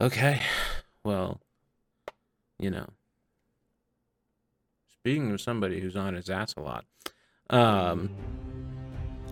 [0.00, 0.40] Okay.
[1.04, 1.40] Well,
[2.58, 2.86] you know.
[4.88, 6.86] Speaking of somebody who's on his ass a lot,
[7.50, 8.10] um,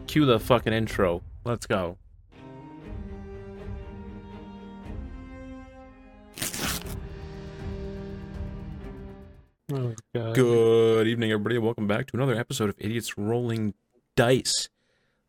[0.07, 1.23] cue the fucking intro.
[1.45, 1.97] Let's go.
[9.71, 10.35] Oh, God.
[10.35, 11.57] Good evening, everybody.
[11.59, 13.73] Welcome back to another episode of Idiots Rolling
[14.17, 14.69] Dice.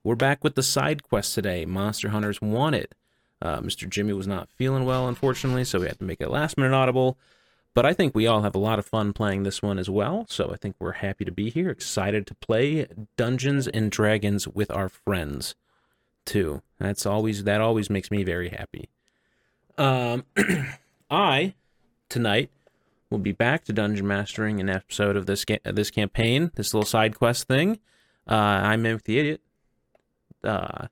[0.04, 1.66] We're back with the side quest today.
[1.66, 2.96] Monster Hunters Wanted.
[3.42, 3.90] Uh, Mr.
[3.90, 7.18] Jimmy was not feeling well, unfortunately, so we had to make it last minute audible.
[7.74, 10.26] But I think we all have a lot of fun playing this one as well.
[10.28, 14.72] So I think we're happy to be here, excited to play Dungeons and Dragons with
[14.72, 15.56] our friends,
[16.26, 16.62] too.
[16.80, 18.90] That's always that always makes me very happy.
[19.78, 20.26] Um,
[21.12, 21.54] I
[22.10, 22.50] tonight
[23.10, 26.86] will be back to dungeon mastering an episode of this ga- this campaign, this little
[26.86, 27.80] side quest thing.
[28.28, 29.42] Uh, I'm Mimic the Idiot,
[30.44, 30.88] uh,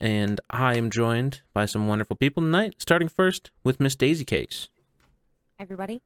[0.00, 2.74] and I am joined by some wonderful people tonight.
[2.78, 4.68] Starting first with Miss Daisy Cakes.
[5.58, 6.00] Hi, everybody.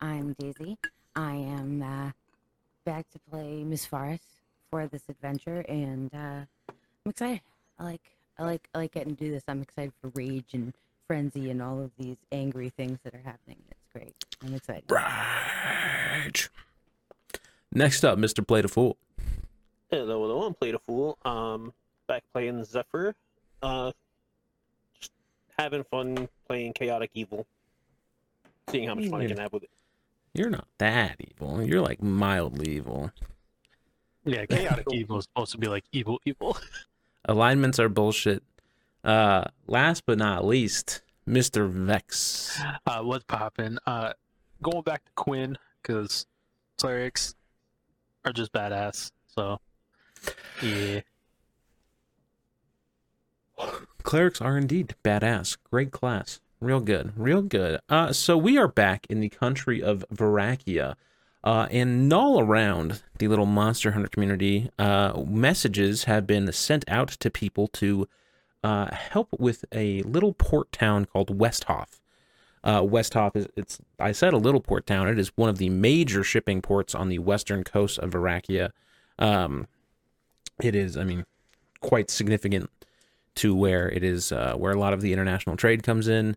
[0.00, 0.78] I'm Daisy.
[1.14, 2.10] I am uh,
[2.84, 4.24] back to play Miss Forest
[4.70, 7.40] for this adventure, and uh, I'm excited.
[7.78, 9.44] I like, I like, I like getting to do this.
[9.48, 10.74] I'm excited for rage and
[11.06, 13.58] frenzy and all of these angry things that are happening.
[13.70, 14.14] It's great.
[14.44, 14.84] I'm excited.
[14.90, 16.50] Rage.
[17.72, 18.46] Next up, Mr.
[18.46, 18.96] Play the Fool.
[19.90, 21.16] Hello, hello, I'm Play the Fool.
[21.24, 21.72] Um,
[22.08, 23.14] back playing Zephyr.
[23.62, 23.92] Uh,
[24.98, 25.12] just
[25.58, 27.46] having fun playing Chaotic Evil.
[28.70, 29.70] Seeing how much fun I can have with it.
[30.34, 31.62] You're not that evil.
[31.62, 33.10] You're like mildly evil.
[34.24, 36.58] Yeah, chaotic evil is supposed to be like evil evil.
[37.24, 38.42] Alignments are bullshit.
[39.04, 41.70] Uh, last but not least, Mr.
[41.70, 42.60] Vex.
[42.86, 43.78] Uh, what's popping?
[43.86, 44.12] Uh,
[44.62, 46.26] going back to Quinn because
[46.76, 47.34] clerics
[48.24, 49.12] are just badass.
[49.26, 49.60] So,
[50.60, 51.00] yeah,
[54.02, 55.56] Clerics are indeed badass.
[55.70, 56.40] Great class.
[56.60, 57.12] Real good.
[57.16, 57.80] Real good.
[57.88, 60.94] Uh, so we are back in the country of Varakia.
[61.44, 67.08] Uh, and all around the little Monster Hunter community, uh, messages have been sent out
[67.08, 68.08] to people to
[68.64, 72.00] uh, help with a little port town called Westhoff.
[72.64, 75.06] Uh, Westhoff is it's I said a little port town.
[75.08, 78.70] It is one of the major shipping ports on the western coast of Varakia.
[79.20, 79.68] Um,
[80.60, 81.26] it is, I mean,
[81.80, 82.70] quite significant
[83.36, 86.36] to where it is uh, where a lot of the international trade comes in.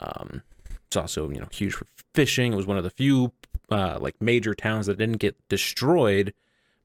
[0.00, 0.42] Um,
[0.86, 2.52] it's also you know huge for fishing.
[2.52, 3.32] It was one of the few
[3.70, 6.34] uh, like major towns that didn't get destroyed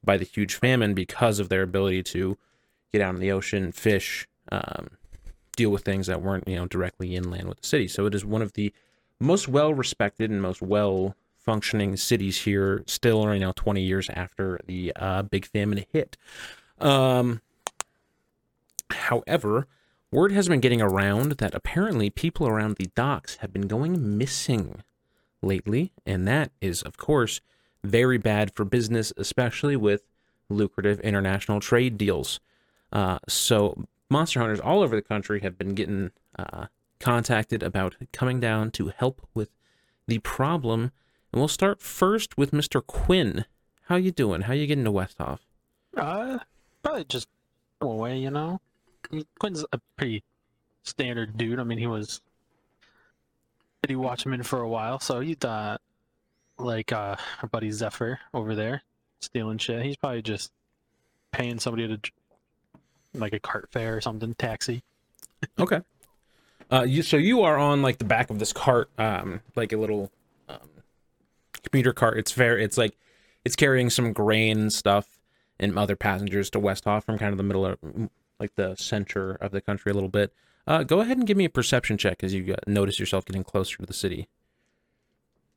[0.04, 2.38] by the huge famine because of their ability to
[2.92, 4.92] get out in the ocean, fish, um,
[5.58, 7.88] deal with things that weren't you know directly inland with the city.
[7.88, 8.74] So it is one of the
[9.20, 12.84] most well respected and most well functioning cities here.
[12.88, 16.18] Still, right now 20 years after the uh, big famine hit.
[16.80, 17.42] Um,
[18.96, 19.68] However,
[20.12, 24.82] word has been getting around that apparently people around the docks have been going missing
[25.42, 27.42] lately, and that is, of course,
[27.84, 30.04] very bad for business, especially with
[30.50, 32.40] lucrative international trade deals.
[32.92, 36.66] Uh, so, monster hunters all over the country have been getting uh,
[37.00, 39.50] contacted about coming down to help with
[40.08, 40.92] the problem.
[41.32, 42.86] And we'll start first with Mr.
[42.86, 43.46] Quinn.
[43.84, 44.42] How you doing?
[44.42, 45.40] How you getting to Westhoff?
[45.98, 46.40] uh,
[46.84, 47.28] probably just
[47.82, 48.18] away.
[48.18, 48.62] You know,
[49.40, 50.24] Quinn's a pretty
[50.84, 51.60] standard dude.
[51.60, 52.22] I mean, he was.
[53.82, 55.00] Did he watch him in for a while?
[55.00, 55.82] So you thought,
[56.58, 58.82] like uh, our buddy Zephyr over there,
[59.20, 59.84] stealing shit.
[59.84, 60.52] He's probably just
[61.32, 62.12] paying somebody to,
[63.14, 64.82] like a cart fare or something, taxi.
[65.60, 65.82] Okay.
[66.72, 69.78] Uh, you so you are on like the back of this cart, um, like a
[69.78, 70.12] little
[70.50, 70.58] um,
[71.70, 72.18] commuter cart.
[72.18, 72.98] It's very, it's like
[73.44, 75.20] it's carrying some grain stuff
[75.60, 77.78] and other passengers to Westhoff from kind of the middle of
[78.40, 80.34] like the center of the country a little bit.
[80.68, 83.78] Uh, go ahead and give me a perception check as you notice yourself getting closer
[83.78, 84.28] to the city.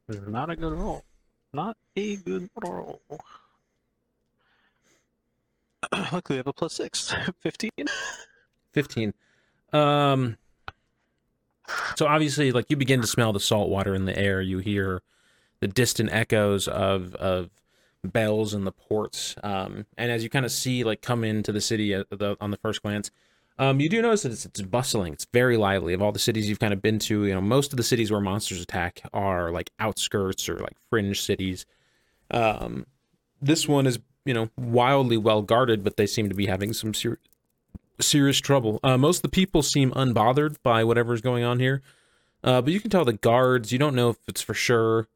[0.09, 1.05] Not a good roll.
[1.53, 3.01] Not a good roll.
[6.13, 7.15] Luckily, I have a plus six.
[7.41, 7.71] 15.
[8.73, 9.15] 15
[9.73, 10.37] um
[11.97, 15.03] so obviously like you begin to smell the salt water in the air you hear
[15.61, 17.51] the distant echoes of of
[18.13, 21.61] bells in the ports um and as you kind of see like come into the
[21.61, 23.11] city the, on the first glance
[23.59, 26.49] um you do notice that it's, it's bustling it's very lively of all the cities
[26.49, 29.51] you've kind of been to you know most of the cities where monsters attack are
[29.51, 31.67] like outskirts or like fringe cities
[32.31, 32.87] um
[33.41, 36.93] this one is you know wildly well guarded but they seem to be having some
[36.93, 37.19] ser-
[38.01, 38.81] serious trouble.
[38.83, 41.83] Uh, most of the people seem unbothered by whatever's going on here,
[42.45, 43.73] uh, but you can tell the guards.
[43.73, 45.09] You don't know if it's for sure,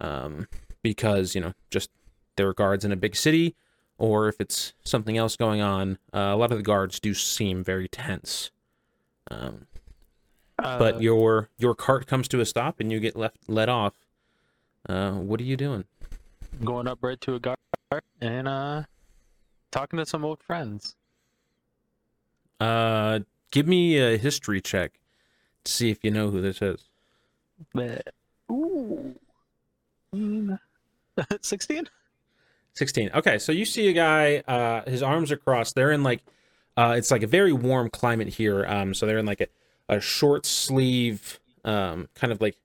[0.00, 0.48] um,
[0.82, 1.90] because you know just
[2.36, 3.54] there are guards in a big city,
[3.98, 5.98] or if it's something else going on.
[6.12, 8.50] Uh, a lot of the guards do seem very tense.
[9.30, 9.66] Um,
[10.58, 13.94] Uh, but your your cart comes to a stop and you get left let off.
[14.88, 15.84] Uh, what are you doing?
[16.62, 17.56] going up right to a guard
[18.20, 18.80] and uh
[19.72, 20.94] talking to some old friends.
[22.60, 23.18] Uh,
[23.50, 24.92] give me a history check
[25.64, 26.88] to see if you know who this is.
[27.72, 28.14] But
[28.50, 29.14] ooh,
[30.14, 30.60] Mm,
[31.40, 31.88] sixteen.
[32.74, 33.10] 16.
[33.14, 35.74] Okay, so you see a guy, uh, his arms are crossed.
[35.74, 36.22] They're in like,
[36.76, 38.66] uh, it's like a very warm climate here.
[38.66, 39.46] Um, so they're in like a,
[39.88, 42.56] a short sleeve, um, kind of like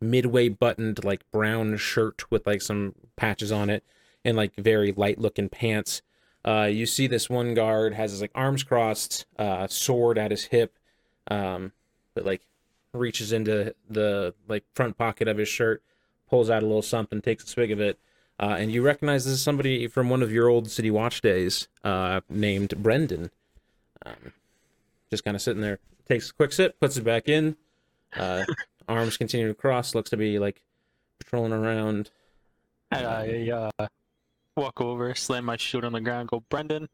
[0.00, 3.84] midway buttoned, like brown shirt with like some patches on it
[4.24, 6.02] and like very light looking pants.
[6.46, 10.44] Uh, you see this one guard has his like arms crossed, uh, sword at his
[10.44, 10.78] hip,
[11.30, 11.72] um,
[12.14, 12.42] but like
[12.94, 15.82] reaches into the like front pocket of his shirt,
[16.30, 17.98] pulls out a little something, takes a swig of it.
[18.40, 21.66] Uh, and you recognize this is somebody from one of your old City Watch days,
[21.82, 23.30] uh, named Brendan.
[24.06, 24.32] Um,
[25.10, 27.56] just kind of sitting there, takes a quick sip, puts it back in.
[28.16, 28.44] Uh,
[28.88, 30.62] arms continue to cross, looks to be like
[31.18, 32.10] patrolling around.
[32.90, 33.88] And I uh,
[34.56, 36.88] walk over, slam my shield on the ground, go, Brendan.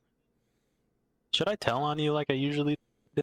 [1.32, 2.78] Should I tell on you like I usually?
[3.14, 3.22] Do?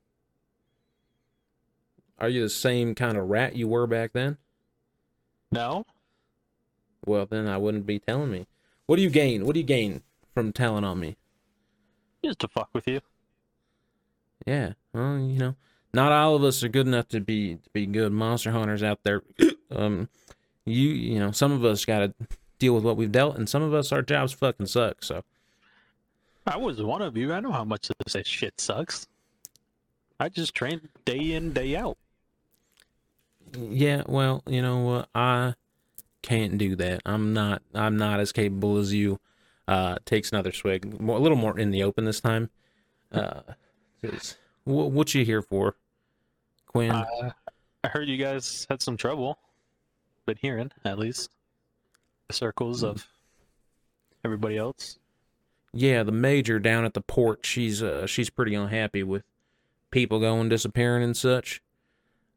[2.19, 4.38] Are you the same kind of rat you were back then?
[5.51, 5.85] No.
[7.06, 8.48] Well, then I wouldn't be telling me.
[8.86, 9.45] What do you gain?
[9.45, 10.01] What do you gain
[10.33, 11.18] from telling on me?
[12.24, 13.01] Just to fuck with you.
[14.45, 15.56] Yeah, well, you know,
[15.94, 19.00] not all of us are good enough to be to be good monster hunters out
[19.03, 19.21] there.
[19.71, 20.09] um,
[20.65, 22.13] you you know, some of us got to
[22.59, 25.04] deal with what we've dealt, and some of us our jobs fucking suck.
[25.04, 25.24] So
[26.45, 27.33] I was one of you.
[27.33, 29.07] I know how much this shit sucks.
[30.19, 31.97] I just trained day in, day out.
[33.57, 35.56] yeah, well, you know what, I
[36.21, 37.01] can't do that.
[37.06, 39.19] I'm not I'm not as capable as you.
[39.68, 42.50] Uh, takes another swig, more, a little more in the open this time.
[43.12, 43.41] Uh,
[44.01, 44.35] 'cause
[44.65, 45.75] wh- what you here for,
[46.65, 46.91] Quinn?
[46.91, 47.31] Uh,
[47.83, 49.38] I heard you guys had some trouble.
[50.25, 51.29] Been hearing, at least,
[52.27, 53.07] the circles of
[54.25, 55.00] everybody else.
[55.73, 59.23] Yeah, the major down at the port, she's uh she's pretty unhappy with
[59.89, 61.62] people going disappearing and such.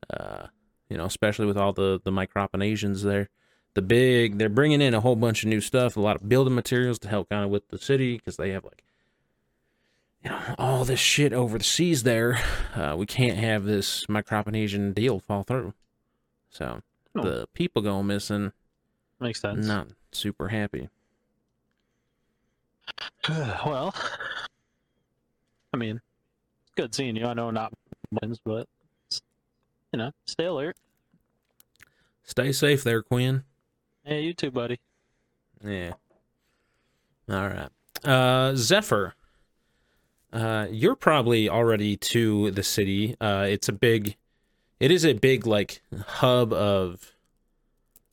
[0.09, 0.49] Uh,
[0.89, 3.29] you know, especially with all the the microponasians there.
[3.75, 6.55] The big, they're bringing in a whole bunch of new stuff, a lot of building
[6.55, 8.85] materials to help kind of with the city because they have like,
[10.23, 12.39] you know, all this shit over the seas there.
[12.75, 15.75] Uh, we can't have this microponasian deal fall through.
[16.51, 16.83] So
[17.17, 17.23] Oh.
[17.23, 18.53] the people going missing,
[19.21, 19.67] Makes sense.
[19.67, 20.89] not super happy.
[23.29, 23.95] well,
[25.73, 26.01] I mean,
[26.77, 27.27] good seeing you.
[27.27, 27.73] I know not
[28.21, 28.69] wins, but
[29.93, 30.77] you know, stay alert.
[32.25, 33.45] Stay safe there, Quinn.
[34.05, 34.81] Hey, you too, buddy.
[35.65, 35.95] Yeah.
[37.31, 37.71] All right.
[38.05, 39.15] Uh, Zephyr,
[40.31, 43.17] uh, you're probably already to the city.
[43.19, 44.17] Uh, it's a big,
[44.79, 47.13] it is a big like hub of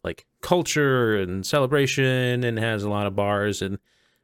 [0.02, 3.78] like culture and celebration, and has a lot of bars and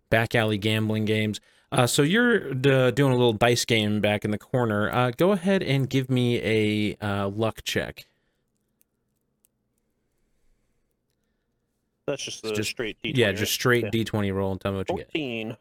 [0.09, 1.41] back alley gambling games.
[1.69, 4.89] Uh, so you're uh, doing a little dice game back in the corner.
[4.89, 8.07] Uh, go ahead and give me a uh, luck check.
[12.07, 13.17] That's just the just- straight D20.
[13.17, 13.89] yeah, just straight Yeah.
[13.91, 15.11] D20 roll and tell me what you get.
[15.11, 15.57] 14.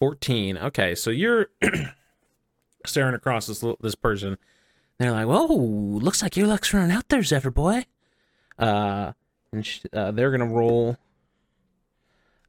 [0.00, 1.46] 14 okay so you're
[2.86, 4.38] staring across this this person
[4.98, 7.84] they're like whoa looks like your luck's running out there zephyr boy
[8.60, 9.10] uh
[9.52, 10.96] and sh- uh, they're gonna roll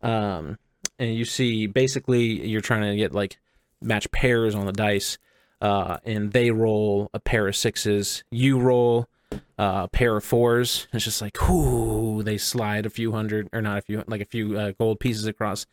[0.04, 0.60] um
[1.00, 3.40] and you see basically you're trying to get like
[3.82, 5.18] match pairs on the dice
[5.62, 9.08] uh and they roll a pair of sixes you roll
[9.60, 13.62] uh, a pair of fours it's just like whoo they slide a few hundred or
[13.62, 15.68] not a few like a few uh, gold pieces across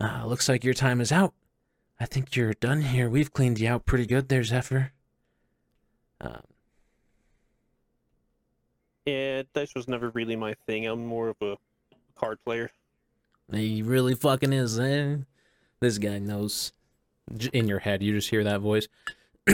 [0.00, 1.34] uh, looks like your time is out.
[1.98, 3.10] I think you're done here.
[3.10, 4.92] We've cleaned you out pretty good there, Zephyr.
[6.20, 6.40] Um,
[9.04, 10.86] Yeah, dice was never really my thing.
[10.86, 11.56] I'm more of a
[12.16, 12.70] card player.
[13.52, 15.16] he really fucking is, eh?
[15.80, 16.72] This guy knows.
[17.52, 18.88] In your head, you just hear that voice.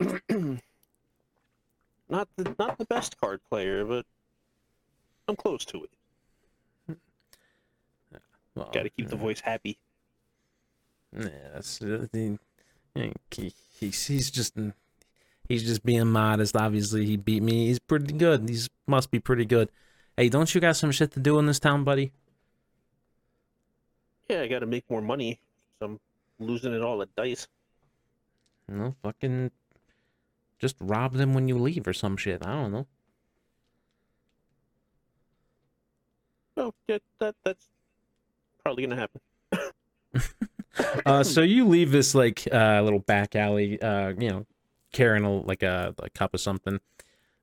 [2.14, 4.06] not the not the best card player, but
[5.26, 5.90] I'm close to it.
[8.54, 9.78] Well, Got to keep the voice happy.
[11.12, 14.56] Yeah, that's he, he's he's just
[15.48, 16.56] he's just being modest.
[16.56, 17.66] Obviously, he beat me.
[17.66, 18.48] He's pretty good.
[18.48, 19.70] He's must be pretty good.
[20.16, 22.12] Hey, don't you got some shit to do in this town, buddy?
[24.28, 25.40] Yeah, I got to make more money.
[25.80, 26.00] So I'm
[26.38, 27.48] losing it all at dice.
[28.68, 29.50] No, fucking
[30.58, 32.44] just rob them when you leave or some shit.
[32.44, 32.86] I don't know.
[36.56, 37.68] Oh, yeah, that that's
[38.62, 39.20] probably gonna happen.
[41.06, 44.46] Uh, so you leave this like uh, little back alley, uh, you know,
[44.92, 46.80] carrying a, like a, a cup of something.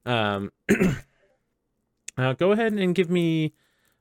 [0.05, 0.51] Um,
[2.17, 3.53] uh, go ahead and give me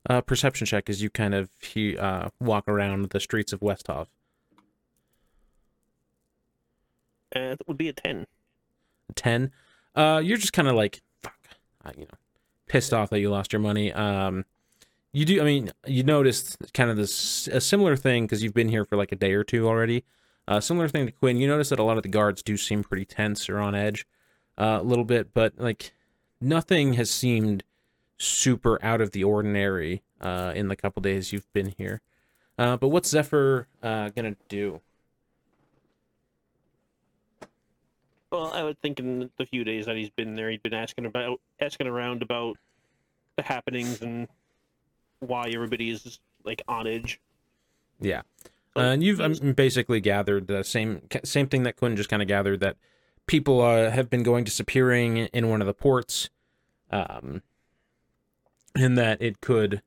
[0.06, 4.06] a perception check as you kind of he, uh, walk around the streets of Westhoff.
[7.34, 8.26] Uh, that would be a ten.
[9.16, 9.50] 10
[9.96, 11.34] uh you're just kind of like fuck
[11.96, 12.18] you know
[12.68, 13.92] pissed off that you lost your money.
[13.92, 14.44] Um
[15.12, 18.68] you do i mean you noticed kind of this a similar thing because you've been
[18.68, 20.04] here for like a day or two already.
[20.46, 21.36] Uh similar thing to quinn.
[21.36, 24.06] You notice that a lot of the guards do seem pretty tense or on edge
[24.58, 25.92] uh, a little bit but like
[26.40, 27.64] nothing has seemed
[28.18, 32.00] super out of the ordinary uh in the couple days you've been here.
[32.58, 34.80] Uh but what's zephyr uh gonna do
[38.30, 41.06] Well, I would think in the few days that he's been there, he'd been asking
[41.06, 42.56] about, asking around about
[43.36, 44.28] the happenings and
[45.18, 47.20] why everybody is like on edge.
[48.00, 48.22] Yeah,
[48.76, 52.28] uh, and you've um, basically gathered the same same thing that Quinn just kind of
[52.28, 52.76] gathered that
[53.26, 56.30] people uh, have been going disappearing in one of the ports,
[56.90, 57.42] um,
[58.74, 59.82] and that it could,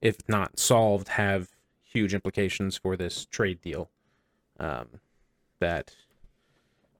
[0.00, 1.50] if not solved, have
[1.84, 3.90] huge implications for this trade deal,
[4.58, 5.00] um,
[5.60, 5.94] that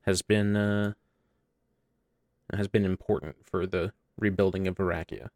[0.06, 0.92] has been uh,
[2.52, 5.28] has been important for the rebuilding of Varakia.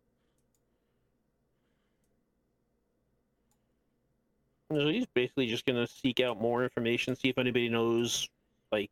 [4.72, 8.28] So he's basically just gonna seek out more information, see if anybody knows,
[8.70, 8.90] like,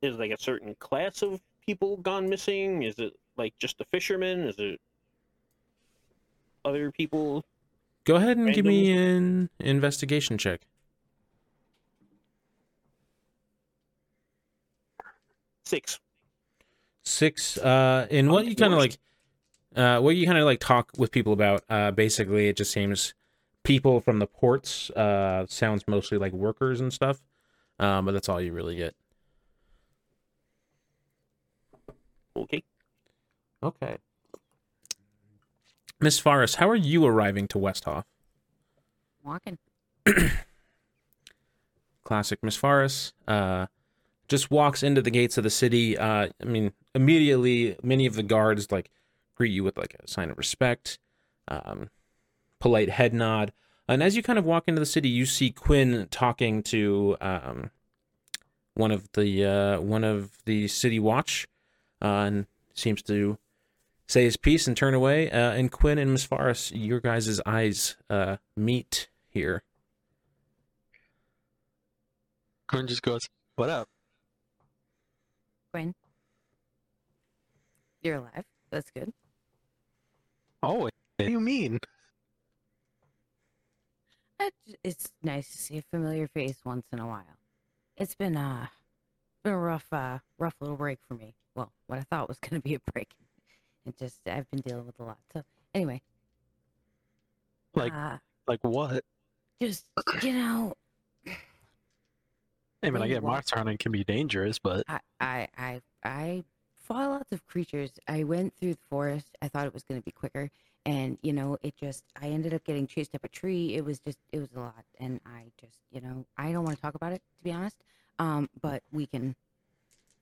[0.00, 2.84] is like a certain class of people gone missing?
[2.84, 4.42] Is it like just the fishermen?
[4.42, 4.80] Is it
[6.64, 7.44] other people?
[8.04, 10.62] Go ahead and give me an investigation check.
[15.70, 16.00] Six.
[17.04, 18.98] six uh in what you kind of like
[19.76, 23.14] uh what you kind of like talk with people about uh basically it just seems
[23.62, 27.22] people from the ports uh sounds mostly like workers and stuff
[27.78, 28.96] um but that's all you really get
[32.36, 32.64] Okay.
[33.62, 33.98] okay
[36.00, 38.04] miss Forrest, how are you arriving to westhoff
[39.22, 39.56] Walking.
[42.04, 43.66] classic miss Forrest, uh
[44.30, 48.22] just walks into the gates of the city uh i mean immediately many of the
[48.22, 48.90] guards like
[49.34, 50.98] greet you with like a sign of respect
[51.48, 51.90] um
[52.60, 53.52] polite head nod.
[53.88, 57.70] And as you kind of walk into the city you see quinn talking to um
[58.74, 61.48] one of the uh one of the city watch
[62.00, 63.38] uh and seems to
[64.06, 65.30] say his piece and turn away.
[65.30, 69.62] Uh and quinn and miss Faris, your guys' eyes uh meet here.
[72.68, 73.88] Quinn just goes, "What up?"
[75.72, 75.94] Quinn.
[78.02, 78.44] You're alive.
[78.70, 79.12] That's good.
[80.62, 81.78] Oh, what do you mean?
[84.82, 87.24] It's nice to see a familiar face once in a while.
[87.96, 88.66] It's been uh
[89.44, 91.34] been a rough uh rough little break for me.
[91.54, 93.10] Well, what I thought was gonna be a break.
[93.86, 95.18] It just I've been dealing with a lot.
[95.32, 95.42] So
[95.74, 96.00] anyway.
[97.74, 99.04] Like- uh, Like what?
[99.62, 99.84] just
[100.22, 100.74] you know,
[102.82, 103.32] I mean, I get what?
[103.32, 106.44] monster hunting can be dangerous, but I I I I
[106.84, 107.92] fought lots of creatures.
[108.08, 109.36] I went through the forest.
[109.42, 110.50] I thought it was gonna be quicker.
[110.86, 113.74] And you know, it just I ended up getting chased up a tree.
[113.74, 114.84] It was just it was a lot.
[114.98, 117.76] And I just you know, I don't want to talk about it to be honest.
[118.18, 119.34] Um, but we can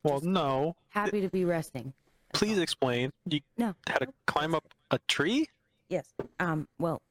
[0.02, 0.76] well, no.
[0.90, 1.92] happy to be resting.
[2.32, 2.62] That's Please all.
[2.62, 3.12] explain.
[3.28, 3.74] You No.
[3.86, 5.48] had to nope, climb up a tree?
[5.88, 6.06] Yes.
[6.40, 6.68] Um.
[6.78, 7.02] Well,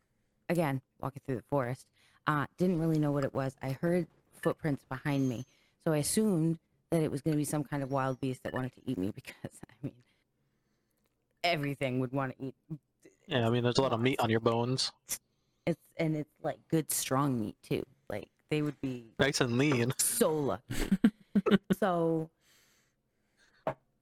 [0.50, 1.86] again, walking through the forest,
[2.28, 3.56] uh, didn't really know what it was.
[3.62, 4.08] I heard
[4.48, 5.46] footprints behind me,
[5.84, 6.58] so I assumed
[6.90, 8.98] that it was going to be some kind of wild beast that wanted to eat
[8.98, 9.94] me because I mean,
[11.44, 12.56] everything would want to eat.
[13.28, 14.92] Yeah, I mean, there's a lot of meat on your bones.
[15.66, 17.84] It's and it's like good strong meat too.
[18.10, 19.92] Like they would be Nice and lean.
[19.98, 20.98] so lucky.
[21.80, 22.30] so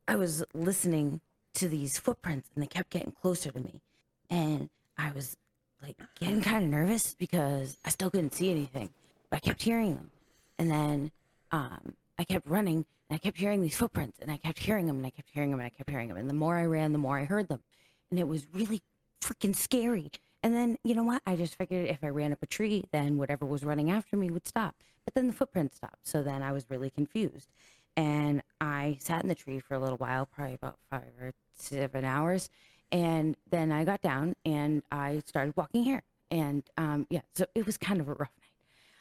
[0.07, 1.21] I was listening
[1.55, 3.81] to these footprints and they kept getting closer to me.
[4.29, 5.35] And I was
[5.81, 8.89] like getting kind of nervous because I still couldn't see anything,
[9.31, 10.11] but I kept hearing them.
[10.57, 11.11] And then
[11.51, 14.97] um, I kept running and I kept hearing these footprints and I kept hearing them
[14.97, 16.17] and I kept hearing them and I kept hearing them.
[16.17, 17.61] And the more I ran, the more I heard them.
[18.09, 18.81] And it was really
[19.21, 20.11] freaking scary.
[20.43, 21.21] And then, you know what?
[21.25, 24.29] I just figured if I ran up a tree, then whatever was running after me
[24.29, 24.75] would stop.
[25.03, 26.07] But then the footprints stopped.
[26.07, 27.49] So then I was really confused.
[27.97, 32.05] And I sat in the tree for a little while, probably about five or seven
[32.05, 32.49] hours.
[32.91, 36.03] And then I got down and I started walking here.
[36.29, 38.29] And um, yeah, so it was kind of a rough.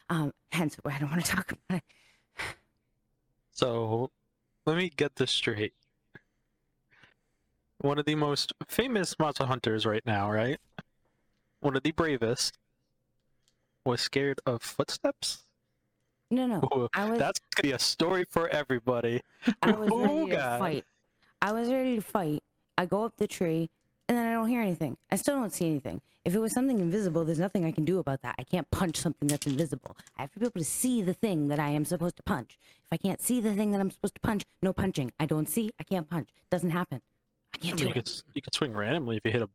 [0.09, 1.83] Um, hence why I don't want to talk about it.
[3.51, 4.11] So,
[4.65, 5.73] let me get this straight.
[7.79, 10.59] One of the most famous monster hunters right now, right?
[11.61, 12.57] One of the bravest
[13.85, 15.43] was scared of footsteps?
[16.31, 16.57] No, no.
[16.75, 19.21] Ooh, I was That's gonna be a story for everybody.
[19.61, 20.59] I was ready to God.
[20.59, 20.85] fight.
[21.41, 22.43] I was ready to fight.
[22.77, 23.69] I go up the tree,
[24.07, 24.97] and then I don't hear anything.
[25.11, 26.01] I still don't see anything.
[26.23, 28.35] If it was something invisible, there's nothing I can do about that.
[28.39, 29.95] I can't punch something that's invisible.
[30.17, 32.57] I have to be able to see the thing that I am supposed to punch.
[32.83, 35.11] If I can't see the thing that I'm supposed to punch, no punching.
[35.19, 36.29] I don't see, I can't punch.
[36.49, 37.01] Doesn't happen.
[37.53, 37.93] I can't do You it.
[37.93, 39.49] could, you could swing randomly if you hit a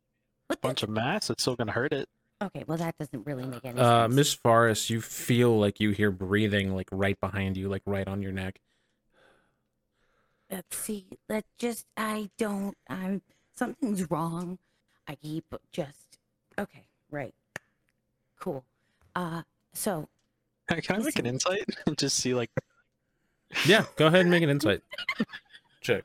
[0.47, 1.29] What the- bunch of mass.
[1.29, 2.07] It's still gonna hurt it.
[2.41, 4.15] Okay, well that doesn't really make any Uh, sense.
[4.15, 8.21] Miss Forrest, you feel like you hear breathing like right behind you, like right on
[8.23, 8.59] your neck.
[10.49, 11.05] Let's see.
[11.29, 13.21] Let just I don't I'm
[13.55, 14.57] something's wrong.
[15.07, 16.19] I keep just
[16.59, 17.33] okay, right.
[18.39, 18.63] Cool.
[19.15, 19.43] Uh
[19.73, 20.07] so
[20.67, 22.49] Can I make an insight and just see like
[23.65, 24.81] Yeah, go ahead and make an insight
[25.81, 26.03] check.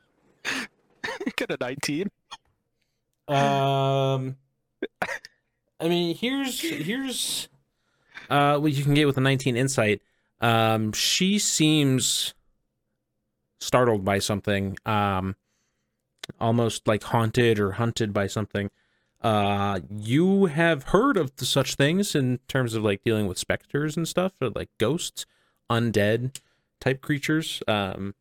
[1.35, 2.09] get a 19?
[3.29, 4.37] Um,
[5.79, 7.49] I mean, here's here's
[8.29, 10.01] uh what you can get with a 19 insight.
[10.39, 12.33] Um, she seems
[13.59, 14.77] startled by something.
[14.85, 15.35] Um,
[16.39, 18.69] almost like haunted or hunted by something.
[19.21, 24.07] Uh, you have heard of such things in terms of like dealing with specters and
[24.07, 25.25] stuff, or like ghosts,
[25.69, 26.39] undead
[26.79, 27.61] type creatures.
[27.67, 28.13] Um,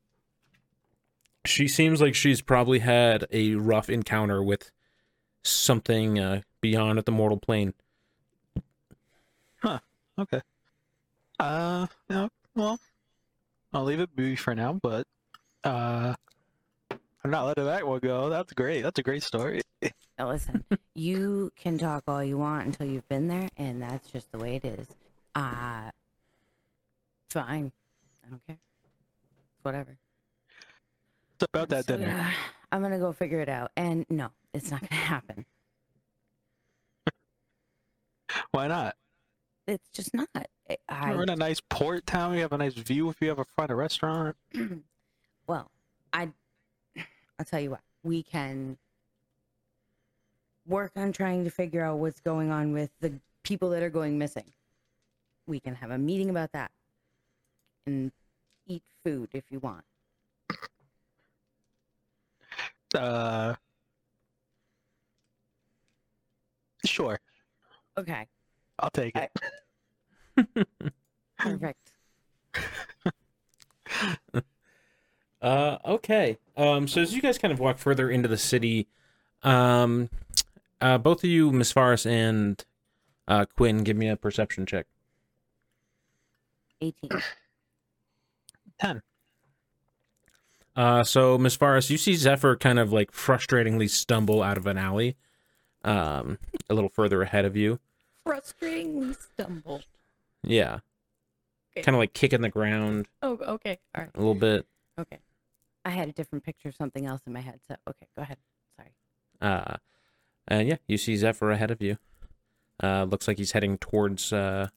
[1.44, 4.70] she seems like she's probably had a rough encounter with
[5.42, 7.74] something uh, beyond at the mortal plane.
[9.62, 9.78] Huh.
[10.18, 10.40] Okay.
[11.38, 12.80] Uh, yeah, well,
[13.72, 15.06] I'll leave it be for now, but
[15.64, 16.14] uh,
[17.26, 18.28] I'm not letting that one go.
[18.28, 18.82] That's great.
[18.82, 19.60] That's a great story.
[20.16, 20.64] now listen,
[20.94, 24.54] you can talk all you want until you've been there, and that's just the way
[24.54, 24.86] it is.
[25.34, 25.90] Uh
[27.30, 27.72] fine.
[28.24, 28.58] I don't care.
[29.62, 29.98] Whatever.
[31.34, 32.12] It's about that So, dinner.
[32.12, 32.30] yeah,
[32.70, 33.72] I'm gonna go figure it out.
[33.76, 35.46] And no, it's not gonna happen.
[38.52, 38.94] Why not?
[39.66, 40.28] It's just not.
[40.88, 42.30] I, We're in a nice port town.
[42.30, 44.36] We have a nice view if you ever find a restaurant.
[45.48, 45.72] well,
[46.12, 46.28] I
[47.38, 47.80] I'll tell you what.
[48.02, 48.78] We can
[50.66, 54.18] work on trying to figure out what's going on with the people that are going
[54.18, 54.52] missing.
[55.46, 56.70] We can have a meeting about that.
[57.86, 58.10] And
[58.66, 59.84] eat food if you want.
[62.94, 63.54] Uh,
[66.84, 67.20] sure,
[67.98, 68.26] Okay.
[68.78, 69.30] I'll take it.
[71.38, 71.92] Perfect.
[75.46, 76.38] Uh, okay.
[76.56, 78.88] Um, so as you guys kind of walk further into the city,
[79.44, 80.10] um,
[80.80, 82.64] uh, both of you, Miss Faris and
[83.28, 84.86] uh, Quinn, give me a perception check.
[86.80, 87.10] 18.
[88.80, 89.02] Ten.
[90.74, 94.76] Uh, so Miss Faris, you see Zephyr kind of like frustratingly stumble out of an
[94.76, 95.16] alley,
[95.84, 97.78] um, a little further ahead of you.
[98.26, 99.82] Frustratingly stumble.
[100.42, 100.80] Yeah,
[101.72, 101.82] Okay.
[101.82, 103.78] kind of like kicking the ground Oh, okay.
[103.94, 104.10] All right.
[104.14, 104.66] a little bit.
[104.98, 105.18] Okay.
[105.86, 107.60] I had a different picture of something else in my head.
[107.68, 108.38] So, okay, go ahead.
[108.76, 108.90] Sorry.
[109.40, 109.76] Uh,
[110.48, 111.96] and yeah, you see Zephyr ahead of you.
[112.82, 114.68] Uh, looks like he's heading towards uh,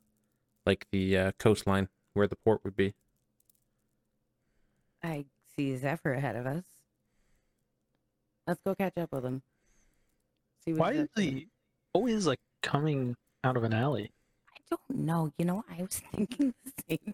[0.68, 2.94] like the uh, coastline where the port would be.
[5.04, 6.64] I see Zephyr ahead of us.
[8.46, 9.42] Let's go catch up with him.
[10.64, 11.22] See what Why he's is up to.
[11.24, 11.48] he
[11.94, 14.12] always like coming out of an alley?
[14.56, 15.32] I don't know.
[15.40, 17.14] You know, I was thinking the same thing.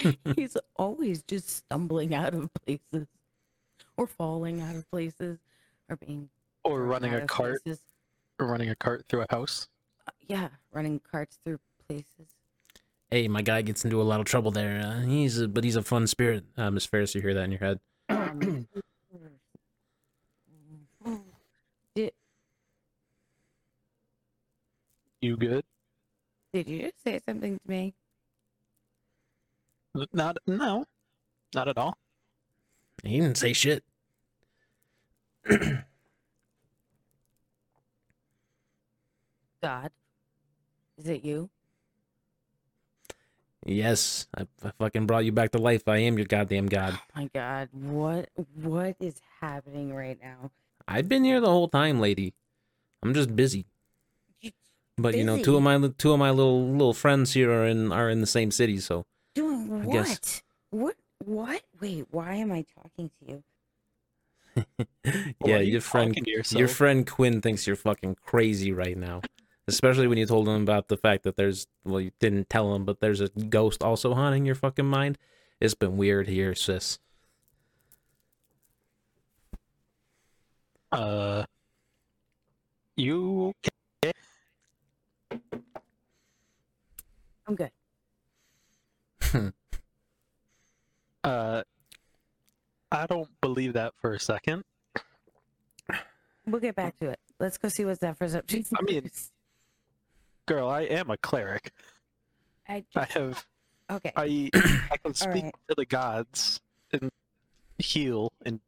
[0.36, 3.06] He's always just stumbling out of places,
[3.96, 5.38] or falling out of places,
[5.88, 6.28] or being
[6.64, 7.62] Or running a cart?
[7.64, 7.80] places.
[8.38, 9.68] Or running a cart through a house?
[10.06, 11.58] Uh, yeah, running carts through
[11.88, 12.34] places.
[13.10, 14.80] Hey, my guy gets into a lot of trouble there.
[14.84, 16.44] Uh, he's a, but he's a fun spirit.
[16.56, 17.80] Uh, Miss Ferris, you hear that in your head?
[18.08, 18.66] Um,
[21.94, 22.12] did,
[25.20, 25.64] You good?
[26.52, 27.94] did you just say something to me?
[29.94, 30.84] Not no,
[31.54, 31.98] not at all.
[33.02, 33.82] He didn't say shit.
[39.62, 39.90] God,
[40.96, 41.50] is it you?
[43.66, 45.86] Yes, I, I fucking brought you back to life.
[45.86, 46.94] I am your goddamn god.
[46.98, 50.50] Oh my God, what what is happening right now?
[50.88, 52.32] I've been here the whole time, lady.
[53.02, 53.66] I'm just busy.
[54.40, 54.52] You
[54.96, 57.66] But you know, two of my li- two of my little little friends here are
[57.66, 59.04] in are in the same city, so doing
[59.80, 59.92] I what?
[59.94, 60.96] guess- What?
[61.24, 61.62] What?
[61.80, 63.44] Wait, why am I talking to you?
[64.56, 64.84] yeah,
[65.38, 66.14] Why are you your friend
[66.50, 69.20] your friend Quinn thinks you're fucking crazy right now.
[69.68, 72.84] Especially when you told him about the fact that there's well, you didn't tell him,
[72.84, 75.18] but there's a ghost also haunting your fucking mind.
[75.60, 76.98] It's been weird here, sis.
[80.90, 81.44] Uh,
[82.96, 83.52] you
[84.02, 84.12] okay?
[87.46, 87.70] I'm good.
[91.24, 91.62] Uh,
[92.90, 94.64] that for a second.
[96.46, 97.20] We'll get back to it.
[97.38, 98.62] Let's go see what Zephyr's up to.
[98.76, 99.10] I mean-
[100.46, 101.72] Girl, I am a cleric.
[102.68, 103.46] I I have
[103.90, 104.12] okay.
[104.16, 104.50] I
[104.90, 105.54] I can speak right.
[105.68, 106.60] to the gods
[106.92, 107.10] and
[107.78, 108.60] heal and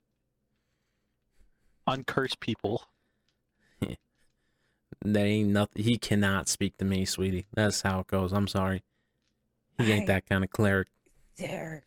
[1.88, 2.84] uncurse people.
[5.04, 5.82] That ain't nothing.
[5.82, 7.46] He cannot speak to me, sweetie.
[7.52, 8.32] That's how it goes.
[8.32, 8.84] I'm sorry.
[9.78, 10.86] He ain't I- that kind of cleric.
[11.36, 11.82] there.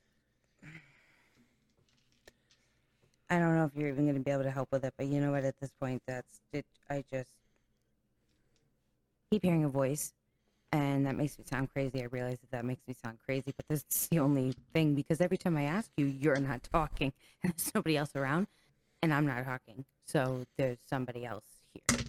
[3.30, 5.08] I don't know if you're even going to be able to help with it, but
[5.08, 5.44] you know what?
[5.44, 6.66] At this point, that's it.
[6.90, 7.30] I just
[9.32, 10.14] keep hearing a voice,
[10.72, 12.02] and that makes me sound crazy.
[12.02, 15.22] I realize that that makes me sound crazy, but this is the only thing because
[15.22, 18.48] every time I ask you, you're not talking, and there's nobody else around,
[19.02, 19.86] and I'm not talking.
[20.06, 22.00] So there's somebody else here.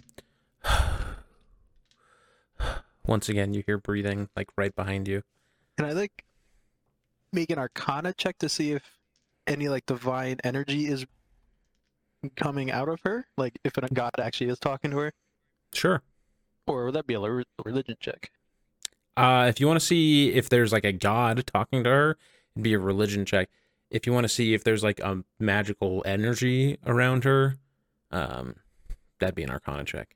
[3.07, 5.23] Once again, you hear breathing like right behind you.
[5.77, 6.25] Can I like
[7.31, 8.96] make an arcana check to see if
[9.47, 11.05] any like divine energy is
[12.35, 13.27] coming out of her?
[13.37, 15.13] Like if a god actually is talking to her?
[15.73, 16.01] Sure.
[16.65, 18.31] Or would that be a religion check?
[19.15, 22.17] Uh, if you want to see if there's like a god talking to her,
[22.55, 23.49] it'd be a religion check.
[23.89, 27.55] If you want to see if there's like a magical energy around her,
[28.11, 28.57] um,
[29.19, 30.15] that'd be an arcana check.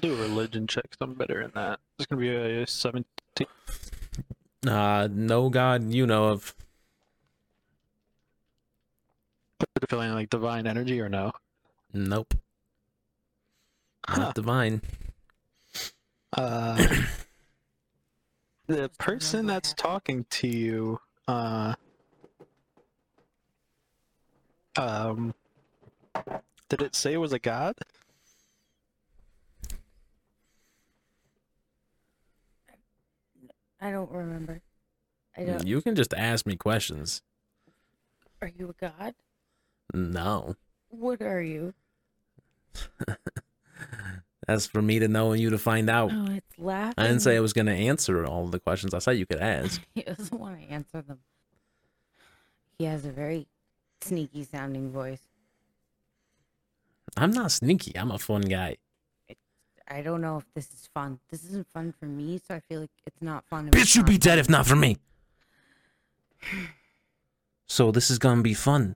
[0.00, 1.80] Do a religion check, I'm better in that.
[1.98, 3.46] It's gonna be a 17.
[4.66, 6.54] Uh, no god you know of.
[9.88, 11.32] Feeling like divine energy or no?
[11.92, 12.34] Nope.
[14.08, 14.32] Not Huh.
[14.34, 14.82] divine.
[16.36, 16.86] Uh,
[18.66, 21.74] the person that's talking to you, uh,
[24.76, 25.34] um,
[26.68, 27.74] did it say it was a god?
[33.80, 34.60] I don't remember.
[35.36, 35.66] I mm, don't.
[35.66, 37.22] You can just ask me questions.
[38.40, 39.14] Are you a god?
[39.94, 40.56] No.
[40.88, 41.74] What are you?
[44.46, 46.10] That's for me to know and you to find out.
[46.12, 46.94] Oh, it's laughing.
[46.96, 48.94] I didn't say I was going to answer all the questions.
[48.94, 49.82] I said you could ask.
[49.94, 51.18] He doesn't want to answer them.
[52.78, 53.48] He has a very
[54.00, 55.22] sneaky sounding voice.
[57.16, 57.96] I'm not sneaky.
[57.96, 58.76] I'm a fun guy.
[59.88, 61.20] I don't know if this is fun.
[61.30, 63.70] This isn't fun for me, so I feel like it's not fun.
[63.70, 64.98] Bitch, you'd be dead if not for me.
[67.68, 68.94] So this is gonna be fun.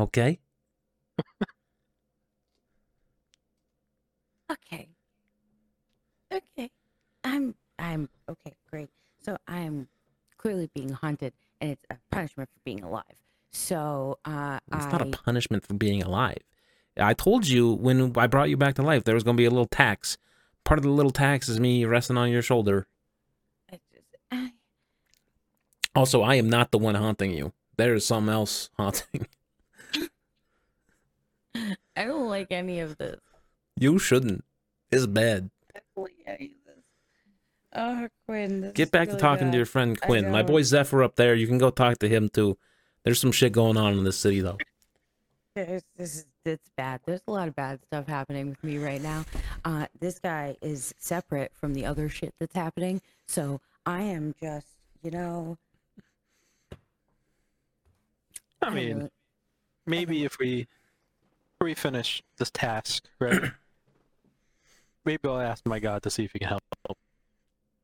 [0.00, 0.40] Okay?
[4.50, 4.88] Okay.
[6.32, 6.70] Okay.
[7.24, 8.88] I'm I'm okay, great.
[9.20, 9.88] So I'm
[10.38, 13.04] clearly being haunted, and it's a punishment for being alive.
[13.52, 16.38] So uh It's I not a punishment for being alive.
[16.98, 19.50] I told you when I brought you back to life there was gonna be a
[19.50, 20.18] little tax.
[20.64, 22.86] Part of the little tax is me resting on your shoulder.
[23.72, 24.52] I just I,
[25.94, 27.52] Also, I am not the one haunting you.
[27.76, 29.26] There is something else haunting.
[31.96, 33.20] I don't like any of this.
[33.78, 34.44] You shouldn't.
[34.90, 35.50] It's bad.
[37.74, 38.72] Oh, Quinn.
[38.74, 39.52] Get back to talking bad.
[39.52, 40.30] to your friend Quinn.
[40.30, 41.34] My boy Zephyr up there.
[41.34, 42.58] You can go talk to him too.
[43.04, 44.58] There's some shit going on in this city though.
[45.54, 47.00] This is it's bad.
[47.04, 49.24] There's a lot of bad stuff happening with me right now.
[49.64, 53.00] Uh, this guy is separate from the other shit that's happening.
[53.26, 54.66] So I am just,
[55.02, 55.56] you know.
[58.60, 59.10] I mean, really-
[59.86, 60.66] maybe if we
[61.60, 63.40] we finish this task, right?
[65.04, 66.62] maybe I'll ask my god to see if he can help.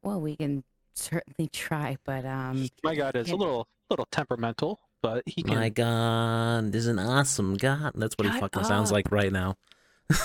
[0.03, 0.63] well, we can
[0.95, 5.55] certainly try, but um, My god is a little little temperamental, but he can.
[5.57, 7.93] My God, this is an awesome God.
[7.95, 9.57] That's what he Shut fucking sounds like right now.
[10.11, 10.17] oh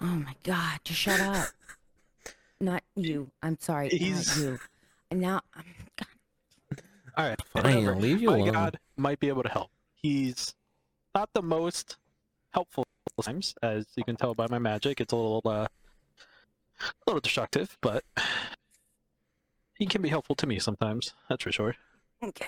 [0.00, 1.48] my god, just shut up.
[2.60, 3.30] Not you.
[3.42, 3.88] I'm sorry.
[3.88, 4.58] He's- Not you.
[5.10, 5.64] And now, um,
[5.98, 6.78] God,
[7.16, 7.88] All right, Fine.
[7.88, 8.52] I'll leave you My alone.
[8.52, 9.70] god might be able to help.
[9.96, 10.54] He's
[11.14, 11.96] not the most
[12.50, 12.84] helpful
[13.20, 15.00] times, as you can tell by my magic.
[15.00, 15.66] It's a little uh,
[16.80, 18.04] a little destructive, but
[19.74, 21.14] he can be helpful to me sometimes.
[21.28, 21.74] That's for sure.
[22.22, 22.46] okay.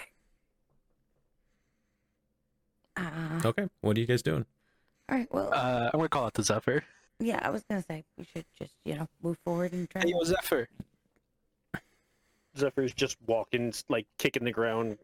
[3.03, 4.47] Uh, Okay, what are you guys doing?
[5.09, 5.29] all right.
[5.33, 6.85] Well, Uh, I'm gonna call out to Zephyr.
[7.19, 10.03] yeah, I was gonna say we should just, you know, move forward and try.
[10.03, 10.69] Hey, yo, Zephyr.
[12.57, 14.99] Zephyr's just walking, like kicking the ground,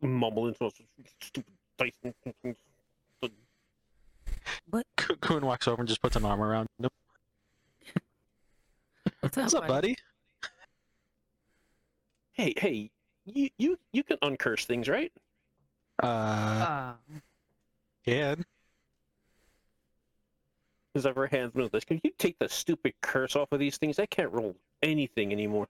[0.00, 0.70] mumbling some
[1.20, 1.92] stupid dice.
[4.96, 6.88] Ku- Kuhn walks over and just puts an arm around him.
[9.20, 9.96] What's What's up, buddy?
[12.32, 12.90] Hey, hey,
[13.26, 15.12] you you you can uncurse things, right?
[16.02, 16.94] Uh, Uh,
[18.04, 18.44] can.
[20.96, 21.84] Zephyr hands me this.
[21.84, 23.98] Can you take the stupid curse off of these things?
[23.98, 25.68] I can't roll anything anymore.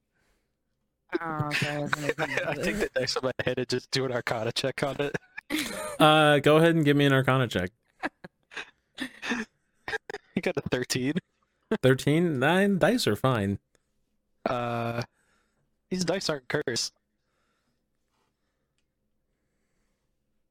[1.20, 4.12] oh, okay, I wasn't I take the dice on my head and just do an
[4.12, 5.16] arcana check on it.
[5.98, 7.70] Uh, go ahead and give me an Arcana check.
[10.36, 11.14] You got a 13.
[11.82, 12.38] Thirteen.
[12.38, 13.58] Nine dice are fine.
[14.48, 15.02] Uh,
[15.90, 16.92] these dice aren't cursed.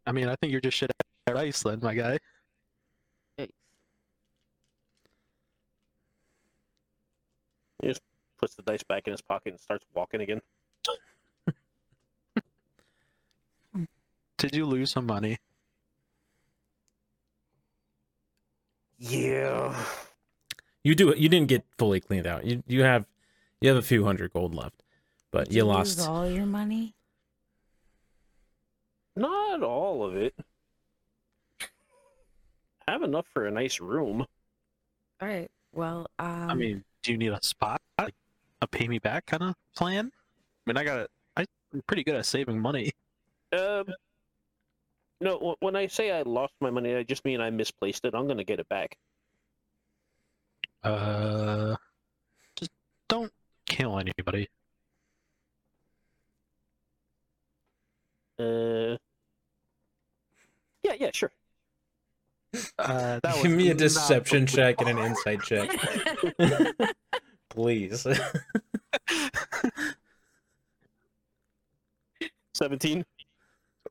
[0.06, 0.92] I mean, I think you're just shit
[1.28, 2.18] at dice, then, my guy.
[3.38, 3.48] He
[7.84, 8.02] just
[8.38, 10.42] Puts the dice back in his pocket and starts walking again.
[14.38, 15.40] Did you lose some money?
[19.00, 19.76] Yeah.
[20.84, 21.16] You do.
[21.18, 22.46] You didn't get fully cleaned out.
[22.46, 23.08] You you have
[23.60, 24.84] you have a few hundred gold left,
[25.32, 26.08] but Did you lose lost.
[26.08, 26.94] all your money.
[29.16, 30.36] Not all of it.
[32.88, 34.26] Have enough for a nice room.
[35.22, 35.50] All right.
[35.74, 37.82] Well, um, I mean, do you need a spot?
[38.00, 38.16] Like
[38.62, 40.12] a pay me back kind of plan?
[40.16, 41.08] I mean, I got
[41.74, 42.92] I'm pretty good at saving money.
[43.58, 43.86] Um,
[45.22, 48.14] no, when I say I lost my money, I just mean I misplaced it.
[48.14, 48.98] I'm gonna get it back.
[50.84, 51.76] Uh,
[52.56, 52.72] just
[53.08, 53.32] don't
[53.66, 54.50] kill anybody.
[58.40, 58.98] Uh,
[60.84, 61.32] yeah, yeah, sure.
[62.80, 65.70] Uh, that Give me a deception check and an insight check,
[67.50, 68.06] please.
[72.54, 73.06] Seventeen.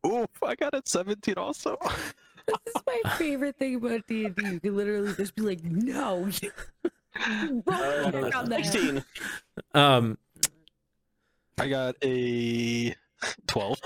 [0.07, 1.77] Oof, I got a 17 also.
[2.47, 4.43] this is my favorite thing about D and D.
[4.53, 6.29] You can literally just be like, "No,
[7.25, 9.05] roll Uh, back on that." Sixteen.
[9.75, 10.19] um,
[11.59, 12.95] I got a
[13.47, 13.81] 12.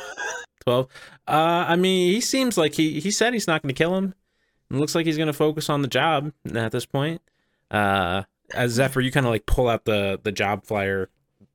[0.64, 0.88] twelve.
[1.28, 4.14] Uh, I mean, he seems like he he said he's not going to kill him.
[4.70, 7.20] It looks like he's going to focus on the job at this point.
[7.70, 8.22] Uh,
[8.54, 11.08] as Zephyr, you kind of like pull out the the job flyer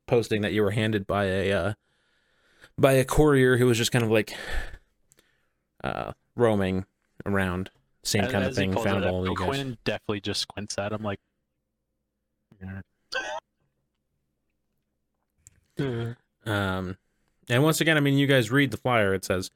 [0.08, 1.74] posting that you were handed by a uh,
[2.78, 4.34] by a courier who was just kind of like
[5.84, 6.86] uh roaming
[7.26, 7.70] around,
[8.04, 8.74] same As- kind of thing.
[8.74, 9.48] Found all the you guys.
[9.48, 11.20] Quinn definitely just squints at him like.
[12.62, 12.82] Yeah.
[16.46, 16.98] Um,
[17.50, 19.14] and once again, I mean, you guys read the flyer.
[19.14, 19.52] It says,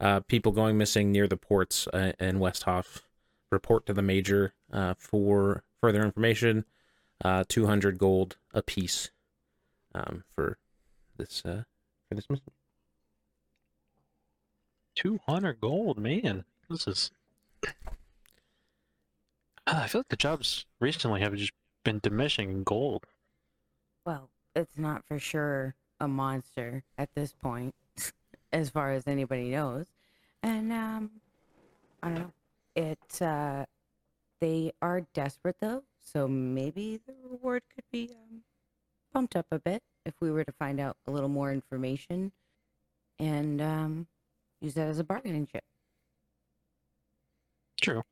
[0.00, 3.02] uh, "People going missing near the ports uh, in Westhoff.
[3.52, 6.64] Report to the major uh, for further information.
[7.22, 9.10] Uh, Two hundred gold apiece
[9.94, 10.58] um, for
[11.16, 11.64] this uh,
[12.08, 12.52] for this mission."
[14.96, 16.44] 200 gold, man.
[16.68, 17.10] This is.
[19.66, 21.52] I feel like the jobs recently have just
[21.84, 23.06] been diminishing in gold.
[24.04, 27.74] Well, it's not for sure a monster at this point,
[28.52, 29.86] as far as anybody knows.
[30.42, 31.10] And um,
[32.02, 32.32] I don't know.
[32.76, 33.66] It uh,
[34.40, 38.42] they are desperate though, so maybe the reward could be um,
[39.12, 42.32] bumped up a bit if we were to find out a little more information
[43.18, 44.06] and um,
[44.60, 45.64] use that as a bargaining chip.
[47.80, 48.02] True.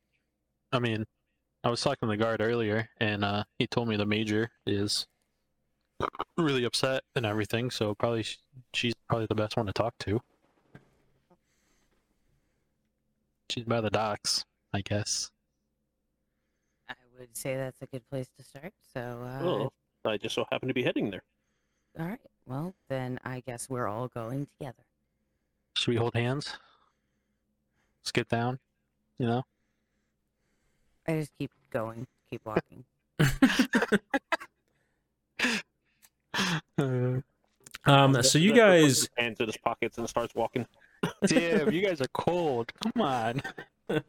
[0.72, 1.06] I mean,
[1.64, 5.06] I was talking to the guard earlier, and uh, he told me the major is
[6.36, 7.70] really upset and everything.
[7.70, 8.38] So probably sh-
[8.72, 10.20] she's probably the best one to talk to.
[13.50, 15.30] She's by the docks, I guess.
[16.88, 18.72] I would say that's a good place to start.
[18.92, 19.70] So, uh, Oh,
[20.04, 21.22] I just so happen to be heading there.
[21.98, 22.20] all right.
[22.46, 24.84] Well, then I guess we're all going together.
[25.76, 26.56] Should we hold hands?
[28.02, 28.58] Let's get down.
[29.18, 29.42] You know.
[31.06, 32.84] I just keep going, keep walking.
[37.88, 40.66] Um, so you guys, his hands in his pockets and starts walking.
[41.26, 42.72] damn, you guys are cold.
[42.82, 43.42] Come on.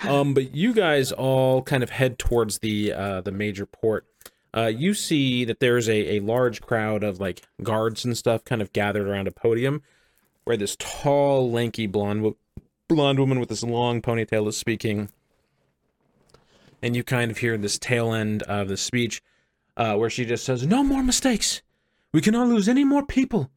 [0.00, 4.06] um, but you guys all kind of head towards the uh the major port.
[4.54, 8.62] Uh, you see that there's a, a large crowd of like guards and stuff kind
[8.62, 9.82] of gathered around a podium
[10.44, 12.36] where this tall, lanky blonde wo-
[12.88, 15.10] blonde woman with this long ponytail is speaking.
[16.82, 19.22] And you kind of hear this tail end of the speech
[19.76, 21.62] uh, where she just says, "No more mistakes.
[22.12, 23.50] We cannot lose any more people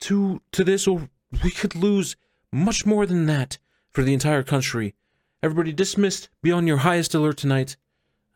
[0.00, 1.08] to to this, or
[1.42, 2.16] we could lose
[2.52, 3.58] much more than that
[3.90, 4.94] for the entire country.
[5.42, 6.28] Everybody dismissed.
[6.42, 7.76] Be on your highest alert tonight.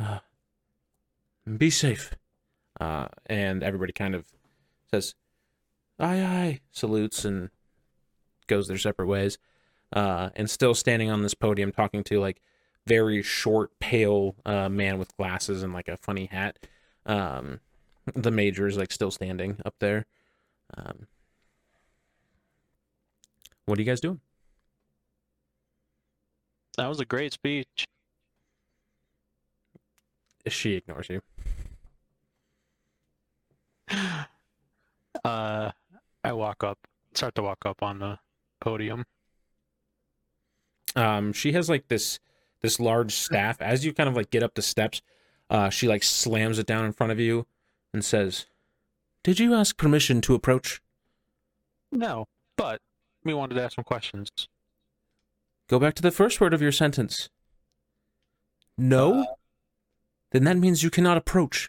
[0.01, 0.19] Uh,
[1.57, 2.15] be safe."
[2.81, 4.25] Uh, and everybody kind of
[4.91, 5.15] says,
[5.99, 7.51] "Aye, aye," salutes and
[8.47, 9.39] goes their separate ways.
[9.93, 12.41] Uh, and still standing on this podium talking to like
[12.87, 16.59] very short, pale uh, man with glasses and like a funny hat.
[17.07, 17.61] Um,
[18.15, 20.07] the major is like still standing up there.
[20.77, 21.07] Um,
[23.65, 24.21] what are you guys doing?
[26.77, 27.87] That was a great speech.
[30.49, 31.23] She ignores you.
[35.25, 35.71] Uh,
[36.25, 36.79] I walk up,
[37.15, 38.19] start to walk up on the
[38.61, 39.05] podium.
[40.97, 42.19] Um, she has like this
[42.61, 43.61] this large staff.
[43.61, 45.01] As you kind of like get up the steps,
[45.53, 47.47] uh, she like slams it down in front of you
[47.93, 48.47] and says,
[49.23, 50.81] "Did you ask permission to approach?"
[51.93, 52.81] No, but
[53.23, 54.31] we wanted to ask some questions.
[55.69, 57.29] Go back to the first word of your sentence.
[58.79, 59.37] No?
[60.31, 61.69] then that means you cannot approach.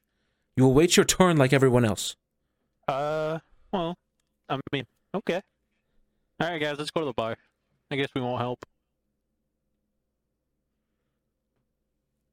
[0.56, 2.16] You will wait your turn like everyone else.
[2.88, 3.40] Uh,
[3.74, 3.98] well,
[4.48, 5.42] I mean, okay.
[6.40, 7.36] All right, guys, let's go to the bar.
[7.92, 8.66] I guess we won't help.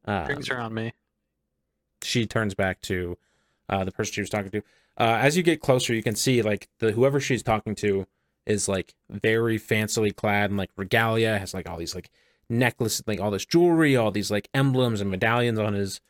[0.04, 0.92] Uh, Drinks are on me.
[2.02, 3.16] She turns back to
[3.68, 4.62] uh, the person she was talking to.
[4.98, 8.06] Uh, as you get closer, you can see like the whoever she's talking to
[8.46, 12.10] is like very fancily clad and like regalia, has like all these like
[12.48, 16.00] necklaces, like all this jewelry, all these like emblems and medallions on his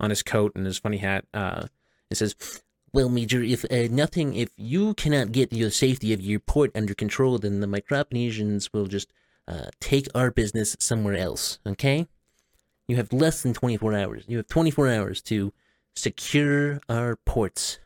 [0.00, 1.24] on his coat and his funny hat.
[1.32, 1.66] Uh,
[2.10, 2.34] it says,
[2.92, 6.94] "Well, Major, if uh, nothing, if you cannot get the safety of your port under
[6.94, 9.12] control, then the Microponesians will just
[9.46, 11.58] uh, take our business somewhere else.
[11.66, 12.06] Okay?
[12.90, 14.24] You have less than twenty four hours.
[14.26, 15.52] You have twenty four hours to."
[15.94, 17.78] secure our ports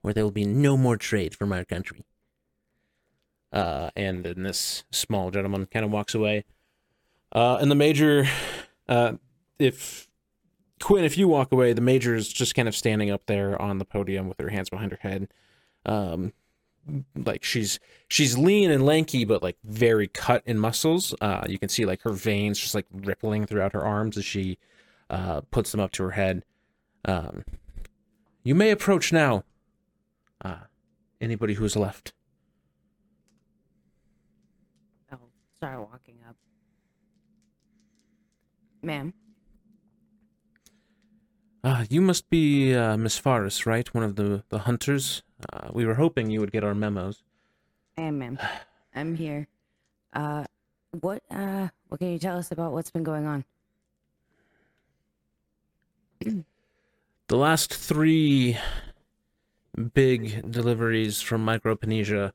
[0.00, 2.04] where there will be no more trade from our country.
[3.52, 6.44] Uh, and then this small gentleman kind of walks away.
[7.32, 8.26] Uh, and the major,
[8.88, 9.12] uh,
[9.58, 10.08] if
[10.80, 13.78] Quinn, if you walk away, the major is just kind of standing up there on
[13.78, 15.28] the podium with her hands behind her head.
[15.86, 16.32] Um,
[17.14, 21.14] like she's she's lean and lanky, but like very cut in muscles.
[21.20, 24.58] Uh, you can see like her veins just like rippling throughout her arms as she
[25.10, 26.44] uh, puts them up to her head.
[27.04, 27.44] Um,
[28.42, 29.44] you may approach now.
[30.44, 30.56] Uh,
[31.20, 32.12] anybody who's left.
[35.10, 35.20] I'll
[35.58, 36.36] start walking up.
[38.82, 39.14] Ma'am,
[41.64, 43.92] Uh, you must be uh, Miss Faris, right?
[43.94, 45.22] One of the, the hunters.
[45.52, 47.22] Uh, we were hoping you would get our memos.
[47.96, 48.38] I am ma'am.
[48.94, 49.48] I'm here.
[50.12, 50.44] Uh,
[51.00, 53.44] what, uh, what can you tell us about what's been going on?
[57.28, 58.58] The last three
[59.94, 62.32] big deliveries from Microponesia,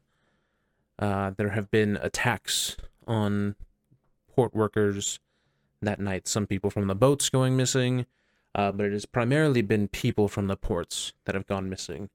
[0.97, 3.55] uh, there have been attacks on
[4.33, 5.19] port workers
[5.83, 6.27] that night.
[6.27, 8.07] Some people from the boats going missing,
[8.55, 12.09] uh, but it has primarily been people from the ports that have gone missing.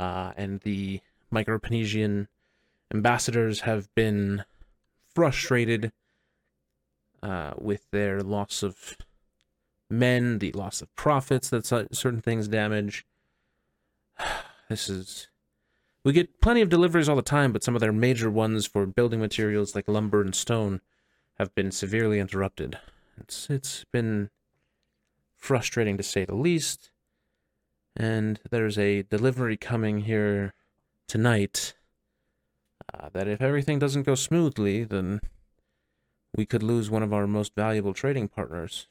[0.00, 2.26] Uh, and the Microponesian
[2.92, 4.44] ambassadors have been
[5.14, 5.92] frustrated
[7.22, 8.96] uh, with their loss of
[9.90, 13.06] men, the loss of profits that certain things damage.
[14.68, 15.26] This is.
[16.04, 18.86] We get plenty of deliveries all the time, but some of their major ones for
[18.86, 20.80] building materials like lumber and stone
[21.40, 22.78] have been severely interrupted.
[23.20, 24.30] It's it's been
[25.36, 26.92] frustrating to say the least.
[28.00, 30.54] And there's a delivery coming here
[31.06, 31.74] tonight.
[32.94, 35.20] Uh, that if everything doesn't go smoothly, then
[36.34, 38.88] we could lose one of our most valuable trading partners.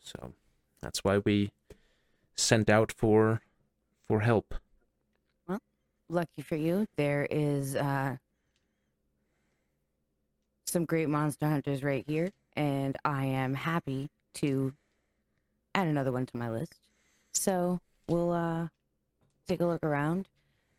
[0.00, 0.34] So
[0.82, 1.50] that's why we
[2.34, 3.40] sent out for
[4.06, 4.54] for help.
[5.48, 5.60] Well,
[6.10, 8.18] lucky for you, there is, uh,
[10.66, 14.74] some great monster hunters right here, and I am happy to
[15.76, 16.74] add another one to my list.
[17.32, 18.68] So we'll, uh,
[19.46, 20.28] take a look around.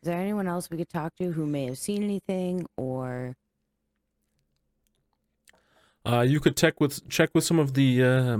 [0.02, 3.36] Is there anyone else we could talk to who may have seen anything or
[6.06, 8.36] Uh, you could check with check with some of the uh,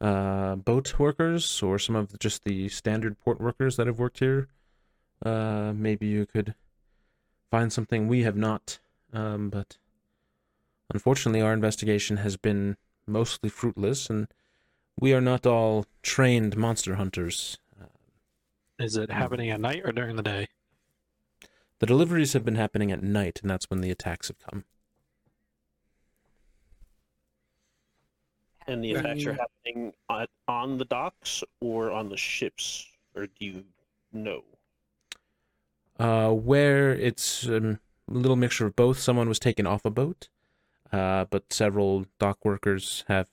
[0.00, 4.48] uh, boat workers or some of just the standard port workers that have worked here.
[5.24, 6.54] Uh, maybe you could
[7.50, 8.78] find something we have not.
[9.12, 9.76] Um, but
[10.94, 14.28] unfortunately, our investigation has been mostly fruitless, and
[14.98, 17.58] we are not all trained monster hunters.
[18.78, 20.48] Is it happening at night or during the day?
[21.80, 24.64] The deliveries have been happening at night, and that's when the attacks have come.
[28.66, 33.44] And the attacks are happening on, on the docks or on the ships, or do
[33.44, 33.64] you
[34.12, 34.42] know?
[35.98, 38.98] uh, where it's um, a little mixture of both.
[38.98, 40.28] Someone was taken off a boat,
[40.92, 43.28] uh, but several dock workers have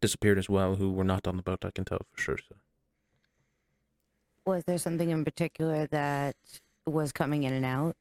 [0.00, 1.64] disappeared as well who were not on the boat.
[1.64, 2.38] I can tell for sure.
[2.38, 2.56] So.
[4.46, 6.36] was there something in particular that
[6.86, 7.96] was coming in and out?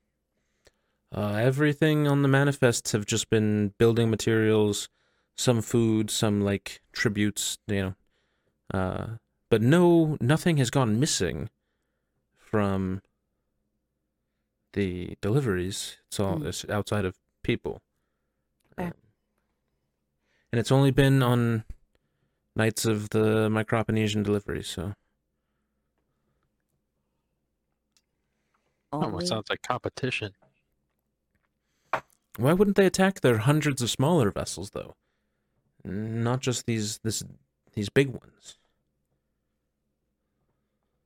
[1.14, 4.90] Uh, everything on the manifests have just been building materials,
[5.36, 7.96] some food, some like tributes, you
[8.74, 8.80] know.
[8.80, 9.08] Uh,
[9.50, 11.50] but no, nothing has gone missing
[12.38, 13.02] from
[14.74, 15.98] the deliveries.
[16.08, 16.48] It's all Mm.
[16.48, 17.82] it's outside of people.
[18.74, 18.88] Okay.
[18.88, 18.94] Um,
[20.52, 21.64] and it's only been on
[22.58, 24.94] nights of the Microponesian Delivery, so
[28.92, 30.34] Only- Almost sounds like competition.
[32.38, 34.96] Why wouldn't they attack their hundreds of smaller vessels, though?
[35.84, 37.24] Not just these this
[37.74, 38.58] these big ones.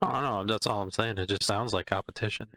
[0.00, 0.52] I don't know.
[0.52, 1.18] That's all I'm saying.
[1.18, 2.48] It just sounds like competition.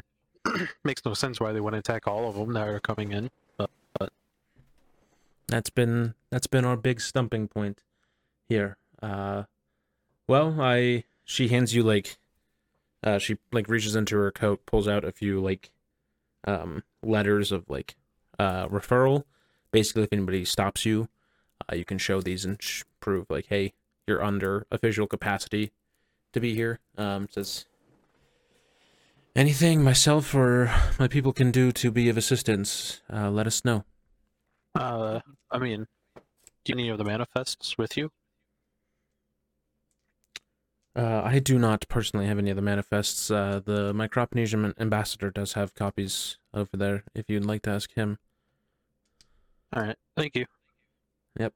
[0.84, 3.30] Makes no sense why they wouldn't attack all of them that are coming in.
[3.58, 4.12] But
[5.48, 7.82] That's been that's been our big stumping point
[8.50, 8.78] here.
[9.02, 9.44] Uh,
[10.28, 12.18] well, I she hands you like,
[13.04, 15.72] uh, she like reaches into her coat, pulls out a few like,
[16.48, 17.96] um, letters of like,
[18.40, 19.24] uh, referral.
[19.72, 21.10] Basically, if anybody stops you,
[21.70, 23.74] uh, you can show these and sh- prove like, hey,
[24.08, 25.72] you're under official capacity
[26.34, 26.80] to be here.
[26.98, 27.66] Um, says
[29.36, 33.84] anything myself or my people can do to be of assistance, uh, let us know.
[34.76, 35.20] Uh,
[35.52, 38.12] I mean, do you have any of the manifests with you?
[40.96, 43.30] Uh, I do not personally have any of the manifests.
[43.30, 47.04] Uh, the Microponesian ambassador does have copies over there.
[47.14, 48.18] If you'd like to ask him.
[49.74, 49.98] All right.
[50.16, 50.46] Thank you.
[51.38, 51.54] Yep.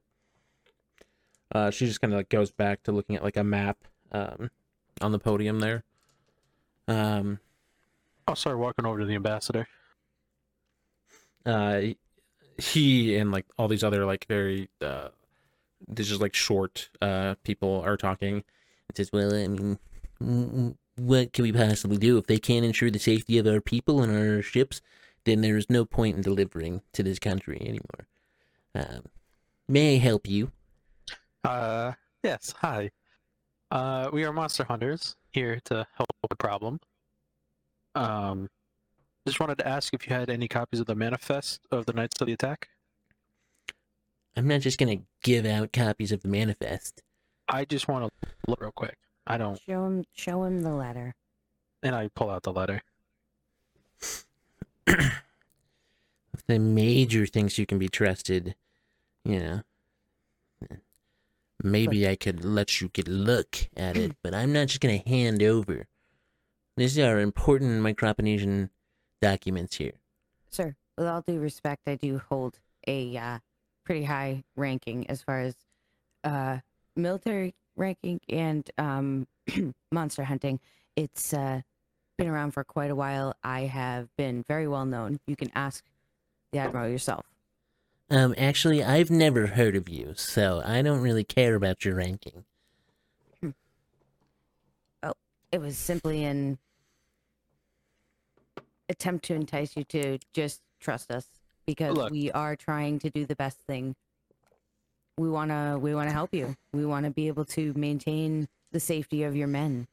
[1.54, 3.78] Uh, she just kind of like goes back to looking at like a map
[4.12, 4.50] um,
[5.00, 5.84] on the podium there.
[6.86, 7.40] Um,
[8.28, 9.66] I'll start walking over to the ambassador.
[11.46, 11.80] uh,
[12.58, 15.08] he and like all these other like very uh,
[15.88, 18.44] these just like short uh people are talking.
[18.90, 22.98] It says, well, I mean, what can we possibly do if they can't ensure the
[22.98, 24.82] safety of our people and our ships?
[25.24, 28.08] Then there is no point in delivering to this country anymore.
[28.74, 29.02] Um,
[29.68, 30.50] may I help you?
[31.44, 32.54] Uh, yes.
[32.58, 32.90] Hi.
[33.70, 36.80] Uh, we are monster hunters here to help with the problem.
[37.94, 38.48] Um,
[39.26, 42.20] just wanted to ask if you had any copies of the manifest of the Nights
[42.20, 42.68] of the Attack.
[44.36, 47.02] I'm not just gonna give out copies of the manifest.
[47.50, 48.96] I just want to look real quick.
[49.26, 51.14] I don't, Show him, show him the letter.
[51.82, 52.82] and I pull out the letter.
[54.86, 58.54] the major things you can be trusted,
[59.24, 59.60] you know.
[61.62, 65.02] Maybe I could let you get a look at it, but I'm not just gonna
[65.06, 65.86] hand over.
[66.78, 68.70] These are important Microponesian
[69.20, 69.92] documents here.
[70.48, 73.38] Sir, with all due respect, I do hold a uh,
[73.84, 75.54] pretty high ranking as far as
[76.24, 76.60] uh,
[76.96, 79.26] military ranking and um,
[79.92, 80.60] monster hunting.
[80.96, 81.62] It's uh,
[82.18, 83.34] been around for quite a while.
[83.42, 85.20] I have been very well known.
[85.26, 85.84] You can ask
[86.52, 87.26] the admiral yourself.
[88.10, 92.44] Um, actually, I've never heard of you, so I don't really care about your ranking.
[95.02, 95.14] Oh,
[95.52, 96.58] it was simply an
[98.88, 101.26] attempt to entice you to just trust us
[101.66, 102.10] because Look.
[102.10, 103.94] we are trying to do the best thing.
[105.20, 106.56] We wanna we wanna help you.
[106.72, 109.86] We wanna be able to maintain the safety of your men.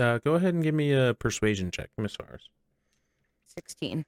[0.00, 2.48] Uh, go ahead and give me a persuasion check, Miss Fars.
[3.46, 4.04] Sixteen.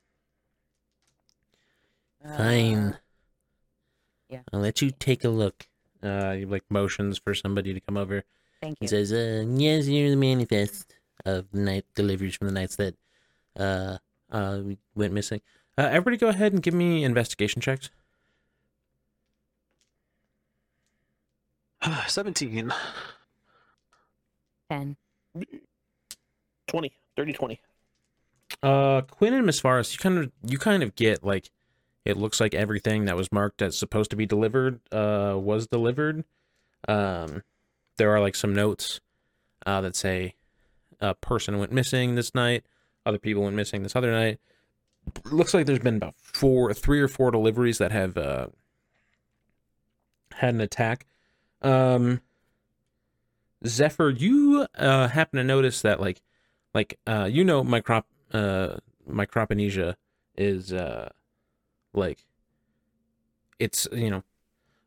[2.25, 2.75] Fine.
[2.79, 2.93] Uh,
[4.29, 4.41] yeah.
[4.53, 5.67] I'll let you take a look.
[6.01, 8.23] Uh, you like motions for somebody to come over.
[8.61, 8.89] thank He you.
[8.89, 10.95] says, uh, yes, here's the manifest
[11.25, 12.95] of the night deliveries from the nights that
[13.59, 13.99] uh,
[14.31, 15.41] uh, we went missing.
[15.77, 17.91] Uh, everybody go ahead and give me investigation checks.
[22.07, 22.73] 17.
[24.71, 24.97] Ten.
[26.69, 27.61] 20, 30, 20.
[28.63, 31.51] Uh, Quinn and Miss Faris, you kind of you kind of get like
[32.05, 36.25] it looks like everything that was marked as supposed to be delivered uh was delivered.
[36.87, 37.43] Um,
[37.97, 39.01] there are like some notes
[39.67, 40.35] uh that say
[41.01, 42.65] a person went missing this night,
[43.07, 44.39] other people went missing this other night.
[45.25, 48.49] Looks like there's been about four, three or four deliveries that have uh
[50.35, 51.07] had an attack.
[51.63, 52.21] Um,
[53.67, 56.21] Zephyr, you uh happen to notice that like
[56.75, 58.77] like uh you know microp uh
[59.09, 59.95] microponesia
[60.37, 61.11] is uh
[61.93, 62.25] like
[63.59, 64.25] it's you know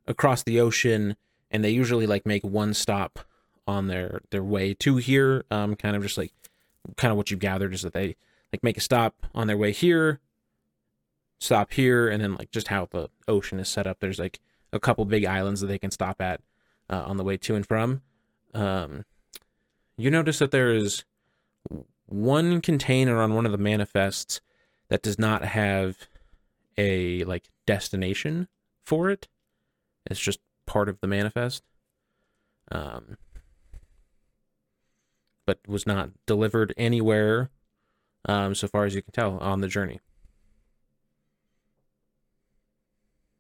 [0.08, 1.16] across the ocean
[1.50, 3.20] and they usually like make one stop
[3.68, 5.46] on their their way to here.
[5.50, 6.34] Um kind of just like
[6.98, 8.16] kind of what you've gathered is that they
[8.52, 10.20] like make a stop on their way here
[11.40, 14.00] stop here and then like just how the ocean is set up.
[14.00, 14.40] There's like
[14.74, 16.42] a couple big islands that they can stop at
[16.90, 18.02] uh, on the way to and from
[18.54, 19.04] um
[19.98, 21.04] you notice that there is
[22.06, 24.42] one container on one of the manifests
[24.90, 25.98] that does not have
[26.78, 28.48] a like destination
[28.86, 29.28] for it.
[30.06, 31.64] It's just part of the manifest.
[32.72, 33.18] Um
[35.46, 37.50] but was not delivered anywhere
[38.26, 40.00] um so far as you can tell on the journey.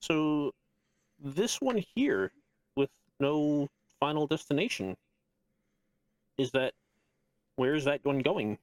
[0.01, 0.53] So,
[1.19, 2.31] this one here
[3.19, 3.67] no
[3.99, 4.95] final destination,
[6.37, 6.73] is that.
[7.57, 8.57] Where is that one going?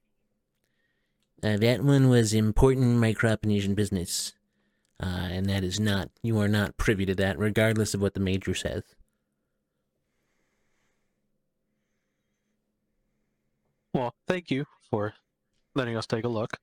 [1.43, 4.35] Uh, that one was important Microponesian business.
[5.03, 8.21] uh, and that is not you are not privy to that, regardless of what the
[8.21, 8.83] major says.
[13.95, 15.15] Well, thank you for
[15.75, 16.59] letting us take a look.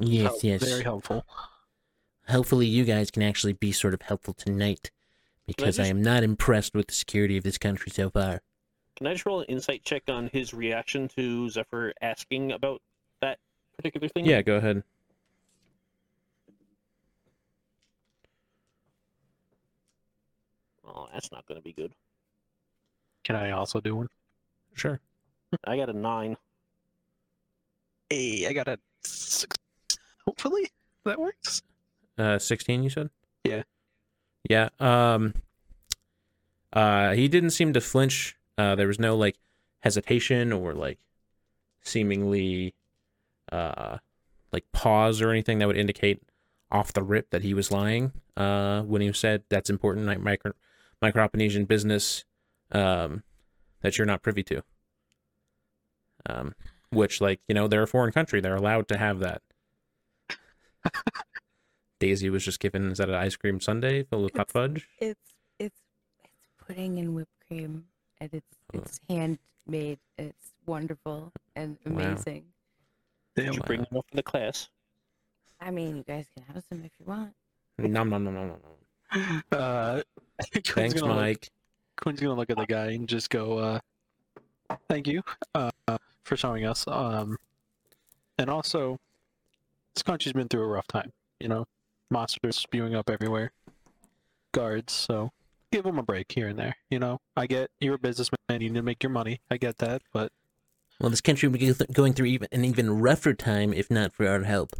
[0.00, 0.62] Yes, Help- yes.
[0.62, 1.24] Very helpful.
[2.28, 4.90] Hopefully, you guys can actually be sort of helpful tonight,
[5.46, 8.42] because I just- am not impressed with the security of this country so far.
[8.96, 12.82] Can I just roll an insight check on his reaction to Zephyr asking about
[13.20, 13.38] that
[13.76, 14.26] particular thing?
[14.26, 14.82] Yeah, go ahead.
[20.84, 21.92] Oh, that's not going to be good.
[23.24, 24.08] Can I also do one?
[24.74, 25.00] Sure.
[25.64, 26.36] I got a nine.
[28.10, 29.56] Hey, I got a six.
[30.24, 30.70] Hopefully
[31.04, 31.62] that works.
[32.18, 33.10] Uh, sixteen, you said.
[33.44, 33.62] Yeah.
[34.48, 34.68] Yeah.
[34.80, 35.34] Um.
[36.72, 38.36] Uh, he didn't seem to flinch.
[38.56, 39.36] Uh, there was no like
[39.80, 40.98] hesitation or like
[41.82, 42.74] seemingly,
[43.52, 43.98] uh,
[44.52, 46.22] like pause or anything that would indicate
[46.70, 48.12] off the rip that he was lying.
[48.36, 50.52] Uh, when he said that's important, like micro
[51.00, 51.28] micro
[51.66, 52.24] business,
[52.72, 53.22] um,
[53.80, 54.62] that you're not privy to.
[56.26, 56.54] Um,
[56.90, 59.42] which like you know they're a foreign country, they're allowed to have that.
[62.00, 64.88] Daisy was just given is that an ice cream sundae filled with hot fudge?
[64.98, 65.80] It's it's
[66.24, 66.32] it's
[66.66, 67.86] pudding and whipped cream,
[68.20, 68.78] and it's Oh.
[68.78, 69.98] it's handmade.
[70.16, 71.92] It's wonderful and Wow.
[71.92, 72.44] amazing.
[73.34, 73.54] Did Damn.
[73.54, 74.68] you bring them up for the class?
[75.60, 77.34] I mean, you guys can have some if you want.
[77.78, 78.60] Nom nom nom nom nom.
[78.60, 79.42] nom.
[79.52, 80.02] Uh,
[80.52, 81.50] Quinn's Thanks, gonna look- Mike.
[81.96, 83.80] Quinn's gonna look at the guy and just go, uh,
[84.88, 85.22] "Thank you
[85.54, 85.70] uh,
[86.22, 87.38] for showing us." Um,
[88.38, 89.00] and also,
[89.94, 91.12] this country's been through a rough time.
[91.40, 91.66] You know,
[92.10, 93.52] monsters spewing up everywhere,
[94.52, 94.92] guards.
[94.92, 95.30] So
[95.72, 96.76] give them a break here and there.
[96.90, 99.40] You know, I get you're a businessman, you need to make your money.
[99.50, 100.32] I get that, but
[101.00, 104.26] Well, this country would be going through even an even rougher time if not for
[104.26, 104.72] our help.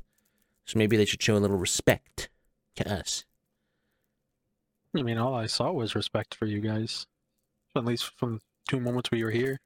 [0.64, 2.29] So maybe they should show a little respect
[2.76, 3.24] to us.
[4.95, 7.07] I mean, all I saw was respect for you guys,
[7.76, 9.61] at least from two moments we were here.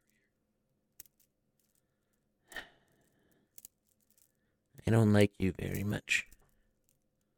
[4.86, 6.26] I don't like you very much.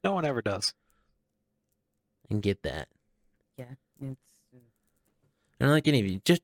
[0.04, 0.74] No one ever does.
[2.30, 2.88] And get that.
[3.56, 3.64] Yeah,
[4.00, 4.20] it's
[5.60, 6.20] I don't like any of you.
[6.24, 6.42] Just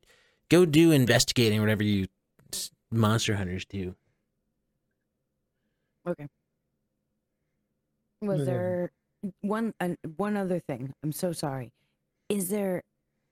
[0.49, 2.07] go do investigating, whatever you
[2.91, 3.95] monster hunters do.
[6.07, 6.27] okay.
[8.23, 8.93] Was there
[9.41, 10.95] one uh, one other thing?
[11.03, 11.73] I'm so sorry.
[12.29, 12.83] Is there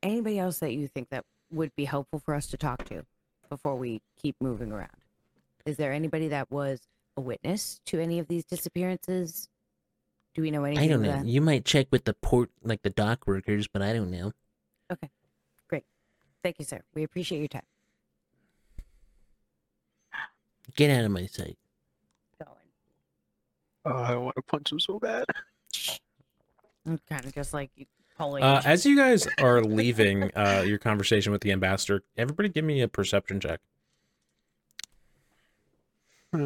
[0.03, 3.05] anybody else that you think that would be helpful for us to talk to
[3.49, 4.91] before we keep moving around?
[5.67, 6.81] Is there anybody that was
[7.17, 9.49] a witness to any of these disappearances?
[10.39, 10.85] Do we know anything?
[10.85, 11.11] I don't know.
[11.11, 11.27] that?
[11.27, 14.31] You might check with the port, like the dock workers, but I don't know.
[14.89, 15.11] Okay,
[15.67, 15.83] great.
[16.45, 16.81] Thank you, sir.
[16.95, 17.65] We appreciate your time.
[20.77, 21.59] Get out of my sight.
[22.41, 22.55] Going.
[23.85, 25.25] Oh, I want to punch him so bad.
[26.87, 27.87] I'm kind of just like you
[28.17, 28.45] pulling.
[28.45, 32.81] Uh, as you guys are leaving uh, your conversation with the ambassador, everybody give me
[32.81, 33.59] a perception check.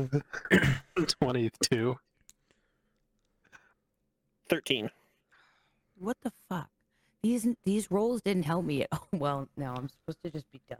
[1.21, 1.99] 22.
[4.53, 4.91] 13.
[5.99, 6.69] what the fuck?
[7.23, 9.09] These these rolls didn't help me at all.
[9.19, 10.79] Well, no, I'm supposed to just be dumb.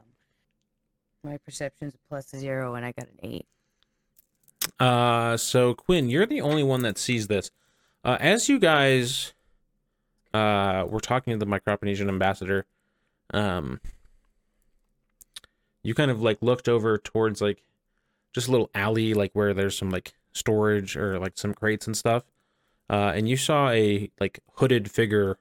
[1.23, 3.47] My perception's a plus zero, and I got an eight.
[4.79, 7.49] Uh, so Quinn, you're the only one that sees this.
[8.03, 9.33] Uh, as you guys
[10.35, 12.65] uh were talking to the Microponesian ambassador,
[13.33, 13.79] um,
[15.81, 17.63] you kind of like looked over towards like
[18.33, 21.97] just a little alley, like where there's some like storage or like some crates and
[21.97, 22.23] stuff.
[22.89, 25.37] Uh, and you saw a like hooded figure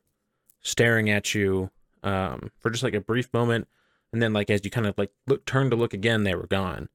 [0.60, 1.70] staring at you
[2.04, 3.68] um for just like a brief moment,
[4.12, 6.46] and then like as you kind of like look turned to look again, they were
[6.46, 6.88] gone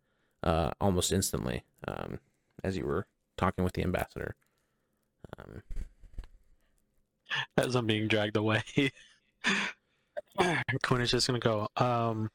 [0.44, 2.20] uh, almost instantly um,
[2.64, 4.36] as you were talking with the ambassador.
[5.38, 5.62] Um,
[7.58, 8.64] As I'm being dragged away.
[10.84, 12.30] Quinn is just gonna go, um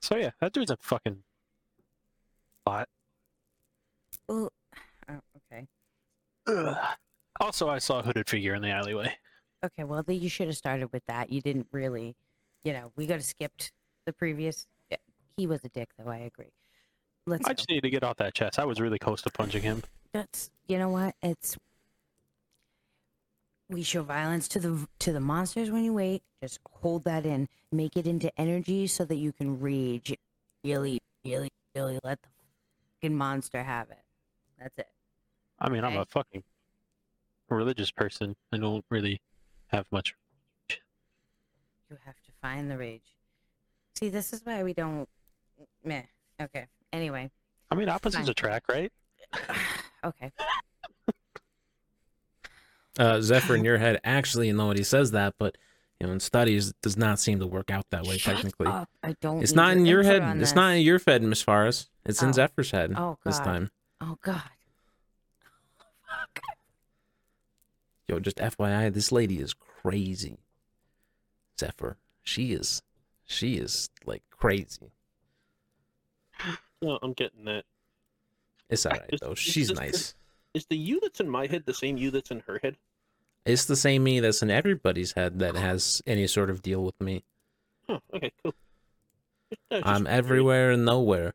[0.00, 1.22] So yeah, that dude's a fucking
[2.64, 2.88] bot.
[4.28, 4.52] Well,
[5.08, 5.20] oh,
[5.52, 5.66] okay,
[6.46, 6.76] Ugh.
[7.40, 9.14] Also I saw a hooded figure in the alleyway.
[9.64, 9.84] okay.
[9.84, 11.30] Well, then you should have started with that.
[11.30, 12.16] You didn't really,
[12.64, 12.92] you know.
[12.96, 13.72] We got to skipped
[14.06, 14.66] the previous.
[14.90, 14.96] Yeah,
[15.36, 16.10] he was a dick, though.
[16.10, 16.52] I agree.
[17.26, 17.46] Let's.
[17.46, 17.54] I go.
[17.54, 18.58] just need to get off that chest.
[18.58, 19.82] I was really close to punching him.
[20.12, 21.56] that's you know what it's
[23.70, 27.46] we show violence to the to the monsters when you wait just hold that in
[27.70, 30.14] make it into energy so that you can rage
[30.64, 32.28] really really really let the
[33.02, 33.98] fucking monster have it
[34.58, 34.88] that's it
[35.60, 36.00] I mean, I'm Okay.
[36.02, 36.42] a fucking
[37.56, 38.36] religious person.
[38.52, 39.20] I don't really
[39.68, 40.14] have much.
[40.70, 43.14] you have to find the rage
[43.98, 45.08] see this is why we don't
[45.84, 46.02] meh
[46.40, 47.30] okay anyway
[47.70, 48.30] I mean, opposites Fine.
[48.30, 48.92] attract, right?
[50.04, 50.30] okay
[52.98, 54.00] uh, Zephyr in your head.
[54.04, 55.56] Actually, know what he says that, but
[56.00, 58.18] you know, in studies, it does not seem to work out that way.
[58.18, 58.88] Shut technically, up.
[59.02, 59.42] I don't.
[59.42, 60.22] it's not in your head.
[60.36, 60.54] It's this.
[60.54, 61.88] not in your head, Miss Faris.
[62.06, 62.32] It's in Oh.
[62.32, 63.44] Zephyr's head Oh this God.
[63.44, 63.70] time.
[64.00, 64.42] Oh God.
[68.08, 70.38] Yo, just FYI, this lady is crazy.
[71.60, 72.82] Zephyr, she is,
[73.26, 74.92] she is like crazy.
[76.80, 77.64] No, I'm getting that.
[78.70, 79.32] It's alright Is- though.
[79.32, 80.14] is She's this- nice.
[80.54, 82.76] Is the you that's in my head the same you that's in her head?
[83.44, 86.98] It's the same me that's in everybody's head that has any sort of deal with
[87.00, 87.24] me.
[87.88, 88.54] Oh, okay, cool.
[89.70, 90.18] No, I'm curious.
[90.18, 91.34] everywhere and nowhere.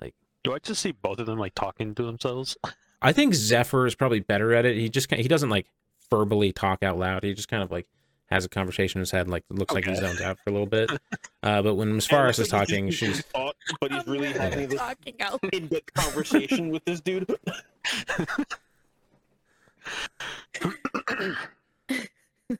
[0.00, 2.56] Like, Do I just see both of them like talking to themselves?
[3.04, 4.76] I think Zephyr is probably better at it.
[4.76, 5.66] He just he doesn't like
[6.10, 7.22] verbally talk out loud.
[7.22, 7.86] He just kind of like
[8.30, 10.00] has a conversation in his head, like looks like he Okay.
[10.00, 10.90] zones out for a little bit.
[11.42, 14.32] Uh, but when Miss And Faris is when he's talking, she's thought, but he's really
[14.32, 15.38] having this talking out.
[15.52, 17.28] in-depth conversation with this dude.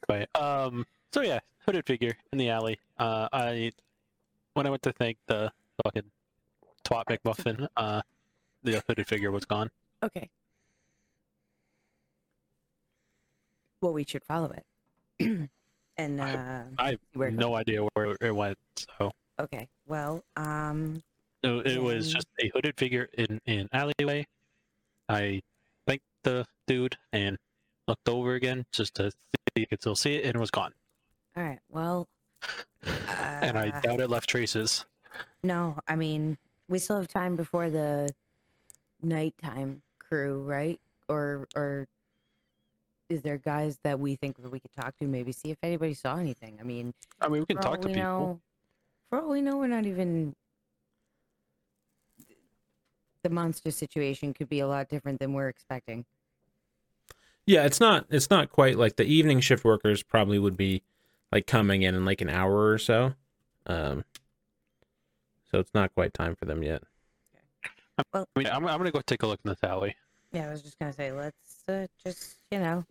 [0.09, 0.29] Right.
[0.35, 0.87] Um.
[1.13, 2.79] So yeah, hooded figure in the alley.
[2.99, 3.73] Uh, I
[4.55, 6.11] when I went to thank the fucking
[6.85, 8.03] twat McMuffin, uh,
[8.63, 9.71] the hooded figure was gone.
[10.05, 10.29] Okay.
[13.81, 15.49] Well, we should follow it.
[15.97, 18.59] and uh, I have where it no idea where it went.
[18.77, 19.69] So okay.
[19.87, 21.03] Well, um,
[21.43, 24.27] it, it was just a hooded figure in in alleyway.
[25.09, 25.41] I
[25.87, 27.39] thanked the dude and
[27.89, 29.17] looked over again just to see
[29.55, 30.73] if you could still see it, and it was gone.
[31.37, 31.61] all right.
[31.71, 32.09] Well,
[32.83, 34.85] and I uh, doubt it left traces.
[35.43, 36.37] No, I mean,
[36.69, 38.11] we still have time before the
[39.03, 39.83] nighttime
[40.15, 40.81] crew, right?
[41.09, 41.87] Or or
[43.09, 45.07] is there guys that we think that we could talk to?
[45.07, 46.59] Maybe see if anybody saw anything.
[46.61, 48.03] I mean, I mean, we can talk to we people.
[48.03, 48.41] know,
[49.11, 50.35] for all we know, we're not even.
[53.23, 56.05] The monster situation could be a lot different than we're expecting.
[57.47, 60.83] yeah, it's not it's not quite like the evening shift workers probably would be
[61.33, 63.15] like coming in in like an hour or so.
[63.67, 64.05] Um,
[65.51, 66.83] so it's not quite time for them yet.
[68.13, 69.97] I mean, I'm, I'm gonna go take a look in the alley.
[70.35, 72.85] Yeah, I was just gonna say, let's uh, just you know,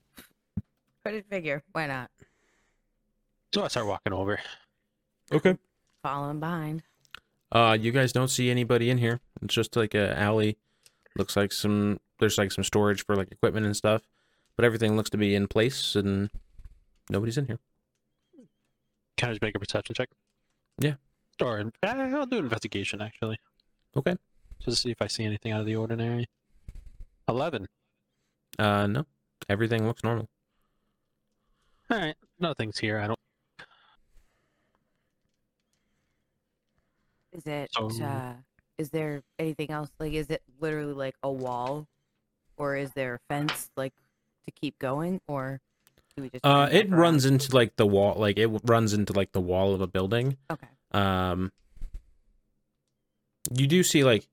[1.04, 1.62] put it figure.
[1.74, 2.10] Why not?
[3.54, 4.40] So I start walking over.
[5.32, 5.58] Okay.
[6.02, 6.84] Following behind.
[7.52, 9.20] Uh, you guys don't see anybody in here.
[9.42, 10.58] It's just like a alley.
[11.18, 14.04] Looks like some there's like some storage for like equipment and stuff,
[14.56, 16.30] but everything looks to be in place and
[17.10, 17.60] nobody's in here.
[19.18, 20.10] Can I just make a perception check?
[20.80, 20.96] Yeah.
[21.42, 23.38] Or uh, I'll do an investigation actually.
[23.98, 24.16] Okay.
[24.60, 26.28] Just to see if I see anything out of the ordinary.
[27.28, 27.68] Eleven.
[28.60, 29.06] Uh, no,
[29.50, 30.30] everything looks normal.
[31.90, 32.16] All right.
[32.40, 33.00] Nothing's here.
[33.00, 33.20] I don't.
[37.32, 37.70] Is it?
[37.74, 38.34] So- uh,
[38.78, 39.90] is there anything else?
[40.00, 41.88] Like, is it literally like a wall,
[42.58, 43.94] or is there a fence like
[44.48, 45.62] to keep going, or
[46.16, 46.46] do we just?
[46.46, 47.34] Uh, it back runs around?
[47.34, 50.38] into like the wall, like it runs into like the wall of a building.
[50.52, 50.68] Okay.
[50.92, 51.52] Um,
[53.56, 54.28] you do see like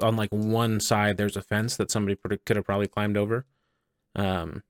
[0.00, 3.46] on like one side there's a fence that somebody could have probably climbed over.
[4.16, 4.62] Um,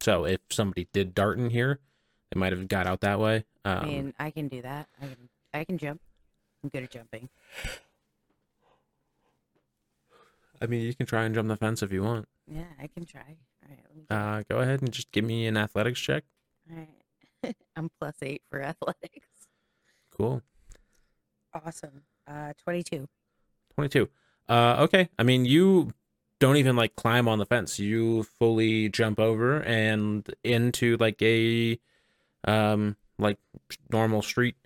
[0.00, 1.78] so if somebody did dart in here,
[2.30, 3.44] they might have got out that way.
[3.64, 4.88] Um, I mean, I can do that.
[5.00, 5.28] I can.
[5.54, 6.00] I can jump.
[6.62, 7.28] I'm good at jumping.
[10.60, 12.26] I mean, you can try and jump the fence if you want.
[12.46, 13.36] Yeah, I can try.
[13.62, 13.78] All right.
[13.84, 14.04] Let me.
[14.08, 16.24] Uh, go ahead and just give me an athletics check.
[16.70, 16.78] All
[17.44, 17.56] right.
[17.76, 19.28] I'm plus eight for athletics.
[20.16, 20.42] Cool.
[21.54, 22.02] Awesome.
[22.26, 23.08] Uh, twenty-two.
[23.74, 24.08] 22.
[24.48, 25.08] Uh, okay.
[25.18, 25.92] I mean, you
[26.38, 27.78] don't even like climb on the fence.
[27.78, 31.78] You fully jump over and into like a,
[32.44, 33.38] um, like
[33.90, 34.56] normal street,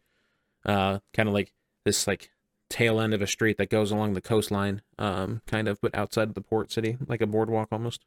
[0.65, 1.53] uh, kind of like
[1.85, 2.31] this like
[2.69, 6.29] tail end of a street that goes along the coastline, um, kind of, but outside
[6.29, 8.05] of the port city, like a boardwalk almost.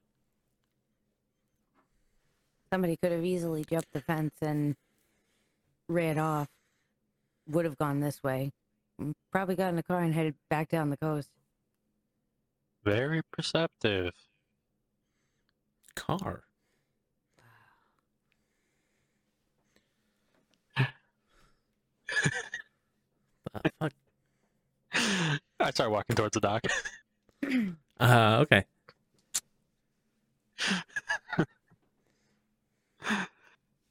[2.72, 4.76] Somebody could have easily jumped the fence and
[5.88, 6.48] ran off.
[7.48, 8.52] Would have gone this way.
[9.32, 11.30] Probably got in the car and headed back down the coast.
[12.84, 14.14] Very perceptive.
[15.96, 16.44] Car.
[23.80, 23.94] Fuck.
[25.60, 26.64] I start walking towards the dock.
[28.00, 28.64] Uh, okay.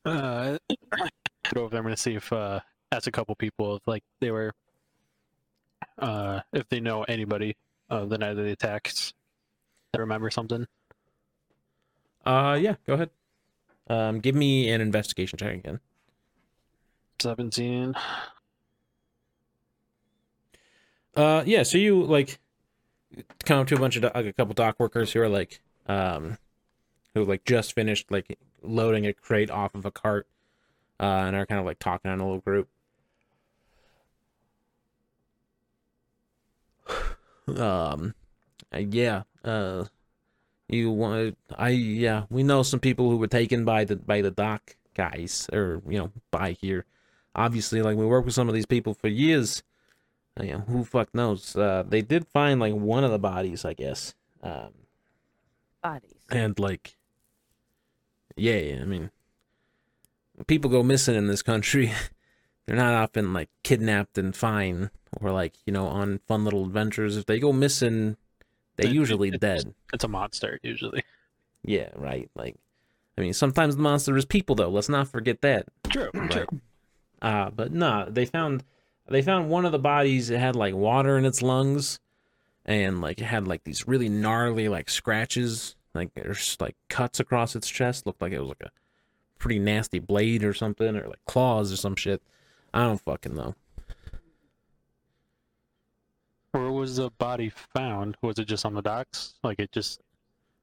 [0.04, 0.56] Uh,
[0.96, 1.78] get over there.
[1.80, 2.60] I'm gonna see if uh,
[2.92, 4.54] ask a couple people if like they were,
[5.98, 7.56] uh, if they know anybody
[7.90, 9.14] of the night of the attacks.
[9.92, 10.66] That remember something.
[12.26, 13.10] Uh, yeah, go ahead.
[13.88, 15.80] Um, give me an investigation check again.
[17.18, 17.94] Seventeen.
[21.16, 21.62] Uh, yeah.
[21.62, 22.38] So you like
[23.44, 25.60] come up to a bunch of do- like, a couple dock workers who are like,
[25.86, 26.36] um,
[27.14, 30.28] who like just finished like loading a crate off of a cart,
[31.00, 32.68] uh, and are kind of like talking in a little group.
[37.56, 38.14] Um,
[38.74, 39.84] uh, yeah, uh,
[40.68, 44.30] you want I yeah we know some people who were taken by the by the
[44.30, 46.84] dock guys or you know by here.
[47.34, 49.62] Obviously, like we work with some of these people for years.
[50.38, 51.54] Uh, You know, who fuck knows?
[51.56, 54.14] Uh, they did find like one of the bodies, I guess.
[54.42, 54.72] Um,
[55.82, 56.12] Bodies.
[56.30, 56.96] and like,
[58.36, 59.10] yeah, I mean,
[60.46, 61.92] people go missing in this country.
[62.66, 64.90] They're not often like kidnapped and fine
[65.20, 67.16] or like you know on fun little adventures.
[67.16, 68.16] If they go missing,
[68.76, 69.74] they It- it- usually it's- dead.
[69.92, 71.02] It's a monster usually.
[71.64, 72.30] Yeah, right.
[72.36, 72.54] Like,
[73.16, 74.68] I mean, sometimes the monster is people though.
[74.70, 75.66] Let's not forget that.
[75.90, 76.10] True.
[76.30, 76.46] True.
[77.20, 78.62] Uh, but no, they found
[79.08, 80.30] they found one of the bodies.
[80.30, 81.98] It had like water in its lungs,
[82.64, 87.56] and like it had like these really gnarly like scratches, like there's like cuts across
[87.56, 88.06] its chest.
[88.06, 88.70] Looked like it was like a
[89.38, 92.22] pretty nasty blade or something, or like claws or some shit.
[92.72, 93.56] I don't fucking know.
[96.58, 98.16] Where was the body found?
[98.20, 99.34] Was it just on the docks?
[99.44, 100.00] Like it just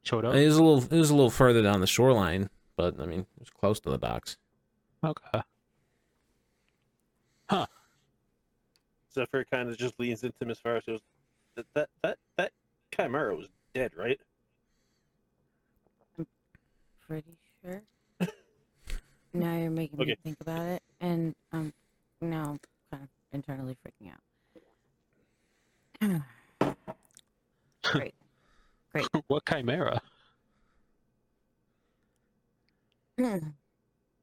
[0.04, 0.36] showed up?
[0.36, 3.22] It was a little it was a little further down the shoreline, but I mean
[3.22, 4.38] it was close to the docks.
[5.04, 5.42] Okay.
[7.50, 7.66] Huh.
[9.14, 11.00] Zephyr kind of just leans into him as far as goes,
[11.56, 12.52] that that that that
[12.94, 14.20] chimera was dead, right?
[16.20, 16.28] I'm
[17.08, 17.82] pretty sure.
[19.34, 20.12] now you're making Okay.
[20.12, 21.72] me think about it, and um,
[22.20, 22.60] now I'm
[22.92, 24.20] kind of internally freaking out.
[27.84, 28.14] Great.
[28.92, 29.08] Great.
[29.28, 30.02] what chimera?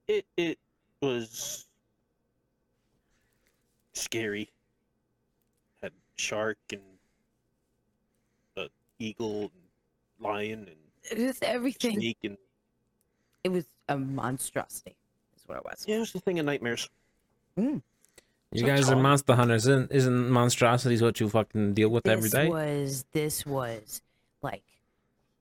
[0.09, 0.59] It it
[1.01, 1.67] was
[3.95, 4.51] scary.
[5.83, 6.83] Had shark and
[8.57, 8.69] uh,
[8.99, 9.51] eagle and
[10.21, 11.99] lion and it was everything.
[11.99, 12.37] snake and
[13.45, 14.97] It was a monstrosity.
[15.37, 15.85] Is what it was.
[15.89, 16.89] yeah, it was the thing of nightmares.
[18.53, 19.67] You guys are monster hunters.
[19.67, 22.49] Isn't isn't monstrosities what you fucking deal with every this day?
[22.49, 24.03] was this was
[24.43, 24.65] like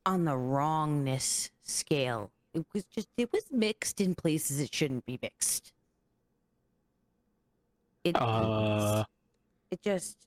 [0.05, 2.32] on the wrongness scale.
[2.53, 5.74] It was just it was mixed in places it shouldn't be mixed.
[8.03, 9.03] It Uh,
[9.70, 10.18] it just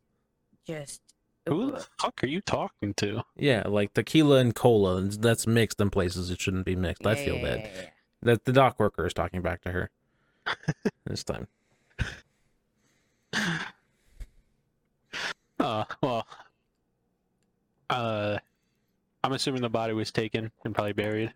[0.67, 1.01] just
[1.47, 3.23] who the fuck are you talking to?
[3.37, 5.03] Yeah, like tequila and cola.
[5.03, 7.07] That's mixed in places it shouldn't be mixed.
[7.07, 7.61] I feel yeah, bad.
[7.61, 7.89] yeah, yeah.
[8.23, 9.91] That the dock worker is talking back to her
[11.07, 11.49] this time.
[15.61, 16.27] Uh, well,
[17.89, 18.37] uh,
[19.23, 21.33] I'm assuming the body was taken and probably buried.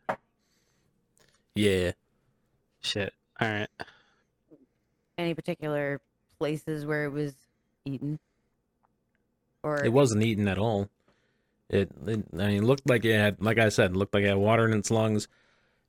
[1.55, 1.92] Yeah.
[2.80, 3.14] Shit.
[3.40, 3.68] All right.
[5.16, 6.01] Any particular
[6.38, 7.34] places where it was
[7.84, 8.18] eaten?
[9.62, 10.90] Or It wasn't eaten at all.
[11.70, 14.24] It, it I mean, it looked like it had, like I said, it looked like
[14.24, 15.26] it had water in its lungs.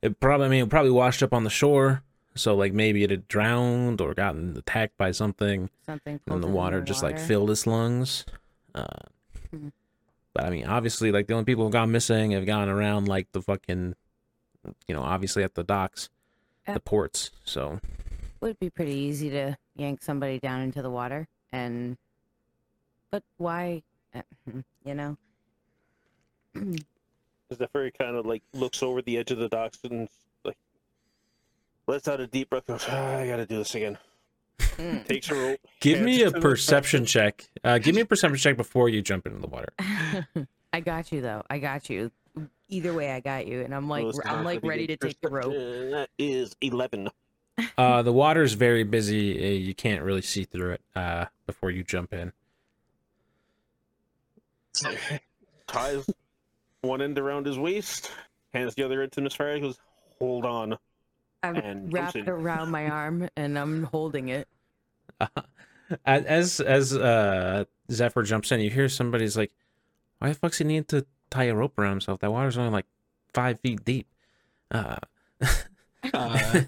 [0.02, 2.02] It probably, I mean, it probably washed up on the shore.
[2.36, 6.50] So like maybe it had drowned or gotten attacked by something, something and the it
[6.50, 8.24] in water just like filled its lungs.
[8.74, 8.86] Uh,
[9.50, 9.68] Hmm.
[10.32, 13.32] but I mean, obviously, like the only people who've gone missing have gone around like
[13.32, 13.96] the fucking,
[14.86, 16.08] you know, obviously at the docks,
[16.68, 16.74] Yeah.
[16.74, 17.32] the ports.
[17.44, 17.80] So
[18.40, 21.96] would be pretty easy to yank somebody down into the water and
[23.10, 23.82] but why
[24.14, 24.22] uh,
[24.84, 25.16] you know
[27.52, 30.10] Zephyr kind of like looks over the edge of the docks and like
[31.90, 32.66] lets out a deep breath.
[32.66, 33.98] Goes, ah, I gotta do this again.
[34.58, 35.06] Mm.
[35.06, 35.60] Takes a rope.
[35.80, 37.48] give me a perception check.
[37.64, 39.72] Uh, give me a perception check before you jump into the water.
[40.72, 42.10] i got you though i got you
[42.68, 45.28] either way i got you and i'm like Most i'm like ready to take the
[45.28, 47.08] rope That is eleven.
[47.76, 49.36] Uh, the water's very busy.
[49.36, 52.32] Uh, you can't really see through it uh, before you jump in.
[55.66, 56.06] Ties
[56.80, 58.12] one end around his waist,
[58.54, 59.60] hands the other end to Miss Farah.
[59.60, 59.78] Goes,
[60.18, 60.78] hold on.
[61.42, 62.32] I'm and wrapped jumps in.
[62.32, 64.48] around my arm and i'm holding it
[66.04, 69.52] as as uh, Zephyr jumps in, you hear somebody's like,
[70.18, 72.20] "Why the fuck's he need to tie a rope around himself?
[72.20, 72.86] That water's only like
[73.34, 74.06] five feet deep."
[74.70, 74.96] Uh,
[76.14, 76.62] Uh,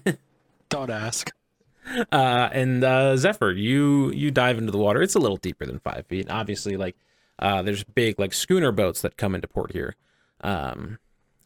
[0.69, 1.31] don't ask.
[2.11, 5.01] uh, and uh, Zephyr, you you dive into the water.
[5.01, 6.29] It's a little deeper than five feet.
[6.29, 6.95] Obviously, like
[7.39, 9.95] uh, there's big like schooner boats that come into port here,
[10.41, 10.99] um,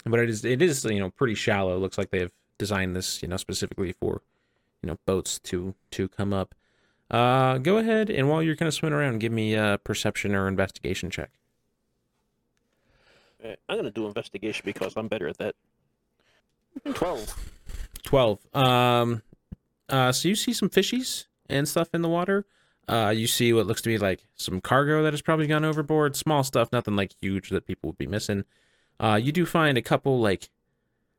[0.06, 1.76] but it is it is you know pretty shallow.
[1.76, 4.22] It looks like they've designed this you know specifically for
[4.82, 6.56] you know boats to to come up.
[7.10, 10.48] Uh, go ahead and while you're kind of swimming around, give me a perception or
[10.48, 11.32] investigation check.
[13.44, 15.56] Uh, I'm gonna do investigation because I'm better at that.
[16.94, 17.54] Twelve.
[18.04, 19.22] 12 um
[19.90, 22.46] uh so you see some fishies and stuff in the water
[22.88, 26.16] uh you see what looks to be like some cargo that has probably gone overboard
[26.16, 28.46] small stuff nothing like huge that people would be missing
[29.02, 30.50] uh you do find a couple like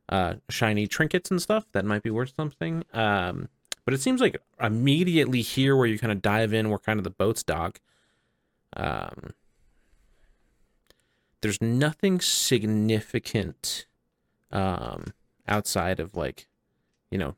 [0.09, 2.85] uh, shiny trinkets and stuff that might be worth something.
[2.93, 3.49] Um,
[3.85, 7.05] but it seems like immediately here where you kind of dive in where kind of
[7.05, 7.81] the boats dock.
[8.77, 9.33] Um,
[11.41, 13.87] there's nothing significant
[14.51, 15.13] um,
[15.47, 16.49] outside of like,
[17.11, 17.37] you know,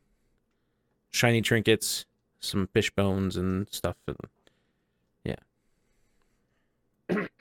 [1.11, 2.07] shiny trinkets,
[2.41, 3.97] some fish bones and stuff.
[4.07, 4.16] And
[5.25, 5.37] yeah.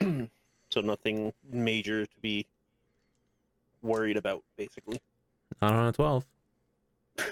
[0.70, 2.46] so nothing major to be
[3.82, 5.00] worried about, basically.
[5.62, 6.24] Not on a 12.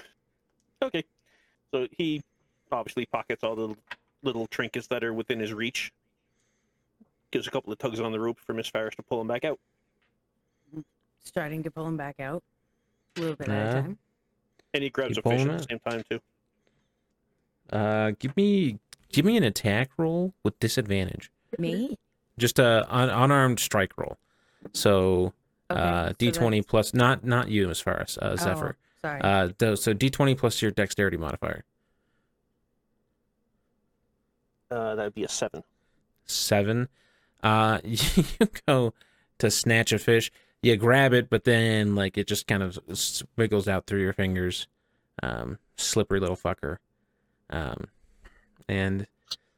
[0.81, 1.03] Okay.
[1.73, 2.23] So he
[2.71, 3.75] obviously pockets all the
[4.23, 5.91] little trinkets that are within his reach.
[7.31, 9.43] Gives a couple of tugs on the rope for Miss Ferris to pull him back
[9.43, 9.59] out.
[11.23, 12.41] Starting to pull him back out.
[13.17, 13.69] A little bit at Yeah.
[13.69, 13.97] a time.
[14.73, 15.69] And he grabs Keep a fish pulling at the it.
[15.69, 16.21] same time too.
[17.75, 18.79] Uh, give me
[19.11, 21.29] give me an attack roll with disadvantage.
[21.57, 21.97] Me?
[22.37, 24.17] Just a un- unarmed strike roll.
[24.73, 25.33] So
[25.71, 28.75] Okay, uh, D twenty that's- plus not not you as far as uh, Zephyr.
[28.79, 29.21] Oh, sorry.
[29.21, 31.63] Uh, th- so D twenty plus your dexterity modifier.
[34.71, 35.63] Uh, that would be a seven.
[36.25, 36.87] Seven.
[37.41, 38.23] Uh, you
[38.67, 38.93] go
[39.39, 40.31] to snatch a fish.
[40.61, 44.13] You grab it, but then like it just kind of s- wiggles out through your
[44.13, 44.67] fingers.
[45.23, 46.77] Um, slippery little fucker.
[47.49, 47.85] Um,
[48.67, 49.07] and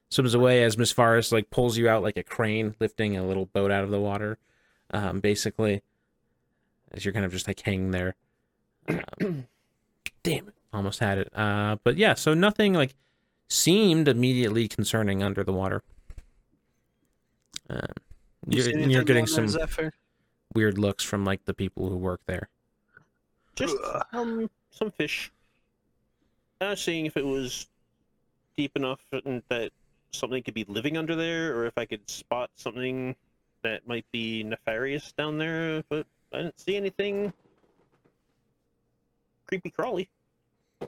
[0.09, 3.45] swims away as Miss Forrest like pulls you out like a crane lifting a little
[3.47, 4.37] boat out of the water.
[4.93, 5.81] Um, basically,
[6.93, 8.15] as you're kind of just like hanging there.
[8.89, 9.47] Um,
[10.23, 11.29] damn it, almost had it.
[11.35, 12.93] Uh, but yeah, so nothing like
[13.49, 15.83] seemed immediately concerning under the water.
[17.69, 17.79] Um,
[18.47, 19.93] You you're, see you're getting some Zephyr?
[20.53, 22.49] weird looks from like the people who work there.
[23.55, 23.75] Just
[24.13, 25.31] um some fish.
[26.59, 27.67] I was seeing if it was
[28.55, 29.71] deep enough that
[30.11, 33.15] something could be living under there, or if I could spot something
[33.63, 35.83] that might be nefarious down there.
[35.89, 37.33] But I didn't see anything
[39.47, 40.09] creepy crawly.
[40.81, 40.87] I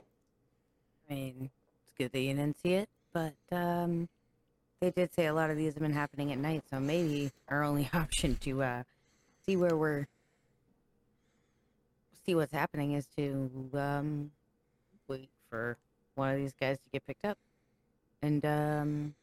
[1.10, 1.50] mean,
[1.86, 4.08] it's good that you didn't see it, but um,
[4.80, 7.62] they did say a lot of these have been happening at night, so maybe our
[7.62, 8.82] only option to uh,
[9.46, 10.06] see where we're
[12.24, 14.30] see what's happening is to um,
[15.08, 15.76] wait for
[16.14, 17.36] one of these guys to get picked up,
[18.22, 19.14] and um,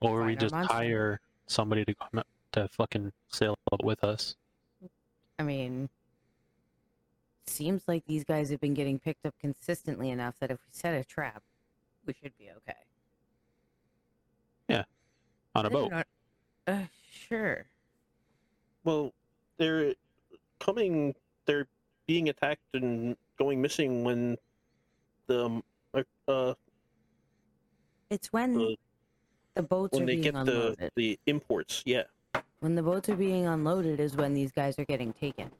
[0.00, 0.72] Or we just monster.
[0.72, 4.36] hire somebody to come up to fucking sail up with us.
[5.38, 5.88] I mean,
[7.46, 10.94] seems like these guys have been getting picked up consistently enough that if we set
[10.94, 11.42] a trap,
[12.06, 12.78] we should be okay.
[14.68, 14.84] Yeah,
[15.54, 15.90] on a boat.
[15.90, 16.06] not-
[16.66, 17.66] Uh, sure.
[18.84, 19.14] Well,
[19.56, 19.94] they're
[20.60, 21.14] coming.
[21.46, 21.66] They're
[22.06, 24.36] being attacked and going missing when
[25.26, 25.62] the
[25.94, 26.54] uh, uh
[28.10, 28.78] It's when the,
[29.54, 31.82] the boats when are they being get the the imports.
[31.86, 32.04] Yeah.
[32.60, 35.50] When the boats are being unloaded is when these guys are getting taken.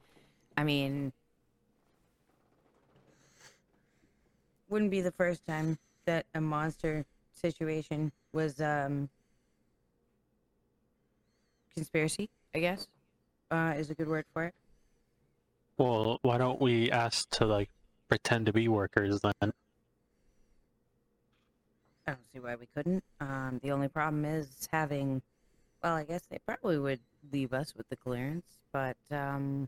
[0.57, 1.13] I mean,
[4.67, 9.09] wouldn't be the first time that a monster situation was um
[11.73, 12.87] conspiracy, I guess.
[13.49, 14.53] Uh is a good word for it.
[15.77, 17.69] Well, why don't we ask to like
[18.09, 19.53] pretend to be workers then?
[22.05, 23.03] I don't see why we couldn't.
[23.21, 25.21] Um the only problem is having
[25.83, 26.99] well, I guess they probably would
[27.31, 29.67] leave us with the clearance, but um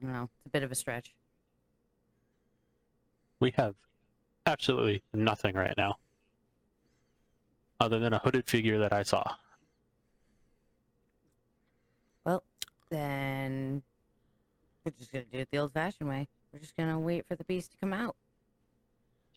[0.00, 1.14] I don't know, it's a bit of a stretch.
[3.40, 3.74] We have
[4.46, 5.96] absolutely nothing right now.
[7.80, 9.22] Other than a hooded figure that I saw.
[12.24, 12.42] Well,
[12.88, 13.82] then
[14.84, 16.28] we're just gonna do it the old-fashioned way.
[16.52, 18.16] We're just gonna wait for the beast to come out.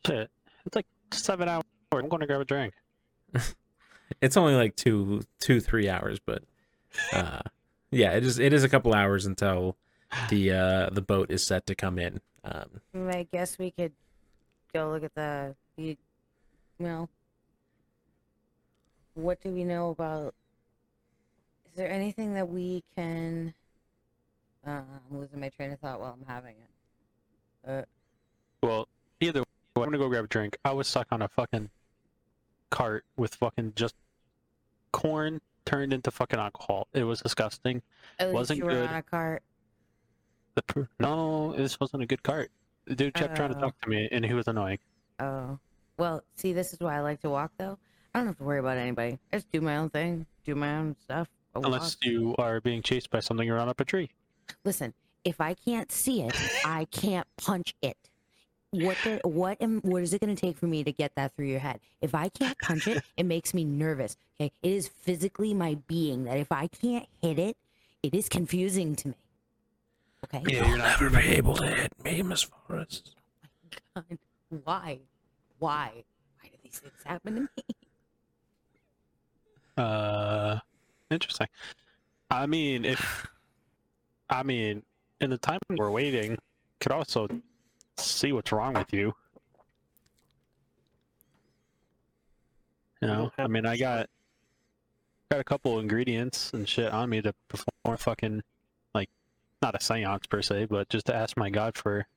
[0.06, 0.30] Shit.
[0.66, 1.64] It's like seven hours.
[1.92, 2.74] I'm gonna grab a drink.
[4.22, 6.44] It's only like two, two, three hours, but
[7.14, 7.42] uh,
[7.92, 8.40] yeah, it is.
[8.40, 9.76] It is a couple hours until
[10.30, 12.22] the uh, the boat is set to come in.
[12.44, 13.92] Um, I guess we could
[14.74, 15.98] go look at the the
[16.80, 17.10] well.
[19.16, 20.34] What do we know about?
[21.66, 23.54] Is there anything that we can?
[24.66, 24.82] Uh,
[25.12, 27.70] I'm losing my train of thought while I'm having it.
[27.70, 27.82] Uh,
[28.66, 28.88] Well,
[29.20, 29.46] either way,
[29.78, 30.58] I'm gonna go grab a drink.
[30.66, 31.70] I was stuck on a fucking
[32.70, 33.96] cart with fucking just
[34.92, 36.88] corn turned into fucking alcohol.
[36.94, 37.82] It was disgusting.
[38.20, 38.90] Oh, at Wasn't you were good.
[38.90, 39.44] on a cart.
[40.56, 42.52] The no, this wasn't a good cart.
[42.86, 43.62] The dude kept trying to Oh.
[43.62, 44.80] talk to me, and he was annoying.
[45.20, 45.60] Oh,
[45.98, 47.78] well, see, this is why I like to walk though.
[48.14, 49.20] I don't have to worry about anybody.
[49.32, 51.28] I just do my own thing, do my own stuff.
[51.56, 51.66] I walk.
[51.68, 54.10] Unless you are being chased by something around up a tree.
[54.64, 54.94] Listen,
[55.24, 56.34] if I can't see it,
[56.66, 58.09] I can't punch it.
[58.72, 61.36] What the, what am what is it going to take for me to get that
[61.36, 61.80] through your head?
[62.02, 64.16] If I can't punch it, it makes me nervous.
[64.40, 67.58] Okay, it is physically my being that if I can't hit it,
[68.04, 69.16] it is confusing to me.
[70.26, 70.44] Okay.
[70.48, 71.02] Yeah, you'll not.
[71.02, 73.16] never be able to hit me, Miss Forrest.
[73.96, 74.20] Oh My god,
[74.64, 75.00] Why?
[75.58, 75.92] Why?
[76.40, 77.48] Why do these things happen to me?
[79.78, 80.60] Uh,
[81.10, 81.48] interesting.
[82.30, 83.26] I mean, if
[84.30, 84.84] I mean,
[85.22, 86.38] in the time we're waiting,
[86.80, 87.28] could also
[88.06, 89.14] see what's wrong with you.
[93.02, 94.10] You know, I mean, I got
[95.32, 98.42] got a couple ingredients and shit on me to perform a fucking
[98.94, 99.10] like
[99.62, 102.08] not a seance per se, but just to ask my god for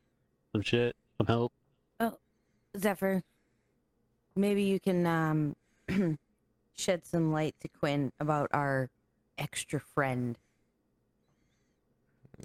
[0.53, 1.53] some shit, some help.
[2.01, 2.19] Oh,
[2.77, 3.23] Zephyr,
[4.35, 5.57] maybe you can um
[6.75, 8.91] shed some light to Quinn about our
[9.39, 10.37] extra friend.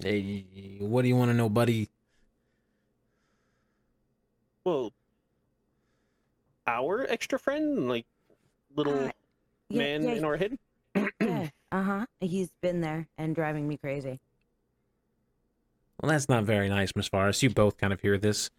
[0.01, 1.89] Hey, what do you want to know, buddy?
[4.67, 4.91] Well,
[6.67, 8.05] our extra friend, like
[8.75, 9.11] little Uh,
[9.69, 10.57] Yeah, man yeah, in our head.
[11.21, 11.49] yeah.
[11.71, 12.05] Uh huh.
[12.21, 14.19] He's been there and driving me crazy.
[16.01, 17.43] Well, that's not very nice, Miss Forrest.
[17.43, 18.49] You both kind of hear this.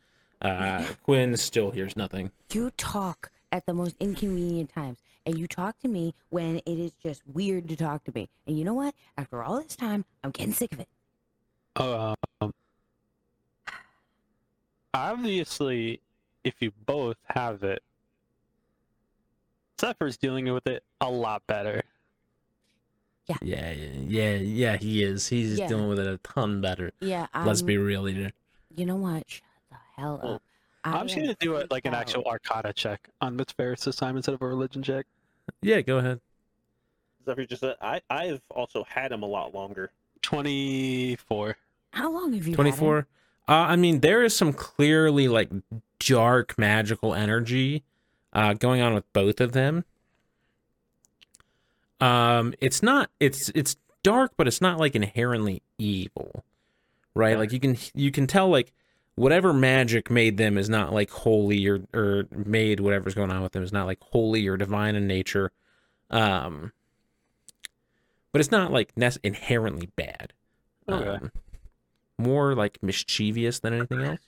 [0.43, 2.31] Uh, Quinn still hears nothing.
[2.53, 6.93] You talk at the most inconvenient times, and you talk to me when it is
[7.03, 8.29] just weird to talk to me.
[8.47, 8.95] And you know what?
[9.17, 10.89] After all this time, I'm getting sick of it.
[11.77, 12.15] Um,
[14.95, 16.01] obviously,
[16.45, 17.83] if you both have it,
[19.81, 21.83] Zephyr's dealing with it a lot better.
[23.27, 24.77] Yeah, yeah, yeah, yeah.
[24.77, 25.29] He is.
[25.29, 25.69] He's Yeah.
[25.69, 26.93] dealing with it a ton better.
[27.01, 27.27] Yeah.
[27.45, 28.33] Let's be real here.
[28.75, 29.25] You know what?
[29.29, 30.43] Shut the hell up.
[30.85, 32.27] I I'm just gonna do it like an actual out.
[32.29, 35.05] Arcana check on Miss Ferris this time instead of a religion check.
[35.61, 36.21] Yeah, go ahead.
[37.27, 39.91] Zephyr just said, I, I've also had him a lot longer.
[40.23, 41.57] Twenty-four.
[41.93, 42.53] How long have you?
[42.53, 43.07] had 24
[43.49, 45.51] uh, i mean there is some clearly like
[45.99, 47.83] dark magical energy
[48.33, 49.85] uh, going on with both of them.
[52.01, 56.45] Um it's not it's it's dark but it's not like inherently evil
[57.15, 57.37] right?
[57.37, 58.73] Like you can you can tell like
[59.17, 63.53] whatever magic made them is not like holy or or made whatever's going on with
[63.53, 65.51] them is not like holy or divine in nature.
[66.11, 66.73] Um
[68.31, 70.33] but it's not like nec- inherently bad.
[70.89, 71.09] Okay.
[71.09, 71.33] um,
[72.19, 74.21] more like mischievous than anything else.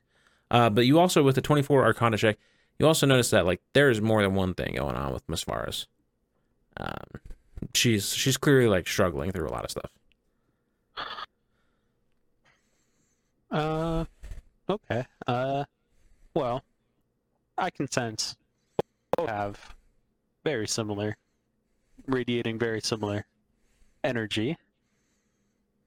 [0.50, 2.38] Uh, but you also with the 24 Arcana check,
[2.78, 5.86] you also notice that like there's more than one thing going on with Miss Faris.
[6.76, 7.20] Um,
[7.74, 9.90] she's she's clearly like struggling through a lot of stuff.
[13.50, 14.04] Uh,
[14.68, 15.04] okay.
[15.26, 15.64] Uh,
[16.34, 16.62] well,
[17.58, 18.36] I can sense
[19.26, 19.74] have
[20.44, 21.16] very similar,
[22.06, 23.26] radiating very similar
[24.04, 24.56] energy.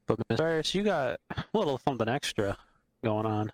[0.06, 2.58] But Miss Ferris, you got a little something extra
[3.04, 3.52] going on.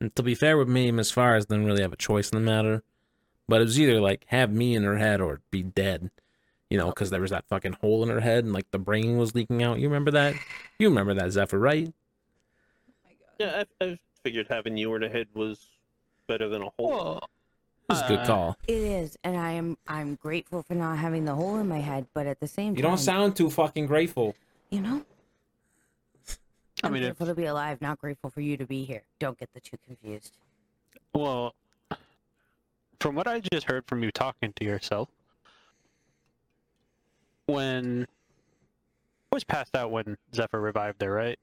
[0.00, 2.44] And to be fair with me, Miss Faris didn't really have a choice in the
[2.44, 2.82] matter.
[3.48, 6.10] But it was either like have me in her head or be dead.
[6.68, 9.16] You know, because there was that fucking hole in her head and like the brain
[9.16, 9.78] was leaking out.
[9.78, 10.34] You remember that?
[10.78, 11.92] You remember that, Zephyr, right?
[13.38, 15.68] Yeah, I, I figured having you in her head was
[16.26, 16.90] better than a hole.
[16.90, 17.30] Well,
[17.88, 18.56] It was a good Uh, call.
[18.66, 22.06] It is, and I am I'm grateful for not having the hole in my head,
[22.14, 24.34] but at the same time, You don't sound too fucking grateful.
[24.70, 25.04] You know,
[26.28, 26.34] I
[26.88, 29.02] I'm mean, if, grateful to be alive, not grateful for you to be here.
[29.20, 30.32] Don't get the two confused.
[31.14, 31.54] well,
[32.98, 35.08] from what I just heard from you talking to yourself,
[37.46, 38.06] when
[39.30, 41.38] I was passed out when Zephyr revived there, right?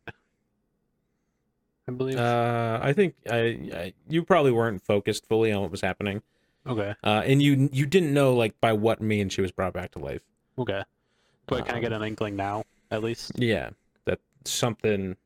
[1.88, 2.18] I believe.
[2.18, 3.38] Uh, I think I,
[3.74, 6.22] I you probably weren't focused fully on what was happening,
[6.68, 6.94] okay.
[7.04, 10.00] uh, and you you didn't know like by what means she was brought back to
[10.00, 10.22] life.
[10.58, 10.84] Okay.
[11.48, 13.32] But I kind Um, of get an inkling now, at least?
[13.36, 13.72] Yeah,
[14.06, 15.18] that something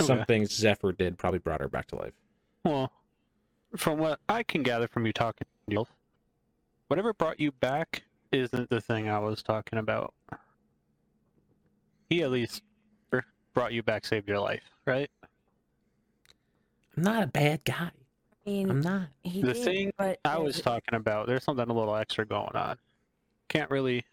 [0.00, 0.06] Okay.
[0.06, 2.14] something Zephyr did probably brought her back to life.
[2.64, 2.92] Well,
[3.76, 5.46] from what I can gather from you talking
[6.86, 10.14] whatever brought you back isn't the thing I was talking about.
[12.08, 12.62] He at least
[13.52, 15.10] brought you back, saved your life, right?
[16.96, 17.90] I'm not a bad guy.
[18.48, 19.08] I mean, I'm not.
[19.22, 22.24] he the did, thing but I was there's- talking about, there's something a little extra
[22.24, 22.78] going on.
[23.48, 24.06] Can't really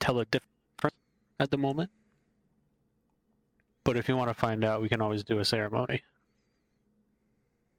[0.00, 0.96] tell a difference
[1.38, 1.90] at the moment.
[3.84, 6.02] But if you want to find out, we can always do a ceremony.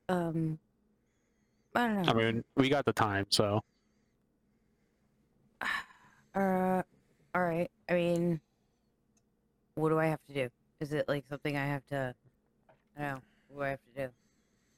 [0.07, 0.57] um,
[1.75, 2.11] I don't know.
[2.11, 3.61] I mean, we got the time, so
[6.35, 6.81] Uh,
[7.35, 7.69] all right.
[7.89, 8.39] I mean,
[9.75, 10.49] what do I have to do?
[10.79, 12.15] Is it like something I have to?
[12.97, 13.21] I don't know.
[13.49, 14.13] What do I have to do?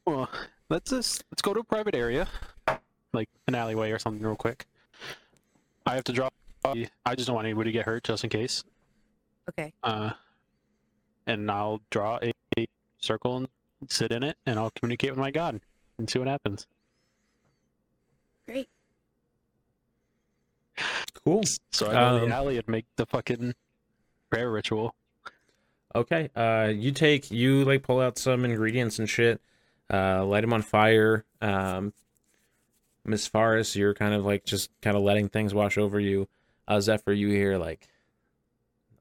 [0.05, 0.29] Well,
[0.69, 2.27] let's just let's go to a private area,
[3.13, 4.65] like an alleyway or something, real quick.
[5.85, 6.29] I have to draw.
[6.63, 8.63] I just don't want anybody to get hurt, just in case.
[9.49, 9.73] Okay.
[9.83, 10.11] Uh,
[11.25, 12.67] and I'll draw a, a
[12.99, 13.47] circle and
[13.87, 15.59] sit in it, and I'll communicate with my god
[15.97, 16.67] and see what happens.
[18.47, 18.69] Great.
[21.25, 21.43] Cool.
[21.71, 23.53] So I go to Um, the alley and make the fucking
[24.29, 24.95] prayer ritual.
[25.93, 26.29] Okay.
[26.35, 29.41] Uh, you take you like pull out some ingredients and shit.
[29.91, 31.25] Uh, light them on fire.
[31.41, 31.93] Um,
[33.03, 36.27] Miss Faris, you're kind of like just kind of letting things wash over you.
[36.67, 37.87] Uh, Zephyr, you hear like,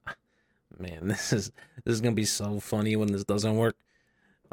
[0.77, 1.51] man, this is
[1.85, 3.77] this is gonna be so funny when this doesn't work.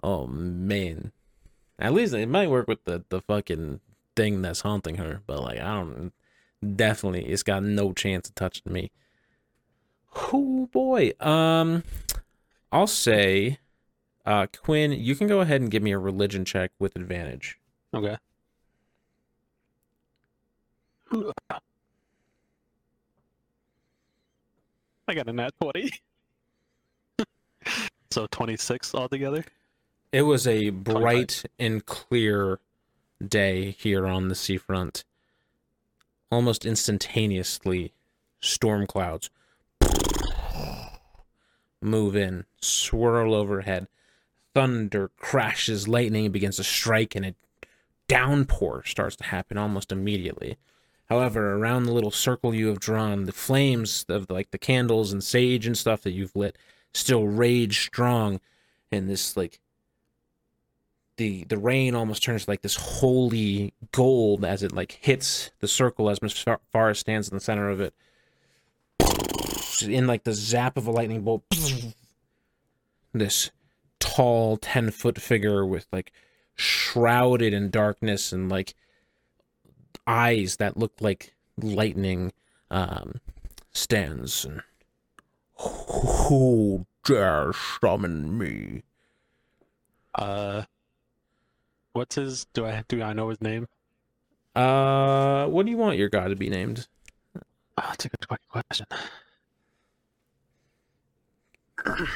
[0.03, 1.13] Oh man,
[1.79, 3.81] at least it might work with the the fucking
[4.15, 6.13] thing that's haunting her, but like I don't.
[6.75, 8.91] Definitely, it's got no chance of touching me.
[10.33, 11.13] Oh boy.
[11.21, 11.85] Um,
[12.73, 13.59] I'll say,
[14.29, 17.59] uh, Quinn, you can go ahead and give me a religion check with advantage.
[17.95, 18.19] Okay.
[21.11, 21.61] I
[25.15, 25.91] got a nat 20.
[28.11, 29.47] so 26 altogether.
[30.13, 32.61] It was a bright and clear
[33.27, 35.05] day here on the seafront.
[36.31, 37.95] Almost instantaneously,
[38.41, 39.31] storm clouds
[41.81, 43.89] move in, swirl overhead.
[44.59, 47.35] Thunder crashes, lightning begins to strike, and a
[48.09, 50.57] downpour starts to happen almost immediately.
[51.09, 55.23] However, around the little circle you have drawn, the flames of like the candles and
[55.23, 56.59] sage and stuff that you've lit
[56.93, 58.41] still rage strong,
[58.91, 59.61] and this like
[61.19, 66.11] the the rain almost turns like this holy gold as it like hits the circle
[66.11, 67.95] as Miss Far- Forrest stands in the center of it.
[69.83, 71.45] In like the zap of a lightning bolt,
[73.13, 73.53] this
[74.01, 76.13] tall ten foot figure with like
[76.55, 78.75] shrouded in darkness and like
[80.07, 82.33] eyes that look like lightning
[82.71, 83.21] um
[83.73, 84.63] stands and
[85.59, 88.83] who dare summon me
[90.15, 90.63] Uh,
[91.93, 92.45] what's his?
[92.55, 93.67] Do I do I know his name?
[94.57, 96.87] uh what do you want your god to be named
[97.37, 98.87] Oh, that's a good fucking question.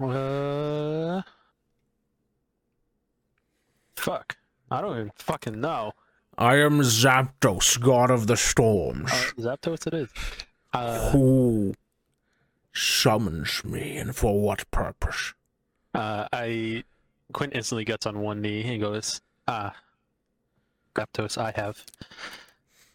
[0.00, 1.22] uh,
[3.96, 4.36] fuck.
[4.70, 5.92] I don't even fucking know.
[6.38, 10.08] i am zapdos god of the storms Uh, Zapdos it is.
[10.72, 11.74] Uh, who
[12.72, 15.34] summons me and for what purpose
[15.94, 16.84] uh, I
[17.32, 19.74] Quinn instantly gets on one knee and goes, "Ah,
[20.96, 21.84] Zapdos, I have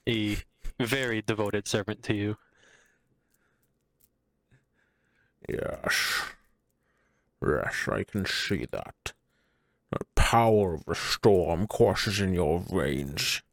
[0.08, 0.38] a
[0.80, 2.38] very devoted servant to you.
[5.48, 6.22] Yes.
[7.46, 9.14] Yes, I can see that.
[9.92, 13.44] The power of the storm courses in your veins.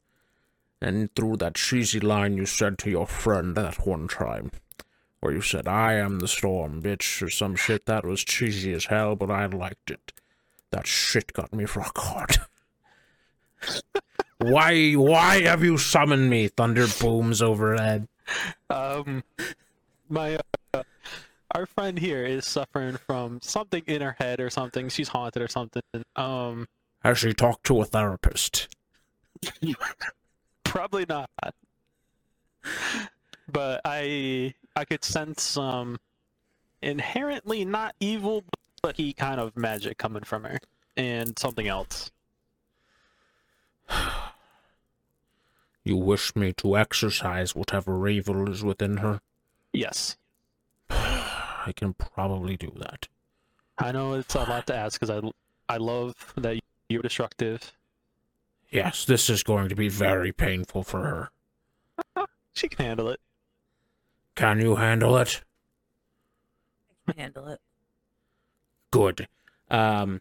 [0.80, 4.50] And through that cheesy line you said to your friend that one time,
[5.20, 8.86] where you said, I am the storm, bitch, or some shit, that was cheesy as
[8.86, 10.12] hell, but I liked it.
[10.70, 12.38] That shit got me rock hard.
[14.38, 16.48] why, why have you summoned me?
[16.48, 18.08] Thunder booms overhead.
[18.70, 19.22] Um,
[20.08, 20.38] my
[20.74, 20.82] uh,
[21.52, 24.88] our friend here is suffering from something in her head or something.
[24.88, 25.82] She's haunted or something.
[26.16, 26.66] Um,
[27.00, 28.68] Has she talked to a therapist?
[30.64, 31.30] probably not.
[33.50, 35.98] But I I could sense some
[36.80, 38.44] inherently not evil,
[38.82, 40.58] but he kind of magic coming from her,
[40.96, 42.10] and something else.
[45.84, 49.20] You wish me to exorcise whatever evil is within her?
[49.72, 50.16] Yes,
[51.64, 53.08] I can probably do that.
[53.78, 55.30] I know it's a lot to ask because I
[55.72, 57.72] I love that you're destructive.
[58.70, 61.30] Yes, this is going to be very painful for her.
[62.54, 63.18] She can handle it.
[64.34, 65.42] Can you handle it?
[67.08, 67.60] I can handle it.
[68.90, 69.26] Good.
[69.70, 70.20] Um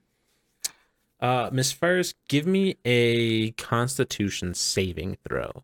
[1.20, 5.64] uh Miss Ferris, give me a constitution saving throw.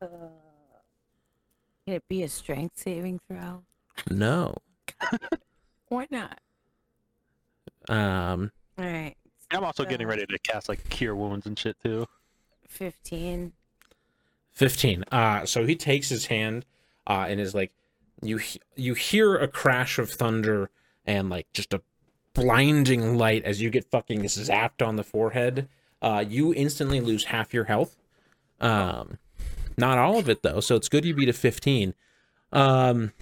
[0.00, 0.06] Uh,
[1.84, 3.64] can it be a strength saving throw?
[4.08, 4.56] No.
[5.88, 6.38] Why not?
[7.88, 9.14] Um All right.
[9.50, 12.06] I'm also getting Uh, ready to cast like cure wounds and shit too.
[12.68, 13.52] 15.
[14.52, 15.04] 15.
[15.10, 16.64] Uh so he takes his hand
[17.06, 17.72] uh and is like
[18.22, 20.70] you he- you hear a crash of thunder
[21.06, 21.82] and like just a
[22.34, 25.68] blinding light as you get fucking zapped on the forehead.
[26.00, 27.96] Uh you instantly lose half your health.
[28.60, 29.18] Um
[29.76, 31.94] not all of it though, so it's good you beat a 15.
[32.52, 33.12] Um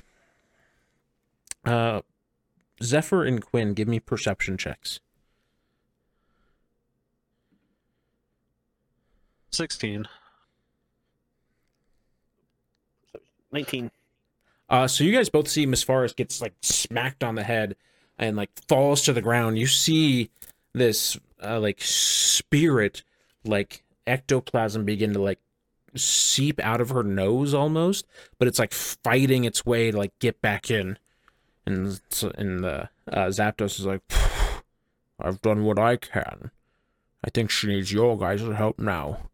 [1.68, 2.02] uh
[2.82, 5.00] Zephyr and Quinn, give me perception checks.
[9.50, 10.06] Sixteen.
[13.50, 13.90] 19.
[14.68, 17.76] Uh, so you guys both see Miss Forrest gets like smacked on the head
[18.18, 19.58] and like falls to the ground.
[19.58, 20.30] You see
[20.74, 23.02] this uh, like spirit,
[23.44, 25.38] like ectoplasm begin to like
[25.94, 28.06] seep out of her nose almost,
[28.38, 30.98] but it's like fighting its way to like get back in.
[31.68, 34.00] And so, and the uh, Zapdos is like,
[35.20, 36.50] I've done what I can.
[37.22, 39.28] I think she needs your guys' help now.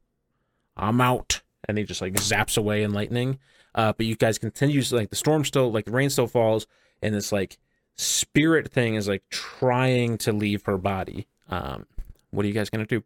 [0.76, 1.42] I'm out.
[1.68, 3.38] And he just like zaps away in lightning.
[3.72, 6.66] Uh, but you guys continue like the storm still like the rain still falls,
[7.02, 7.56] and this like
[7.94, 11.28] spirit thing is like trying to leave her body.
[11.48, 11.86] Um,
[12.30, 13.04] what are you guys gonna do?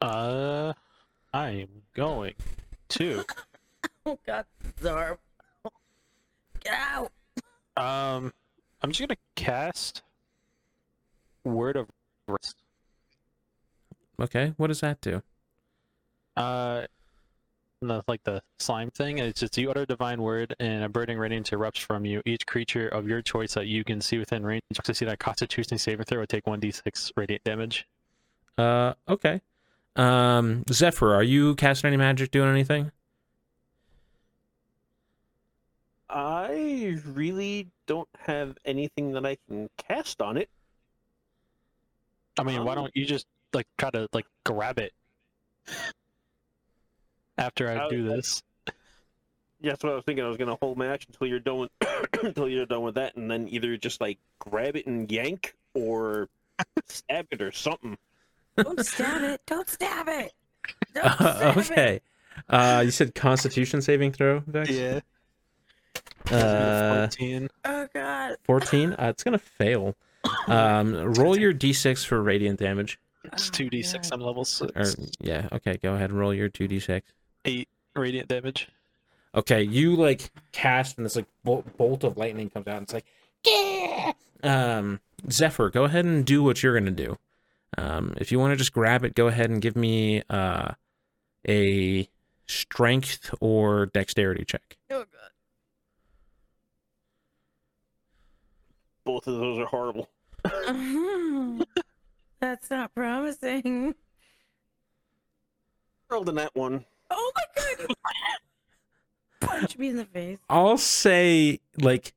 [0.00, 0.72] Uh,
[1.32, 2.34] I'm going
[2.90, 3.24] to.
[4.06, 4.44] Oh God,
[4.82, 5.16] Zarb.
[6.64, 7.12] Get out.
[7.76, 8.32] Um,
[8.82, 10.02] I'm just gonna cast
[11.44, 11.88] Word of
[12.26, 12.54] Radiance.
[14.20, 15.22] Okay, what does that do?
[16.36, 16.82] Uh,
[17.80, 19.18] the, like the slime thing.
[19.18, 22.22] It's just you utter divine word, and a burning radiance erupts from you.
[22.24, 25.78] Each creature of your choice that you can see within range to see that Constitution
[25.78, 27.86] saving throw will take one d6 radiant damage.
[28.56, 29.40] Uh, okay.
[29.96, 32.90] Um, Zephyr, are you casting any magic, doing anything?
[36.08, 40.48] I really don't have anything that I can cast on it.
[42.38, 44.92] I mean, why Um, don't you just like try to like grab it
[47.38, 48.42] after I Uh, do this?
[49.60, 50.24] Yeah, that's what I was thinking.
[50.24, 51.70] I was gonna hold my action until you're done with
[52.22, 56.28] until you're done with that, and then either just like grab it and yank, or
[56.86, 57.96] stab it or something.
[58.56, 59.40] Don't stab it.
[59.46, 60.32] Don't stab it.
[60.94, 61.70] Don't stab Uh, it.
[61.70, 62.00] okay.
[62.48, 64.70] Uh, you said Constitution saving throw, Vex?
[64.70, 65.00] Yeah.
[66.30, 67.48] Uh, 14.
[67.64, 68.36] Oh God.
[68.44, 68.92] 14.
[68.92, 69.94] Uh, it's gonna fail.
[70.46, 72.98] Um, roll your d6 for radiant damage.
[73.24, 74.12] It's Oh, 2d6 God.
[74.12, 74.72] on level 6.
[74.74, 75.78] Or yeah, okay.
[75.82, 77.02] Go ahead and roll your 2d6.
[77.44, 78.68] 8 radiant damage.
[79.34, 82.76] Okay, you like cast and this like bolt, bolt of lightning comes out.
[82.76, 83.04] And it's like,
[83.46, 84.12] yeah.
[84.42, 85.00] Um,
[85.30, 87.18] Zephyr, go ahead and do what you're gonna do.
[87.76, 90.72] Um, if you want to just grab it, go ahead and give me uh
[91.48, 92.08] a
[92.46, 94.76] strength or dexterity check.
[94.90, 95.04] Oh
[99.04, 100.08] Both of those are horrible.
[102.40, 103.94] That's not promising.
[106.10, 106.84] Rolled in that one.
[107.10, 107.88] Oh my God.
[109.40, 110.38] Punch me in the face.
[110.48, 112.14] I'll say like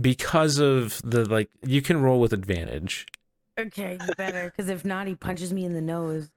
[0.00, 3.06] because of the like you can roll with advantage.
[3.58, 4.50] Okay, better.
[4.50, 6.30] Because if not, he punches me in the nose.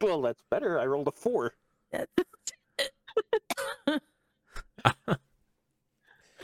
[0.00, 0.78] Well, that's better.
[0.78, 1.54] I rolled a four.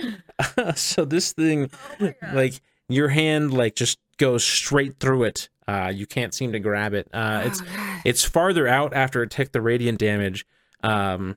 [0.76, 1.70] so this thing
[2.00, 5.48] Oh like your hand like just goes straight through it.
[5.66, 7.08] Uh you can't seem to grab it.
[7.12, 8.02] Uh it's Oh, God.
[8.04, 10.46] it's farther out after it took the radiant damage.
[10.82, 11.36] Um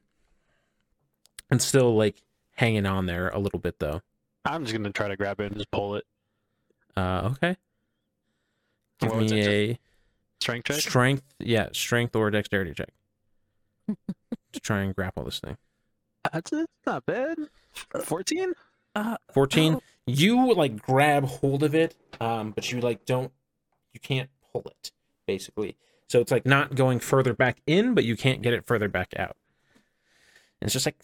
[1.49, 2.21] and still like
[2.53, 4.01] hanging on there a little bit though.
[4.45, 6.05] I'm just going to try to grab it and just pull it.
[6.95, 7.57] Uh okay.
[8.99, 9.79] Give What me a
[10.39, 10.77] Strength check?
[10.79, 12.89] strength yeah, strength or dexterity check.
[14.53, 15.57] to try and grapple this thing.
[16.31, 16.69] That's it.
[16.85, 17.37] Not bad.
[18.03, 18.53] 14?
[18.93, 23.31] Uh, 14 oh, you like grab hold of it um but you like don't
[23.93, 24.91] you can't pull it
[25.25, 25.77] basically
[26.09, 29.13] so it's like not going further back in but you can't get it further back
[29.15, 29.37] out
[30.61, 30.95] and it's just like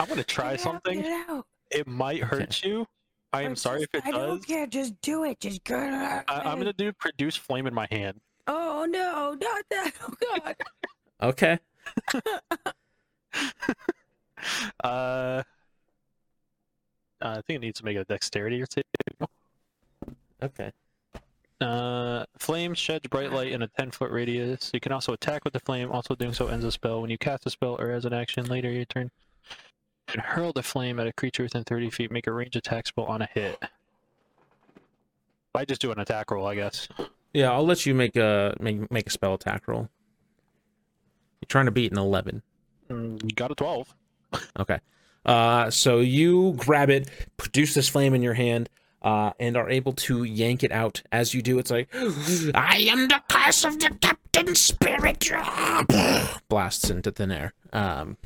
[0.00, 1.00] I'm going to try get something.
[1.02, 1.46] Get out.
[1.70, 2.86] It might hurt you.
[3.32, 4.44] I am Or sorry if it I don't does.
[4.44, 4.66] care.
[4.66, 5.40] Just do it.
[5.40, 5.76] Just go.
[5.78, 8.20] I, I'm going to do produce flame in my hand.
[8.46, 9.92] Oh no, not that.
[10.02, 10.56] Oh God.
[11.22, 11.58] okay
[14.84, 15.42] Uh,
[17.20, 18.82] I think it needs to make a dexterity or two.
[20.40, 20.70] okay
[21.60, 24.70] Uh, flame sheds bright light in a 10 foot radius.
[24.72, 25.90] You can also attack with the flame.
[25.90, 27.00] Also, doing so ends a spell.
[27.00, 29.10] When you cast a spell or as an action later your turn,
[29.50, 32.12] you can hurl the flame at a creature within 30 feet.
[32.12, 33.60] Make a range attack spell on a hit.
[35.54, 36.86] I just do an attack roll, I guess.
[37.32, 39.88] yeah i'll let you make a make, make a spell attack roll
[41.40, 42.42] you're trying to beat an 11
[42.90, 43.94] Mm, you got a 12.
[44.58, 44.78] Okay.
[45.24, 48.68] Uh, so you grab it, produce this flame in your hand,
[49.02, 51.02] uh, and are able to yank it out.
[51.12, 55.30] As you do, it's like, I am the curse of the captain spirit.
[56.48, 57.52] Blasts into thin air.
[57.72, 58.16] Um,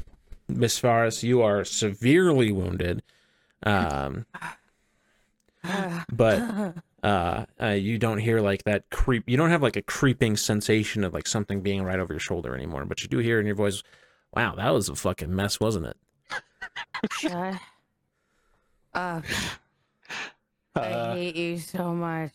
[0.48, 3.02] Miss Faris, you are severely wounded.
[3.64, 4.26] Um,
[6.12, 9.28] but uh, uh, you don't hear like that creep.
[9.28, 12.54] You don't have like a creeping sensation of like something being right over your shoulder
[12.54, 12.84] anymore.
[12.84, 13.82] But you do hear in your voice,
[14.34, 15.96] "Wow, that was a fucking mess, wasn't it?"
[17.12, 17.32] Shut
[18.94, 19.24] up.
[20.74, 22.30] I Uh, hate you so much.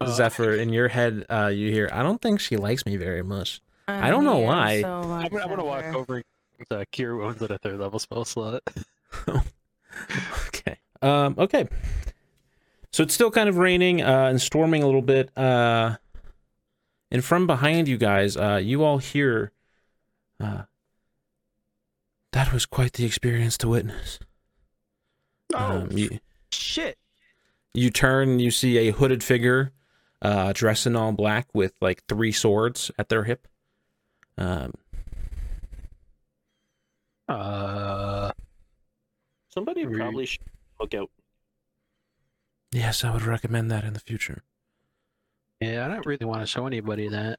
[0.00, 3.22] Uh, Zephyr, in your head, uh, you hear, I don't think she likes me very
[3.22, 3.60] much.
[3.88, 4.80] I don't know why.
[4.80, 5.96] So much, I'm, gonna- I'm gonna walk Zephyr.
[5.98, 6.22] over
[6.70, 8.62] the cure wounds at a third level spell slot.
[10.48, 10.78] okay.
[11.02, 11.66] Um, okay.
[12.92, 15.36] So it's still kind of raining uh, and storming a little bit.
[15.36, 15.96] Uh,
[17.10, 19.50] and from behind you guys, uh, you all hear.
[20.38, 20.62] Uh,
[22.32, 24.18] that was quite the experience to witness.
[25.54, 26.18] Oh, Um, you,
[26.50, 26.98] shit.
[27.74, 29.72] you turn, you see a hooded figure,
[30.22, 33.46] uh, dressed in all black with like three swords at their hip.
[34.38, 34.72] Um,
[37.28, 38.32] Uh,
[39.48, 40.40] Somebody probably should
[40.80, 41.10] look out.
[42.72, 44.42] Yes, I would recommend that in the future.
[45.60, 47.38] yeah, I don't really want to show anybody that.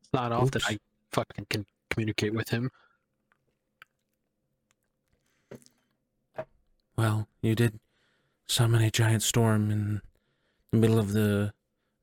[0.00, 0.68] It's not often Oops.
[0.68, 0.78] I
[1.12, 2.70] fucking can communicate with him.
[6.96, 7.78] Well, you did
[8.48, 10.00] summon a giant storm in
[10.72, 11.52] the middle of the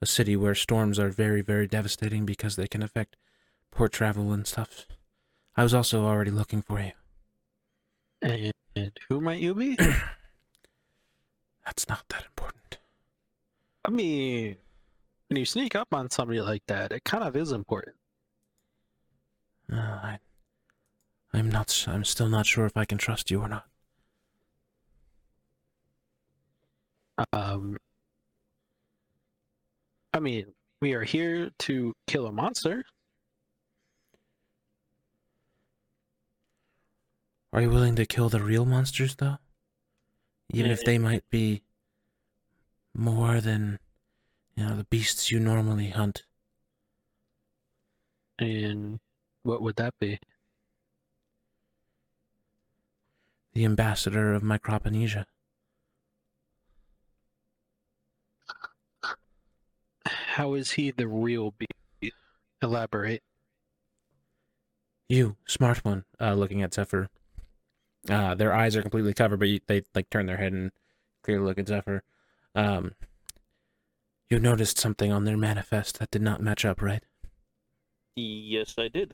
[0.02, 3.15] a city where storms are very, very devastating because they can affect
[3.72, 4.86] port travel and stuff.
[5.56, 6.91] I was also already looking for you.
[8.22, 9.76] And, and who might you be?
[11.66, 12.78] That's not that important.
[13.84, 14.58] I mean,
[15.28, 17.95] when you sneak up on somebody like that, it kind of is important.
[19.72, 20.20] Uh, I,
[21.34, 21.86] I'm not.
[21.88, 23.66] I'm still not sure if I can trust you or not.
[27.34, 27.78] Um,
[30.14, 30.45] I mean,
[30.82, 32.86] we are here to kill a monster.
[37.53, 39.38] Are you willing to kill the real monsters, though?
[40.53, 41.64] Even if they might be
[42.94, 43.80] more than,
[44.56, 46.24] you know, the beasts you normally hunt.
[48.40, 48.99] And
[49.44, 50.19] what would that be?
[53.53, 55.26] The ambassador of Microponesia.
[60.06, 62.14] How is he the real beast?
[62.61, 63.24] Elaborate.
[65.10, 67.10] You, smart one, uh, looking at Zephyr.
[68.09, 70.71] Uh, their eyes are completely covered, but you, they like turn their head and
[71.23, 72.03] clearly look at Zephyr.
[72.55, 72.93] Um,
[74.29, 77.03] you noticed something on their manifest that did not match up, right?
[78.15, 79.13] Yes, I did.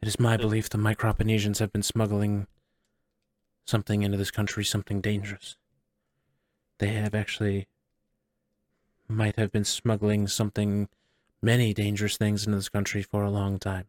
[0.00, 2.46] It is my Uh, belief the Microponesians have been smuggling
[3.66, 5.56] something into this country, something dangerous.
[6.78, 7.68] They have actually
[9.08, 10.88] might have been smuggling something,
[11.42, 13.88] many dangerous things into this country for a long time.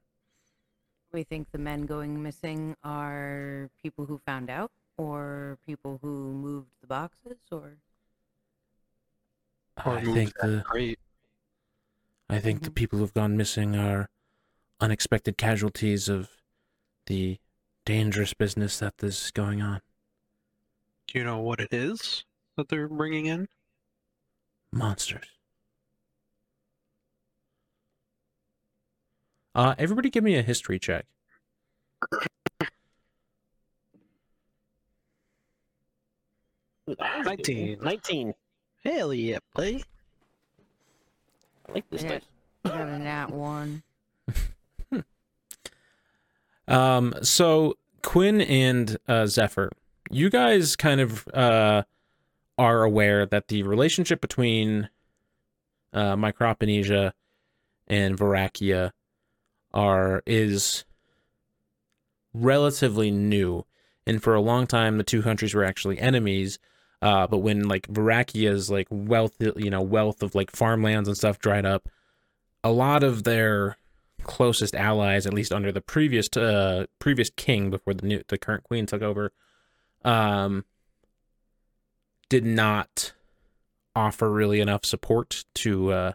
[1.11, 6.69] We think the men going missing are people who found out, or people who moved
[6.81, 7.77] the boxes, or
[9.85, 10.99] Or I think the great.
[12.29, 12.75] I think the Mhm.
[12.75, 14.09] people who've gone missing are
[14.79, 16.29] unexpected casualties of
[17.07, 17.39] the
[17.85, 19.81] dangerous business that is going on.
[21.07, 22.23] Do you know what it is
[22.55, 23.47] that they're bringing in?
[24.71, 25.38] Monsters.
[29.55, 31.05] Uh, everybody give me a history check.
[36.89, 37.77] Ooh, that was a good one.
[37.77, 37.77] 19.
[37.81, 38.33] 19.
[38.83, 39.83] Hell yeah, play.
[41.67, 42.09] I like this Yeah.
[42.09, 42.21] dice.
[42.65, 43.83] I got a nat one.
[46.67, 49.71] Um, so Quinn and uh, Zephyr,
[50.11, 51.81] you guys kind of uh,
[52.59, 54.87] are aware that the relationship between
[55.93, 57.13] uh, Microponesia
[57.87, 58.91] and Varakia
[59.73, 60.85] are is
[62.33, 63.65] relatively new,
[64.05, 66.59] and for a long time the two countries were actually enemies.
[67.01, 71.39] Uh, but when like Varakia's like wealth, you know, wealth of like farmlands and stuff
[71.39, 71.87] dried up,
[72.63, 73.77] a lot of their
[74.23, 78.63] closest allies, at least under the previous uh previous king before the new the current
[78.63, 79.31] queen took over,
[80.03, 80.65] um,
[82.27, 83.13] did not
[83.95, 86.11] offer really enough support to uh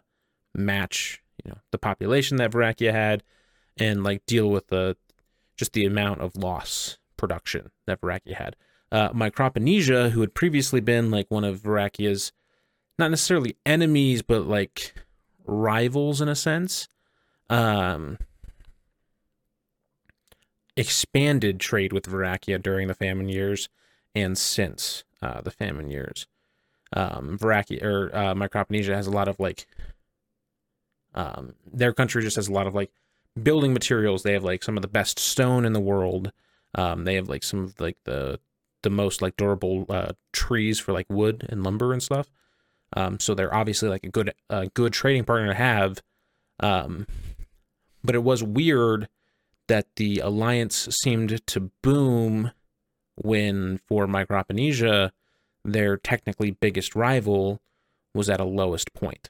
[0.53, 3.23] match you know the population that Varakia had,
[3.77, 4.97] and like deal with the
[5.57, 8.55] just the amount of loss production that Varakia had.
[8.91, 12.31] Uh, Microponesia, who had previously been like one of Varakia's
[12.97, 14.93] not necessarily enemies, but like
[15.45, 16.87] rivals in a sense,
[17.49, 18.17] um,
[20.77, 23.69] expanded trade with Varakia during the famine years
[24.13, 26.27] and since uh, the famine years.
[26.93, 29.67] Um, Varakia or uh, Microponesia has a lot of like,
[31.13, 32.91] um, their country just has a lot of like
[33.41, 34.23] building materials.
[34.23, 36.31] They have like some of the best stone in the world.
[36.73, 38.39] Um, they have like some of like the
[38.83, 42.29] the most like durable uh, trees for like wood and lumber and stuff.
[42.95, 46.01] Um, so they're obviously like a good a good trading partner to have.
[46.59, 47.07] Um,
[48.03, 49.09] but it was weird
[49.67, 52.51] that the alliance seemed to boom
[53.15, 55.11] when for Microponesia,
[55.63, 57.61] their technically biggest rival
[58.13, 59.29] was at a lowest point.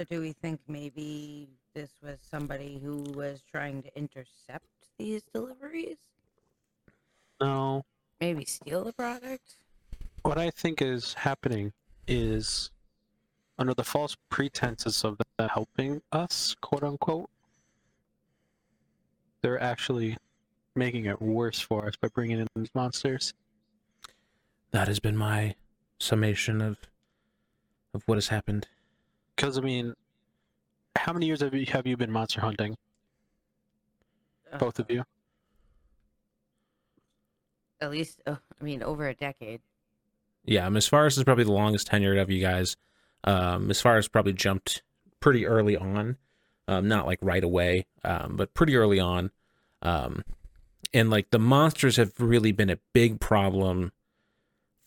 [0.00, 4.64] So do we think maybe this was somebody who was trying to intercept
[4.96, 5.98] these deliveries?
[7.38, 7.84] No,
[8.18, 9.56] Maybe steal the product?
[10.22, 11.74] what I think is happening
[12.08, 12.70] is
[13.58, 17.28] under the false pretenses of them helping us, quote unquote,
[19.42, 20.16] they're actually
[20.74, 23.34] making it worse for us by bringing in these monsters.
[24.70, 25.56] That has been my
[25.98, 26.78] summation of
[27.92, 28.66] of what has happened.
[29.40, 29.94] Because I mean,
[30.96, 32.76] how many years have you have you been monster hunting,
[34.58, 35.02] both of you?
[37.80, 39.62] At least, uh, I mean, over a decade.
[40.44, 42.76] Yeah, Miss Faris is probably the longest tenured of you guys.
[43.24, 44.82] Um, Miss Faris probably jumped
[45.20, 46.18] pretty early on,
[46.68, 49.30] um, not like right away, um, but pretty early on.
[49.80, 50.22] Um,
[50.92, 53.92] and like the monsters have really been a big problem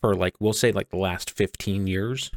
[0.00, 2.30] for like we'll say like the last fifteen years.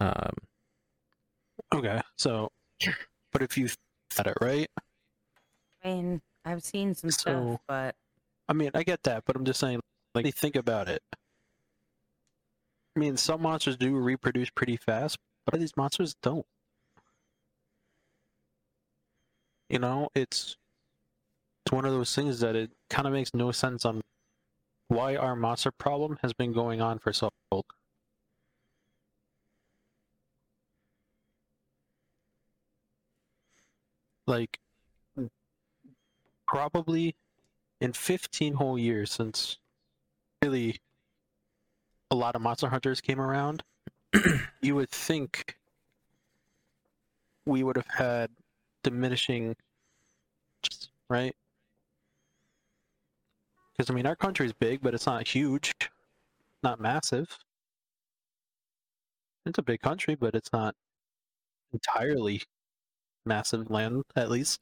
[0.00, 0.32] Um,
[1.72, 2.50] Okay, so,
[3.32, 3.68] but if you
[4.18, 4.68] at it right,
[5.84, 7.96] I mean, I've seen some So- stuff, but
[8.48, 9.80] I mean, I get that, but I'm just saying,
[10.14, 11.00] like, think about it.
[12.96, 15.16] I mean, some monsters do reproduce pretty fast,
[15.46, 16.44] but these monsters don't.
[19.68, 20.56] You know, it's
[21.64, 24.00] it's one of those things that it kind of makes no sense on
[24.88, 27.62] why our monster problem has been going on for so long.
[34.30, 34.60] Like,
[36.46, 37.16] probably
[37.80, 39.58] in 15 whole years since
[40.40, 40.78] really
[42.12, 43.64] a lot of monster hunters came around
[44.62, 45.56] you would think
[47.44, 48.30] we would have had
[48.84, 49.56] diminishing
[50.62, 51.34] just right?
[53.72, 55.72] Because i mean our country's big but it's not huge
[56.62, 57.36] not massive.
[59.44, 60.76] It's a big country but it's not
[61.72, 62.42] entirely
[63.24, 64.60] massive land at least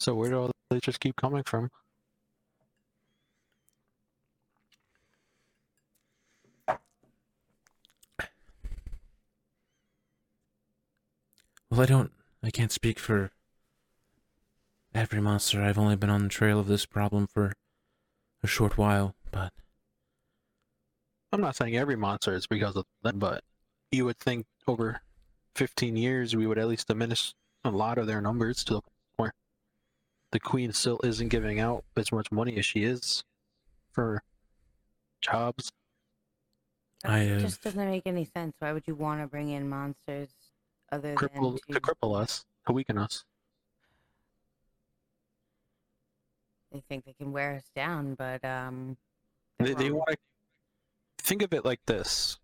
[0.00, 1.70] so where do all they just keep coming from
[11.74, 12.12] well, I don't,
[12.42, 13.32] I can't speak for
[14.94, 15.60] every monster.
[15.60, 17.52] I've only been on the trail of this problem for
[18.42, 19.52] a short while, but
[21.32, 23.42] I'm not saying every monster is because of that, but
[23.90, 25.00] you would think over
[25.54, 28.92] 15 years we would at least diminish a lot of their numbers to the point
[29.16, 29.34] where
[30.32, 33.24] the queen still isn't giving out as much money as she is
[33.92, 34.22] for
[35.20, 35.72] jobs.
[37.02, 38.54] that I have- just doesn't make any sense.
[38.58, 40.30] Why would you want to bring in monsters
[40.90, 43.24] other Cripple, than to cripple us, to weaken us.
[46.72, 48.14] they think they can wear us down?
[48.14, 48.96] But um,
[49.58, 50.16] they're They, they want to
[51.24, 52.38] think of it like this.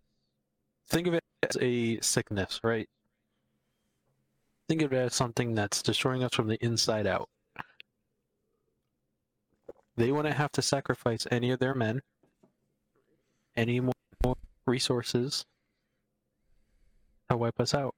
[0.87, 2.89] Think of it as a sickness, right?
[4.71, 7.27] Think of it as something that's destroying us from the inside out.
[9.97, 11.99] They wouldn't have to sacrifice any of their men,
[13.57, 13.91] any more
[14.65, 15.43] resources
[17.29, 17.93] to wipe us out.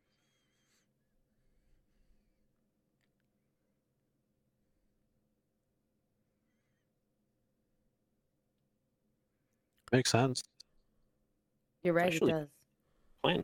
[9.91, 10.41] Makes sense.
[11.83, 12.07] You're right.
[12.07, 12.49] Actually- it
[13.21, 13.43] does.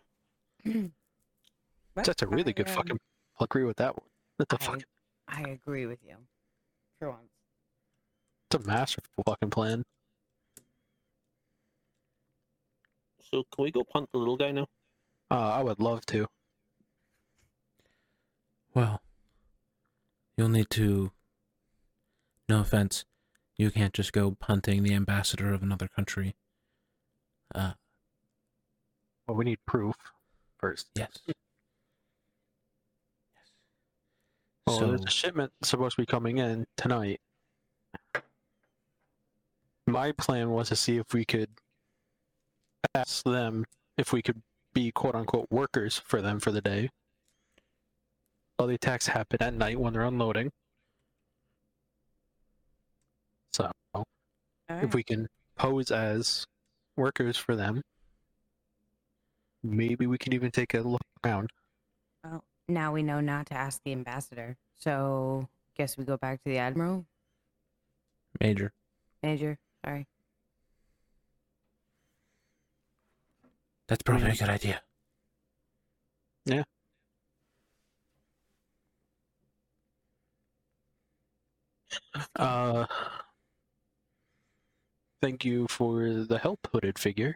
[0.66, 0.92] Plan.
[1.94, 2.98] That's a really good fucking.
[3.40, 4.08] I'll agree with that one.
[4.40, 4.84] That's a I- fucking.
[5.28, 6.16] I agree with you.
[6.98, 7.30] For once.
[8.52, 9.84] It's a masterful fucking plan.
[13.22, 14.66] So can we go punt the little guy now?
[15.30, 16.26] Uh, I would love to.
[18.74, 19.02] Well,
[20.36, 21.12] you'll need to.
[22.48, 23.06] No offense,
[23.58, 26.34] you can't just go punting the ambassador of another country.
[27.54, 27.74] Uh,
[29.28, 29.96] Well, we need proof
[30.58, 30.88] first.
[30.96, 31.20] yes.
[34.70, 34.80] Yes.
[34.80, 35.06] Well, so, there's oh.
[35.08, 37.20] a shipment supposed to be coming in tonight.
[39.88, 41.50] My plan was to see if we could
[42.94, 43.66] ask them
[43.98, 44.42] if we could
[44.74, 46.90] be quote unquote workers for them for the day.
[48.58, 50.52] All the attacks happen at night when they're unloading.
[53.52, 54.04] So All
[54.70, 55.28] if we can
[55.58, 56.46] pose as
[56.96, 57.82] workers for them,
[59.64, 61.50] maybe we can even take a look around.
[62.24, 64.56] Well, now we know not to ask the ambassador.
[64.80, 67.06] So guess we go back to the admiral.
[68.40, 68.72] Major.
[69.24, 69.58] Major.
[69.84, 70.08] Sorry.
[73.88, 74.34] That's probably Yeah.
[74.34, 74.82] a good idea.
[76.46, 76.64] Yeah.
[82.36, 82.86] Uh,
[85.22, 87.36] thank you for the help, hooded figure.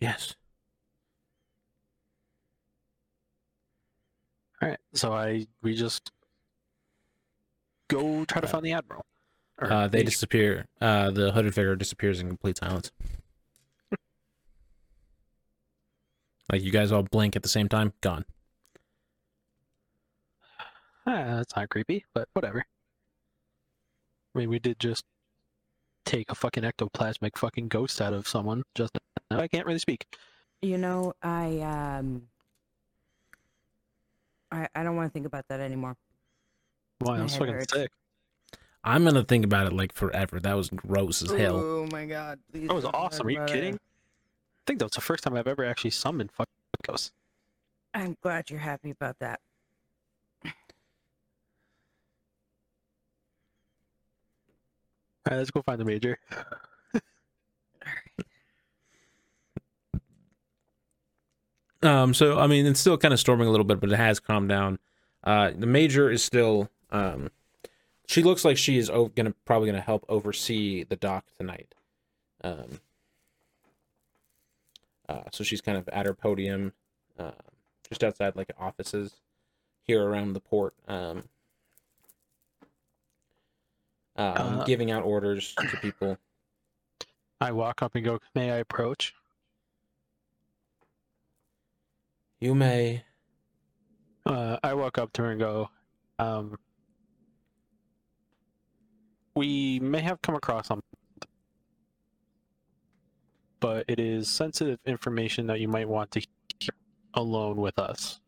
[0.00, 0.34] Yes.
[4.62, 6.10] All right, so I we just
[7.88, 9.04] go try to Uh, find the admiral.
[9.58, 10.66] Or Uh, they the- disappear.
[10.80, 12.90] Uh, the hooded figure disappears in complete silence.
[16.50, 17.92] like you guys all blink at the same time.
[18.00, 18.24] Gone.
[21.08, 22.64] Ah, that's not creepy, but whatever.
[24.34, 25.04] I mean, we did just
[26.04, 28.64] take a fucking ectoplasmic fucking ghost out of someone.
[28.74, 28.98] Just
[29.30, 29.38] now.
[29.40, 30.04] I can't really speak.
[30.62, 32.28] You know, I um,
[34.52, 35.96] I I don't want to think about that anymore.
[37.00, 37.72] Wow, My that's head fucking hurts.
[37.72, 37.90] sick.
[38.84, 40.38] I'm gonna think about it like forever.
[40.40, 41.56] That was gross as hell.
[41.56, 42.38] Oh my god!
[42.52, 43.26] Please That was awesome.
[43.26, 43.74] Are you kidding?
[43.74, 43.80] it.
[43.80, 46.52] I think that was the first time I've ever actually summoned fucking
[46.86, 47.12] ghosts.
[47.94, 49.40] I'm glad you're happy about that.
[55.24, 56.18] All right, let's go find the major.
[61.82, 64.18] Um, so I mean, it's still kind of storming a little bit, but it has
[64.20, 64.78] calmed down.
[65.24, 66.70] Uh, the major is still.
[66.90, 67.30] Um,
[68.06, 71.74] she looks like she is o- gonna probably gonna help oversee the dock tonight.
[72.42, 72.80] Um,
[75.08, 76.72] uh, so she's kind of at her podium,
[77.18, 77.30] uh,
[77.88, 79.14] just outside like offices
[79.82, 81.24] here around the port, um,
[84.16, 86.16] um, Uh, giving out orders to people.
[87.40, 89.14] I walk up and go, "May I approach?"
[92.40, 93.04] You may.
[94.24, 95.70] Uh, I walk up to her and go,
[96.18, 96.58] um,
[99.34, 100.82] "We may have come across something,
[103.60, 106.20] but it is sensitive information that you might want to
[106.60, 106.74] hear
[107.14, 108.20] alone with us."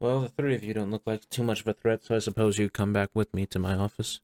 [0.00, 2.20] Well, the three of you don't look like too much of a threat, so I
[2.20, 4.20] suppose you come back with me to my office.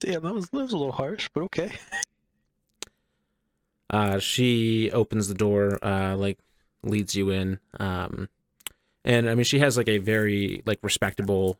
[0.00, 1.70] Damn, that was that was a little harsh, but okay.
[3.90, 6.38] Uh, she opens the door, uh, like
[6.82, 7.60] leads you in.
[7.78, 8.28] Um,
[9.04, 11.58] and I mean, she has like a very like respectable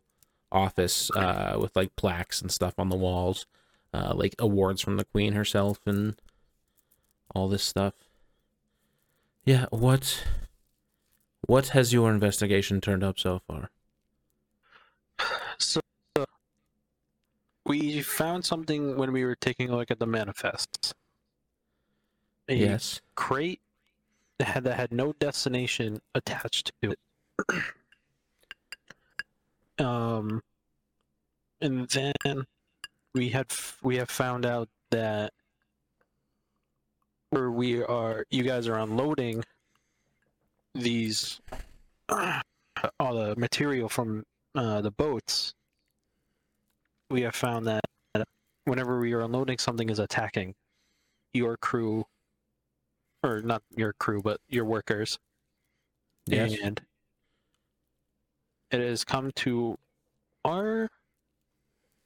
[0.50, 3.46] office, uh, with like plaques and stuff on the walls,
[3.94, 6.20] uh, like awards from the queen herself and
[7.34, 7.94] all this stuff.
[9.44, 10.24] Yeah, what,
[11.46, 13.70] what has your investigation turned up so far?
[15.58, 15.80] So
[17.64, 20.92] we found something when we were taking a look at the manifests.
[22.48, 23.00] A Yes.
[23.14, 23.60] crate
[24.38, 26.98] that had, that had no destination attached to it.
[29.84, 30.42] um,
[31.60, 32.46] and then
[33.14, 33.46] we had
[33.82, 35.32] we have found out that
[37.30, 39.42] where we are, you guys are unloading
[40.74, 41.40] these
[42.08, 44.24] all the material from
[44.54, 45.54] uh, the boats.
[47.10, 47.82] We have found that
[48.64, 50.54] whenever we are unloading, something is attacking
[51.32, 52.04] your crew,
[53.26, 55.18] or not your crew, but your workers.
[56.26, 56.56] Yes.
[56.62, 56.80] And
[58.70, 59.78] it has come to
[60.44, 60.88] our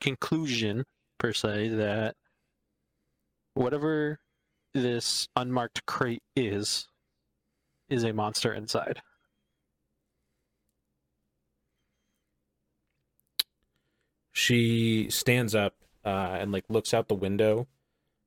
[0.01, 0.84] conclusion,
[1.18, 2.16] per se, that
[3.55, 4.18] whatever
[4.74, 6.88] this unmarked crate is,
[7.88, 9.02] is a monster inside.
[14.40, 15.74] she stands up
[16.05, 17.68] uh, and like looks out the window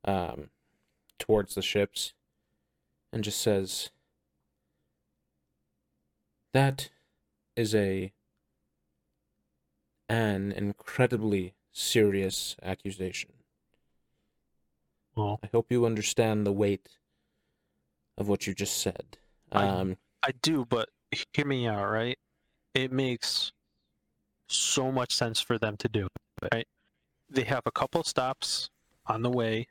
[0.06, 0.50] um,
[1.18, 2.14] towards the ships
[3.14, 3.92] and just says
[6.54, 6.90] that
[7.56, 8.12] is a
[10.10, 13.32] an incredibly serious accusation
[15.16, 16.98] Well, i hope you understand the weight
[18.18, 19.18] of what you just said
[19.52, 20.88] I- um, I do, but
[21.34, 22.18] hear me out, right?
[22.74, 23.52] It makes
[24.48, 26.08] so much sense for them to do,
[26.42, 26.68] it, right?
[27.30, 28.70] They have a couple stops
[29.06, 29.68] on the way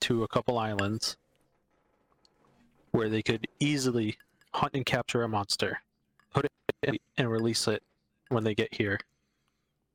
[0.00, 1.16] to a couple islands
[2.96, 4.16] where they could easily
[4.54, 5.82] hunt and capture a monster,
[6.32, 6.46] put
[6.82, 7.82] it and release it
[8.28, 8.98] when they get here.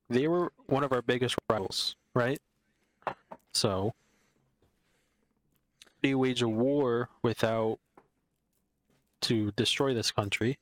[0.07, 2.39] They were one of our biggest rivals, right?
[3.55, 3.95] So,
[6.03, 7.79] they wage a war without
[9.21, 10.59] to destroy this country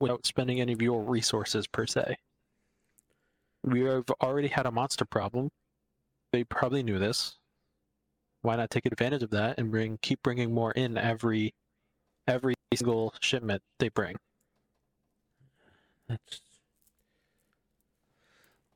[0.00, 2.16] without spending any of your resources per se.
[3.62, 5.50] We have already had a monster problem.
[6.32, 7.36] They probably knew this.
[8.42, 11.54] Why not take advantage of that and bring keep bringing more in every
[12.26, 14.16] every single shipment they bring?
[16.08, 16.40] That's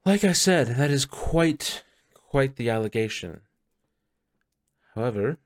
[0.05, 3.43] like I said, that is quite quite the allegation.
[4.95, 5.39] However,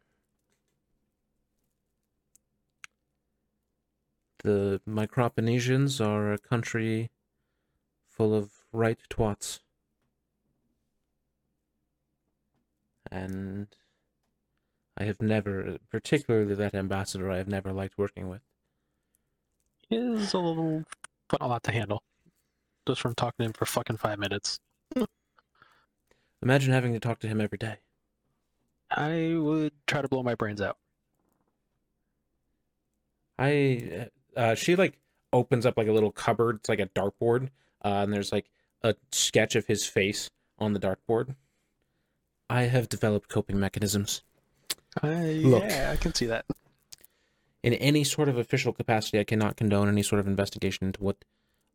[4.43, 7.11] the Microponesians are a country
[8.07, 9.61] full of right twats.
[13.11, 13.69] And
[14.97, 18.43] I have never, particularly that ambassador, I have never liked working with.
[19.89, 20.85] He is a little,
[21.29, 22.03] but a lot to handle.
[22.87, 24.61] Just from talking to him for fucking five minutes.
[26.43, 27.79] Imagine having to talk to him every day.
[28.91, 30.77] I would try to blow my brains out.
[33.39, 34.99] I uh, she like
[35.33, 36.57] opens up like a little cupboard.
[36.57, 37.49] It's like a dartboard,
[37.85, 38.51] uh, and there's like
[38.83, 41.35] a sketch of his face on the dartboard.
[42.49, 44.23] I have developed coping mechanisms.
[45.03, 45.65] I, Look.
[45.65, 46.45] Yeah, I can see that.
[47.63, 51.25] In any sort of official capacity, I cannot condone any sort of investigation into what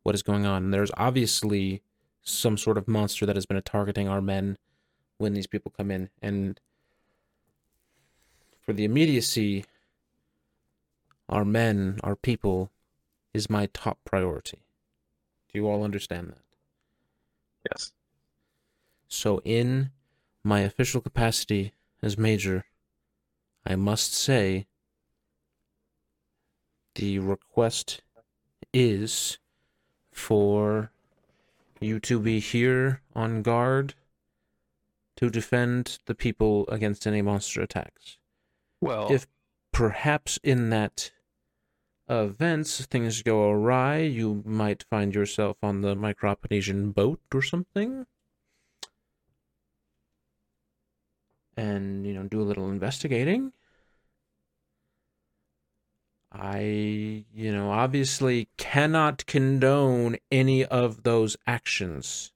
[0.03, 0.71] what is going on.
[0.71, 1.81] There's obviously
[2.21, 4.57] some sort of monster that has been targeting our men
[5.17, 6.59] when these people come in, and
[8.61, 9.65] for the immediacy,
[11.27, 12.71] our men, our people,
[13.33, 14.59] is my top priority.
[15.51, 16.43] Do you all understand that?
[17.69, 17.91] Yes.
[19.07, 19.89] So, in
[20.43, 22.65] my official capacity as major,
[23.69, 24.65] I must say
[26.95, 28.01] the request
[28.73, 29.37] is
[30.11, 30.91] for
[31.79, 33.93] you to be here on guard
[35.17, 38.17] to defend the people against any monster attacks.
[38.81, 39.27] Well, If
[39.71, 41.11] perhaps in that
[42.09, 48.07] event things go awry, you might find yourself on the Microponesian boat or something.
[51.55, 53.53] And, you know, do a little investigating.
[56.31, 62.31] I, you know, obviously cannot condone any of those actions.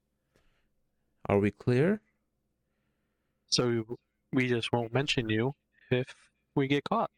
[1.29, 2.01] Are we clear?
[3.53, 3.97] so
[4.31, 5.53] we just won't mention you
[5.91, 6.15] if
[6.55, 7.11] we get caught.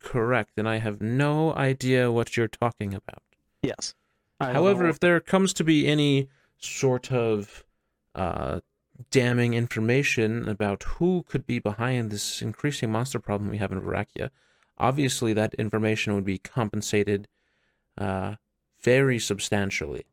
[0.00, 0.50] Correct.
[0.56, 3.22] And I have no idea what you're talking about.
[3.62, 3.94] Yes.
[4.40, 7.64] I However, if there comes to be any sort of
[8.14, 8.60] uh,
[9.10, 14.30] damning information about who could be behind this increasing monster problem we have in Varakia,
[14.78, 17.28] obviously that information would be compensated
[17.98, 18.34] uh,
[18.82, 20.04] very substantially.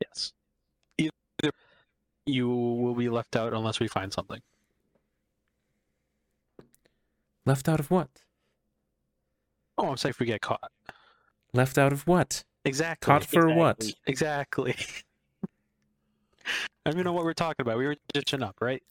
[0.00, 0.32] yes,
[0.98, 1.52] either
[2.24, 4.40] you will be left out unless we find something.
[7.44, 8.08] Left out of what?
[9.78, 10.70] Oh, I'm saying if we get caught.
[11.52, 12.44] Left out of what?
[12.64, 13.06] Exactly.
[13.06, 13.84] Caught for what?
[14.06, 14.74] Exactly.
[16.84, 17.78] I mean, know what we're talking about.
[17.78, 18.82] We were ditching up, right?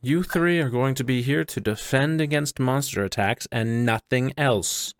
[0.00, 4.94] You three are going to be here to defend against monster attacks and nothing else.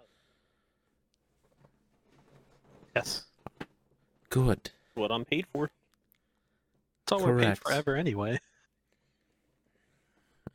[2.95, 3.25] Yes.
[4.31, 4.71] Good.
[4.95, 5.71] What I'm paid for.
[7.05, 7.63] It's all we're paid Correct.
[7.63, 8.39] forever anyway.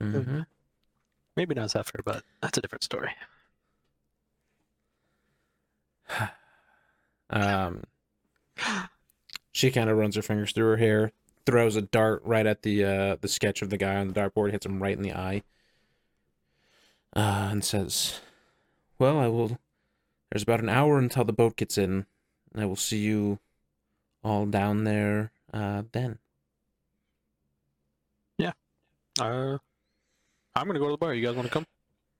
[0.01, 0.41] hmm
[1.37, 3.11] Maybe not Zephyr, but that's a different story.
[7.27, 7.81] Um,
[9.51, 11.11] she kind of runs her fingers through her hair,
[11.45, 14.51] throws a dart right at the uh, the sketch of the guy on the dartboard,
[14.51, 15.43] hits him right in the eye,
[17.15, 18.19] uh, and says,
[18.99, 19.57] "Well, I will.
[20.31, 22.05] There's about an hour until the boat gets in.
[22.53, 23.39] and I will see you
[24.23, 26.19] all down there uh, then."
[28.37, 28.53] Yeah.
[29.19, 29.57] Uh,
[30.55, 31.13] I'm gonna go to the bar.
[31.13, 31.65] You guys want to come?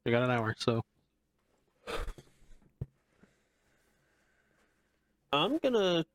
[0.06, 0.84] We got an hour, so
[5.34, 6.06] I'm gonna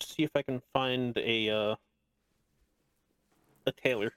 [0.00, 1.74] see if I can find a uh,
[3.66, 4.12] a tailor.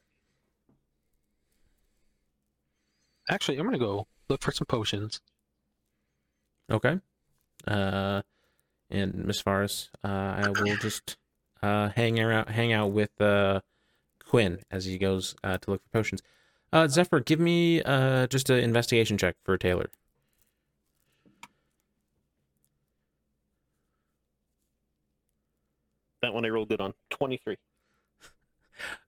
[3.29, 5.21] actually, I'm gonna go look for some potions.
[6.69, 6.99] Okay.
[7.65, 8.21] Uh,
[8.89, 11.17] and Miss Faris, uh, I will just
[11.61, 13.61] uh hang around, hang out with uh
[14.23, 16.21] Quinn as he goes uh, to look for potions.
[16.71, 19.89] Uh, Zephyr, give me uh just an investigation check for tailor.
[26.21, 26.93] That one I rolled good on.
[27.09, 27.57] Twenty three.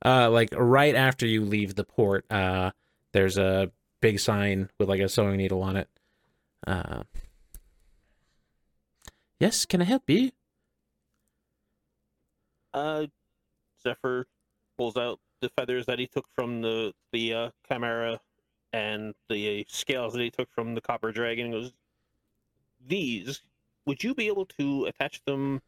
[0.04, 2.72] Uh, like right after you leave the port, uh,
[3.14, 3.72] there's a
[4.02, 5.90] big sign with like a sewing needle on it.
[6.66, 7.04] Uh,
[9.40, 10.32] yes, can I help you?
[12.74, 13.08] Uh,
[13.82, 14.28] Zephyr
[14.78, 18.20] pulls out the feathers that he took from the the uh, chimera
[18.74, 21.46] and the scales that he took from the copper dragon.
[21.46, 21.74] And goes,
[22.86, 23.42] these
[23.86, 25.62] would you be able to attach them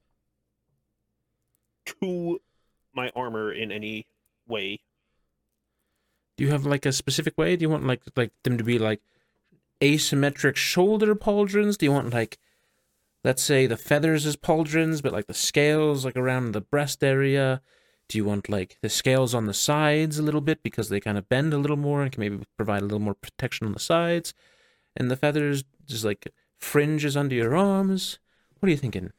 [1.86, 2.40] to
[2.94, 4.08] my armor in any
[4.48, 4.82] way?
[6.38, 7.56] Do you have like a specific way?
[7.56, 9.02] Do you want like like them to be like
[9.82, 11.78] asymmetric shoulder pauldrons?
[11.78, 12.38] Do you want like
[13.24, 17.62] let's say the feathers as pauldrons, but like the scales like around the breast area?
[18.08, 21.18] Do you want like the scales on the sides a little bit because they kind
[21.18, 23.80] of bend a little more and can maybe provide a little more protection on the
[23.80, 24.34] sides?
[24.98, 26.28] And the feathers just like
[26.58, 28.20] fringes under your arms?
[28.60, 29.12] What are you thinking?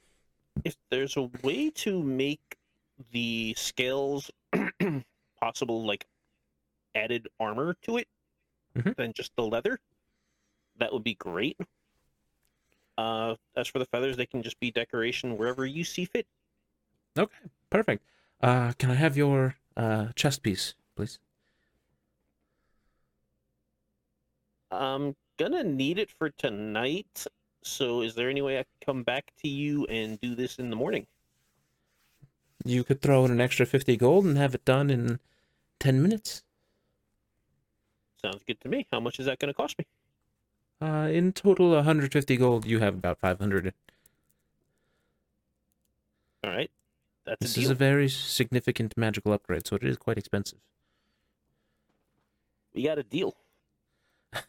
[0.65, 2.59] If there's a way to make
[3.11, 4.31] the scales
[5.41, 6.07] possible like
[6.95, 8.09] added armor to it
[8.77, 8.97] Mhm.
[8.97, 9.79] than just the leather,
[10.77, 11.59] that would be great.
[12.99, 16.27] Uh, as for the feathers, they can just be decoration wherever you see fit.
[17.19, 17.37] Okay,
[17.71, 18.05] perfect.
[18.41, 21.19] Uh, can I have your uh chest piece, please?
[24.71, 27.27] I'm gonna need it for tonight.
[27.65, 30.69] So, is there any way I can come back to you and do this in
[30.71, 31.07] the morning?
[32.65, 35.21] You could throw in an extra 50 gold and have it done in
[35.81, 36.43] 10 minutes.
[38.21, 38.87] Sounds good to me.
[38.93, 39.87] How much is that gonna cost me?
[40.81, 42.67] Uh, in total, 150 gold.
[42.67, 43.73] You have about 500.
[46.45, 46.71] All right,
[47.25, 50.59] that's This a is a very significant magical upgrade, so it is quite expensive.
[52.75, 53.37] We got a deal.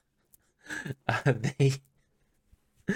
[1.07, 1.73] Uh, they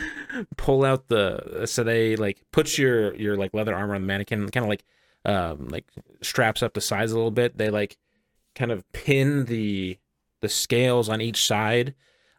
[0.57, 4.49] pull out the so they like puts your your like leather armor on the mannequin,
[4.49, 4.83] kind of like
[5.27, 5.85] um like
[6.23, 7.57] straps up the sides a little bit.
[7.57, 7.97] They like
[8.55, 9.99] kind of pin the
[10.41, 11.93] the scales on each side,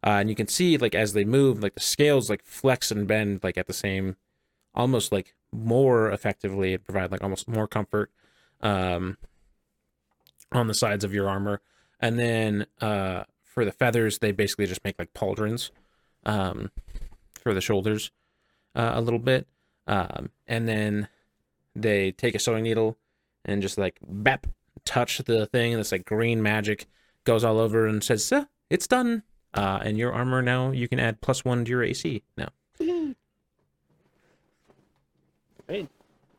[0.05, 3.07] uh, and you can see like as they move, like the scales like flex and
[3.07, 4.17] bend like at the same,
[4.75, 8.11] almost like more effectively provide like almost more comfort,
[8.61, 9.17] um,
[10.51, 11.61] on the sides of your armor,
[12.01, 15.71] and then uh for the feathers they basically just make like pauldrons,
[16.25, 16.71] um,
[17.43, 18.11] for the shoulders,
[18.75, 19.47] uh, a little bit,
[19.87, 21.09] um, and then
[21.83, 22.97] they take a sewing needle
[23.45, 24.47] and just like bap
[24.85, 26.87] touch the thing and this like green magic
[27.25, 29.23] goes all over and says "Ah, it's done
[29.55, 32.49] uh and your armor now you can add plus one to your ac now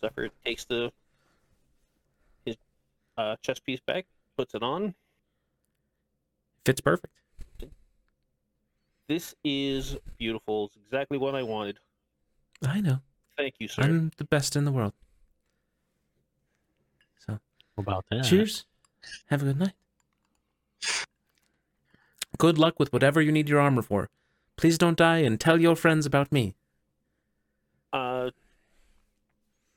[0.01, 0.91] Zephyr takes the
[2.45, 2.55] his
[3.17, 4.05] uh, chest piece back,
[4.37, 4.95] puts it on.
[6.65, 7.13] fits perfect
[9.07, 10.65] This is beautiful.
[10.67, 11.77] It's exactly what I wanted.
[12.65, 12.99] i know
[13.37, 13.81] Thank you, sir.
[13.83, 14.93] i'm the best in the world
[17.79, 18.23] About that.
[18.23, 18.65] cheers
[19.27, 19.73] have a good night
[22.37, 24.09] good luck with whatever you need your armor for
[24.55, 26.55] please don't die and tell your friends about me
[27.91, 28.29] Uh,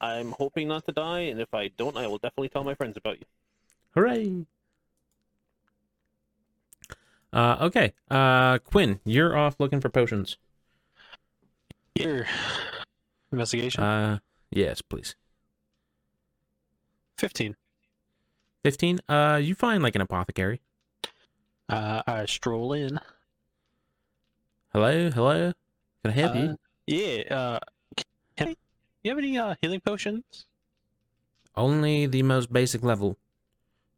[0.01, 2.97] I'm hoping not to die, and if I don't, I will definitely tell my friends
[2.97, 3.27] about you.
[3.95, 4.47] Hooray!
[7.33, 7.93] Uh, okay.
[8.11, 10.37] Uh, Quinn, you're off looking for potions.
[11.95, 12.27] Here.
[13.31, 13.83] Investigation.
[13.83, 14.19] Uh,
[14.51, 15.15] yes, please.
[17.19, 17.55] 15.
[18.65, 19.01] Fifteen.
[19.09, 20.61] Uh, you find like an apothecary.
[21.69, 22.99] Uh, I stroll in.
[24.73, 25.53] Hello, hello.
[26.05, 26.59] Can I help Uh, you?
[26.87, 27.37] Yeah.
[27.37, 27.59] Uh,
[28.37, 28.57] can I,
[29.03, 30.47] you have any uh, healing potions?
[31.57, 33.19] Only the most basic level.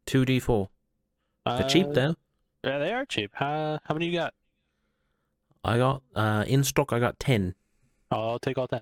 [0.05, 0.69] Two D four.
[1.45, 2.15] They're cheap Uh, though.
[2.63, 3.31] Yeah, they are cheap.
[3.39, 4.33] Uh, how many you got?
[5.63, 6.91] I got uh in stock.
[6.91, 7.55] I got ten.
[8.11, 8.81] I'll take all 10.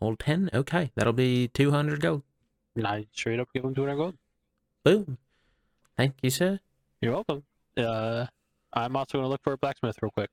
[0.00, 0.50] All ten.
[0.52, 2.22] Okay, that'll be two hundred gold.
[2.76, 4.14] And I straight up give them 200 gold.
[4.84, 5.18] Boom.
[5.96, 6.60] Thank you, sir.
[7.00, 7.42] You're welcome.
[7.76, 8.26] Uh,
[8.72, 10.30] I'm also going to look for a blacksmith real quick.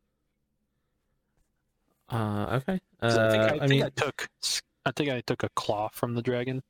[2.10, 2.80] Uh, okay.
[3.02, 4.30] Uh, 'Cause I think, I, I think mean, I took
[4.86, 6.64] I think I took a claw from the dragon.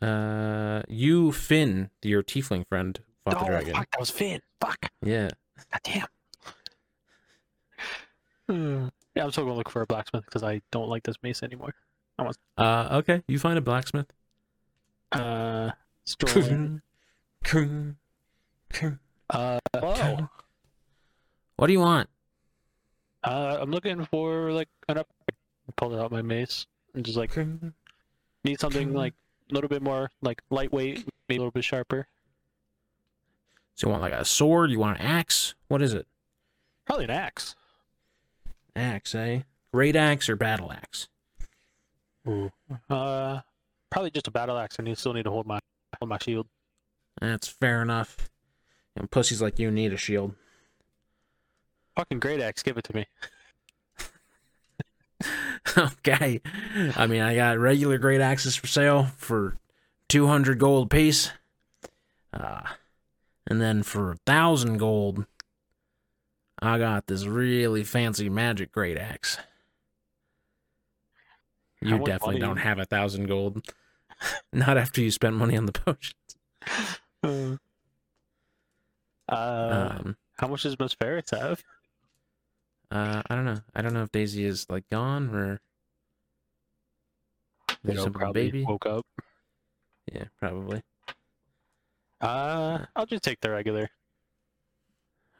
[0.00, 3.74] uh, you Finn, your tiefling friend, fought the oh, dragon.
[3.74, 4.40] fuck, that was Finn.
[4.60, 4.90] Fuck.
[5.02, 5.28] Yeah.
[5.72, 6.06] God damn.
[8.48, 8.88] Hmm.
[9.14, 11.42] yeah, I'm still going to look for a blacksmith because I don't like this mace
[11.42, 11.74] anymore.
[12.56, 13.22] Uh, okay.
[13.28, 14.06] You find a blacksmith.
[15.12, 15.70] Uh,
[16.06, 16.80] strolling.
[19.30, 20.28] uh, hello.
[21.56, 22.08] What do you want?
[23.22, 25.08] Uh, I'm looking for like an up.
[25.30, 27.36] I pulled out my mace and just like
[28.44, 29.14] need something like
[29.50, 32.06] a little bit more like lightweight, maybe a little bit sharper.
[33.74, 34.70] So you want like a sword?
[34.70, 35.54] You want an axe?
[35.68, 36.06] What is it?
[36.86, 37.56] Probably an axe.
[38.74, 39.40] Axe, eh?
[39.72, 41.08] Great axe or battle axe?
[42.28, 42.50] Ooh.
[42.88, 43.40] Uh,
[43.90, 44.76] probably just a battle axe.
[44.78, 45.58] I need still need to hold my
[45.98, 46.46] hold my shield.
[47.20, 48.28] That's fair enough.
[48.94, 50.34] And pussies like you need a shield.
[51.96, 53.06] Fucking great axe, give it to me.
[55.78, 56.40] okay.
[56.96, 59.56] I mean, I got regular great axes for sale for
[60.08, 61.32] 200 gold piece.
[62.32, 62.62] Uh,
[63.46, 65.26] and then for a thousand gold,
[66.60, 69.38] I got this really fancy magic great axe.
[71.80, 73.62] You definitely don't have a thousand gold.
[74.52, 76.14] Not after you spend money on the potions.
[77.22, 77.56] Uh,
[79.28, 81.64] Um, how much does Miss Ferris have?
[82.92, 83.58] uh, I don't know.
[83.74, 85.60] I don't know if Daisy is like gone or
[87.82, 88.62] there's You know, some baby.
[88.64, 89.04] woke up.
[90.12, 90.80] Yeah, probably.
[92.20, 93.90] Uh, I'll just take the regular.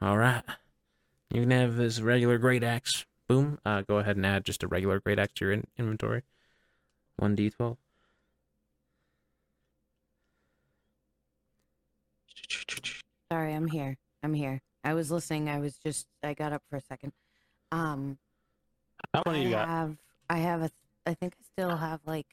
[0.02, 0.42] All right.
[1.32, 3.06] You can have this regular great axe.
[3.28, 3.60] Boom.
[3.64, 6.22] Uh, go ahead and add just a regular great axe to your in- inventory.
[7.18, 7.76] One d12.
[13.30, 13.96] Sorry, I'm here.
[14.22, 14.60] I'm here.
[14.84, 15.48] I was listening.
[15.48, 16.06] I was just.
[16.22, 17.12] I got up for a second.
[17.72, 18.18] Um.
[19.12, 19.68] How many I you got?
[19.68, 19.96] have.
[20.30, 20.70] I have a.
[21.06, 22.26] I think I still have like.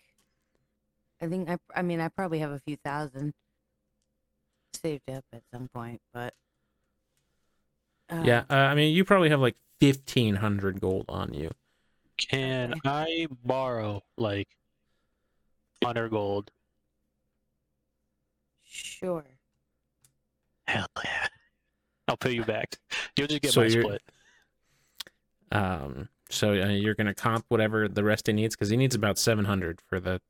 [1.21, 1.57] I think I.
[1.75, 3.33] I mean, I probably have a few thousand
[4.73, 6.33] saved up at some point, but.
[8.09, 11.51] uh, Yeah, uh, I mean, you probably have like fifteen hundred gold on you.
[12.17, 14.47] Can I borrow like
[15.83, 16.51] hundred gold?
[18.65, 19.25] Sure.
[20.67, 21.27] Hell yeah!
[22.07, 22.75] I'll pay you back.
[23.17, 24.01] You'll just get So my split.
[25.51, 29.17] Um, so uh, you're gonna comp whatever the rest he needs because he needs about
[29.17, 30.21] seven hundred for the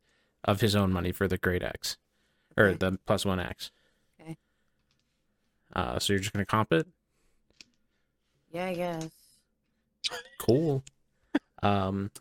[0.43, 1.97] of his own money for the great axe
[2.57, 2.77] or Okay.
[2.77, 3.72] the plus one axe.
[4.22, 4.38] Okay.
[5.73, 6.88] Uh, so you're just gonna comp it.
[8.51, 9.10] Yeah, I guess.
[10.39, 10.84] Cool.
[11.64, 12.11] um,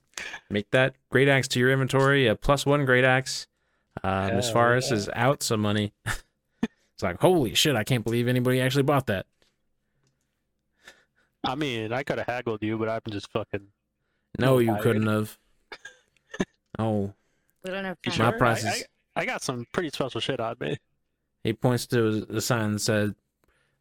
[0.48, 3.48] make that great axe to your inventory a plus one great axe.
[4.02, 4.96] Uh, Miss Hell Faris yeah.
[4.96, 5.92] is out some money.
[7.02, 7.74] it's like holy shit!
[7.74, 9.26] I can't believe anybody actually bought that.
[11.44, 13.66] I mean, I could have haggled you, but I'm just fucking.
[14.38, 15.36] No, No, you I- couldn't have.
[16.78, 17.12] Oh,
[17.64, 18.18] We don't have time.
[18.18, 18.38] My sure?
[18.38, 18.70] price I,
[19.14, 20.78] I, I got some pretty special shit on me.
[21.44, 23.14] He points to the sign that said,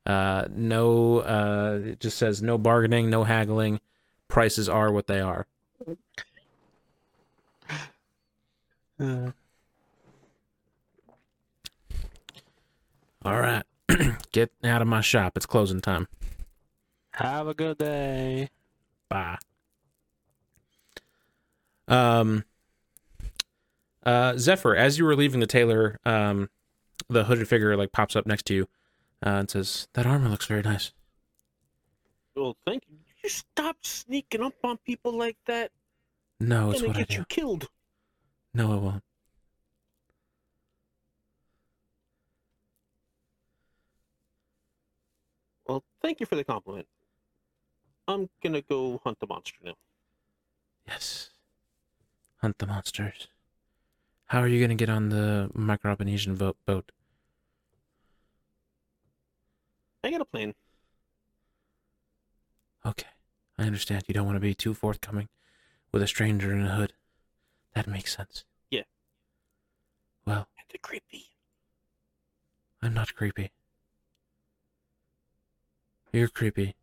[0.05, 3.79] uh, no, uh, it just says no bargaining, no haggling.
[4.27, 5.45] Prices are what they are.
[8.99, 9.31] Uh,
[13.23, 13.63] All right.
[14.31, 15.33] Get out of my shop.
[15.35, 16.07] It's closing time.
[17.11, 18.49] have a good day.
[19.09, 19.37] Bye.
[21.87, 22.45] Um,
[24.05, 26.49] uh, Zephyr, as you were leaving the tailor, um,
[27.09, 28.63] the hooded figure like pops up next to you,
[29.25, 30.93] uh, and says, "That armor looks very nice."
[32.35, 32.97] Well, thank you.
[33.23, 35.71] You stop sneaking up on people like that.
[36.39, 37.15] No, it's what I get do.
[37.17, 37.67] you killed.
[38.53, 39.03] No, it won't.
[45.71, 46.85] Well, thank you for the compliment.
[48.05, 49.75] I'm gonna go hunt the monster now.
[50.85, 51.29] Yes.
[52.41, 53.29] Hunt the monsters.
[54.25, 56.91] How are you to get on the Micronesian vo- boat?
[60.03, 60.55] I got a plan.
[62.85, 63.07] Okay.
[63.57, 65.29] I understand you don't want to be too forthcoming
[65.93, 66.91] with a stranger in a hood.
[67.75, 68.43] That makes sense.
[68.69, 68.83] Yeah.
[70.25, 71.27] Well, And the creepy.
[72.81, 73.51] I'm not creepy.
[76.11, 76.75] You're creepy.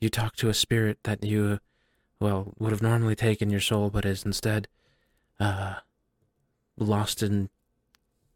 [0.00, 1.60] You talk to a spirit that you,
[2.20, 4.68] well, would have normally taken your soul, but is instead,
[5.38, 5.76] uh,
[6.76, 7.50] lost in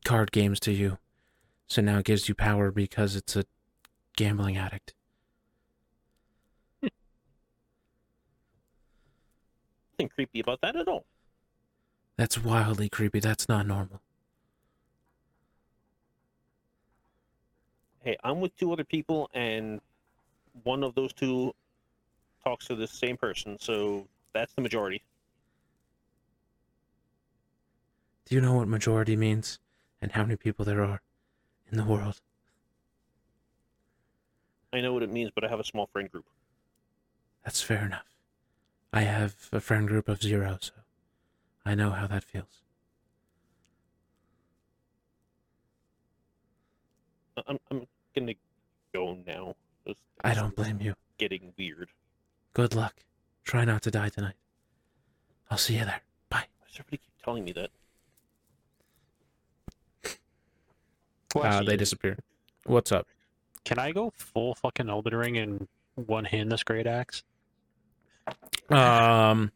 [0.04, 0.98] card games to you.
[1.66, 3.44] So now it gives you power because it's a
[4.16, 4.94] gambling addict.
[9.98, 11.04] Nothing creepy about that at all.
[12.16, 13.20] That's wildly creepy.
[13.20, 14.00] That's not normal.
[18.02, 19.80] Hey, I'm with two other people, and
[20.62, 21.54] one of those two
[22.44, 25.02] talks to the same person, so that's the majority.
[28.26, 29.58] Do you know what majority means
[30.00, 31.00] and how many people there are
[31.70, 32.20] in the world?
[34.72, 36.26] I know what it means, but I have a small friend group.
[37.44, 38.04] That's fair enough.
[38.92, 40.72] I have a friend group of zero, so
[41.64, 42.62] I know how that feels.
[47.46, 48.34] I'm, I'm gonna
[48.94, 49.54] go now.
[49.86, 50.94] This I don't blame you.
[51.18, 51.88] Getting weird.
[52.54, 52.94] Good luck.
[53.44, 54.34] Try not to die tonight.
[55.50, 56.00] I'll see you there.
[56.28, 56.44] Bye.
[56.58, 57.70] Why does everybody keep telling me that?
[61.34, 62.16] Well, Uh, they disappear.
[62.64, 63.06] What's up?
[63.64, 67.22] Can I go full fucking Elden Ring and one hand this great axe?
[68.70, 69.52] Um,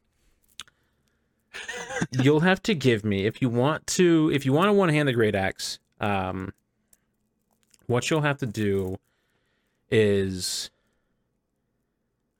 [2.10, 4.30] you'll have to give me if you want to.
[4.32, 6.52] If you want to one hand the great axe, um,
[7.86, 8.98] what you'll have to do
[9.90, 10.70] is,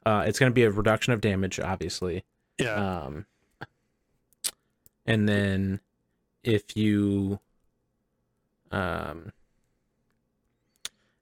[0.07, 2.25] uh, it's going to be a reduction of damage, obviously.
[2.59, 2.75] Yeah.
[3.05, 3.27] Um,
[5.07, 5.81] and then
[6.45, 7.39] if you,
[8.71, 9.33] um,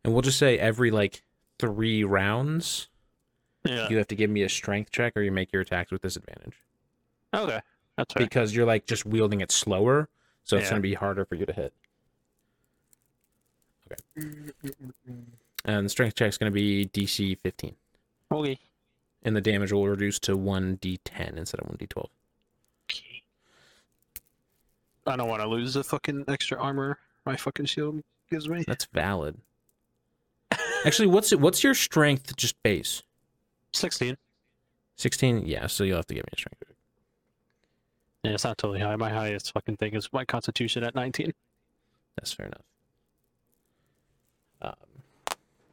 [0.04, 1.22] and we'll just say every like
[1.58, 2.88] three rounds,
[3.64, 3.88] yeah.
[3.88, 6.54] you have to give me a strength check or you make your attacks with disadvantage
[7.34, 7.60] Okay.
[7.96, 8.24] That's fair.
[8.24, 10.08] because you're like just wielding it slower,
[10.44, 10.70] so it's Yeah.
[10.70, 11.74] going to be harder for you to hit.
[15.64, 17.74] And the strength check is going to be DC 15,
[18.32, 18.58] Okay.
[19.22, 22.06] and the damage will reduce to 1d10 instead of 1d12.
[22.90, 23.22] Okay.
[25.06, 28.64] I don't want to lose the fucking extra armor my fucking shield gives me.
[28.66, 29.36] That's valid.
[30.86, 31.40] Actually, what's it?
[31.40, 33.02] What's your strength just base?
[33.74, 34.16] 16.
[34.96, 35.46] 16?
[35.46, 36.60] Yeah, so you'll have to give me a strength.
[36.60, 36.76] check.
[38.24, 38.96] Yeah, it's not totally high.
[38.96, 41.32] My highest fucking thing is my constitution at 19.
[42.16, 42.62] That's fair enough.
[44.62, 44.74] Um,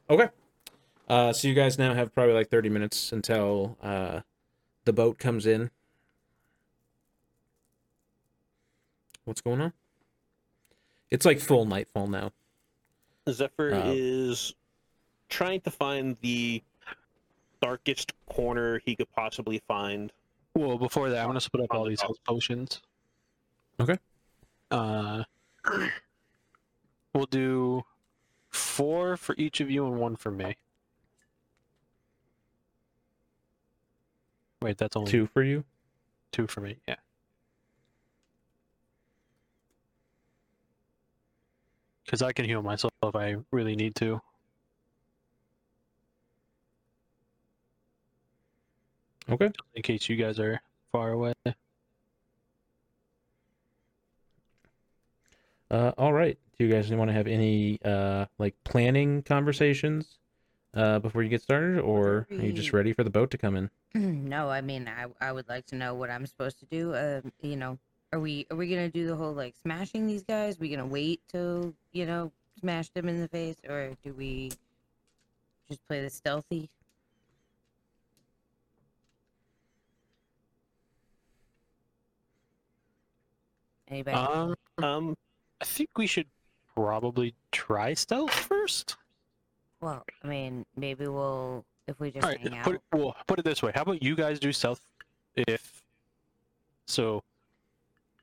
[0.10, 0.28] Okay.
[1.10, 4.22] Uh, so you guys now have probably like 30 minutes until uh,
[4.86, 5.70] the boat comes in.
[9.26, 9.74] What's going on?
[11.12, 12.32] It's like full nightfall now.
[13.30, 14.54] Zephyr Uh, is
[15.30, 16.62] trying to find the
[17.62, 20.12] darkest corner he could possibly find.
[20.56, 22.08] Well, before that, I'm gonna split up all the these top.
[22.10, 22.82] health potions.
[23.80, 23.98] Okay.
[24.72, 25.24] Uh,
[27.14, 27.84] we'll do
[28.58, 30.56] four for each of you and one for me.
[34.62, 35.64] Wait, that's only Two for you.
[36.32, 36.78] two for me.
[36.88, 36.96] Yeah.
[42.06, 44.22] Because I can heal myself if I really need to.
[49.30, 49.52] Okay.
[49.76, 50.62] In case you guys are
[50.92, 51.34] far away.
[55.70, 56.38] Uh, all right.
[56.58, 60.18] Do you guys want to have any uh, like planning conversations
[60.74, 63.56] uh, before you get started, or are you just ready for the boat to come
[63.56, 63.70] in?
[63.94, 66.94] no, I mean, I I would like to know what I'm supposed to do.
[66.94, 67.78] Uh, you know,
[68.14, 70.60] are we are we gonna do the whole like smashing these guys?
[70.60, 74.52] we gonna wait till you know smash them in the face, or do we
[75.68, 76.70] just play the stealthy?
[83.90, 84.18] Anybody?
[84.18, 85.18] Um, Um,
[85.62, 86.28] I think we should
[86.76, 88.98] probably try stealth first.
[89.82, 92.64] well, I mean, maybe we'll if we just All right, hang out.
[92.64, 93.72] put it, well, put it this way.
[93.74, 94.82] How about you guys do stealth
[95.36, 95.82] if
[96.86, 97.24] so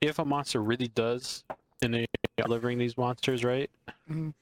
[0.01, 1.45] if a monster really does
[1.83, 3.71] and they are delivering these monsters, right?
[4.11, 4.35] Mhm.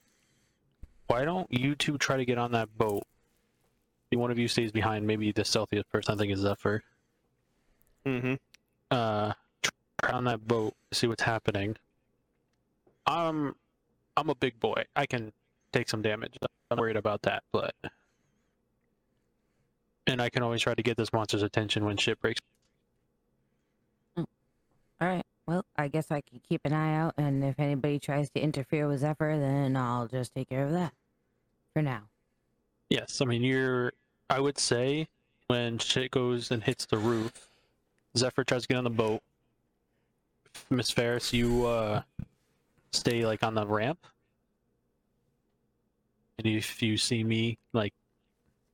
[1.06, 3.02] Why don't you two try to get on that boat?
[4.12, 6.82] One of you stays behind, maybe the stealthiest person I think is Zephyr.
[8.05, 8.35] Mm-hmm.
[8.90, 9.32] Uh
[9.62, 11.77] try on that boat, see what's happening.
[13.06, 13.54] I'm
[14.16, 14.84] I'm a big boy.
[14.94, 15.32] I can
[15.72, 16.36] take some damage.
[16.70, 17.74] I'm worried about that, but
[20.06, 22.40] and I can always try to get this monster's attention when shit breaks.
[24.16, 24.26] All
[25.00, 25.24] right.
[25.46, 28.86] Well, I guess I can keep an eye out, and if anybody tries to interfere
[28.86, 30.92] with Zephyr, then I'll just take care of that.
[31.72, 32.02] For now.
[32.90, 33.92] Yes, I mean you're.
[34.30, 35.08] I would say
[35.48, 37.48] when shit goes and hits the roof,
[38.16, 39.20] Zephyr tries to get on the boat.
[40.70, 42.02] Miss Ferris, you uh,
[42.93, 43.98] stay like on the ramp,
[46.39, 47.93] and if you see me like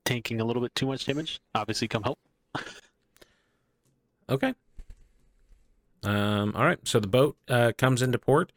[0.04, 2.18] tanking a little bit too much damage, obviously come help.
[4.30, 4.52] Okay.
[6.02, 6.78] Um, all right.
[6.86, 8.52] So the boat uh, comes into port.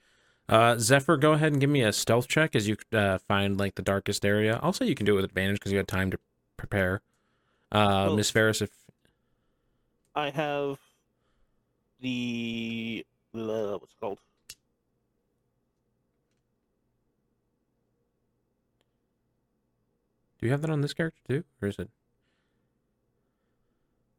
[0.49, 3.75] Uh, Zephyr, go ahead and give me a stealth check as you uh, find like
[3.75, 4.59] the darkest area.
[4.61, 6.19] I'll say you can do it with advantage because you had time to
[6.57, 6.99] prepare.
[7.71, 8.69] Uh, Well- Miss Ferris, if
[10.13, 10.77] I have
[12.01, 14.19] the uh, what's it called?
[20.41, 21.89] Do you have that on this character too, or is it?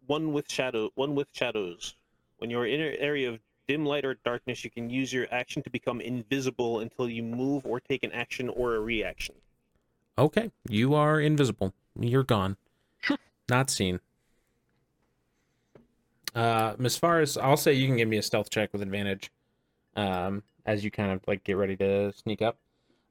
[0.07, 0.91] One with shadow.
[0.95, 1.97] One with shadows.
[2.39, 5.63] When you're in an area of dim light or darkness, you can use your action
[5.63, 9.35] to become invisible until you move or take an action or a reaction.
[10.19, 11.73] Okay, you are invisible.
[11.99, 12.57] You're gone.
[13.49, 14.01] Not seen.
[16.35, 19.31] Uh, Miss Faris, I'll say you can give me a stealth check with advantage,
[19.97, 22.59] um, as you kind of like get ready to sneak up.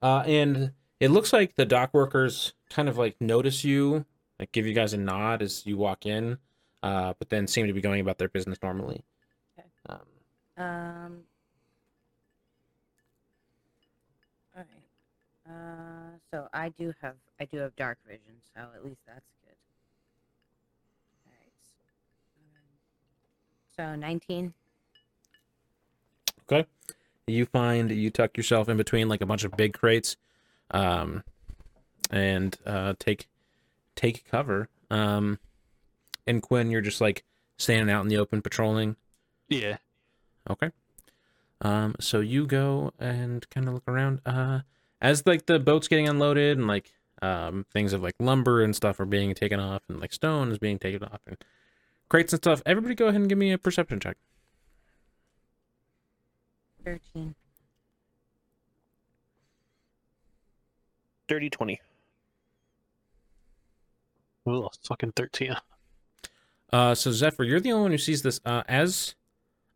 [0.01, 0.71] Uh, and
[1.01, 4.05] it looks like the dock workers kind of like notice you,
[4.39, 6.37] like give you guys a nod as you walk in,
[6.83, 9.03] uh, but then seem to be going about their business normally.
[9.57, 9.67] Okay.
[9.89, 11.17] Um, Um.
[14.55, 15.51] All right.
[15.51, 19.55] Uh, so I do have I do have dark vision, so at least that's good.
[21.25, 21.51] All right.
[23.75, 24.53] So nineteen.
[26.43, 26.67] Okay.
[27.25, 30.17] You find you tuck yourself in between like a bunch of big crates,
[30.71, 31.23] um,
[32.09, 33.27] and uh, take
[33.95, 34.69] take cover.
[34.89, 35.39] Um,
[36.27, 37.23] and Quinn, you're just like
[37.57, 38.95] standing out in the open patrolling.
[39.49, 39.77] Yeah.
[40.49, 40.71] Okay.
[41.61, 44.21] Um, so you go and kind of look around.
[44.25, 44.61] Uh,
[45.01, 46.91] as like the boat's getting unloaded and like
[47.21, 50.57] um things of like lumber and stuff are being taken off and like stone is
[50.57, 51.37] being taken off and
[52.09, 52.61] crates and stuff.
[52.65, 54.17] Everybody, go ahead and give me a perception check.
[56.83, 57.35] Thirteen.
[61.31, 61.79] Dirty twenty.
[64.49, 65.55] Ooh, fucking thirteen.
[66.73, 68.41] Uh, so Zephyr, you're the only one who sees this.
[68.43, 69.15] Uh, as,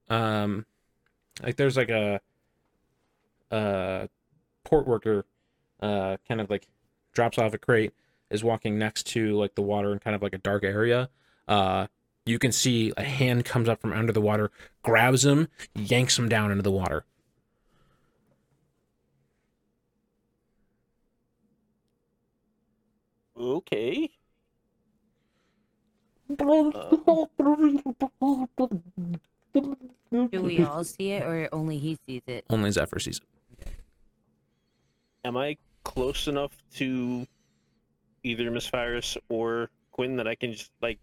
[0.09, 0.65] um,
[1.41, 2.19] like there's like a,
[3.51, 4.07] uh,
[4.65, 5.23] port worker,
[5.79, 6.67] uh, kind of like
[7.13, 7.93] drops off a crate,
[8.29, 11.07] is walking next to like the water in kind of like a dark area.
[11.47, 11.87] Uh,
[12.25, 14.51] you can see a hand comes up from under the water,
[14.83, 17.05] grabs him, yanks him down into the water.
[23.37, 24.09] Okay.
[26.37, 26.95] Do
[30.41, 32.45] we all see it or only he sees it?
[32.49, 33.67] Only Zephyr sees it.
[35.23, 37.27] am I close enough to
[38.23, 40.99] either Miss Faris or Quinn that I can just like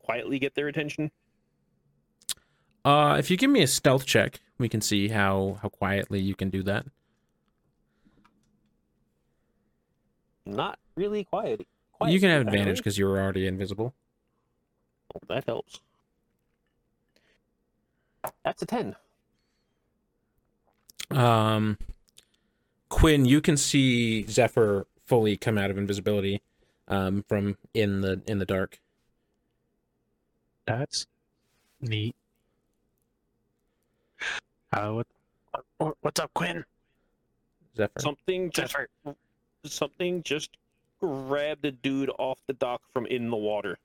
[0.00, 1.10] quietly get their attention?
[2.84, 6.34] Uh, if you give me a stealth check, we can see how how quietly you
[6.34, 6.86] can do that.
[10.44, 11.66] Not really quiet.
[12.06, 13.94] you can have advantage because you're already invisible.
[15.14, 15.80] Oh, that helps.
[18.44, 18.96] That's a ten.
[21.10, 21.78] Um,
[22.88, 26.40] Quinn, you can see Zephyr fully come out of invisibility,
[26.88, 28.80] um, from in the in the dark.
[30.66, 31.06] That's
[31.80, 32.14] neat.
[34.72, 35.06] Uh, what,
[35.78, 36.64] what, what's up, Quinn?
[37.76, 38.00] Zephyr.
[38.00, 38.88] Something just Zephyr.
[39.64, 40.50] Something just
[41.00, 43.78] grabbed a dude off the dock from in the water.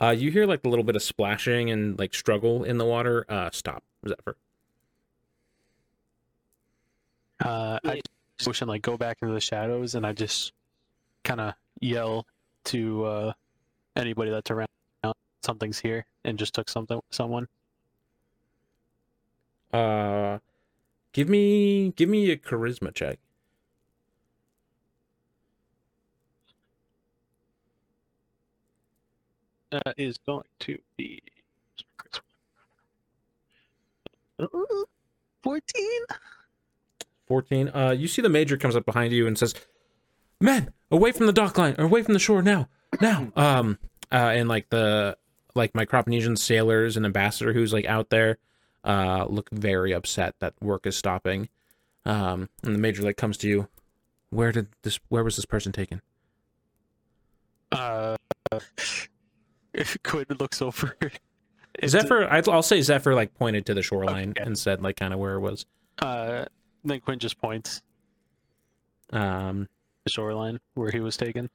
[0.00, 3.24] Uh, you hear like a little bit of splashing and like struggle in the water.
[3.28, 4.36] Uh, stop, Zephyr.
[7.44, 8.08] Uh, I Wait.
[8.38, 10.52] just motion like go back into the shadows, and I just
[11.24, 12.26] kind of yell
[12.64, 13.32] to uh,
[13.94, 14.68] anybody that's around.
[15.42, 17.00] Something's here, and just took something.
[17.10, 17.46] Someone.
[19.72, 20.38] Uh,
[21.12, 23.18] give me give me a charisma check.
[29.72, 31.20] Uh, is going to be
[35.42, 36.02] fourteen.
[37.26, 37.70] 14.
[37.74, 39.54] Uh, you see the major comes up behind you and says,
[40.40, 42.68] "Men, away from the dock line, or away from the shore now,
[43.00, 43.78] now." Um,
[44.12, 45.16] uh, and like the
[45.54, 48.38] like Microponesian sailors and ambassador who's like out there,
[48.84, 51.48] uh, look very upset that work is stopping.
[52.04, 53.68] Um, and the major like comes to you.
[54.30, 55.00] Where did this?
[55.08, 56.02] Where was this person taken?
[57.72, 58.16] Uh,
[60.04, 60.96] Quinn looks over.
[61.86, 62.26] Zephyr.
[62.30, 64.42] I'll say Zephyr like pointed to the shoreline Okay.
[64.44, 65.66] and said like kind of where it was.
[66.00, 66.44] Uh,
[66.84, 67.82] then Quinn just points
[69.12, 69.68] Um,
[70.04, 71.50] the shoreline where he was taken.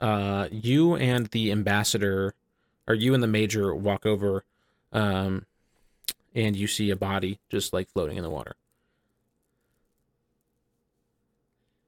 [0.00, 2.34] uh, you and the ambassador,
[2.86, 4.44] or you and the major walk over,
[4.92, 5.46] um,
[6.34, 8.56] and you see a body just like floating in the water.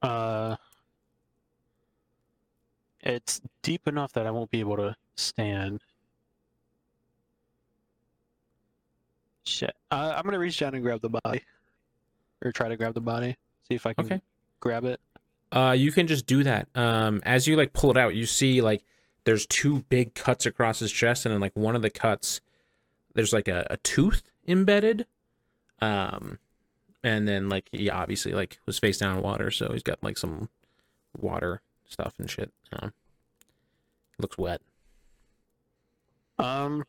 [0.03, 0.57] Uh,
[3.07, 5.81] it's deep enough that I won't be able to stand.
[9.45, 9.75] Shit.
[9.91, 11.43] Uh, I'm gonna reach down and grab the body,
[12.45, 13.37] or try to grab the body.
[13.69, 14.21] See if I can Okay.
[14.61, 15.01] grab it.
[15.53, 16.69] Uh, you can just do that.
[16.75, 18.83] Um, as you like pull it out, you see like
[19.25, 22.41] there's two big cuts across his chest, and in like one of the cuts,
[23.15, 25.07] there's like a, a tooth embedded.
[25.81, 26.39] Um,
[27.05, 30.19] and then like he obviously like was face down in water, so he's got like
[30.19, 30.49] some
[31.17, 32.53] water stuff and shit.
[34.19, 34.61] Looks wet.
[36.39, 36.85] Um,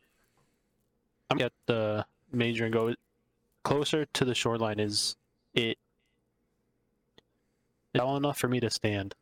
[1.30, 2.94] I'm gonna get the major and go
[3.64, 4.80] closer to the shoreline.
[4.80, 5.16] Is
[5.54, 5.78] it
[7.94, 9.14] tall enough for me to stand?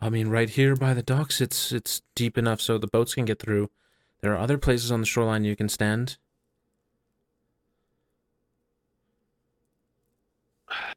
[0.00, 3.24] I mean, right here by the docks, it's it's deep enough so the boats can
[3.24, 3.70] get through.
[4.20, 6.16] There are other places on the shoreline you can stand.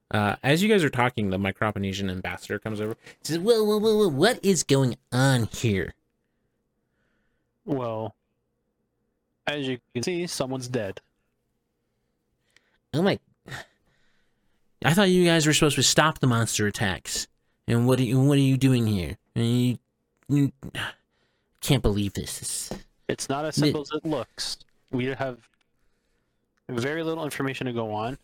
[0.09, 2.97] Uh, as you guys are talking, the Microponesian ambassador comes over.
[3.23, 4.07] Says, "Whoa, whoa, whoa, whoa!
[4.09, 5.93] What is going on here?"
[7.63, 8.15] Well,
[9.47, 10.99] as you can see, someone's dead.
[12.93, 13.19] Oh my!
[14.83, 17.27] I thought you guys were supposed to stop the monster attacks.
[17.67, 18.19] And what are you?
[18.19, 19.17] What are you doing here?
[19.35, 19.77] And you,
[20.27, 20.51] you
[21.61, 22.39] can't believe this.
[22.39, 22.71] This-
[23.07, 24.57] It's not as simple as it looks.
[24.91, 25.37] We have
[26.67, 28.13] very little information to go on.
[28.13, 28.19] At the Ni- moment,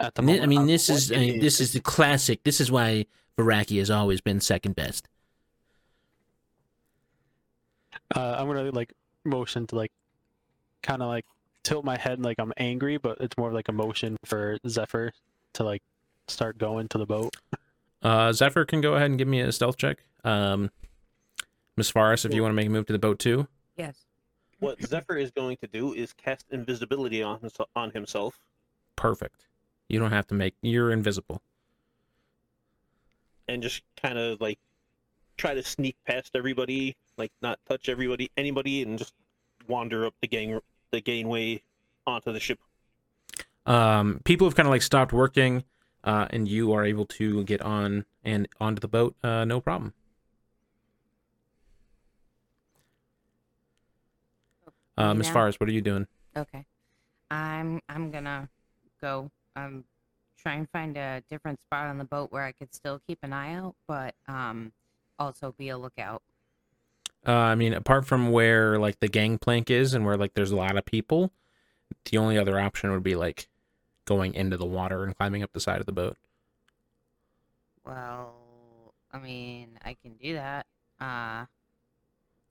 [0.00, 2.42] I mean, this what is it I mean, this is the classic.
[2.44, 3.06] This is why
[3.38, 5.08] Varaki has always been second best.
[8.14, 8.92] Uh, I'm gonna like
[9.24, 9.92] motion to like,
[10.82, 11.24] kind of like
[11.62, 15.12] tilt my head like I'm angry, but it's more of like a motion for Zephyr
[15.54, 15.82] to like
[16.28, 17.34] start going to the boat.
[18.02, 19.98] Uh, Zephyr can go ahead and give me a stealth check.
[20.22, 20.70] Um,
[21.76, 23.48] Miss Faris, if you want to make a move to the boat too.
[23.76, 23.96] Yes.
[24.60, 28.38] What Zephyr is going to do is cast invisibility on his, on himself.
[28.94, 29.46] Perfect.
[29.88, 30.54] You don't have to make.
[30.62, 31.42] You're invisible.
[33.48, 34.58] and just kind of like
[35.36, 39.14] try to sneak past everybody, like not touch everybody, anybody, and just
[39.68, 40.58] wander up the gang
[40.90, 41.62] the gangway
[42.06, 42.58] onto the ship.
[43.64, 45.62] Um, people have kind of like stopped working,
[46.02, 49.14] uh, and you are able to get on and onto the boat.
[49.22, 49.92] Uh, no problem.
[54.98, 55.34] Uh, Me Miss now?
[55.34, 56.06] Faris, what are you doing?
[56.36, 56.64] Okay.
[57.30, 58.48] I'm I'm gonna
[59.00, 59.84] go um
[60.46, 63.32] try and find a different spot on the boat where I could still keep an
[63.32, 64.70] eye out, but um,
[65.18, 66.22] also be a lookout.
[67.26, 70.56] Uh, I mean, apart from where like the gangplank is and where like there's a
[70.56, 71.32] lot of people,
[72.04, 73.48] the only other option would be like
[74.04, 76.16] going into the water and climbing up the side of the boat.
[77.84, 78.32] Well,
[79.12, 80.66] I mean, I can do that.
[81.00, 81.46] Uh,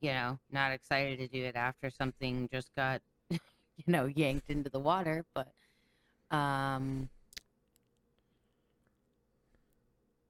[0.01, 3.39] you know, not excited to do it after something just got, you
[3.87, 5.47] know, yanked into the water, but
[6.31, 7.09] um.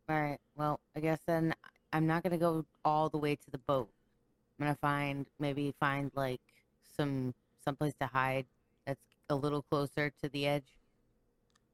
[0.08, 0.38] All right.
[0.56, 1.54] Well, I guess then
[1.92, 3.90] I'm not gonna go all the way to the boat.
[4.60, 6.42] I'm gonna find maybe find like
[6.96, 8.46] some someplace to hide
[8.86, 9.00] that's
[9.30, 10.68] a little closer to the edge.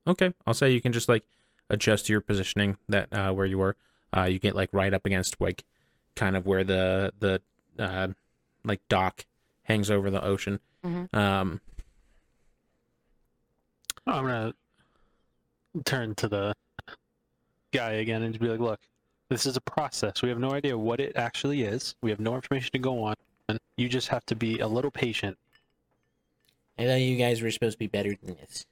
[0.07, 1.23] Okay, I'll say you can just like
[1.69, 3.75] adjust your positioning that uh, where you were.
[4.15, 5.63] Uh, you get like right up against like
[6.15, 7.41] kind of where the the
[7.77, 8.07] uh,
[8.63, 9.25] like dock
[9.63, 10.59] hangs over the ocean.
[10.83, 11.13] Mhm.
[11.13, 11.61] Um,
[14.11, 14.53] I'm gonna
[15.85, 16.53] turn to the
[17.71, 18.79] guy again and just be like, "Look,
[19.29, 20.21] this is a process.
[20.21, 21.95] We have no idea what it actually is.
[22.01, 23.15] We have no information to go on.
[23.47, 25.37] And you just have to be a little patient."
[26.77, 28.65] I thought you guys were supposed to be better than this.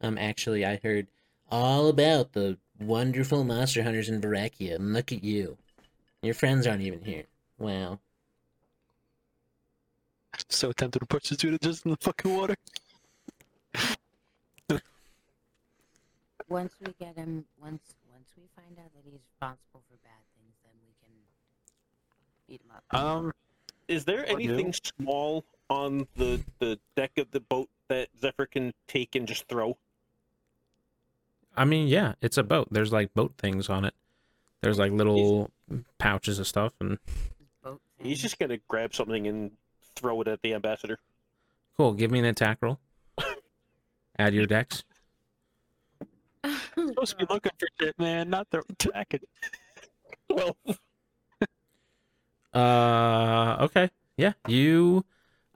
[0.00, 1.08] Um, actually, I heard
[1.50, 5.58] all about the wonderful monster hunters in Varakia, and look at you.
[6.22, 7.24] Your friends aren't even here.
[7.58, 8.00] Wow.
[10.48, 12.56] So tempted to push this dude just in the fucking water.
[16.50, 20.54] Once we get him, once once we find out that he's responsible for bad things,
[20.64, 21.12] then we can
[22.48, 22.84] beat him up.
[22.94, 23.32] Um,
[23.88, 24.32] Is there Or do.
[24.34, 29.46] anything small on the the deck of the boat that Zephyr can take and just
[29.48, 29.78] throw?
[31.56, 32.68] I mean, yeah, it's a boat.
[32.70, 33.94] There's like boat things on it.
[34.60, 35.50] There's like little
[35.98, 36.98] pouches of stuff, and
[37.98, 39.52] He's just gonna grab something and
[39.94, 40.98] throw it at the ambassador.
[41.76, 41.92] cool.
[41.92, 42.80] Give me an attack roll.
[44.18, 44.84] Add your dex.
[46.44, 49.20] Supposed to be looking for shit, man, not the attacking.
[50.28, 50.56] Well,
[52.54, 54.32] Uh, okay, yeah.
[54.46, 55.04] You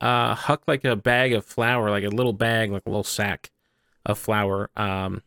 [0.00, 3.50] uh huck like a bag of flour, like a little bag, like a little sack
[4.04, 4.70] of flour.
[4.76, 5.22] Um,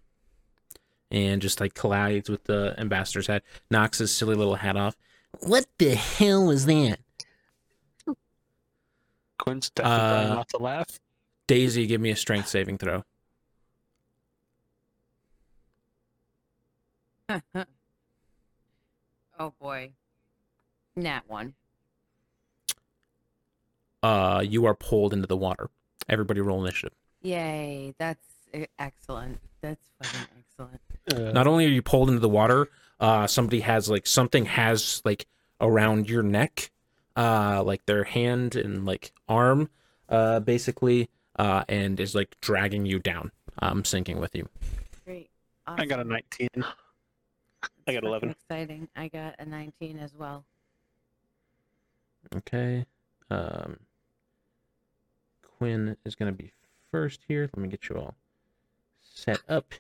[1.12, 4.98] and just like collides with the ambassador's head, knocks his silly little hat off.
[5.40, 7.00] What the hell was that?
[9.40, 11.00] Quinn's definitely Uh, not to laugh.
[11.48, 13.04] Daisy, give me a strength saving throw.
[19.40, 19.92] oh boy,
[20.96, 21.54] nat one.
[24.04, 25.70] Uh, you are pulled into the water.
[26.08, 26.98] Everybody roll initiative.
[27.22, 27.94] Yay!
[27.98, 28.24] That's
[28.80, 29.40] excellent.
[29.62, 30.82] That's fucking excellent.
[31.14, 35.02] Uh, Not only are you pulled into the water, uh, somebody has like something has
[35.04, 35.26] like
[35.60, 36.72] around your neck,
[37.16, 39.70] uh, like their hand and like arm,
[40.10, 44.48] uh, basically, uh, and is like dragging you down, um, sinking with you.
[45.06, 45.30] Great.
[45.66, 46.48] I got a 19.
[47.64, 48.30] I got That's 11.
[48.30, 48.88] Exciting.
[48.96, 50.46] I got a 19 as well.
[52.36, 52.86] Okay.
[53.30, 53.78] Um,
[55.42, 56.52] Quinn is gonna be
[56.92, 57.50] first here.
[57.56, 58.16] Let me get you all
[59.02, 59.74] set up.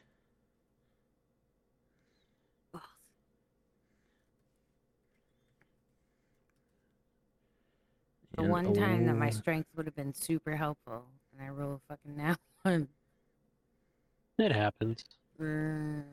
[8.35, 11.49] The And one time that my oh, strength would have been super helpful, and I
[11.49, 12.87] roll a fucking now one.
[14.37, 15.03] It happens.
[15.41, 16.03] Mm.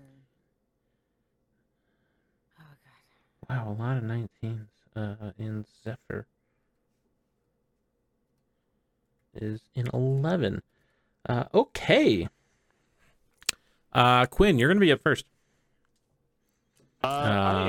[2.59, 3.34] Oh god.
[3.49, 4.67] Wow, a lot of 19s
[4.97, 6.27] uh, in Zephyr
[9.35, 10.63] is in 11.
[11.29, 12.29] Uh, okay.
[13.93, 15.25] Uh, Quinn, you're going to be up first.
[17.03, 17.07] Uh,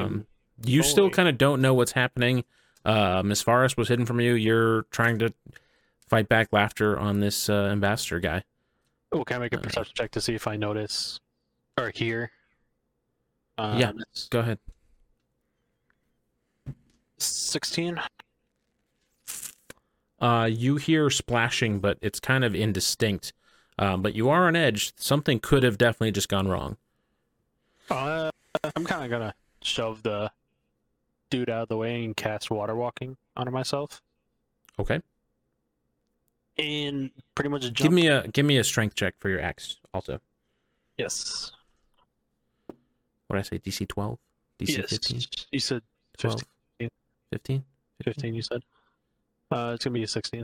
[0.06, 0.28] Um,
[0.66, 2.44] you still kind of don't know what's happening.
[2.86, 4.34] Uh, Miss Forrest was hidden from you.
[4.34, 5.34] You're trying to
[6.08, 8.44] fight back laughter on this uh, ambassador guy.
[9.12, 11.20] Oh, can I make a Uh, perception check to see if I notice
[11.78, 12.32] or hear?
[13.58, 13.92] Uh, Yeah.
[14.30, 14.60] Go ahead.
[17.18, 18.00] 16.
[20.20, 23.34] Uh, you hear splashing, but it's kind of indistinct.
[23.78, 24.94] Um, but you are on edge.
[24.98, 26.78] Something could have definitely just gone wrong.
[27.90, 28.32] Uh,
[28.76, 30.32] I'm kind of gonna shove the
[31.30, 34.02] dude out of the way and cast water walking onto myself,
[34.80, 35.02] Okay.
[36.58, 37.76] and pretty much jump.
[37.78, 39.78] Give me a give me a strength check for your axe.
[39.94, 40.20] Also,
[40.98, 41.52] yes.
[43.28, 43.60] what did I say?
[43.60, 44.18] DC twelve,
[44.60, 44.90] DC yes.
[44.90, 45.22] 15,
[45.52, 45.82] You said
[46.18, 46.42] 12,
[47.32, 47.64] 15.
[48.04, 48.14] 15?
[48.14, 48.36] 15.
[48.36, 48.62] You said.
[49.52, 50.44] Uh, it's gonna be a 16.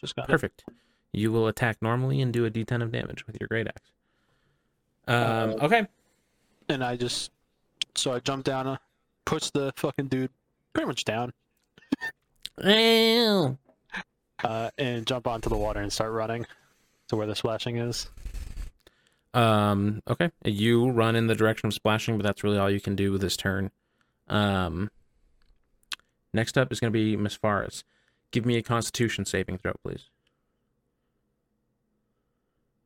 [0.00, 0.32] Just got it.
[0.32, 0.64] Perfect.
[1.12, 3.92] You will attack normally and do a D10 of damage with your great axe.
[5.06, 5.50] Um.
[5.50, 5.86] Uh, Okay.
[6.68, 7.30] And I just
[7.94, 8.76] so I jump down, uh,
[9.26, 10.30] push the fucking dude
[10.72, 11.32] pretty much down,
[12.64, 13.58] Ow!
[14.42, 16.46] uh, and jump onto the water and start running
[17.08, 18.08] to where the splashing is.
[19.34, 20.30] Um, okay.
[20.44, 23.20] You run in the direction of splashing, but that's really all you can do with
[23.20, 23.70] this turn.
[24.28, 24.90] Um,
[26.34, 27.84] next up is going to be Miss Faris.
[28.30, 30.08] Give me a Constitution saving throw, please.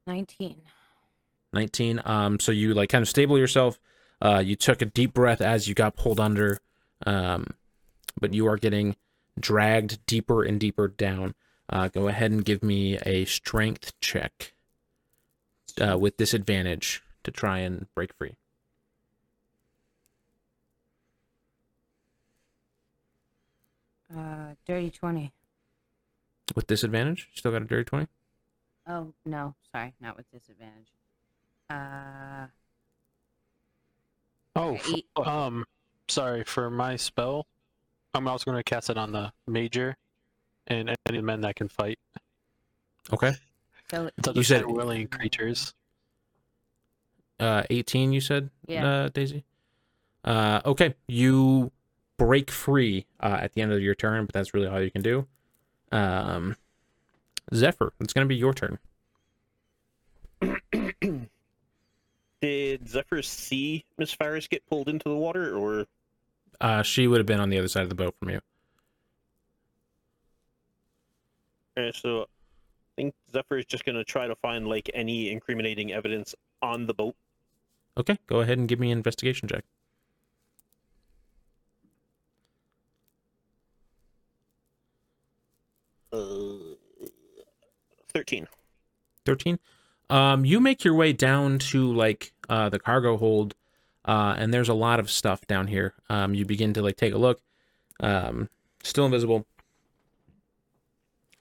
[0.06, 0.62] 19.
[1.52, 2.02] 19.
[2.04, 3.78] Um, so you like kind of stable yourself.
[4.20, 6.58] Uh, you took a deep breath as you got pulled under.
[7.06, 7.46] Um,
[8.20, 8.96] but you are getting
[9.38, 11.34] dragged deeper and deeper down.
[11.70, 14.54] Uh, go ahead and give me a strength check
[15.80, 18.36] uh, with disadvantage to try and break free.
[24.14, 25.32] Uh, dirty 20.
[26.54, 28.06] With disadvantage, still got a dirty twenty.
[28.86, 29.54] Oh, no.
[29.70, 29.92] Sorry.
[30.00, 30.88] Not with disadvantage.
[31.70, 32.46] Uh,
[34.56, 35.06] Oh, Okay, f- eight.
[35.26, 35.64] um,
[36.08, 37.46] sorry for my spell.
[38.14, 39.96] I'm also going to cast it on the major
[40.66, 41.98] and any men that can fight.
[43.12, 43.34] Okay.
[43.90, 45.74] so It's You said- willing creatures.
[47.38, 48.12] Uh, eighteen.
[48.12, 48.86] You said, Yeah.
[48.86, 49.44] uh, Daisy.
[50.24, 50.94] Uh, okay.
[51.06, 51.70] You
[52.18, 55.02] break free uh, at the end of your turn, but that's really all you can
[55.02, 55.26] do.
[55.90, 56.56] Um,
[57.54, 58.78] Zephyr, it's going to be your turn.
[62.40, 65.86] Did Zephyr see Miss Faris get pulled into the water, or
[66.60, 68.40] Uh, she would have been on the other side of the boat from you.
[71.76, 72.22] uh, so?
[72.22, 76.94] I think Zephyr is just gonna try to find like any incriminating evidence on the
[76.94, 77.14] boat.
[77.96, 79.64] Okay, go ahead and give me an investigation check.
[88.18, 88.48] 13.
[89.26, 89.60] 13?
[90.10, 93.54] Um, you make your way down to like uh, the cargo hold,
[94.04, 95.94] uh, and there's a lot of stuff down here.
[96.10, 97.40] Um, you begin to like take a look.
[98.00, 98.48] Um,
[98.82, 99.46] still invisible.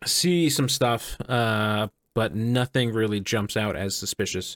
[0.05, 4.55] See some stuff, uh, but nothing really jumps out as suspicious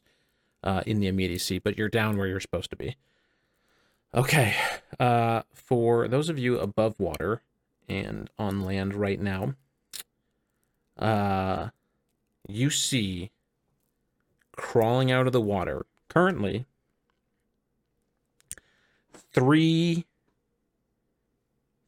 [0.63, 1.57] uh, in the immediacy.
[1.57, 2.97] But you're down where you're supposed to be.
[4.13, 4.55] Okay,
[4.99, 7.41] uh, for those of you above water
[7.89, 9.55] and on land right now,
[10.99, 11.69] uh,
[12.51, 13.31] you see
[14.55, 16.65] crawling out of the water currently
[19.33, 20.05] three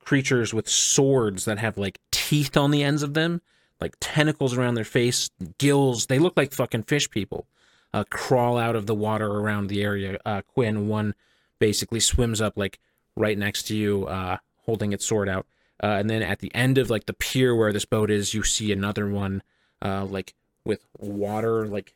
[0.03, 3.41] creatures with swords that have like teeth on the ends of them,
[3.79, 6.07] like tentacles around their face, gills.
[6.07, 7.47] They look like fucking fish people.
[7.93, 10.17] Uh, crawl out of the water around the area.
[10.25, 11.13] Uh, Quinn, one
[11.59, 12.79] basically swims up like
[13.15, 15.45] right next to you, uh, holding its sword out.
[15.81, 18.41] Uh, and then at the end of like the pier where this boat is, you
[18.43, 19.43] see another one,
[19.83, 20.33] uh, like
[20.65, 21.93] with water like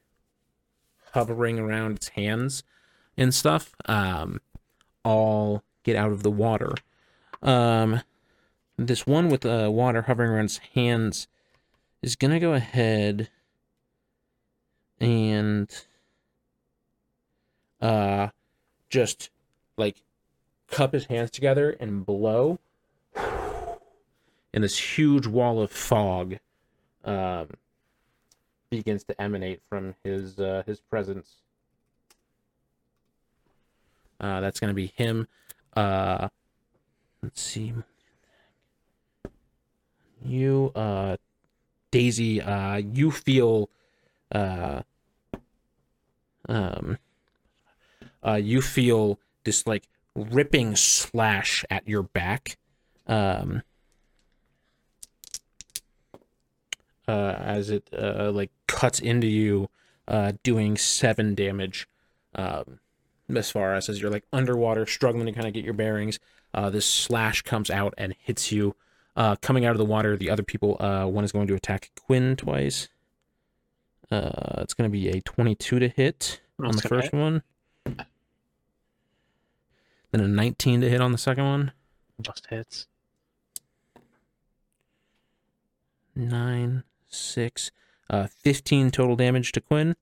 [1.13, 2.63] hovering around its hands
[3.17, 4.41] and stuff um
[5.03, 6.73] all get out of the water.
[7.41, 8.01] Um
[8.77, 11.27] this one with uh, water hovering around its hands
[12.01, 13.29] is gonna go ahead
[14.99, 15.85] and
[17.81, 18.27] uh
[18.89, 19.29] just
[19.77, 20.01] like
[20.67, 22.59] cup his hands together and blow.
[24.53, 26.37] And this huge wall of fog
[27.05, 27.47] um
[28.69, 31.35] begins to emanate from his uh, his presence.
[34.19, 35.27] Uh, that's gonna be him.
[35.75, 36.29] Uh,
[37.21, 37.73] let's see.
[40.23, 41.17] You, uh,
[41.91, 43.69] Daisy, uh, you feel,
[44.31, 44.81] uh,
[46.49, 46.97] um,
[48.25, 52.57] uh, you feel this like ripping slash at your back.
[53.05, 53.61] Um,
[57.07, 59.69] uh, as it uh, like cuts into you,
[60.07, 61.87] uh, doing seven damage.
[62.35, 62.79] Um,
[63.35, 66.19] as far as as you're like underwater, struggling to kind of get your bearings,
[66.53, 68.75] uh, this slash comes out and hits you.
[69.15, 71.91] Uh, coming out of the water, the other people, uh, one is going to attack
[72.05, 72.87] Quinn twice.
[74.11, 77.41] Uh, it's going to be a 22 to hit on the first one.
[77.85, 78.05] Then
[80.21, 81.71] a 19 to hit on the second one.
[82.21, 82.87] Just hits.
[86.17, 86.83] nine,
[87.17, 87.71] six,
[88.09, 89.95] uh, 15 total damage to Quinn.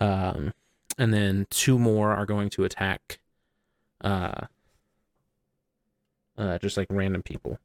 [0.00, 0.52] Um,
[0.96, 3.20] and then two more are going to attack,
[4.02, 4.46] uh,
[6.36, 7.58] uh, just like random people.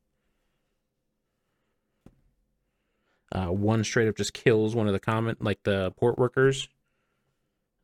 [3.31, 6.69] Uh, one straight up just kills one of the comment, like the port workers.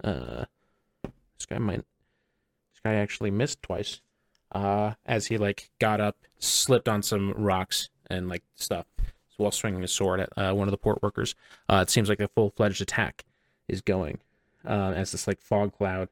[0.03, 0.45] Uh,
[1.03, 4.01] this guy might, this guy actually missed twice.
[4.51, 8.85] Uh, as he like got up, slipped on some rocks and like stuff
[9.39, 11.35] while swinging his sword at uh, one of the port workers.
[11.67, 13.25] Uh, it seems like a full fledged attack
[13.67, 14.19] is going
[14.65, 16.09] uh, as this like fog cloud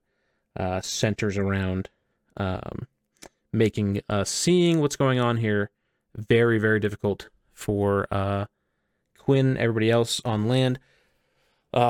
[0.58, 1.90] uh, centers around,
[2.38, 2.88] um,
[3.52, 5.70] making uh, seeing what's going on here
[6.16, 8.46] very very difficult for uh,
[9.18, 10.80] Quinn, everybody else on land.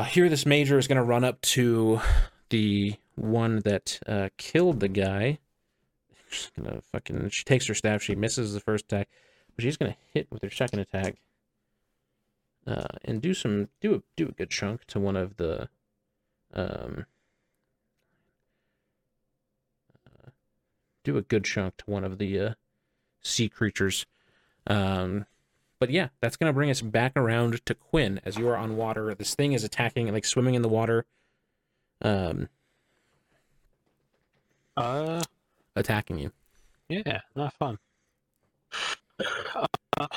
[0.08, 2.02] Here, this major is going to run up to
[2.50, 4.00] the one that
[4.38, 5.40] killed the guy.
[6.30, 7.30] She's gonna fucking.
[7.30, 8.02] She takes her staff.
[8.02, 9.08] She misses the first attack,
[9.56, 11.16] but she's gonna hit with her second attack.
[12.68, 15.70] Uh, and do some do a do a good chunk to one of the,
[16.54, 17.06] um.
[20.06, 20.30] uh,
[21.06, 22.54] do a good chunk to one of the uh,
[23.22, 24.06] sea creatures.
[24.68, 25.26] Um,
[25.80, 29.16] but yeah, that's gonna bring us back around to Quinn as you are on water.
[29.16, 31.06] This thing is attacking, like swimming in the water,
[32.02, 32.50] um,
[34.76, 35.24] Uh,
[35.76, 36.32] attacking you.
[36.90, 37.80] yeah, not fun.
[40.00, 40.08] Uh,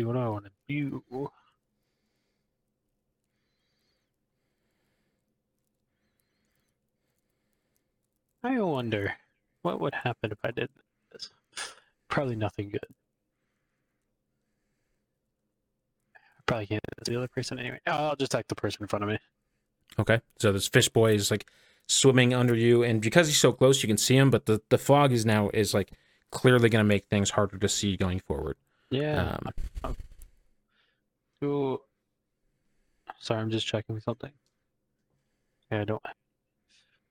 [0.00, 1.02] see what I want to do.
[8.42, 9.14] I wonder
[9.60, 10.70] what would happen if I did
[11.12, 11.30] this.
[12.08, 12.80] Probably nothing good.
[16.14, 17.80] I probably can't see the other person anyway.
[17.86, 19.18] I'll just attack the person in front of me.
[19.98, 21.46] Okay, so this fish boy is like
[21.86, 24.30] swimming under you, and because he's so close, you can see him.
[24.30, 25.90] But the the fog is now is like
[26.30, 28.56] clearly gonna make things harder to see going forward.
[28.90, 29.38] Yeah.
[29.84, 29.96] Um.
[33.20, 34.32] Sorry, I'm just checking something.
[35.70, 36.16] Yeah, I don't have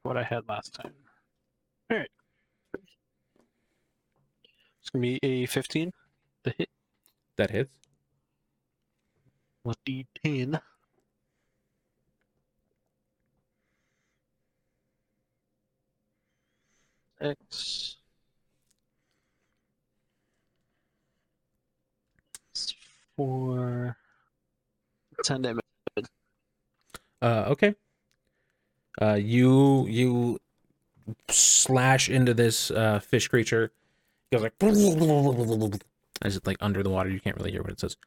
[0.04, 0.94] what I had last time.
[1.92, 2.10] Alright.
[4.82, 5.92] It's gonna be a 15.
[6.44, 6.70] The hit.
[7.38, 7.72] that hits.
[9.66, 10.60] 1d10.
[17.22, 17.99] X.
[23.20, 23.98] For
[25.26, 25.66] 10 damage.
[27.22, 27.76] Uh, okay.
[29.02, 30.40] Uh, you you
[31.28, 33.74] slash into this uh fish creature.
[34.32, 34.54] It goes like
[36.22, 37.10] as it like under the water.
[37.10, 37.98] You can't really hear what it says.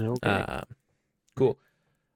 [0.00, 0.30] Okay.
[0.30, 0.60] Uh,
[1.34, 1.58] cool.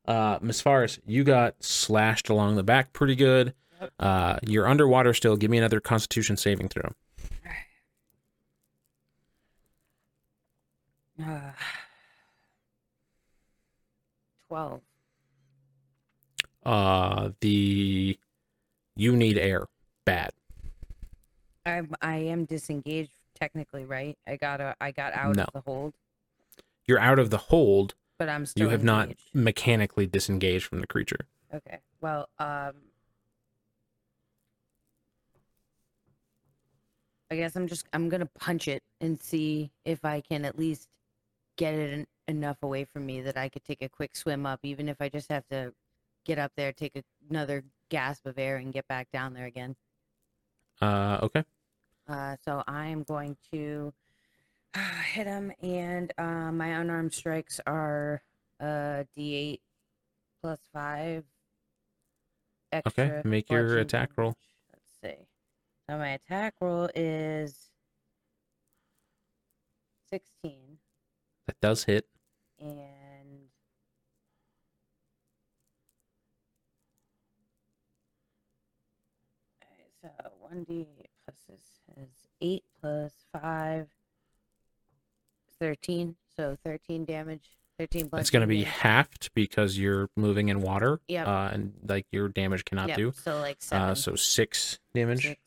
[0.06, 3.52] Uh, Miss Faris, you got slashed along the back pretty good.
[3.98, 5.36] Uh, you're underwater still.
[5.36, 6.92] Give me another Constitution saving throw.
[11.20, 11.52] Uh,
[14.48, 14.80] Twelve.
[16.64, 18.18] Uh, the
[18.96, 19.66] you need air
[20.04, 20.32] bad.
[21.64, 24.18] I'm I am disengaged technically, right?
[24.26, 25.44] I got a I got out No.
[25.44, 25.94] of the hold,
[26.86, 27.94] You're out of the hold.
[28.18, 31.20] but I'm still You have not mechanically disengaged from the creature.
[31.54, 31.78] Okay.
[32.00, 32.72] Well, um
[37.30, 40.58] I guess I'm just I'm going to punch it and see if I can at
[40.58, 40.88] least
[41.60, 44.60] get it en- enough away from me that I could take a quick swim up
[44.62, 45.74] even if I just have to
[46.24, 49.76] get up there, take a, another gasp of air and get back down there again.
[50.80, 51.44] Uh, okay.
[52.08, 53.92] Uh, so I'm going to
[55.12, 58.22] hit him, and uh, my unarmed strikes are
[58.58, 59.60] uh, D8
[60.40, 61.24] plus five.
[62.86, 64.30] Okay, make your attack roll.
[64.30, 64.82] damage.
[65.02, 65.26] Let's see.
[65.88, 67.70] So my attack roll is
[70.10, 70.69] 16,
[71.46, 72.06] That does hit.
[72.58, 73.48] and
[80.02, 80.08] so
[80.54, 80.86] 1d8
[81.24, 81.60] plus this
[81.96, 82.10] is
[82.40, 83.88] 8 plus 5
[85.60, 86.16] 13.
[86.36, 87.50] So 13 damage.
[87.78, 91.00] 13 plus It's going to be halved because you're moving in water.
[91.08, 91.26] Yep.
[91.26, 93.12] Uh, and like your damage cannot yep, do.
[93.24, 93.90] So like 7.
[93.90, 95.22] Uh, so six damage.
[95.22, 95.40] six.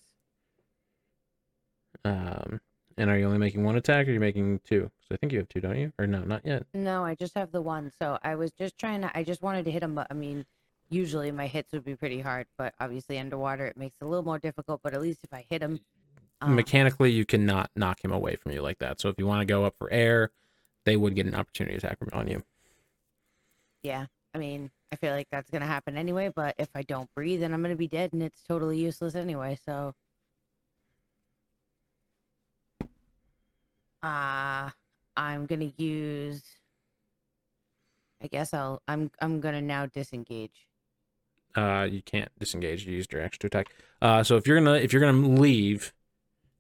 [2.06, 2.60] Um,
[2.98, 4.90] and are you only making one attack, or are you making two?
[5.02, 5.92] So I think you have two, don't you?
[6.00, 6.66] Or no, not yet.
[6.74, 7.92] No, I just have the one.
[8.00, 9.18] So I was just trying to.
[9.18, 9.96] I just wanted to hit him.
[9.96, 10.46] But I mean,
[10.90, 14.26] usually my hits would be pretty hard, but obviously underwater it makes it a little
[14.26, 14.82] more difficult.
[14.84, 15.80] But at least if I hit him,
[16.42, 19.00] um, Mechanically, you cannot knock him away from you like that.
[19.00, 20.32] So if you want to go up for air,
[20.86, 22.44] they would get an opportunity to attack on you.
[23.84, 24.06] yeah.
[24.36, 26.32] I mean, I feel like that's gonna happen anyway.
[26.36, 29.58] But if I don't breathe, then I'm gonna be dead, and it's totally useless anyway.
[29.66, 29.94] So.
[34.04, 34.70] Uh
[35.16, 36.44] I'm gonna use.
[38.22, 38.82] I guess I'll.
[38.88, 39.12] I'm.
[39.20, 40.68] I'm gonna now disengage.
[41.56, 42.86] Uh, you can't disengage.
[42.86, 43.68] You used your extra attack.
[44.02, 45.94] Uh, so if you're gonna if you're gonna leave,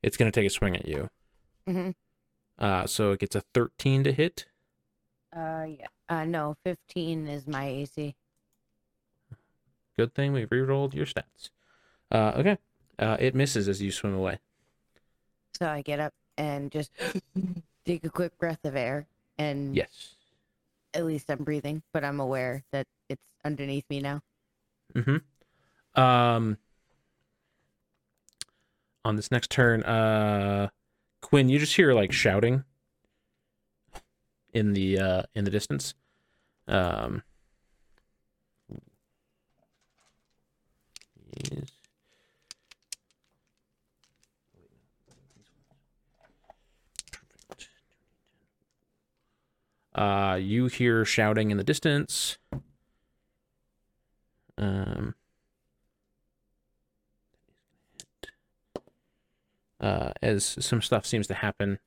[0.04, 1.10] it's gonna take a swing at you.
[1.68, 1.92] Mm-hmm.
[2.60, 4.46] Uh, so it gets a 13 to hit.
[5.36, 5.88] Uh, yeah.
[6.08, 8.16] Uh, no, 15 is my AC.
[9.98, 11.50] Good thing we rerolled your stats.
[12.12, 12.58] Uh, okay.
[13.00, 14.40] Uh, it misses as you swim away.
[15.58, 16.92] So I get up and just
[17.86, 19.08] take a quick breath of air,
[19.38, 20.16] and Yes.
[20.94, 24.22] at least I'm breathing, but I'm aware that it's underneath me now.
[24.94, 26.02] Mm-hmm.
[26.02, 26.58] Um.
[29.06, 30.70] On this next turn, uh,
[31.22, 32.64] Quinn, you just hear like shouting
[34.54, 35.94] in the uh in the distance.
[36.70, 37.22] Um,
[41.52, 41.70] yes.
[49.96, 52.38] Uh, you hear shouting in the distance.
[54.58, 55.16] Um,
[59.80, 61.80] uh, as some stuff seems to happen.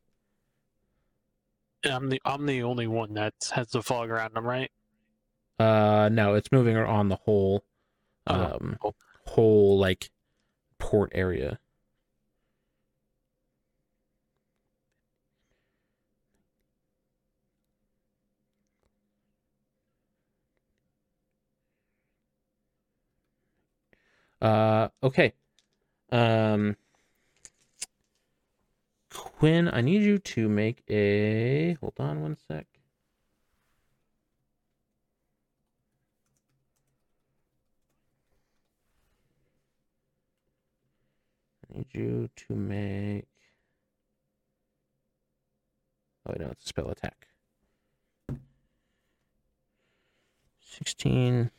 [1.85, 4.71] I'm the I'm the only one that has the fog around them, right?
[5.59, 7.65] Uh, no, it's moving on the whole,
[8.27, 8.97] Oh, um, cool.
[9.27, 10.11] whole like
[10.79, 11.59] port area.
[24.41, 25.33] Uh, okay.
[26.13, 26.77] Um,
[29.11, 31.75] Quinn, I need you to make a.
[31.81, 32.67] Hold on one sec.
[41.69, 43.27] I need you to make.
[46.29, 47.29] Oh, no, it's a spell attack.
[50.61, 51.51] 16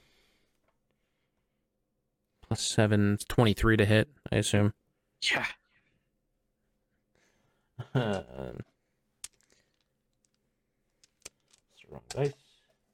[2.48, 4.74] plus 7 23 to hit, I assume.
[5.22, 5.45] Yeah.
[7.78, 8.56] It's the
[11.91, 12.34] wrong dice.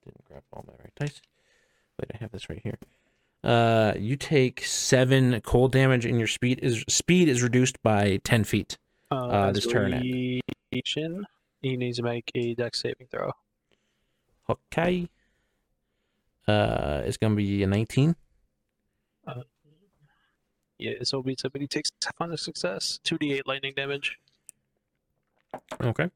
[0.06, 1.22] Didn't grab all my right dice.
[2.00, 2.78] Wait, I have this right here.
[3.44, 8.44] Uh, you take seven cold damage, and your speed is speed is reduced by ten
[8.44, 8.78] feet.
[9.12, 10.02] Uh, Uh, this turn.
[10.02, 10.42] He
[11.78, 13.32] needs to make a dex saving throw.
[14.50, 15.08] Okay.
[16.48, 18.16] Uh, it's gonna be a nineteen.
[20.84, 23.00] Yeah, it, but he takes half on the success.
[23.04, 24.20] Two d eight lightning damage.
[25.82, 26.10] Okay.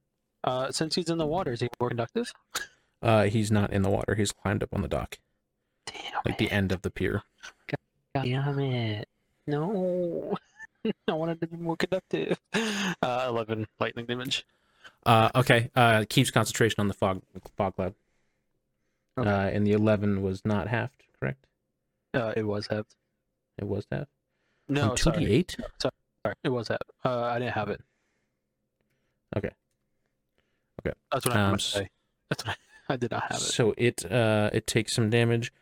[0.43, 2.33] Uh, since he's in the water, is he more conductive?
[3.01, 4.15] Uh, he's not in the water.
[4.15, 5.19] He's climbed up on the dock,
[5.85, 7.23] Damn like the end of the pier.
[8.13, 9.07] Damn it.
[9.45, 10.37] No.
[11.07, 12.39] I wanted to be more conductive.
[12.53, 14.45] Uh, 11 lightning damage.
[15.05, 15.69] Uh, okay.
[15.75, 17.21] Uh, keeps concentration on the fog
[17.55, 17.93] fog cloud.
[19.17, 19.29] Okay.
[19.29, 21.45] Uh, and the eleven was not halved, correct?
[22.13, 22.95] Uh, it was halved.
[23.57, 24.09] It was halved.
[24.69, 25.25] No, two sorry.
[25.25, 25.55] d eight.
[25.81, 26.35] sorry.
[26.43, 26.81] It was that.
[27.05, 27.81] Uh, I didn't have it.
[29.35, 29.49] Okay.
[30.85, 30.93] Okay.
[31.11, 31.89] That's what I Um, meant to say.
[32.29, 32.57] That's what
[32.89, 33.43] I, I did not have it.
[33.43, 35.53] So it uh it takes some damage.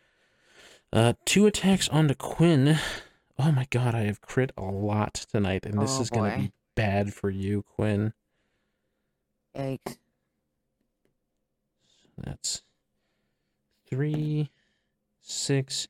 [0.92, 2.78] Uh, two attacks onto Quinn.
[3.38, 6.52] Oh my god, I have crit a lot tonight, and this Oh, is gonna be
[6.74, 8.12] bad for you, Quinn.
[9.54, 9.98] Yikes.
[12.18, 12.62] That's
[13.88, 14.50] three,
[15.20, 15.88] six.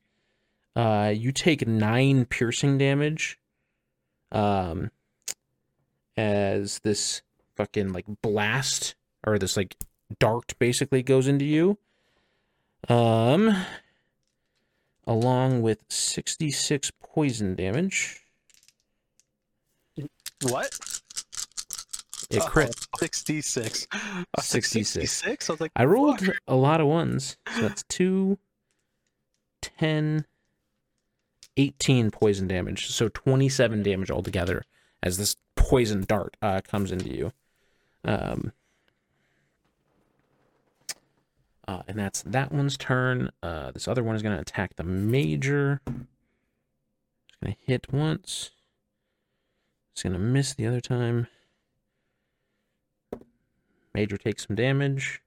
[0.77, 3.39] Uh, you take nine piercing damage.
[4.31, 4.91] Um,
[6.15, 7.23] as this
[7.55, 8.93] fucking like blast
[9.25, 9.75] or this like
[10.19, 11.79] dart basically goes into you.
[12.89, 13.65] Um,
[15.07, 18.21] along with sixty-six poison damage.
[20.43, 20.77] What?
[22.29, 22.75] It crit.
[22.93, 23.87] Oh, 66.
[23.91, 25.11] I 66.
[25.11, 25.49] 66?
[25.49, 26.35] I was like, I rolled fuck.
[26.47, 27.37] a lot of ones.
[27.55, 28.37] So that's 2,
[29.61, 30.25] 10,
[31.57, 32.87] 18 poison damage.
[32.87, 34.63] So 27 damage altogether
[35.03, 37.33] as this poison dart uh, comes into you.
[38.05, 38.53] Um,
[41.67, 43.29] uh, and that's that one's turn.
[43.43, 45.81] Uh, this other one is going to attack the major.
[45.85, 48.51] It's going to hit once.
[49.93, 51.27] It's going to miss the other time.
[53.93, 55.21] Major takes some damage.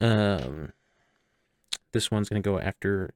[0.00, 0.72] Um,
[1.92, 3.14] this one's gonna go after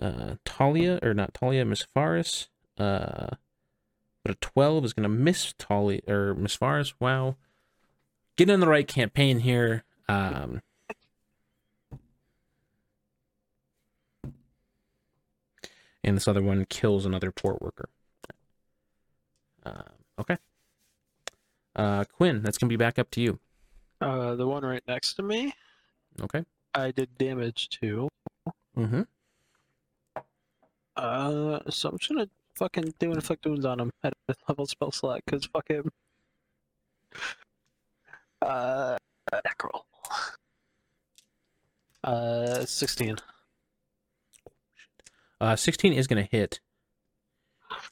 [0.00, 2.48] uh Talia or not Talia, Miss Faris.
[2.78, 3.28] Uh,
[4.24, 6.94] but a twelve is gonna miss Talia or Miss Faris.
[7.00, 7.36] Wow,
[8.36, 9.84] getting in the right campaign here.
[10.08, 10.62] Um.
[16.02, 17.90] And this other one kills another port worker.
[19.64, 19.82] Uh,
[20.18, 20.38] okay.
[21.76, 23.38] Uh, Quinn, that's gonna be back up to you.
[24.00, 25.52] Uh, the one right next to me,
[26.22, 26.44] Okay.
[26.74, 28.08] I did damage to.
[28.76, 29.02] Mm-hmm.
[31.00, 34.66] Uh, so I'm just gonna fucking do an inflict wounds on him at a level
[34.66, 35.90] spell slot, cause fuck him.
[38.42, 38.96] Uh,
[39.32, 39.82] necroll.
[42.04, 43.16] Uh, 16.
[45.40, 46.60] Uh, 16 is to hit.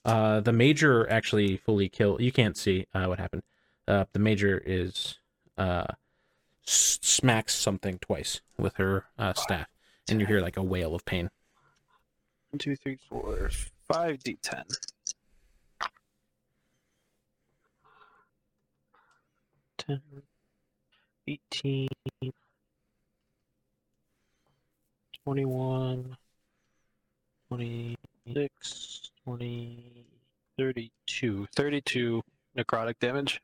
[0.04, 2.20] Uh, the major actually fully kill.
[2.20, 3.42] You can't see uh, what happened.
[3.86, 5.16] Uh, the major is
[5.56, 5.86] uh,
[6.66, 9.68] s- smacks something twice with her uh, staff,
[10.10, 11.30] and you hear like a wail of pain.
[12.50, 13.50] One, two, three, four,
[13.92, 14.64] five d10.
[19.76, 20.00] Ten,
[21.26, 21.88] eighteen,
[25.24, 26.16] 21,
[27.48, 30.06] 26, 20,
[30.56, 31.46] 32.
[31.54, 32.22] 32
[32.56, 33.40] necrotic damage.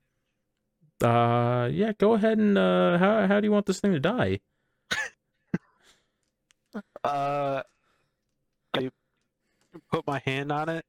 [1.02, 1.92] Uh, yeah.
[1.98, 4.40] Go ahead and uh, how how do you want this thing to die?
[7.04, 7.62] Uh,
[9.94, 10.84] put my hand on it,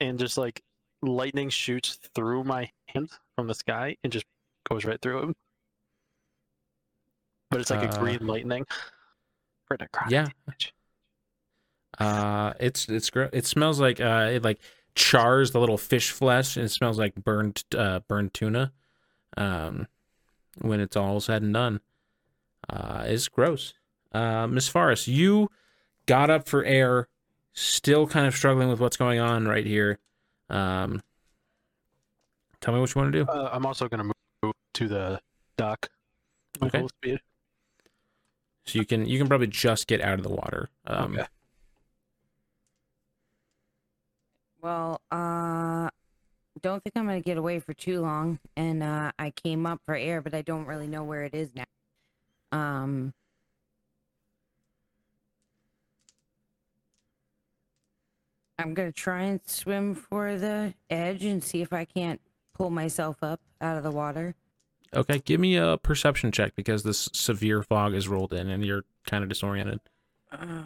[0.00, 0.62] and just like
[1.02, 4.26] lightning shoots through my hand from the sky and just
[4.68, 5.34] goes right through him.
[7.50, 8.66] But it's like Uh, a green lightning.
[10.08, 10.26] Yeah.
[10.46, 10.74] damage.
[11.98, 14.60] Uh, it's it's gr- it smells like uh, it like
[14.94, 18.72] chars the little fish flesh, and it smells like burned uh burned tuna.
[19.36, 19.88] Um,
[20.60, 21.80] when it's all said and done,
[22.68, 23.74] uh, it's gross.
[24.12, 25.50] Uh, Miss Faris, you
[26.06, 27.08] got up for air,
[27.54, 29.98] still kind of struggling with what's going on right here.
[30.50, 31.00] Um,
[32.60, 33.30] tell me what you want to do.
[33.30, 34.04] Uh, I'm also gonna
[34.42, 35.20] move to the
[35.56, 35.88] dock.
[36.62, 36.78] Okay.
[36.80, 37.20] full speed.
[38.66, 40.68] So you can you can probably just get out of the water.
[40.86, 41.26] Um, Okay.
[44.60, 45.90] Well, uh,
[46.62, 48.38] don't think I'm gonna get away for too long.
[48.56, 51.50] And uh, I came up for air, but I don't really know where it is
[51.54, 51.64] now.
[52.52, 53.12] Um.
[58.58, 62.20] I'm gonna try and swim for the edge and see if I can't
[62.54, 64.34] pull myself up out of the water.
[64.94, 68.84] Okay, give me a perception check because this severe fog is rolled in and you're
[69.06, 69.80] kind of disoriented.
[70.30, 70.62] Uh,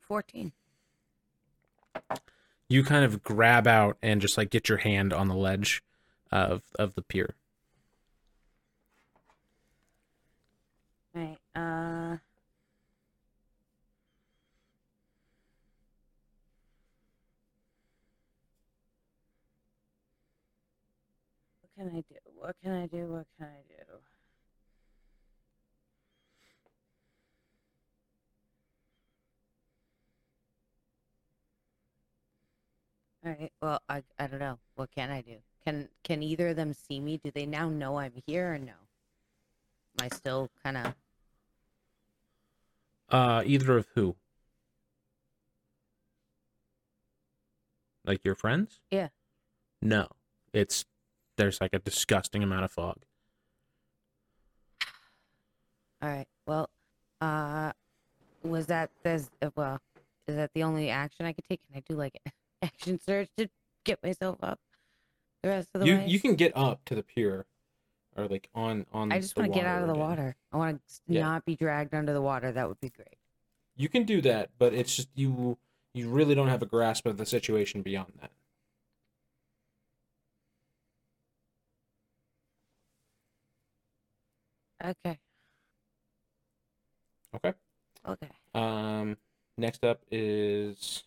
[0.00, 0.52] 14.
[2.68, 5.82] you kind of grab out and just like get your hand on the ledge
[6.32, 7.34] of of the pier.
[11.14, 11.38] Right.
[11.54, 12.16] Uh.
[21.76, 22.16] Can I do?
[22.36, 23.06] What can I do?
[23.06, 23.84] What can I do?
[33.24, 33.52] All right.
[33.62, 34.58] Well, I I don't know.
[34.76, 35.36] What can I do?
[35.64, 37.18] Can can either of them see me?
[37.18, 38.72] Do they now know I'm here or no?
[39.98, 40.94] Am I still kind of
[43.08, 44.16] Uh, either of who?
[48.04, 48.80] Like your friends?
[48.90, 49.08] Yeah.
[49.80, 50.08] No,
[50.52, 50.84] it's
[51.36, 52.98] there's like a disgusting amount of fog.
[56.02, 56.26] All right.
[56.46, 56.68] Well,
[57.20, 57.72] uh,
[58.42, 59.80] was that there's uh, well,
[60.28, 61.60] is that the only action I could take?
[61.66, 62.20] Can I do like
[62.62, 63.48] action search to
[63.84, 64.58] get myself up
[65.42, 66.06] the rest of the You way?
[66.06, 67.46] you can get up to the pier,
[68.16, 69.12] or like on on.
[69.12, 70.02] I just want to get out of the again.
[70.08, 70.36] water.
[70.52, 71.20] I want to Yeah.
[71.22, 72.52] not be dragged under the water.
[72.52, 73.16] That would be great.
[73.76, 75.56] You can do that, but it's just you
[75.94, 78.30] you really don't have a grasp of the situation beyond that.
[84.84, 85.18] Okay.
[87.34, 87.52] Okay.
[88.06, 88.28] Okay.
[88.54, 89.16] Um,
[89.56, 91.04] next up is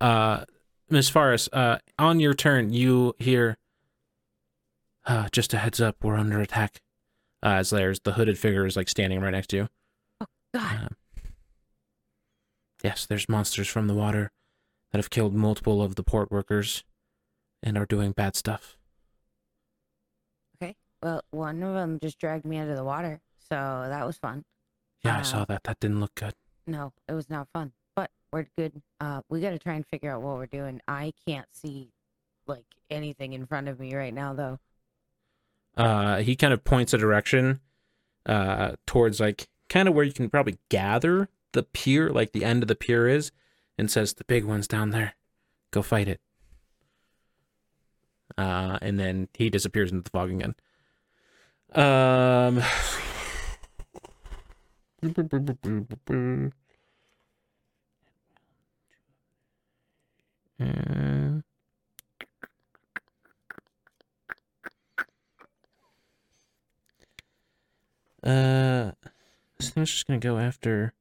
[0.00, 0.44] uh,
[0.88, 1.48] Miss Faris.
[1.52, 3.58] Uh, on your turn, you hear.
[5.06, 6.80] Uh, just a heads up, we're under attack.
[7.42, 9.68] Uh, as there's the hooded figure is like standing right next to you.
[10.22, 10.76] Oh god.
[10.84, 10.96] Um,
[12.82, 14.30] yes, there's monsters from the water
[14.90, 16.84] that have killed multiple of the port workers
[17.62, 18.78] and are doing bad stuff.
[21.04, 24.42] Well, one of them just dragged me under the water, so that was fun.
[25.04, 25.64] Yeah, I Uh, saw that.
[25.64, 26.32] That didn't look good.
[26.66, 27.72] No, it was not fun.
[27.94, 28.80] But we're good.
[29.00, 30.80] Uh, we got to try and figure out what we're doing.
[30.88, 31.92] I can't see
[32.46, 34.58] like anything in front of me right now, though.
[35.76, 37.60] uh he kind of points a direction
[38.26, 42.62] uh towards like kind of where you can probably gather the pier like the end
[42.62, 43.30] of the pier is
[43.76, 45.16] and says the big one's down there
[45.72, 46.20] go fight it
[48.38, 50.54] uh and then he disappears into the fog again
[51.74, 52.62] um
[60.60, 61.40] Uh,
[68.24, 68.92] Uh,
[69.58, 70.94] this thing's just gonna go after.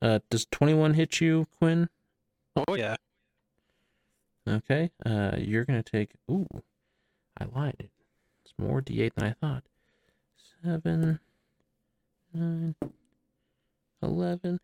[0.00, 1.88] Uh, does twenty one hit you, Quinn?
[2.56, 2.96] Oh yeah.
[4.46, 4.90] Okay.
[5.04, 6.12] Uh, you're gonna take.
[6.30, 6.46] Ooh,
[7.36, 7.90] I lied.
[8.44, 9.64] It's more D eight than I thought.
[10.62, 11.20] Seven,
[12.34, 12.74] nine,
[14.02, 14.60] eleven.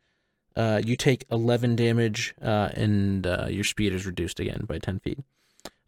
[0.55, 2.35] Uh, you take eleven damage.
[2.41, 5.19] Uh, and uh, your speed is reduced again by ten feet.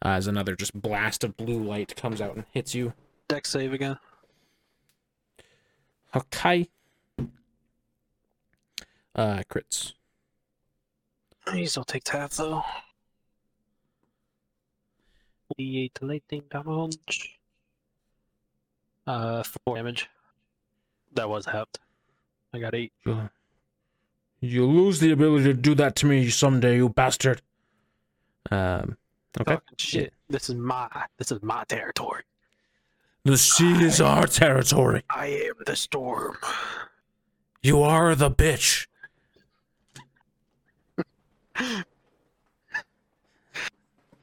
[0.05, 2.93] Uh, as another just blast of blue light comes out and hits you.
[3.29, 3.99] Dex save again.
[6.15, 6.69] Okay.
[9.15, 9.93] Uh, crits.
[11.53, 12.63] He still take half though.
[15.57, 17.38] 28 lightning damage.
[19.09, 20.11] Uh, 4 damage.
[21.15, 21.79] That was halved.
[22.53, 22.93] I got 8.
[24.41, 27.41] You lose the ability to do that to me someday, you bastard.
[28.51, 28.99] Um,
[29.41, 29.55] okay.
[29.55, 30.13] Talking shit.
[30.29, 32.23] This is my this is my territory.
[33.25, 35.03] The sea is our territory.
[35.11, 36.37] I am the storm.
[37.63, 38.87] You are the bitch.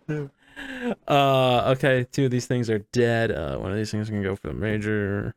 [1.08, 3.32] uh, okay, two of these things are dead.
[3.32, 5.36] Uh, one of these things can go for the major.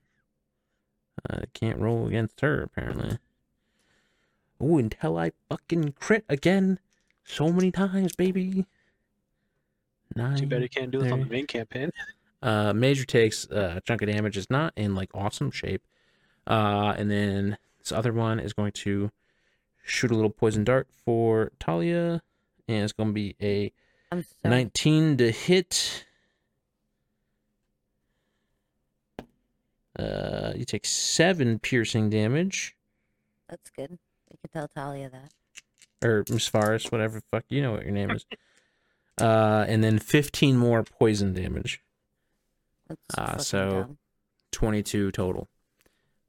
[1.28, 3.18] Uh, can't roll against her apparently.
[4.60, 6.78] Oh, until I fucking crit again,
[7.24, 8.66] so many times, baby.
[10.16, 10.38] Nine.
[10.38, 11.90] Too bad you can't do this on the main campaign.
[12.40, 14.36] Uh, Major takes uh, a chunk of damage.
[14.36, 15.82] Is not in like awesome shape.
[16.46, 19.10] Uh, and then this other one is going to
[19.82, 22.22] shoot a little poison dart for Talia,
[22.68, 23.72] and it's going to be a
[24.10, 26.04] I'm so 19 to hit.
[29.98, 32.76] Uh, you take seven piercing damage,
[33.48, 33.90] that's good.
[34.30, 36.06] You can tell Talia that.
[36.06, 37.20] or Miss Faris, whatever.
[37.30, 38.24] Fuck, you know what your name is.
[39.20, 41.82] Uh, and then 15 more poison damage.
[42.86, 43.98] That's fucking so- dumb.
[44.52, 45.48] 22 total.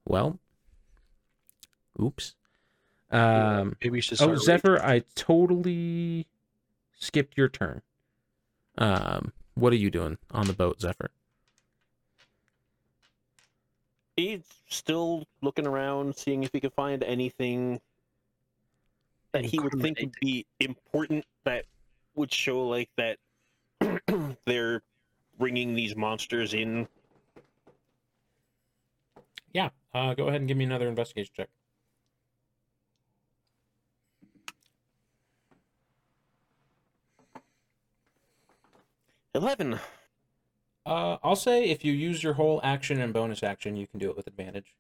[0.07, 0.39] Well,
[2.01, 2.33] oops.
[3.11, 4.35] Um, Maybe we should oh.
[4.37, 6.25] Zephyr, I totally
[6.99, 7.81] skipped your turn.
[8.77, 11.09] Um, what are you doing on the boat, Zephyr?
[14.15, 17.79] He's still looking around, seeing if he can find anything
[19.31, 21.65] that he would think would be important that
[22.15, 23.17] would show like that
[24.45, 24.81] they're
[25.37, 26.87] bringing these monsters in.
[29.53, 31.49] Yeah, uh, go ahead and give me another investigation check.
[39.39, 39.79] Eleven.
[40.85, 44.09] Uh, I'll say if you use your whole action and bonus action, you can do
[44.09, 44.75] it with advantage.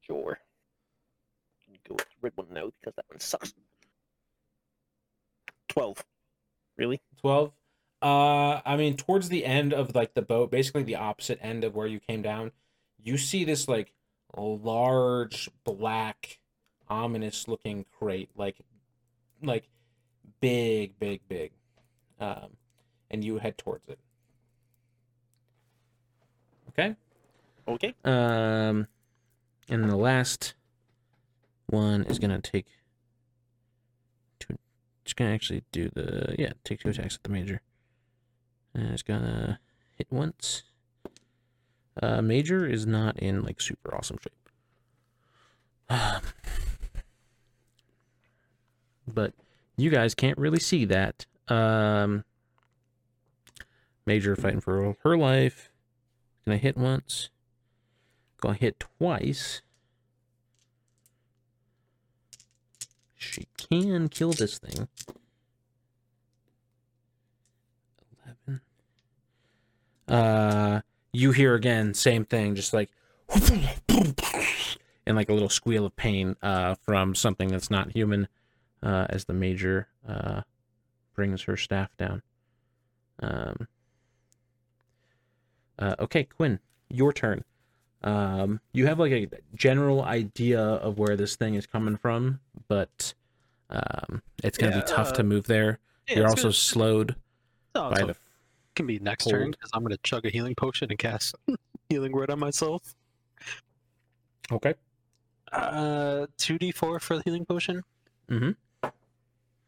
[0.00, 0.40] Sure.
[1.88, 3.54] Go with the red one now because that one sucks.
[5.68, 6.04] Twelve.
[6.76, 7.00] Really?
[7.20, 7.52] 12
[8.00, 11.74] uh i mean towards the end of like the boat basically the opposite end of
[11.74, 12.52] where you came down
[13.02, 13.92] you see this like
[14.36, 16.38] large black
[16.88, 18.60] ominous looking crate like
[19.42, 19.68] like
[20.40, 21.50] big big big
[22.20, 22.50] um
[23.10, 23.98] and you head towards it
[26.68, 26.94] okay
[27.66, 27.94] Okay.
[28.04, 28.86] um
[29.68, 30.54] and the last
[31.66, 32.66] one is gonna take
[34.38, 34.56] two
[35.08, 37.62] it's gonna actually do the yeah, take two attacks at the major.
[38.74, 39.58] And it's gonna
[39.94, 40.64] hit once.
[42.02, 44.34] Uh major is not in like super awesome shape.
[45.88, 46.20] Um,
[49.06, 49.32] but
[49.78, 51.24] you guys can't really see that.
[51.48, 52.24] Um
[54.08, 55.70] Major fighting for her life.
[56.46, 57.28] Gonna hit once.
[58.40, 59.60] Gonna hit twice.
[63.14, 64.88] She can kill this thing.
[68.48, 68.60] 11.
[70.08, 70.80] Uh,
[71.12, 72.88] you hear again, same thing, just like,
[75.06, 78.26] and like a little squeal of pain uh, from something that's not human
[78.82, 80.40] uh, as the major uh,
[81.18, 82.22] brings her staff down.
[83.20, 83.66] Um,
[85.80, 87.42] uh, okay, Quinn, your turn.
[88.04, 92.38] Um, you have like a general idea of where this thing is coming from,
[92.68, 93.14] but
[93.68, 95.80] um, it's gonna Yeah, be tough uh, to move there.
[96.08, 97.16] Yeah, You're also gonna- slowed
[97.74, 98.10] Oh, by so the.
[98.12, 98.16] it
[98.76, 101.34] can be next turn because I'm gonna chug a healing potion and cast
[101.88, 102.94] healing word on myself.
[104.52, 104.74] Okay.
[105.50, 107.82] Uh, two d four for the healing potion.
[108.30, 108.54] Mhm.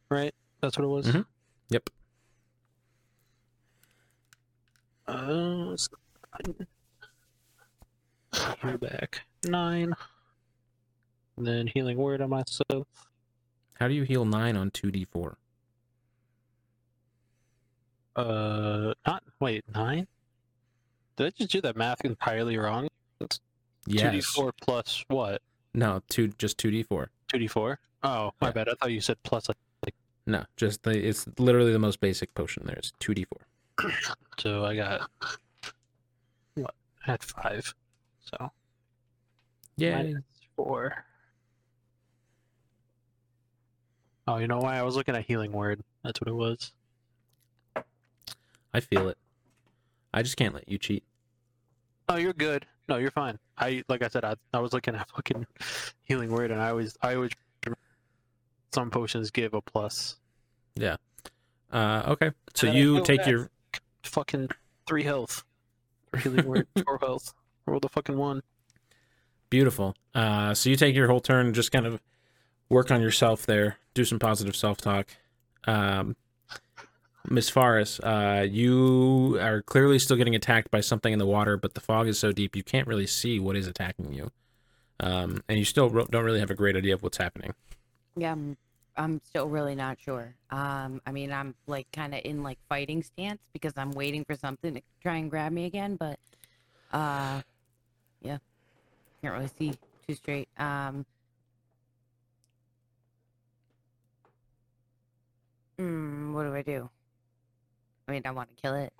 [0.08, 1.06] Right, that's what it was.
[1.08, 1.26] Mhm.
[1.70, 1.90] Yep.
[5.06, 5.76] Uh.
[8.62, 9.94] Heal back nine.
[11.36, 12.86] And then healing word on myself.
[13.78, 15.38] How do you heal nine on two d four?
[18.14, 20.06] Uh, not wait nine.
[21.16, 22.88] Did I just do that math entirely wrong?
[23.86, 24.02] Yes.
[24.02, 25.40] Two d four plus what?
[25.74, 27.10] No, two just two d four.
[27.28, 27.78] Two d four.
[28.02, 28.52] Oh, my Yeah.
[28.52, 28.68] bad.
[28.68, 29.48] I thought you said plus.
[30.30, 33.90] No, just the it's literally the most basic potion there is two d four.
[34.38, 35.10] So I got
[36.54, 36.72] what?
[37.04, 37.74] I had five.
[38.20, 38.52] So
[39.76, 39.96] Yeah.
[39.96, 40.22] minus
[40.54, 41.04] four.
[44.28, 44.78] Oh, you know why?
[44.78, 45.80] I was looking at healing word.
[46.04, 46.70] That's what it was.
[48.72, 49.18] I feel it.
[50.14, 51.02] I just can't let you cheat.
[52.08, 52.66] Oh, you're good.
[52.88, 53.36] No, you're fine.
[53.58, 55.44] I like I said, I, I was looking at fucking
[56.04, 57.32] healing word, and I always I always
[58.72, 60.16] some potions give a plus.
[61.72, 62.30] Uh, okay.
[62.54, 63.50] So And you take your
[64.02, 64.48] Fucking
[64.86, 65.44] three health.
[66.24, 66.66] Really weird.
[66.84, 67.32] Four health.
[67.66, 68.42] Roll the fucking one.
[69.50, 69.94] beautiful.
[70.14, 72.00] Uh, so you take your whole turn, just kind of
[72.68, 75.08] work on yourself there, do some positive self talk.
[75.64, 76.16] Um,
[77.28, 81.74] Miss Faris, uh, you are clearly still getting attacked by something in the water, but
[81.74, 84.30] the fog is so deep you can't really see what is attacking you.
[85.00, 87.54] Um, and you still don't really have a great idea of what's happening.
[88.16, 88.34] Yeah,
[88.96, 90.34] I'm, still really not sure.
[90.50, 94.34] Um, I mean, I'm like kind of in like fighting stance because I'm waiting for
[94.34, 96.18] something to try and grab me again, but
[96.92, 97.42] uh,
[98.22, 98.38] yeah,
[99.22, 99.74] can't really see
[100.06, 100.48] too straight.
[100.58, 101.04] Um,
[105.78, 106.90] hmm, what do I do?
[108.08, 108.92] I mean, I want to kill it,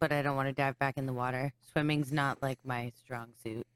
[0.00, 1.52] but I don't want to dive back in the water.
[1.72, 3.66] Swimming's not like my strong suit.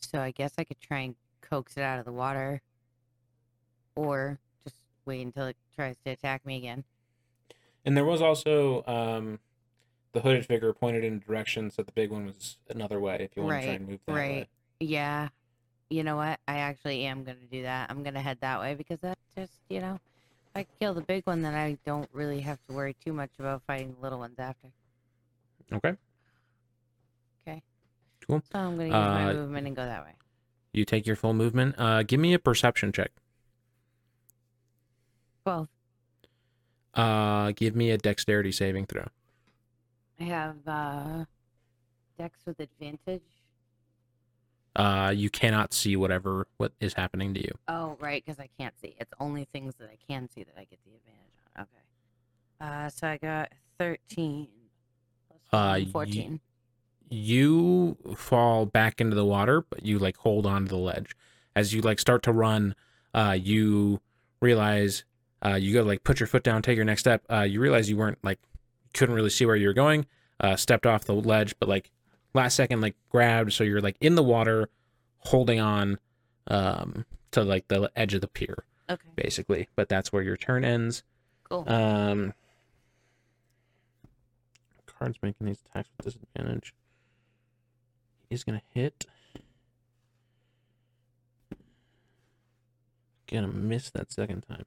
[0.00, 1.14] So I guess I could try and
[1.48, 2.60] coax it out of the water,
[3.96, 6.84] or just wait until it tries to attack me again.
[7.84, 9.38] And there was also um,
[10.12, 13.30] the hooded figure pointed in a direction, so the big one was another way if
[13.36, 14.30] you want to try Right, and move that right.
[14.30, 14.48] way.
[14.80, 15.28] Yeah,
[15.90, 16.38] you know what?
[16.46, 17.90] I actually am gonna do that.
[17.90, 20.00] I'm gonna head that way because that just, you know, if
[20.54, 23.62] I kill the big one, then I don't really have to worry too much about
[23.66, 24.68] fighting the little ones after.
[25.72, 25.94] Okay.
[27.46, 27.62] Okay.
[28.26, 28.42] Cool.
[28.52, 30.14] So I'm gonna use my Uh, movement and go that way.
[30.78, 31.74] You take your full movement.
[31.76, 33.10] Uh, give me a perception check.
[35.44, 35.68] Well,
[36.94, 39.06] Uh, give me a dexterity saving throw.
[40.20, 41.24] I have uh,
[42.16, 43.22] Dex with advantage.
[44.76, 47.50] Uh, you cannot see whatever what is happening to you.
[47.66, 48.94] Oh, right, because I can't see.
[49.00, 51.62] It's only things that I can see that I get the advantage on.
[51.62, 52.84] Okay.
[52.86, 54.46] Uh, so I got 13
[55.28, 56.40] plus Uh, one, ye- 14.
[57.10, 61.16] You fall back into the water, but you like hold on to the ledge.
[61.56, 62.74] As you like start to run,
[63.14, 64.00] uh, you
[64.40, 65.04] realize
[65.44, 67.22] uh, you go to like put your foot down, take your next step.
[67.30, 68.38] Uh, you realize you weren't like
[68.94, 70.06] couldn't really see where you were going.
[70.40, 71.90] Uh, stepped off the ledge, but like
[72.34, 74.68] last second like grabbed, so you're like in the water,
[75.20, 75.98] holding on
[76.48, 79.68] um, to like the edge of the pier, Okay, basically.
[79.76, 81.02] But that's where your turn ends.
[81.48, 81.64] cool.
[81.66, 82.34] Um,
[84.86, 86.74] cards making these attacks with disadvantage.
[88.30, 89.06] He's gonna hit.
[93.30, 94.64] Gonna miss that second time.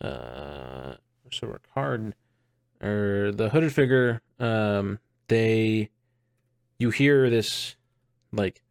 [0.00, 0.94] Uh,
[1.30, 2.14] so our card,
[2.82, 4.20] or the hooded figure.
[4.38, 5.90] Um, they,
[6.78, 7.76] you hear this,
[8.32, 8.62] like,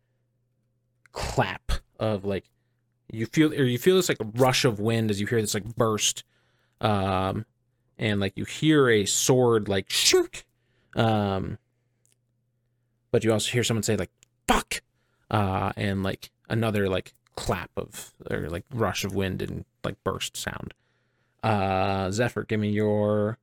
[1.12, 2.46] clap of like,
[3.12, 5.76] you feel or you feel this like rush of wind as you hear this like
[5.76, 6.24] burst
[6.82, 7.46] um
[8.00, 10.44] and like you hear a sword like shoot
[10.96, 11.60] um
[13.14, 14.10] but you also hear someone say like
[14.48, 14.82] fuck
[15.30, 20.36] uh and like another like clap of or like rush of wind and like burst
[20.36, 20.74] sound.
[21.44, 23.38] Uh zephyr give me your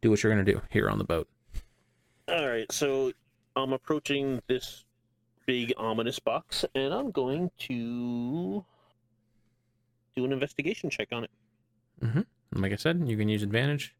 [0.00, 1.28] do what you're gonna do here on the boat.
[2.28, 3.12] All right, so
[3.54, 4.84] I'm approaching this
[5.44, 8.64] big ominous box, and I'm going to
[10.16, 11.30] do an investigation check on it.
[12.52, 13.94] and like i said you can use advantage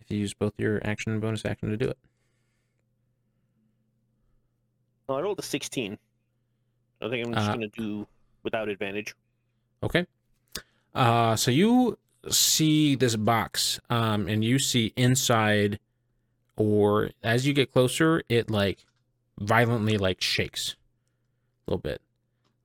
[0.00, 1.98] if you use both your action and bonus action to do it
[5.08, 5.98] Oh, I rolled a 16.
[7.00, 8.06] I think I'm just Uh, gonna do
[8.42, 9.14] without advantage.
[9.82, 10.06] Okay.
[10.94, 15.78] Uh, so you see this box, um, and you see inside,
[16.56, 18.84] or as you get closer, it like
[19.38, 20.74] violently like shakes
[21.66, 22.02] a little bit,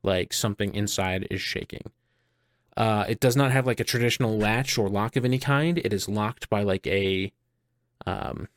[0.02, 1.92] like something inside is shaking.
[2.76, 5.78] Uh, it does not have like a traditional latch or lock of any kind.
[5.78, 7.32] It is locked by like a
[8.08, 8.48] um,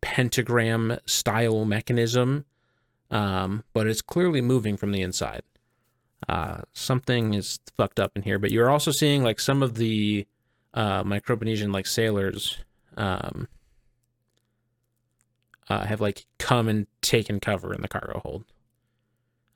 [0.00, 2.46] pentagram style mechanism,
[3.10, 5.42] um, but it's clearly moving from the inside
[6.28, 8.38] uh, something is fucked up in here.
[8.38, 10.26] But you're also seeing like some of the
[10.74, 11.02] uh,
[11.72, 12.58] like sailors
[12.96, 13.48] um,
[15.68, 18.44] uh, have like come and taken cover in the cargo hold,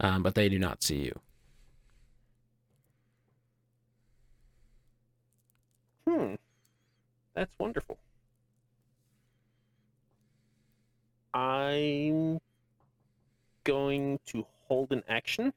[0.00, 1.20] um, but they do not see you.
[6.08, 6.34] Hmm.
[7.34, 7.98] That's wonderful.
[11.34, 12.38] I'm
[13.64, 15.52] going to hold an action.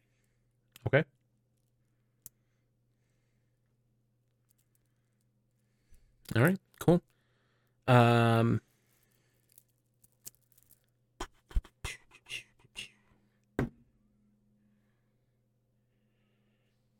[0.88, 1.03] Okay.
[6.35, 7.01] All right, cool.
[7.88, 8.61] Um,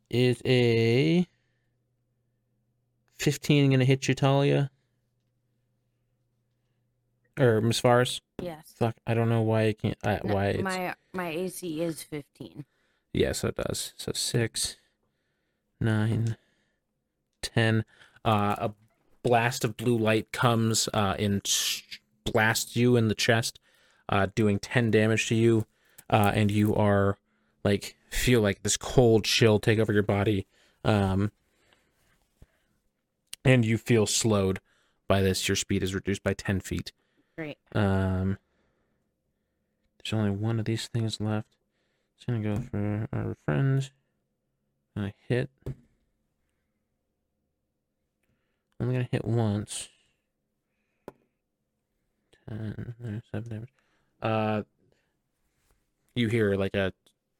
[0.08, 1.26] is a
[3.18, 4.70] fifteen going to hit you, Talia?
[7.38, 8.20] Or Miss Faris?
[8.40, 8.72] yes.
[8.78, 9.96] Fuck, I don't know why I can't.
[10.02, 12.64] Uh, No, why it's my my AC is 15.
[13.12, 13.92] Yes, it does.
[13.96, 14.76] So six,
[15.80, 16.36] nine,
[17.42, 17.84] ten.
[18.24, 18.70] Uh, a
[19.22, 23.60] blast of blue light comes uh, and sh- blasts you in the chest,
[24.08, 25.66] uh, doing 10 damage to you.
[26.10, 27.18] Uh, and you are
[27.64, 30.46] like, feel like this cold chill take over your body.
[30.84, 31.32] Um,
[33.44, 34.60] and you feel slowed
[35.08, 35.48] by this.
[35.48, 36.92] Your speed is reduced by 10 feet.
[37.36, 37.58] Great.
[37.72, 38.38] Um,
[39.98, 41.48] there's only one of these things left.
[42.16, 43.90] It's gonna go for our friends.
[44.96, 45.50] I hit.
[48.80, 49.90] I'm gonna hit once.
[52.48, 53.68] Ten, uh, seven damage.
[54.22, 54.62] Uh,
[56.14, 56.92] you hear like a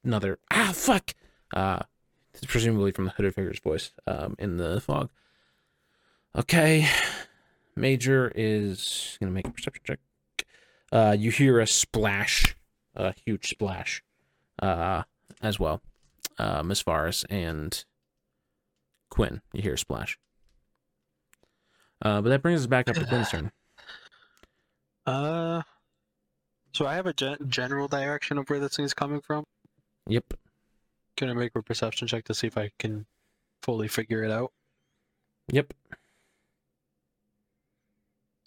[0.04, 1.14] another ah fuck.
[1.54, 1.80] Uh,
[2.46, 3.92] presumably from the hooded figure's voice.
[4.06, 5.08] Um, in the fog.
[6.36, 6.86] Okay,
[7.76, 9.98] Major is gonna make a perception check.
[10.90, 12.56] Uh, you hear a splash,
[12.94, 14.02] a huge splash,
[14.62, 15.02] uh,
[15.42, 15.82] as well.
[16.38, 17.84] Uh, Miss Faris and
[19.10, 20.18] Quinn, you hear a splash.
[22.02, 23.52] Uh, but that brings us back up to Quinn's turn.
[25.06, 25.62] Uh,
[26.72, 29.44] so I have a gen- general direction of where this thing's coming from.
[30.08, 30.34] Yep.
[31.16, 33.06] Can I make a perception check to see if I can
[33.62, 34.50] fully figure it out?
[35.52, 35.72] Yep.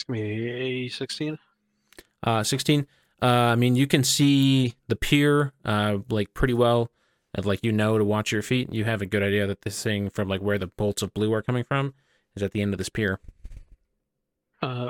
[0.09, 1.38] It's gonna be a sixteen.
[2.23, 2.85] Uh, 16.
[3.21, 6.91] Uh, I mean, you can see the pier, uh, like pretty well.
[7.35, 8.73] And, like you know to watch your feet.
[8.73, 11.31] You have a good idea that this thing from like where the bolts of blue
[11.33, 11.93] are coming from
[12.35, 13.19] is at the end of this pier.
[14.61, 14.89] Uh,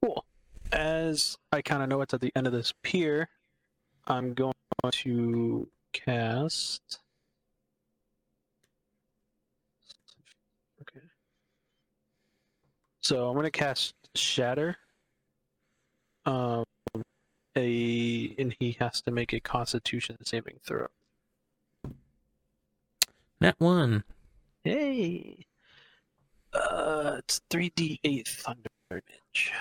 [0.00, 0.24] cool.
[0.70, 3.28] As I kind of know it's at the end of this pier,
[4.06, 4.54] I'm going
[4.92, 7.00] to cast.
[10.82, 11.04] Okay.
[13.02, 14.76] So I'm going to cast Shatter.
[16.24, 16.64] Um,
[17.56, 20.86] a and he has to make a Constitution saving throw.
[23.40, 24.04] That one.
[24.64, 25.46] Hey.
[26.52, 29.52] Uh, it's three D eight thunder damage.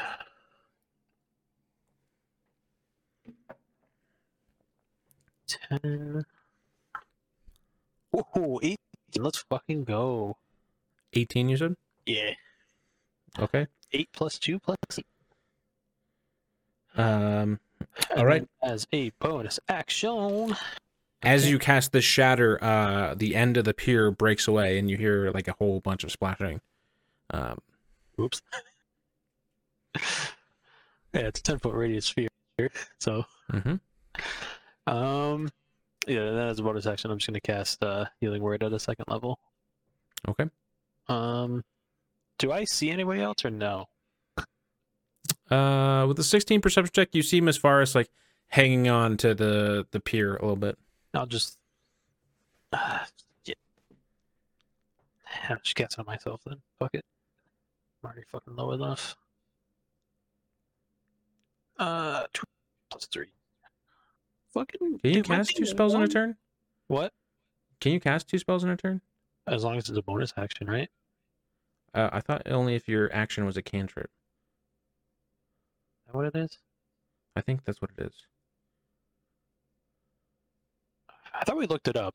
[5.47, 6.25] Ten.
[8.11, 8.80] Whoa, eight.
[9.17, 10.38] Let's fucking go.
[11.13, 11.75] 18, you said?
[12.05, 12.31] Yeah.
[13.39, 13.67] Okay.
[13.93, 15.05] Eight plus two plus eight.
[16.95, 17.59] Um,
[18.15, 18.47] All right.
[18.61, 20.55] As a bonus action.
[21.23, 24.97] as you cast this shatter, uh, the end of the pier breaks away, and you
[24.97, 26.61] hear like a whole bunch of splashing.
[27.31, 27.57] Um,
[28.19, 28.41] Oops.
[29.95, 30.01] yeah,
[31.13, 32.27] it's a ten foot radius sphere.
[32.99, 33.75] So Mm-hmm.
[34.93, 35.49] um
[36.07, 38.79] yeah, that is a bonus action I'm just gonna cast uh healing word at a
[38.79, 39.39] second level.
[40.27, 40.45] Okay.
[41.07, 41.63] Um
[42.41, 43.85] do I see anybody else or no?
[45.49, 48.09] Uh, with the 16 perception check, you see Miss Faris like
[48.47, 50.77] hanging on to the the pier a little bit.
[51.13, 51.59] I'll just
[52.73, 52.99] uh,
[53.45, 53.53] yeah.
[55.49, 56.57] I'll just cast on myself then.
[56.79, 57.05] Fuck it.
[58.03, 59.15] I'm already fucking low enough.
[61.77, 62.43] Uh two
[62.89, 63.27] plus three.
[64.51, 66.37] Fucking Can you cast two spells in a turn?
[66.87, 67.13] What?
[67.79, 69.01] Can you cast two spells in a turn?
[69.45, 70.89] As long as it's a bonus action, right?
[71.93, 74.09] Uh, I thought only if your action was a cantrip.
[76.05, 76.57] Is that what it is?
[77.35, 78.13] I think that's what it is.
[81.33, 82.13] I thought we looked it up.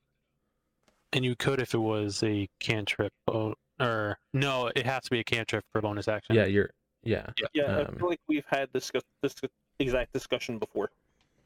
[1.13, 3.13] And you could if it was a cantrip.
[3.29, 6.35] Oh, or no, it has to be a cantrip for bonus action.
[6.37, 6.71] Yeah, you're.
[7.05, 7.27] Yeah.
[7.55, 8.91] Yeah, I Um, feel like we've had this
[9.23, 9.35] this
[9.79, 10.91] exact discussion before.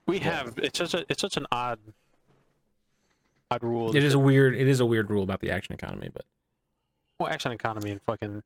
[0.06, 0.54] we have.
[0.58, 1.04] It's such a.
[1.08, 1.78] It's such an odd,
[3.50, 3.94] odd rule.
[3.94, 4.56] It is a weird.
[4.56, 6.24] It is a weird rule about the action economy, but
[7.20, 8.42] well, action economy and fucking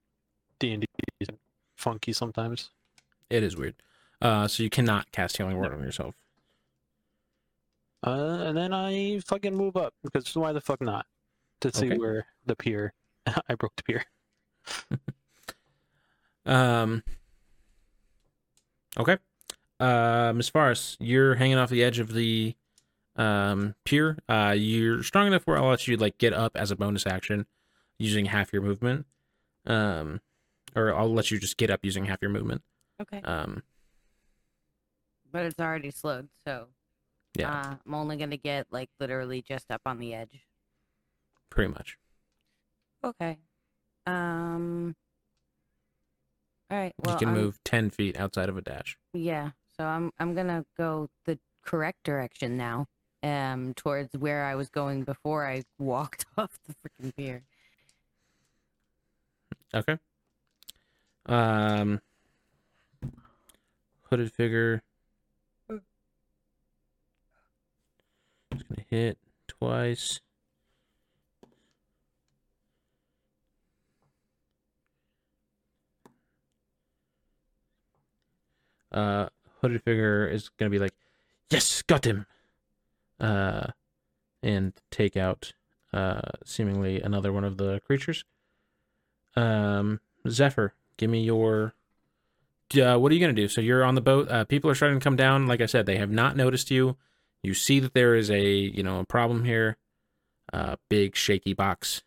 [0.59, 0.87] D and D
[1.21, 1.29] is
[1.77, 2.71] funky sometimes.
[3.31, 3.75] it is weird.
[4.21, 6.15] Uh, so you cannot cast healing word on yourself.
[8.07, 11.07] Uh, and then I fucking move up because why the fuck not?
[11.61, 11.99] To see Okay.
[11.99, 12.93] where the pier.
[13.49, 14.05] I broke the pier.
[16.47, 17.03] Um.
[18.99, 19.17] Okay.
[19.81, 22.55] Um, as far as you're hanging off the edge of the
[23.17, 26.77] um pier, uh, you're strong enough where I'll let you like get up as a
[26.77, 27.47] bonus action,
[27.99, 29.07] using half your movement.
[29.67, 30.21] Um,
[30.77, 32.63] or I'll let you just get up using half your movement.
[33.01, 33.21] Okay.
[33.23, 33.63] Um,
[35.31, 36.69] But it's already slowed, so
[37.37, 40.45] yeah, uh, I'm only gonna get like literally just up on the edge.
[41.51, 41.99] pretty much.
[43.03, 43.39] Okay.
[44.07, 44.95] Um.
[46.71, 46.95] All right.
[46.99, 48.97] Well, you can I'm- move ten feet outside of a dash.
[49.13, 49.51] Yeah.
[49.77, 52.87] So I'm I'm gonna go the correct direction now.
[53.23, 57.43] Um, towards where I was going before I walked off the freaking pier.
[59.75, 59.99] Okay.
[61.27, 62.01] Um,
[64.03, 64.83] hooded figure.
[65.69, 65.83] Just
[68.69, 70.21] gonna hit twice.
[78.93, 79.29] Uh,
[79.61, 80.95] hooded figure is gonna be like,
[81.51, 82.27] yes, got him.
[83.19, 83.69] Uh,
[84.43, 85.55] and take out
[85.93, 88.25] uh seemingly another one of the creatures.
[89.37, 91.75] Um, Zephyr, give me your.
[92.77, 93.49] Uh, what are you gonna do?
[93.49, 94.29] So you're on the boat.
[94.31, 95.47] Uh, people are starting to come down.
[95.47, 96.97] Like I said, they have not noticed you.
[97.43, 99.77] You see that there is a you know a problem here.
[100.53, 102.03] Uh, big shaky box.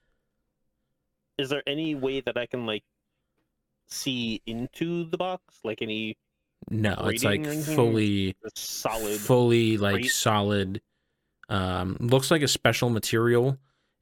[1.38, 2.84] Is there any way that I can like
[3.88, 5.60] see into the box?
[5.64, 6.18] Like any
[6.70, 7.76] No, it's like Grating or anything?
[7.76, 9.22] fully solid?
[9.22, 10.82] fully like solid
[11.50, 13.58] um looks like a special material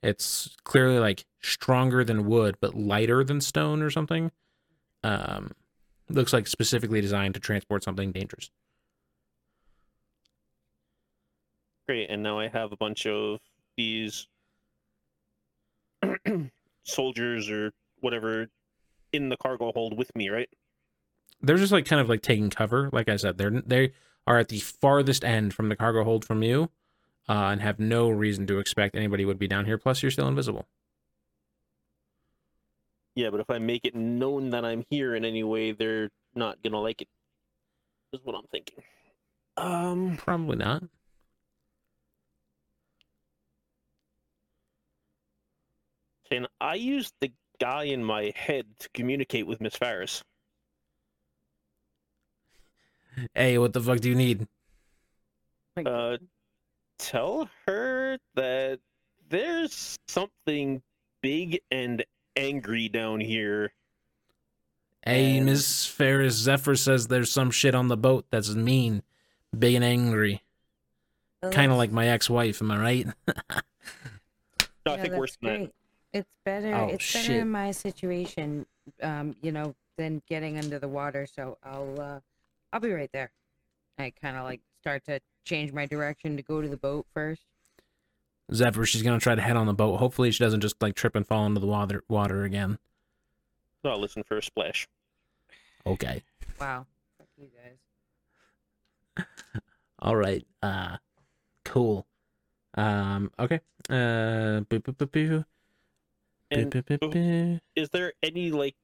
[0.05, 4.31] it's clearly like stronger than wood but lighter than stone or something.
[5.03, 5.51] Um
[6.09, 8.51] looks like specifically designed to transport something dangerous.
[11.87, 13.39] Great, and now I have a bunch of
[13.77, 14.27] these
[16.83, 18.47] soldiers or whatever
[19.13, 20.49] in the cargo hold with me, right?
[21.41, 22.89] they're just like kind of like taking cover.
[22.91, 23.93] Like i said they're they
[24.27, 26.71] are at the farthest end from the cargo hold from you
[27.27, 30.27] uh, and have no reason to expect anybody would be down here plus you're still
[30.27, 30.65] invisible
[33.15, 36.61] Yeah, but if I make it known that I'm here in any way, they're not
[36.61, 37.07] gonna like it.
[38.13, 38.83] Is what I'm thinking.
[39.57, 40.83] Um, probably not
[46.29, 50.23] can I use the guy in my head to communicate with Miss Faris.
[53.33, 54.45] hey what the fuck do you need
[55.85, 56.17] Uh,
[56.97, 58.79] tell her that
[59.29, 60.81] there's something
[61.21, 63.71] big and angry down here.
[65.05, 69.03] Hey, And- Miss Faris, Zephyr says there's some shit on the boat that's mean,
[69.57, 70.43] big and angry.
[71.43, 73.07] oh, Kind of like my ex wife, am I right?
[74.87, 75.71] No, I yeah, think that's worse than that.
[76.13, 76.75] It's better.
[76.75, 77.37] Oh, it's better shit.
[77.37, 78.67] in my situation,
[79.01, 81.25] um, you know, than getting under the water.
[81.25, 82.19] So I'll, uh,
[82.71, 83.31] I'll be right there.
[83.97, 87.41] I kind of like start to change my direction to go to the boat first.
[88.53, 89.97] Zephyr, she's gonna try to head on the boat.
[89.97, 92.77] Hopefully, she doesn't just like trip and fall into the water water again.
[93.81, 94.87] So I'll listen for a splash.
[95.87, 96.21] Okay.
[96.61, 96.85] Wow.
[97.17, 97.47] Fuck you
[99.17, 99.25] guys.
[99.99, 100.45] All right.
[100.61, 100.97] Uh,
[101.63, 102.05] cool.
[102.75, 103.31] Um.
[103.39, 103.59] Okay.
[103.89, 104.59] Uh.
[104.69, 105.27] boo, boo, boo, boo.
[105.39, 105.45] Boo,
[106.51, 107.59] And boo, boo, boo- boo.
[107.75, 108.75] is there any like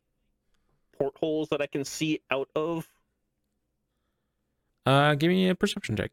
[0.97, 2.87] portholes that I can see out of?
[4.85, 6.11] Uh, give me a perception check.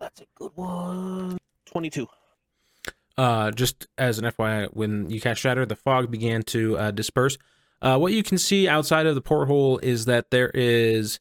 [0.00, 1.38] That's a good one.
[1.66, 2.06] Twenty-two.
[3.16, 7.38] Uh, just as an FYI, when you cast Shatter, the fog began to uh, disperse.
[7.80, 11.20] Uh, what you can see outside of the porthole is that there is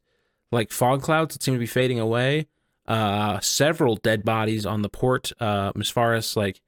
[0.52, 2.48] like fog clouds that seem to be fading away.
[2.88, 5.32] Uh, several dead bodies on the port.
[5.40, 6.62] Uh, Miss Faris, like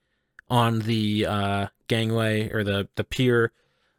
[0.49, 3.51] on the uh, gangway or the the pier.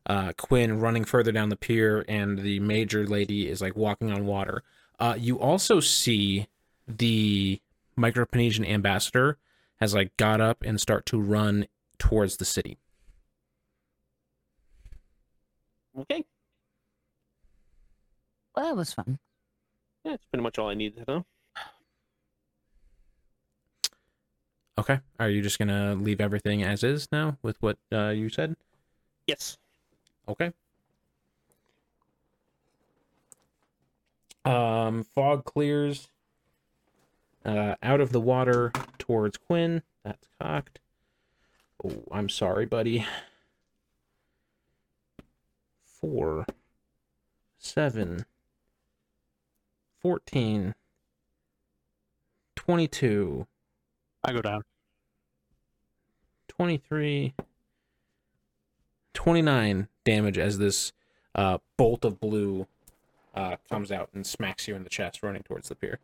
[0.06, 4.24] Uh, Quinn running further down the pier, and the major lady is like walking on
[4.24, 4.62] water.
[5.00, 6.46] Uh, you also see
[6.86, 7.60] the
[7.98, 9.36] Microponesian ambassador
[9.80, 11.66] has like got up and start to run
[11.98, 12.78] towards the city.
[15.98, 16.24] Okay,
[18.54, 19.18] Well, that was fun.
[20.04, 21.26] yeah, that's pretty much all I needed to know.
[24.78, 25.00] Okay.
[25.18, 28.56] Are you just gonna leave everything as is now with what uh, you said?
[29.26, 29.56] Yes.
[30.28, 30.52] Okay.
[34.44, 36.08] Um, fog clears.
[37.44, 39.82] Uh, out of the water towards Quinn.
[40.04, 40.80] That's cocked.
[41.84, 43.06] Oh, I'm sorry, buddy.
[45.84, 46.44] Four,
[47.58, 48.26] seven,
[50.00, 50.74] fourteen,
[52.56, 53.46] twenty-two.
[54.24, 54.62] I go down.
[56.56, 57.34] 23
[59.12, 60.92] 29 damage as this
[61.34, 62.66] uh, bolt of blue
[63.34, 65.98] uh, comes out and smacks you in the chest running towards the pier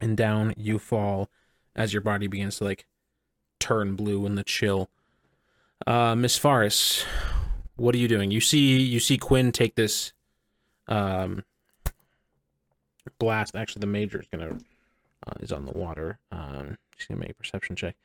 [0.00, 1.28] and down you fall
[1.74, 2.86] as your body begins to like
[3.58, 4.88] turn blue in the chill
[5.86, 7.04] uh miss faris
[7.76, 10.12] what are you doing you see you see quinn take this
[10.88, 11.44] um
[13.18, 14.56] blast actually the major is gonna
[15.26, 16.18] uh, is on the water.
[16.30, 17.96] Um, she's gonna make a perception check.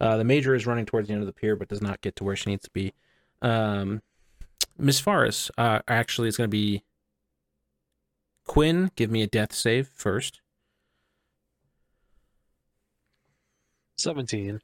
[0.00, 2.16] Uh, the major is running towards the end of the pier, but does not get
[2.16, 2.92] to where she needs to be.
[3.42, 4.02] Um,
[4.76, 6.84] Miss Faris, uh, actually, is gonna be
[8.46, 8.90] Quinn.
[8.96, 10.40] Give me a death save first.
[13.96, 14.60] 17.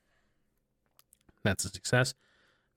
[1.43, 2.15] That's a success.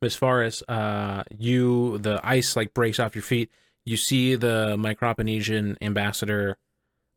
[0.01, 3.49] Miss Faris, uh, you the ice like breaks off your feet.
[3.85, 6.57] You see the Microponesian ambassador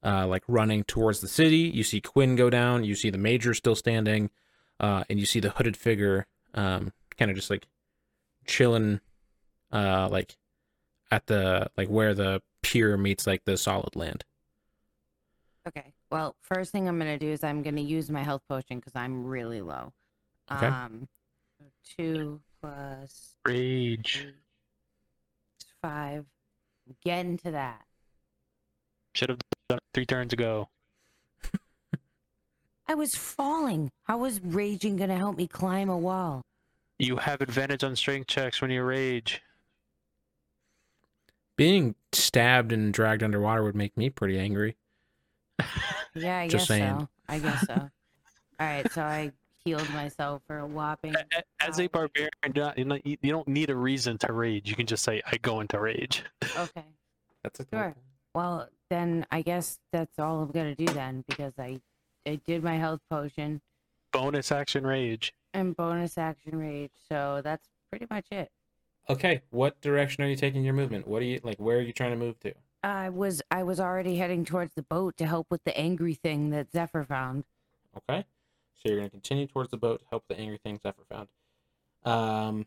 [0.05, 1.71] uh, like running towards the city.
[1.75, 2.85] You see Quinn go down.
[2.85, 4.31] You see the major still standing.
[4.81, 7.67] Uh, and you see the hooded figure, um, kind of just like
[8.47, 9.01] chilling,
[9.73, 10.37] uh, like
[11.11, 14.25] at the like where the pier meets like the solid land.
[15.69, 15.93] Okay.
[16.11, 19.25] Well, first thing I'm gonna do is I'm gonna use my health potion because I'm
[19.27, 19.93] really low.
[20.51, 20.67] Okay.
[20.67, 21.07] Um,
[21.97, 24.29] two plus Rage.
[25.83, 26.25] five.
[27.05, 27.85] Get into that.
[29.15, 30.69] Should have done it three turns ago.
[32.91, 33.93] I was falling.
[34.03, 36.43] How was raging gonna help me climb a wall?
[36.99, 39.41] You have advantage on strength checks when you rage.
[41.55, 44.77] Being stabbed and dragged underwater would make me pretty angry.
[46.17, 46.99] Yeah, I Just guess saying.
[46.99, 47.09] so.
[47.29, 47.75] I guess so.
[47.75, 49.31] All right, so I
[49.65, 51.15] healed myself for a whopping.
[51.15, 54.19] A- a- As a barbarian, you're not- you're not- you you don't need a reason
[54.19, 54.69] to rage.
[54.69, 56.25] You can just say, "I go into rage."
[56.57, 56.85] Okay.
[57.45, 57.95] That's a Sure.
[58.35, 61.81] Well, then I guess that's all I'm gonna do then because I,
[62.27, 63.61] I did my health potion
[64.13, 65.33] Bonus action rage.
[65.55, 68.51] and bonus action rage, so that's pretty much it.
[69.09, 71.07] Okay, what direction are you taking your movement?
[71.07, 71.59] What are you like?
[71.59, 72.53] Where are you trying to move to?
[72.83, 76.51] I was I was already heading towards the boat to help with the angry thing
[76.51, 77.45] that Zephyr found.
[77.97, 78.25] Okay,
[78.75, 81.29] so you're gonna continue towards the boat to help the angry thing Zephyr found.
[82.05, 82.67] Um,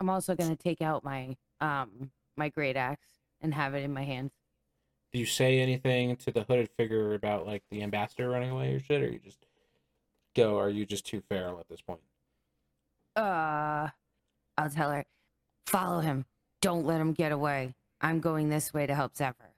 [0.00, 3.08] I'm also gonna take out my um my great axe
[3.40, 4.32] and have it in my hands.
[5.12, 8.80] Do you say anything to the hooded figure about like the ambassador running away or
[8.80, 9.46] shit, or you just
[10.36, 10.58] go?
[10.58, 12.00] Are you just too feral at this point?
[13.16, 13.88] Uh,
[14.56, 15.04] I'll tell her,
[15.66, 16.24] follow him.
[16.60, 17.74] Don't let him get away.
[18.00, 19.54] I'm going this way to help Zephyr.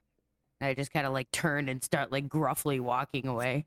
[0.59, 3.65] And I just kind of like turn and start like gruffly walking away.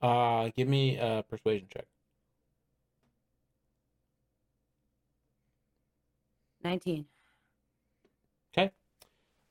[0.00, 1.86] Uh, give me a persuasion check.
[6.62, 7.06] 19.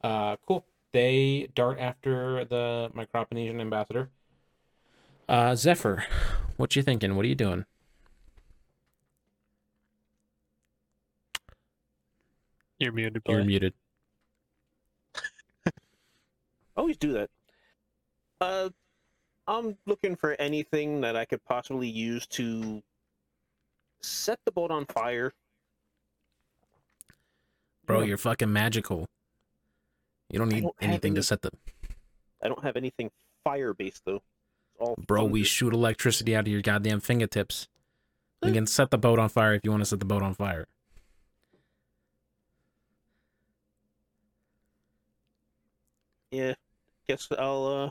[0.04, 0.14] Okay.
[0.14, 0.66] Uh, cool.
[0.94, 4.10] They dart after the Microponesian ambassador.
[5.28, 6.06] Uh, Zephyr,
[6.56, 7.16] what you thinking?
[7.16, 7.66] What are you doing?
[12.80, 13.22] You're muted.
[13.28, 13.46] You're boy.
[13.46, 13.74] muted.
[16.78, 17.30] always do that.
[18.40, 18.70] Uh,
[19.48, 22.82] I'm looking for anything that I could possibly use to
[24.02, 25.34] set the boat on fire.
[27.86, 29.08] Bro, you're fucking magical.
[30.30, 31.52] You don't need don't anything to set the.
[32.44, 33.12] I don't have anything
[33.44, 34.22] fire based though.
[34.80, 37.68] All Bro, we shoot electricity out of your goddamn fingertips.
[38.44, 38.54] You Eh.
[38.54, 40.68] can set the boat on fire if you want to set the boat on fire.
[46.32, 46.54] yeah.
[47.08, 47.90] Guess I'll uh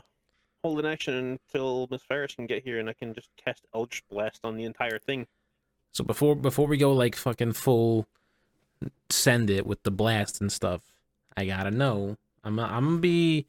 [0.63, 1.13] hold an action
[1.49, 4.63] until Miss Faris can get here, and I can just cast Eldritch Blast on the
[4.65, 5.27] entire thing.
[5.91, 8.05] So before before we go like fucking full
[9.09, 10.81] send it with the blast and stuff,
[11.35, 12.17] I gotta know.
[12.47, 13.45] I'm I'm gonna be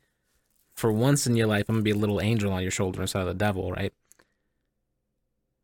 [0.74, 3.22] for once in your life, I'm gonna be a little angel on your shoulder instead
[3.22, 3.92] of the devil, right?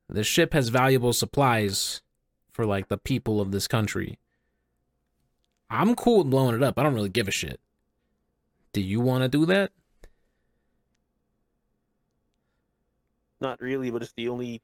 [0.09, 2.01] The ship has valuable supplies
[2.53, 4.19] for like the people of this country.
[5.69, 6.79] I'm cool with blowing it up.
[6.79, 7.59] I don't really give a shit.
[8.73, 9.73] Do you want to do that?
[13.41, 14.63] Not really, but it's the only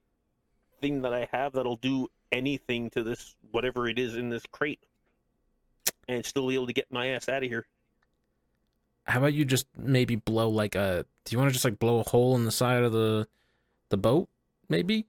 [0.81, 4.85] thing that I have that'll do anything to this whatever it is in this crate,
[6.07, 7.67] and still be able to get my ass out of here.
[9.11, 12.01] How about you just maybe blow like a do you want to just like blow
[12.01, 13.27] a hole in the side of the
[13.91, 14.29] the boat
[14.69, 15.07] maybe?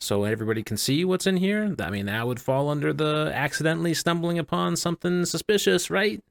[0.00, 1.74] So everybody can see what's in here?
[1.80, 6.22] I mean that would fall under the accidentally stumbling upon something suspicious right?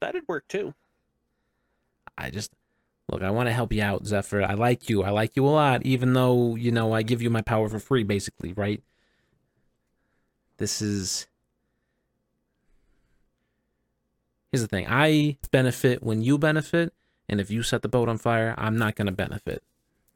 [0.00, 0.74] That'd work too.
[2.16, 2.50] i just
[3.10, 4.42] look i want to help you out zephyr.
[4.42, 5.02] I like you.
[5.02, 7.78] I like you a lot even though you know i give you my power for
[7.78, 8.82] free basically right?
[10.56, 11.26] This is
[14.50, 14.86] here's the thing.
[14.88, 16.92] I benefit when you benefit
[17.28, 19.62] and if you set the boat on fire i'm not going to benefit.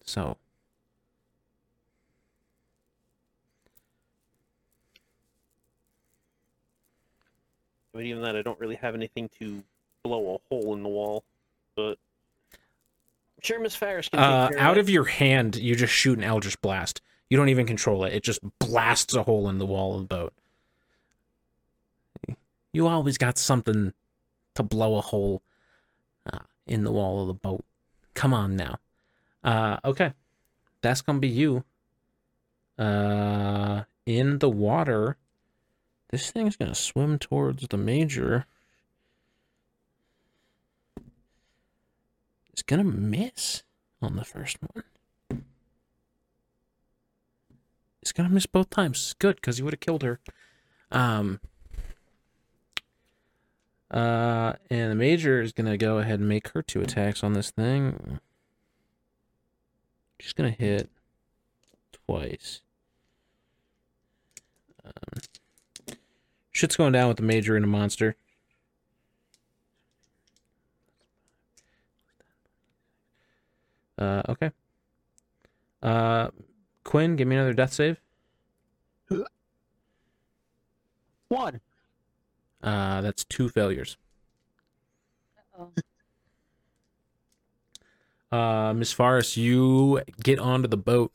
[0.05, 0.37] So.
[7.93, 9.63] But even that, I don't really have anything to
[10.03, 11.23] blow a hole in the wall.
[11.77, 11.93] But
[12.53, 14.81] I'm sure Miss Faris can take uh, care out that.
[14.81, 17.01] of your hand you just shoot an eldritch blast.
[17.31, 18.13] You don't even control it.
[18.13, 20.33] It just blasts a hole in the wall of the boat.
[22.73, 23.93] You always got something
[24.55, 25.43] to blow a hole
[26.33, 27.65] uh, in the wall of the boat
[28.15, 28.79] come on now
[29.43, 30.13] uh, okay
[30.81, 31.65] that's gonna be you
[32.79, 35.17] uh, in the water
[36.11, 38.47] this thing's gonna swim towards the major
[42.55, 43.65] it's gonna miss
[44.01, 44.85] on the first one.
[48.01, 49.15] It's gonna miss both times.
[49.19, 50.21] Good, because he would have killed her.
[50.93, 51.41] Um.
[53.95, 57.53] Uh, and the major is gonna go ahead and make her two attacks on this
[57.53, 58.19] thing.
[60.19, 60.91] She's gonna hit
[61.93, 62.61] twice.
[64.85, 65.23] Um,
[66.51, 68.17] shit's going down with the major and a monster.
[73.97, 74.51] Uh, okay.
[75.85, 76.31] Uh,
[76.83, 78.01] Quinn, give me another death save.
[81.29, 81.61] One.
[82.65, 83.97] Uh, that's two failures.
[85.57, 85.71] Oh.
[88.37, 91.13] Uh, Miss Faris, you get onto the boat.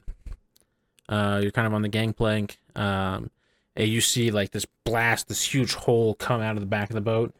[1.09, 2.59] Uh, you're kind of on the gangplank.
[2.75, 3.31] Um,
[3.75, 6.93] and you see like this blast, this huge hole come out of the back of
[6.93, 7.33] the boat.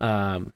[0.00, 0.52] Um,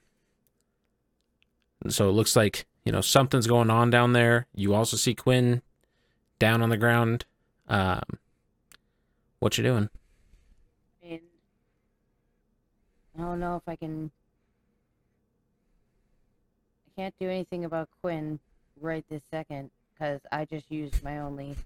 [1.88, 4.46] so it looks like you know something's going on down there.
[4.54, 5.62] You also see Quinn
[6.38, 7.24] down on the ground.
[7.68, 8.02] Um,
[9.38, 9.90] what you doing?
[11.02, 11.20] And
[13.18, 14.10] I don't know if I can.
[16.88, 18.38] I can't do anything about Quinn
[18.80, 21.56] right this second because I just used my only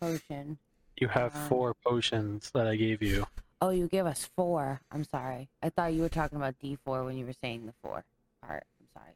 [0.00, 0.58] potion.
[1.00, 3.26] You have Um, four potions that I gave you.
[3.60, 4.80] Oh, you give us four.
[4.90, 5.48] I'm sorry.
[5.62, 8.04] I thought you were talking about D4 when you were saying the four
[8.42, 8.66] part.
[8.80, 9.14] I'm sorry.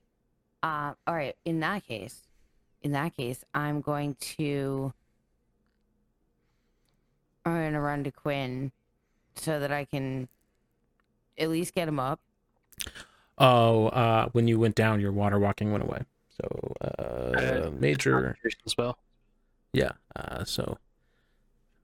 [0.63, 1.37] Uh, all right.
[1.45, 2.23] In that case,
[2.83, 4.93] in that case, I'm going to.
[7.47, 8.73] I'm going to run to Quinn
[9.35, 10.29] so that I can
[11.39, 12.21] at least get him up.
[13.39, 16.03] Oh, uh, when you went down, your water walking went away.
[16.41, 16.87] So, uh,
[17.67, 18.99] Uh, major, Concentration spell.
[19.73, 19.93] yeah.
[20.17, 20.79] Uh, so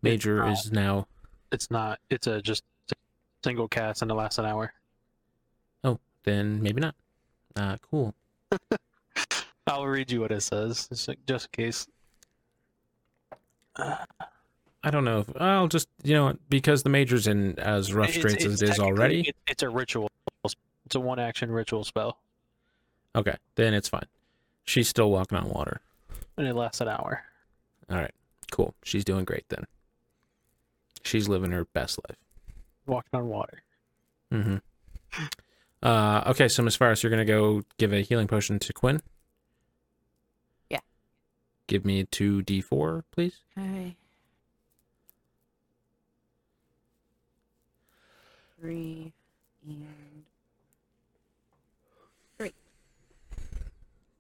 [0.02, 1.06] major not- is now.
[1.52, 1.98] It's not.
[2.10, 2.62] It's a just
[3.42, 4.72] single cast and it lasts an hour.
[5.82, 6.94] Oh, then maybe not.
[7.56, 8.14] Uh, cool.
[9.66, 11.86] I'll read you what it says, just in- just in case.
[14.83, 15.18] I don't know.
[15.20, 18.78] If, I'll just you know because the major's in as rough straits as it is
[18.78, 19.20] already.
[19.28, 20.10] it- it's a ritual.
[20.86, 22.18] It's a one action ritual spell,
[23.15, 24.07] Okay, then it's fine.
[24.65, 25.81] She's still walking on water.
[26.36, 27.23] and it lasts an hour.
[27.91, 28.15] All right,
[28.50, 28.75] cool.
[28.83, 29.67] She's doing great then.
[31.05, 32.18] She's living her best life.
[32.86, 33.62] Walking on water.
[34.33, 34.57] Mm-hmm.
[35.83, 39.00] Uh, okay, so Miss Faris, you're gonna go give a healing potion to Quinn.
[40.70, 40.81] Yeah.
[41.68, 43.39] Give me two D4, please.
[43.57, 43.97] Okay.
[48.60, 49.12] Three
[49.66, 50.24] and
[52.39, 52.52] three.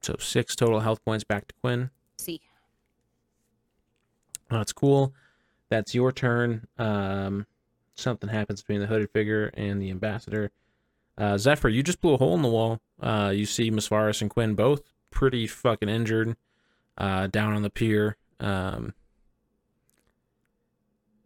[0.00, 1.90] So six total health points back to Quinn.
[2.18, 2.40] see.
[4.48, 5.14] That's cool.
[5.68, 6.66] That's your turn.
[6.78, 7.46] Um,
[7.94, 10.50] something happens between the hooded figure and the ambassador.
[11.16, 12.80] Uh, Zephyr, you just blew a hole in the wall.
[13.00, 16.36] Uh, you see Miss Faris and Quinn both pretty fucking injured,
[16.98, 18.16] uh, down on the pier.
[18.40, 18.94] Um,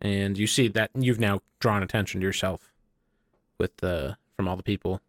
[0.02, 2.74] and you see that you've now drawn attention to yourself
[3.58, 5.00] with the from all the people.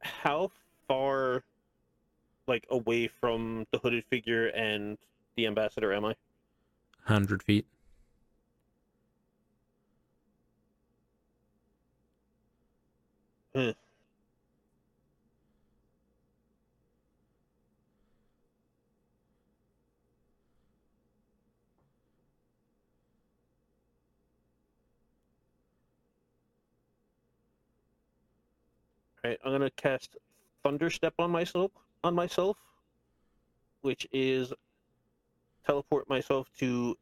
[0.00, 0.50] How
[0.86, 1.42] far,
[2.46, 4.96] like, away from the hooded figure and
[5.36, 6.14] the ambassador am I?
[7.04, 7.66] Hundred feet.
[13.54, 13.70] Hmm.
[29.28, 30.16] Alright, I'm gonna cast
[30.64, 31.70] Thunderstep on myself
[32.02, 32.56] on myself,
[33.82, 34.54] which is
[35.66, 36.96] teleport myself to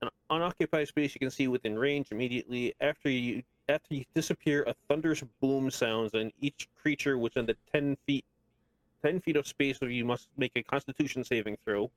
[0.00, 4.74] an unoccupied space you can see within range immediately after you after you disappear a
[4.88, 8.24] thunderous boom sounds and each creature within the 10 feet
[9.04, 11.90] 10 feet of space of you must make a constitution saving throw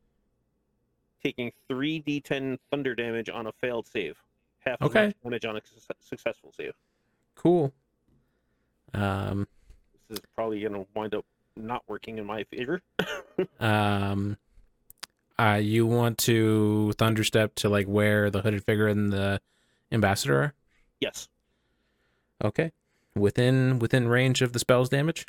[1.24, 4.18] taking 3d10 thunder damage on a failed save
[4.60, 5.14] half Okay.
[5.24, 6.74] damage on a suc- successful save
[7.36, 7.72] Cool.
[8.94, 9.48] Um,
[10.10, 12.82] is probably going to wind up not working in my favor
[13.60, 14.38] Um,
[15.38, 19.40] uh, you want to thunderstep to like where the hooded figure and the
[19.92, 20.54] ambassador are?
[21.00, 21.28] yes
[22.44, 22.72] Okay,
[23.16, 25.26] within within range of the spell's damage.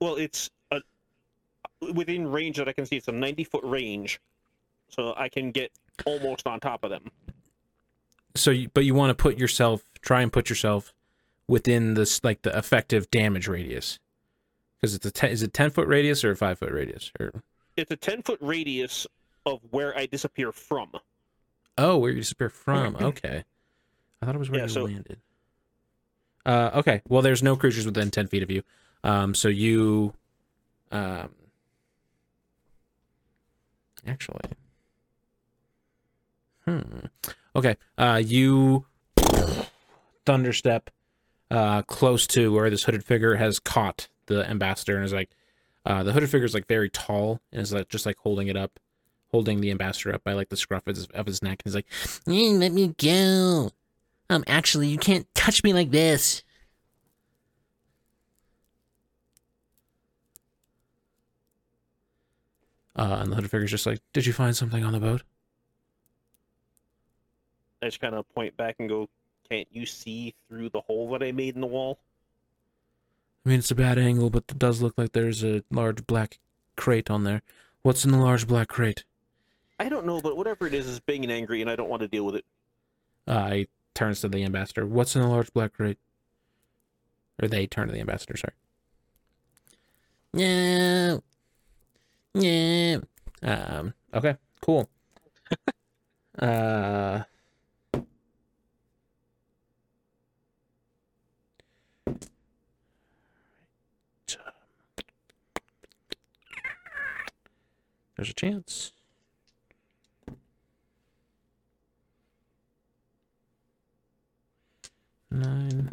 [0.00, 0.80] well it's a,
[1.94, 4.20] within range that i can see it's a 90 foot range
[4.88, 5.70] so i can get
[6.06, 7.10] almost on top of them
[8.34, 10.92] So, you, but you want to put yourself, try and put yourself
[11.52, 13.98] within this like the effective damage radius,
[14.80, 17.12] because it's a ten, is it ten foot radius or a five foot radius?
[17.20, 17.30] Or
[17.76, 19.06] it's a 10 foot radius
[19.46, 20.90] of where I disappear from.
[21.78, 22.96] oh, where you disappear from?
[22.96, 23.44] Okay,
[24.20, 25.18] I thought it was where Yeah, you so- landed.
[26.44, 27.02] Uh, okay.
[27.08, 28.62] Well, there's no creatures within ten feet of you.
[29.04, 30.12] Um, so you,
[30.90, 31.30] um,
[34.06, 34.40] actually,
[36.64, 36.80] hmm.
[37.54, 37.76] Okay.
[37.96, 38.86] Uh, you
[40.26, 40.88] thunderstep,
[41.52, 45.30] uh, close to where this hooded figure has caught the ambassador and is like,
[45.84, 48.56] Uh, the hooded figure is like very tall and is like just like holding it
[48.56, 48.78] up,
[49.30, 51.60] holding the ambassador up by like the scruff of his, of his neck.
[51.60, 51.88] And he's like,
[52.26, 53.70] let me go.
[54.30, 56.42] Um, actually, you can't touch me like this.
[62.96, 65.22] uh, and the hooded figure's just like, "Did you find something on the boat?"
[67.80, 69.08] I just kind of point back and go,
[69.52, 71.98] "Can't you see through the hole that I made in the wall?"
[73.44, 76.38] I mean, it's a bad angle, but it does look like there's a large black
[76.74, 77.42] crate on there.
[77.82, 79.04] What's in the large black crate?
[79.78, 82.00] I don't know, but whatever it is is big and angry, and I don't want
[82.00, 82.44] to deal with it.
[83.26, 84.86] Uh, he turns to the ambassador.
[84.86, 85.98] What's in the large black crate?
[87.42, 88.54] Or they turn to the ambassador, sorry.
[90.32, 91.22] No.
[92.34, 93.02] No.
[93.42, 94.88] Um, okay, cool.
[96.38, 97.22] uh,
[108.22, 108.92] there's a chance.
[115.28, 115.92] Nine.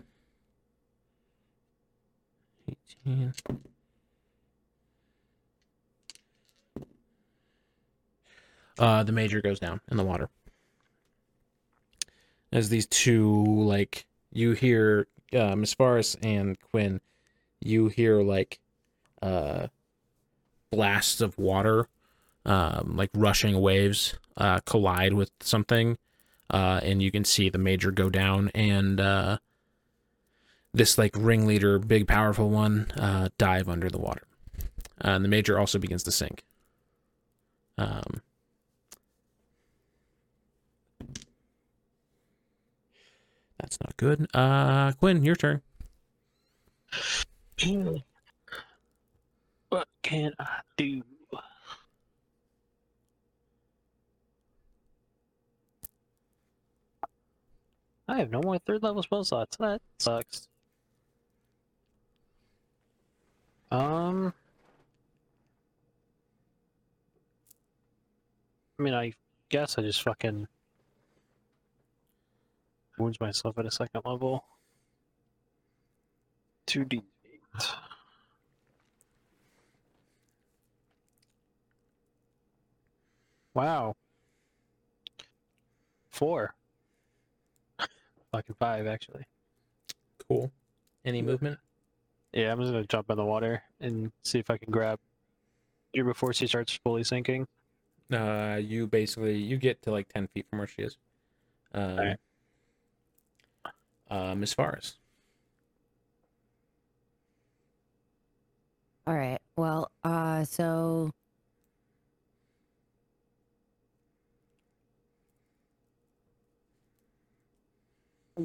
[2.68, 3.34] Eighteen.
[8.78, 10.30] uh, the major goes down in the water.
[12.52, 17.02] As these two, like, you hear uh, Faris and Quinn,
[17.60, 18.60] you hear like
[19.20, 19.68] uh,
[20.72, 21.88] blasts of water,
[22.46, 25.98] um, like rushing waves, uh, collide with something,
[26.50, 29.38] uh, and you can see the major go down, and uh,
[30.74, 34.24] this like ringleader, big powerful one, uh, dive under the water.
[35.04, 36.44] Uh, and the major also begins to sink.
[37.78, 38.22] Um,
[43.60, 44.28] That's not good.
[44.34, 45.62] Uh, Quinn, your turn.
[49.70, 51.04] What can I do?
[58.10, 59.56] I have no more third level spell slots.
[59.58, 60.48] That sucks.
[63.70, 64.34] Um.
[68.80, 69.14] I mean, I
[69.50, 70.48] guess I just fucking
[72.98, 74.44] wounds myself at a second level.
[76.66, 77.04] 2d8.
[83.54, 83.96] Wow.
[86.12, 86.56] Four.
[88.32, 89.26] Fucking five, actually.
[90.28, 90.52] Cool.
[91.06, 91.58] Any movement?
[92.34, 95.00] Yeah, I'm just gonna jump in the water and see if I can grab
[95.96, 97.48] her before she starts fully sinking.
[98.14, 100.98] Uh, you basically you get to like ten feet from where she is.
[101.74, 102.18] Um, Alright.
[104.12, 104.96] uh, Miss Faris.
[109.08, 109.40] All right.
[109.56, 111.12] Well, uh, so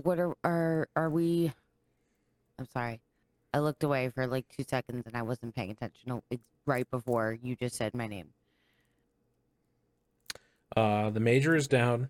[0.02, 1.52] what are are are we?
[2.58, 3.00] I'm sorry.
[3.52, 6.00] I looked away for like two seconds and I wasn't paying attention.
[6.06, 8.28] No, it's right before you just said my name.
[10.76, 12.08] Uh, the major is down.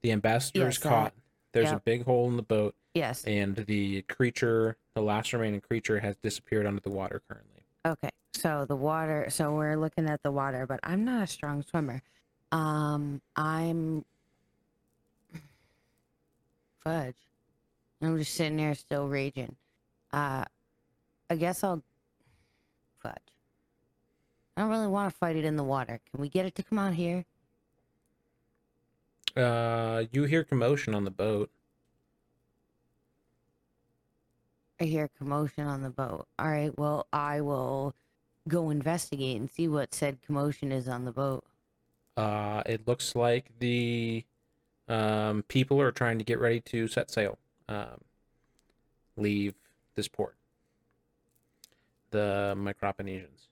[0.00, 1.12] The ambassador is Yes, uh, caught.
[1.52, 3.24] There's a big hole in the boat, Yes.
[3.24, 7.64] and the creature, the last remaining creature, has disappeared under the water currently.
[7.84, 8.10] Okay.
[8.34, 9.26] So the water.
[9.28, 12.00] So we're looking at the water, but I'm not a strong swimmer.
[12.52, 14.04] Um, I'm
[16.82, 17.16] fudge.
[18.02, 19.56] I'm just sitting there still raging.
[20.12, 20.44] Uh,
[21.28, 21.82] I guess I'll
[22.98, 23.14] fudge.
[24.56, 26.00] I don't really want to fight it in the water.
[26.10, 27.24] Can we get it to come out here?
[29.36, 31.50] Uh, you hear commotion on the boat.
[34.80, 36.26] I hear commotion on the boat.
[36.38, 36.76] All right.
[36.78, 37.94] Well, I will
[38.48, 41.44] go investigate and see what said commotion is on the boat.
[42.16, 44.24] Uh, it looks like the
[44.90, 47.38] um, people are trying to get ready to set sail,
[47.68, 48.00] um,
[49.16, 49.54] leave
[49.94, 50.34] this port.
[52.10, 53.46] The Microponesians.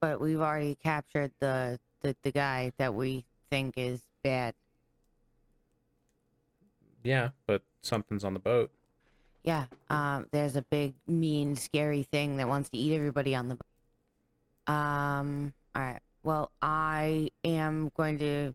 [0.00, 4.54] But we've already captured the, the, the guy that we think is bad.
[7.02, 8.70] Yeah, but something's on the boat.
[9.42, 9.66] Yeah.
[9.90, 14.74] Um, there's a big, mean, scary thing that wants to eat everybody on the boat.
[14.74, 16.00] Um, all right.
[16.22, 18.54] Well, I am going to.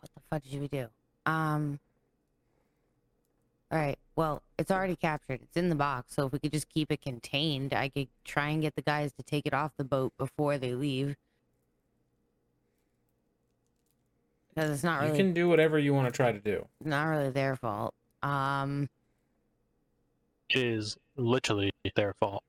[0.00, 0.86] What the fuck should we do?
[1.26, 1.80] Um.
[3.70, 3.98] All right.
[4.16, 5.40] Well, it's already captured.
[5.42, 6.14] It's in the box.
[6.14, 9.12] So if we could just keep it contained, I could try and get the guys
[9.12, 11.16] to take it off the boat before they leave.
[14.48, 15.12] Because it's not really.
[15.12, 16.66] You can do whatever you want to try to do.
[16.82, 17.94] not really their fault.
[18.22, 18.88] Um,
[20.50, 22.42] is literally their fault.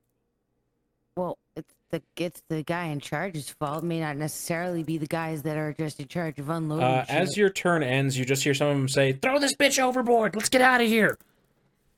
[1.92, 3.84] The it's the guy in charge's fault.
[3.84, 6.86] It may not necessarily be the guys that are just in charge of unloading.
[6.86, 9.82] Uh, as your turn ends, you just hear some of them say, "Throw this bitch
[9.82, 10.36] overboard!
[10.36, 11.18] Let's get out of here."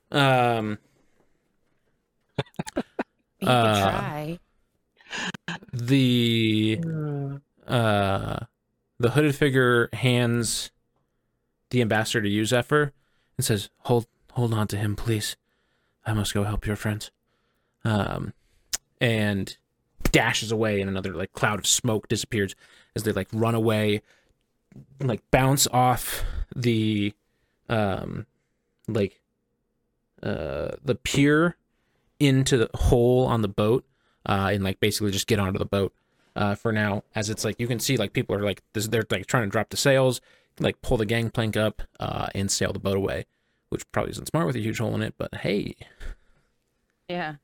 [0.09, 0.77] Um,
[3.39, 4.39] he uh, try.
[5.73, 6.79] the
[7.67, 8.39] uh,
[8.97, 10.71] the hooded figure hands
[11.71, 12.93] the ambassador to you, Zephyr,
[13.37, 15.35] and says, "Hold, hold on to him, please.
[16.05, 17.11] I must go help your friends."
[17.83, 18.33] Um,
[19.01, 19.57] and
[20.11, 22.55] dashes away, and another like cloud of smoke disappears
[22.95, 24.01] as they like run away,
[24.99, 26.23] like bounce off
[26.55, 27.13] the,
[27.69, 28.25] um,
[28.87, 29.21] like,
[30.23, 31.55] uh, the pier
[32.19, 33.85] into the hole on the boat,
[34.27, 35.93] uh, and like basically just get onto the boat
[36.35, 39.05] uh, for now, as it's like you can see like people are like this, they're
[39.09, 40.21] like trying to drop the sails,
[40.59, 43.25] like pull the gangplank up, uh, and sail the boat away,
[43.69, 45.75] which probably isn't smart with a huge hole in it, but hey,
[47.09, 47.35] Yeah.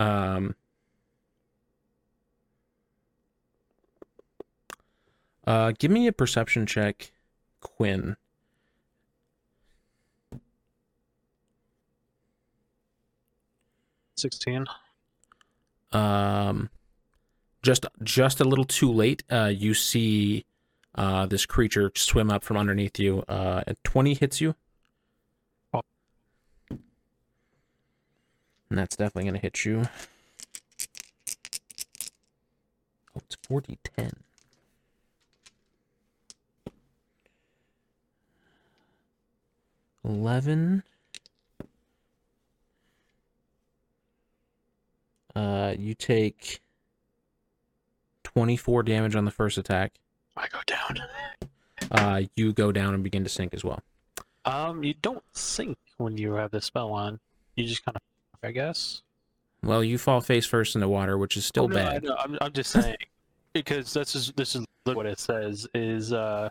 [0.00, 0.54] Um,
[5.46, 7.12] uh, give me a perception check,
[7.60, 8.16] Quinn.
[14.16, 14.66] Sixteen.
[15.92, 16.70] um
[17.62, 20.44] just just a little too late uh you see
[20.96, 24.54] uh this creature swim up from underneath you uh 20 hits you
[28.70, 29.82] and that's definitely gonna hit you
[33.14, 34.12] oh it's 40 10
[40.04, 40.82] 11
[45.38, 46.60] Uh, you take
[48.24, 49.92] 24 damage on the first attack.
[50.36, 50.98] I go down.
[51.92, 53.80] Uh, you go down and begin to sink as well.
[54.44, 57.20] Um, you don't sink when you have the spell on.
[57.54, 58.02] You just kind of,
[58.42, 59.02] I guess.
[59.62, 62.02] Well, you fall face first in the water, which is still Oh, no, I bad.
[62.04, 62.96] know, I'm, I'm just saying
[63.52, 66.48] because this is this is what it says is uh,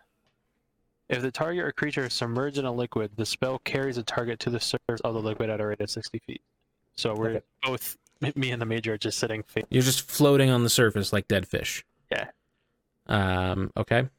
[1.10, 4.40] if the target or creature is submerged in a liquid, the spell carries the target
[4.42, 6.42] to the surface of the liquid at a rate of 60 feet.
[6.96, 7.42] So we're Okay.
[7.64, 7.98] both
[8.36, 9.64] me and the major are just sitting face.
[9.70, 11.86] You're just floating on the surface like dead fish.
[12.12, 12.26] Yeah.
[13.08, 13.72] Um.
[13.78, 14.10] Okay.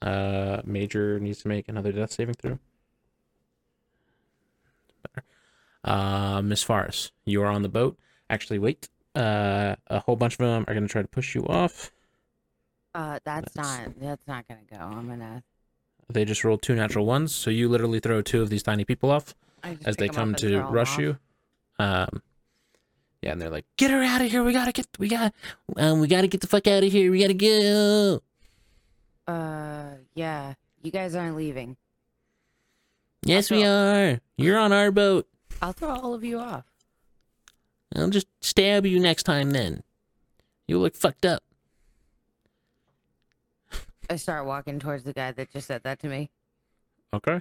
[0.00, 2.58] Uh, Major needs to make another death saving throw.
[5.14, 5.26] Better.
[5.84, 7.98] Uh, Miss Faris, you are on the boat.
[8.30, 8.88] Actually, wait.
[9.14, 11.90] Uh, a whole bunch of them are gonna try to push you off.
[12.94, 14.76] Uh, that's That's- not that's not gonna go.
[14.78, 15.42] I'm gonna.
[16.10, 19.10] They just rolled two natural ones, so you literally throw two of these tiny people
[19.10, 19.34] off.
[19.62, 20.98] As they pick 'em up come to rush off.
[21.00, 21.18] you.
[21.78, 22.22] Um,
[23.22, 24.42] yeah, and they're like, "Get her out of here!
[24.44, 25.34] We gotta get, we got,
[25.76, 27.10] um, we gotta get the fuck out of here!
[27.10, 28.22] We gotta go!"
[29.26, 30.54] Uh, yeah.
[30.82, 31.76] You guys aren't leaving.
[33.22, 34.20] Yes, we are.
[34.36, 35.26] You're on our boat.
[35.60, 36.64] I'll throw all of you off.
[37.94, 39.50] I'll just stab you next time.
[39.50, 39.82] Then
[40.66, 41.42] you look fucked up.
[44.10, 46.30] I start walking towards the guy that just said that to me.
[47.12, 47.40] Okay.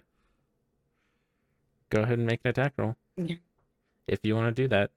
[1.89, 2.95] Go ahead and make an attack roll
[4.07, 4.91] if you want to do that.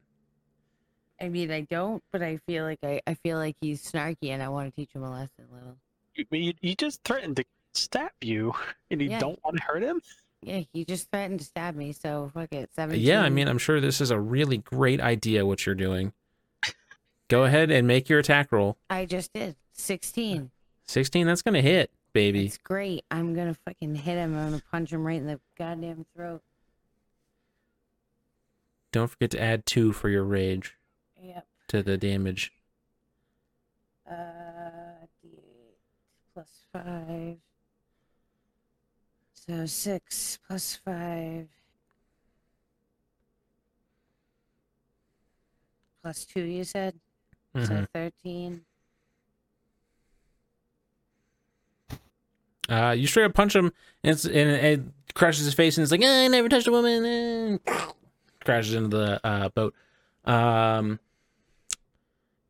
[1.20, 4.42] I mean, I don't, but I feel like I, I feel like he's snarky, and
[4.42, 5.44] I want to teach him a lesson.
[5.50, 5.76] A little.
[6.14, 8.54] You, you, you just threatened to stab you,
[8.90, 9.18] and you Yeah.
[9.20, 10.00] don't want to hurt him.
[10.42, 12.70] Yeah, he just threatened to stab me, so fuck it.
[12.74, 13.04] Seventeen.
[13.04, 15.44] Yeah, I mean, I'm sure this is a really great idea.
[15.44, 16.12] What you're doing.
[17.28, 18.76] Go ahead and make your attack roll.
[18.88, 20.50] I just did sixteen.
[20.86, 21.24] 16.
[21.26, 22.46] That's gonna hit, baby.
[22.46, 23.04] It's great.
[23.12, 24.36] I'm gonna fucking hit him.
[24.36, 26.42] I'm gonna punch him right in the goddamn throat.
[28.90, 30.74] Don't forget to add two for your rage
[31.22, 31.46] Yep.
[31.68, 32.52] to the damage.
[34.10, 34.14] Uh,
[35.24, 35.76] d8
[36.34, 37.36] plus five.
[39.50, 41.48] So six plus five.
[46.02, 46.94] Plus two, you said?
[47.56, 47.66] Mhm.
[47.66, 48.64] So 13.
[52.68, 53.72] Uh, you straight up punch him,
[54.04, 54.82] and, it's, and it
[55.14, 57.04] crashes his face, and it's like, "Ah, I never touched a woman.
[57.04, 57.60] And
[58.44, 59.74] crashes into the uh, boat.
[60.26, 61.00] Um,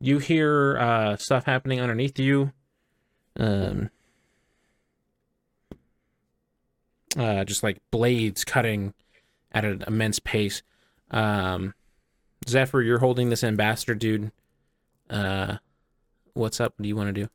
[0.02, 2.52] you hear uh, stuff happening underneath you.
[3.38, 3.88] Um,
[7.16, 8.94] uh, just like blades cutting
[9.52, 10.62] at an immense pace.
[11.10, 11.74] Um,
[12.48, 14.32] Zephyr, you're holding this ambassador dude.
[15.08, 15.56] Uh,
[16.34, 16.74] what's up?
[16.76, 17.28] What do you want to do?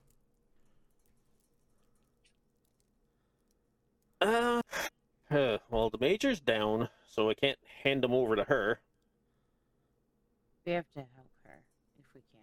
[4.21, 4.61] Uh,
[5.29, 8.79] uh, well, the major's down, so I can't hand him over to her.
[10.65, 11.59] We have to help her
[11.99, 12.41] if we can.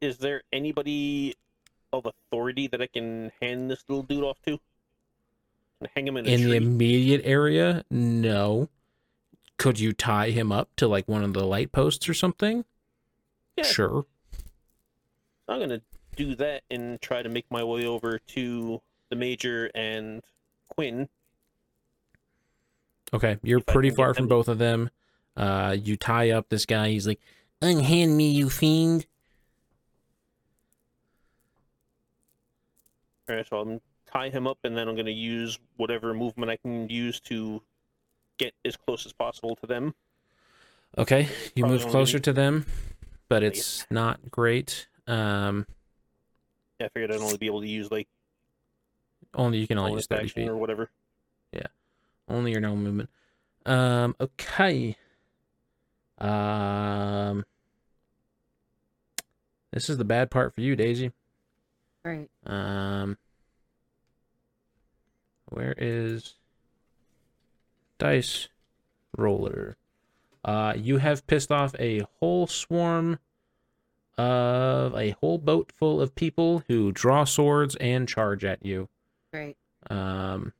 [0.00, 1.34] Is there anybody
[1.92, 4.58] of authority that I can hand this little dude off to?
[5.94, 8.68] Hang him in a in the immediate area, no.
[9.58, 12.64] Could you tie him up to like one of the light posts or something?
[13.56, 13.64] Yeah.
[13.64, 14.06] Sure.
[15.48, 15.82] I'm gonna
[16.16, 18.80] do that and try to make my way over to
[19.10, 20.22] the major and
[20.68, 21.08] Quinn.
[23.14, 24.90] Okay, you're If pretty far from both of them.
[25.36, 26.88] Uh, you tie up this guy.
[26.88, 27.20] He's like,
[27.60, 29.06] "Unhand me, you fiend!"
[33.28, 33.80] All right, so I'm
[34.12, 37.62] tie him up, and then I'm gonna use whatever movement I can use to
[38.38, 39.94] get as close as possible to them.
[40.98, 41.22] Okay,
[41.54, 42.66] you Probably move only- closer to them,
[43.28, 43.48] but Yeah.
[43.48, 44.88] it's not great.
[45.06, 45.66] Um,
[46.78, 48.08] Yeah, I figured I'd only be able to use like
[49.34, 50.48] only you can only use thirty action feet.
[50.48, 50.90] or whatever.
[51.52, 51.66] Yeah,
[52.28, 53.10] only your normal movement.
[53.64, 54.96] Um, okay.
[56.18, 57.44] Um,
[59.72, 61.12] this is the bad part for you, Daisy.
[62.04, 62.28] Right.
[62.44, 63.16] Um,
[65.52, 66.34] where is
[67.98, 68.48] dice
[69.16, 69.76] roller?
[70.44, 73.18] Uh, you have pissed off a whole swarm
[74.18, 78.88] of a whole boat full of people who draw swords and charge at you.
[79.32, 79.56] Great.
[79.88, 80.52] Um,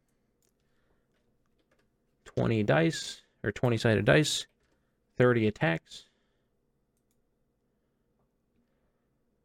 [2.24, 4.46] 20 dice or 20 sided dice,
[5.18, 6.04] 30 attacks.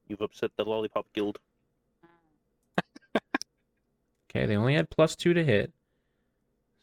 [0.08, 1.40] You've upset the Lollipop Guild.
[4.30, 5.72] Okay, they only had plus two to hit.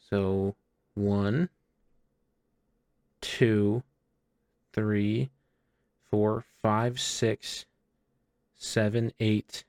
[0.09, 0.55] So
[0.93, 1.49] one,
[3.21, 3.83] two,
[4.73, 5.29] three,
[6.09, 7.65] four, five, six,
[8.55, 9.63] seven, eight,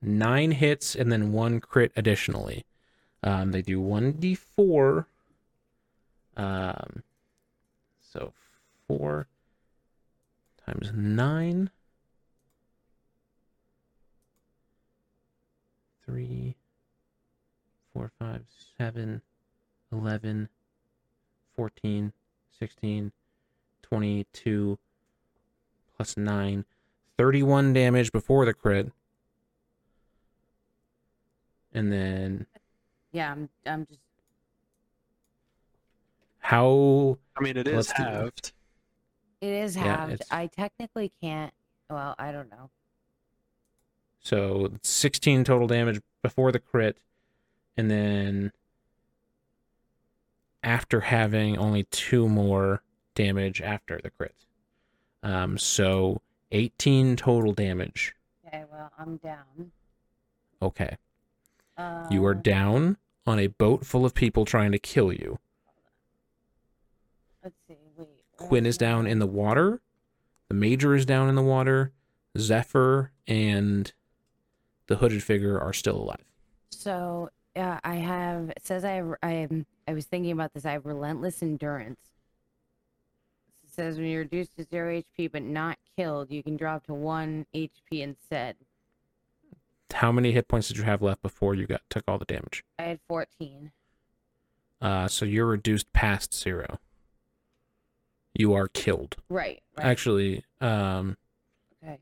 [0.00, 2.64] nine hits, and then one crit additionally.
[3.22, 5.06] Um, they do one d4.
[6.36, 7.02] Um,
[8.00, 8.32] so
[8.86, 9.26] four
[10.66, 11.70] times nine.
[16.04, 16.56] Three,
[17.94, 18.42] four, five,
[18.76, 19.22] seven,
[19.92, 20.48] 11,
[21.56, 22.12] 14,
[22.58, 23.12] 16,
[23.82, 24.78] 22,
[25.96, 26.64] plus 9,
[27.16, 28.90] 31 damage before the crit.
[31.72, 32.46] And then
[33.12, 33.48] Yeah, I'm.
[33.66, 33.98] I'm just.
[36.40, 38.06] how I mean, it is Let's do it.
[38.08, 38.52] halved.
[39.40, 40.12] It is halved.
[40.14, 41.52] it's- I technically can't.
[41.90, 42.70] Well, I don't know.
[44.20, 46.96] so 16 total damage before the crit
[47.76, 48.52] and then
[50.62, 52.82] after having only two more
[53.14, 54.34] damage after the crit.
[55.22, 56.20] Um so
[56.52, 58.14] 18 total damage.
[58.46, 58.64] Okay.
[58.70, 59.72] Well, I'm down.
[60.62, 60.96] Okay.
[61.76, 62.96] Uh, You are down
[63.26, 65.38] on a boat full of people trying to kill you.
[67.42, 67.76] Let's see.
[67.96, 68.08] Wait.
[68.36, 69.80] Quinn is down in the water.
[70.48, 71.92] The major is down in the water.
[72.38, 73.92] Zephyr and
[74.86, 76.24] the hooded figure are still alive.
[76.70, 78.50] So uh, I have.
[78.50, 78.92] It says I.
[78.92, 79.66] have- I am.
[79.86, 80.64] I was thinking about this.
[80.64, 82.00] I have relentless endurance.
[83.64, 86.94] It says when you're reduced to zero HP but not killed, you can drop to
[86.94, 88.56] one HP instead.
[89.92, 92.64] How many hit points did you have left before you got took all the damage?
[92.78, 93.70] I had 14.
[94.80, 96.78] Uh, so you're reduced past zero.
[98.34, 99.16] You are killed.
[99.28, 99.62] Right.
[99.76, 99.86] right.
[99.86, 101.16] Actually, um,
[101.82, 101.98] Okay.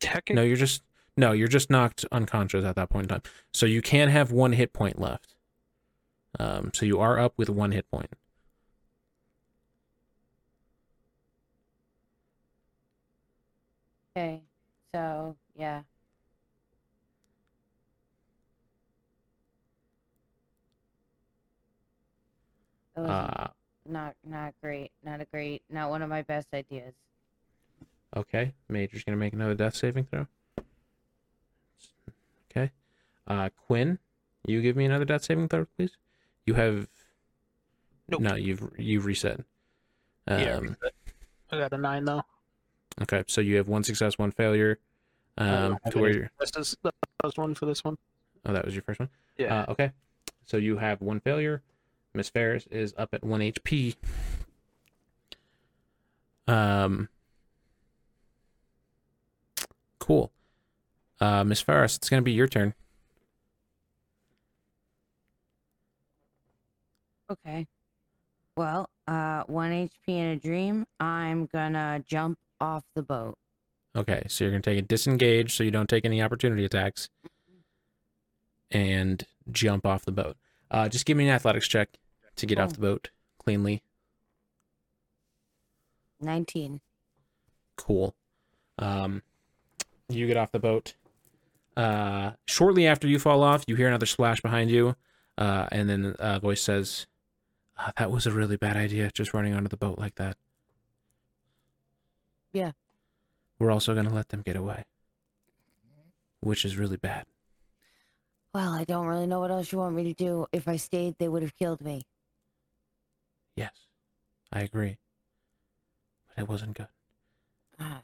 [0.00, 0.82] Technically, no, you're just
[1.16, 3.22] no, you're just knocked unconscious at that point in time.
[3.52, 5.34] So you can have one hit point left.
[6.38, 8.10] Um, so you are up with one hit point.
[14.16, 14.42] Okay.
[14.94, 15.82] So yeah.
[22.96, 23.48] Uh,
[23.88, 24.90] not not great.
[25.02, 25.62] Not a great.
[25.70, 26.92] Not one of my best ideas.
[28.14, 30.26] okay, Major's gonna make another death saving throw.
[32.52, 32.70] Okay,
[33.26, 33.98] uh, Quinn,
[34.46, 35.96] you give me another death saving throw, please.
[36.44, 36.88] You have
[38.08, 38.20] Nope.
[38.20, 39.40] no, you've you've reset.
[40.28, 40.60] Um, yeah,
[41.50, 42.22] I got a nine though.
[43.00, 44.78] Okay, so you have one success, one failure.
[45.38, 46.30] Um, to where you're.
[46.40, 46.76] successes.
[46.82, 47.96] That was one for this one.
[48.44, 49.08] Oh, that was your first one.
[49.38, 49.62] Yeah.
[49.62, 49.92] Uh, okay,
[50.44, 51.62] so you have one failure.
[52.14, 53.96] Miss Faris is up at one HP.
[56.46, 57.08] Um.
[59.98, 60.30] Cool.
[61.22, 62.74] Uh, Miss Faris, it's gonna be your turn.
[67.30, 67.68] Okay.
[68.56, 70.84] Well, uh, one HP in a dream.
[70.98, 73.38] I'm gonna jump off the boat.
[73.94, 77.08] Okay, so you're gonna take a disengage, so you don't take any opportunity attacks,
[78.72, 80.36] and jump off the boat.
[80.72, 81.98] Uh, just give me an athletics check
[82.34, 82.72] to get off Oh.
[82.72, 83.80] the boat cleanly.
[86.18, 86.80] 19.
[87.76, 88.16] Cool.
[88.76, 89.22] Um,
[90.08, 90.94] you get off the boat.
[91.76, 94.94] Uh, shortly after you fall off, you hear another splash behind you,
[95.38, 97.06] uh, and then a voice says,
[97.78, 100.36] uh, "That was a really bad idea, just running onto the boat like that."
[102.52, 102.72] Yeah.
[103.58, 104.84] We're also gonna let them get away,
[106.40, 107.26] which is really bad.
[108.52, 110.46] Well, I don't really know what else you want me to do.
[110.52, 112.02] If I stayed, they would have killed me.
[113.56, 113.86] Yes,
[114.52, 114.98] I agree,
[116.28, 116.88] but it wasn't good.
[117.78, 118.02] Ah,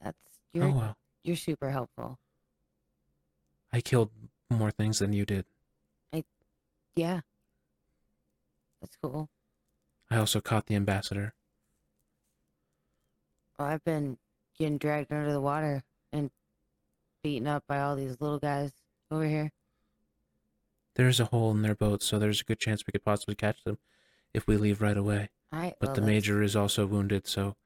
[0.00, 0.16] that's
[0.52, 2.18] you're oh well, you're super helpful.
[3.72, 4.10] I killed
[4.50, 5.44] more things than you did.
[6.12, 6.24] I,
[6.96, 7.20] yeah.
[8.80, 9.28] That's cool.
[10.10, 11.34] I also caught the ambassador.
[13.58, 14.18] Well, I've been
[14.58, 15.82] getting dragged under the water
[16.12, 16.30] and
[17.22, 18.72] beaten up by all these little guys
[19.10, 19.52] over here.
[20.96, 23.62] There's a hole in their boat, so there's a good chance we could possibly catch
[23.62, 23.78] them
[24.34, 25.28] if we leave right away.
[25.52, 25.74] All right.
[25.78, 27.56] But well, the let's- major is also wounded, so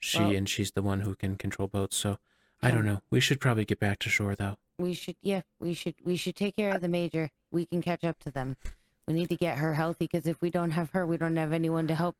[0.00, 1.96] she Well- and she's the one who can control boats.
[1.96, 2.18] So
[2.62, 3.02] I don't Um, know.
[3.10, 4.56] We should probably get back to shore, though.
[4.78, 5.16] We should.
[5.22, 5.42] Yeah.
[5.60, 5.94] We should.
[6.04, 7.30] We should take care of the major.
[7.50, 8.56] We can catch up to them.
[9.06, 11.52] We need to get her healthy because if we don't have her, we don't have
[11.52, 12.16] anyone to help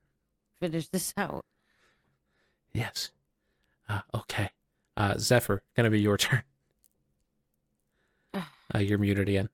[0.60, 1.44] finish this out.
[2.72, 3.10] Yes.
[3.88, 4.50] Uh, okay.
[4.96, 6.42] Uh, Zephyr, gonna be your turn.
[8.74, 9.50] Uh, you're muted again.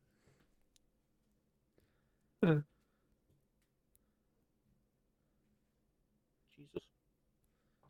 [6.57, 6.83] Jesus.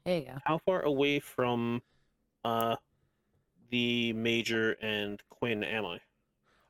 [0.05, 0.39] There you go.
[0.45, 1.83] How far away from
[2.45, 2.77] uh
[3.71, 6.01] the major and Quinn am I?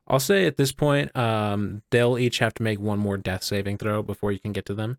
[0.07, 3.77] I'll say at this point, um, they'll each have to make one more death saving
[3.77, 4.97] throw before you can get to them.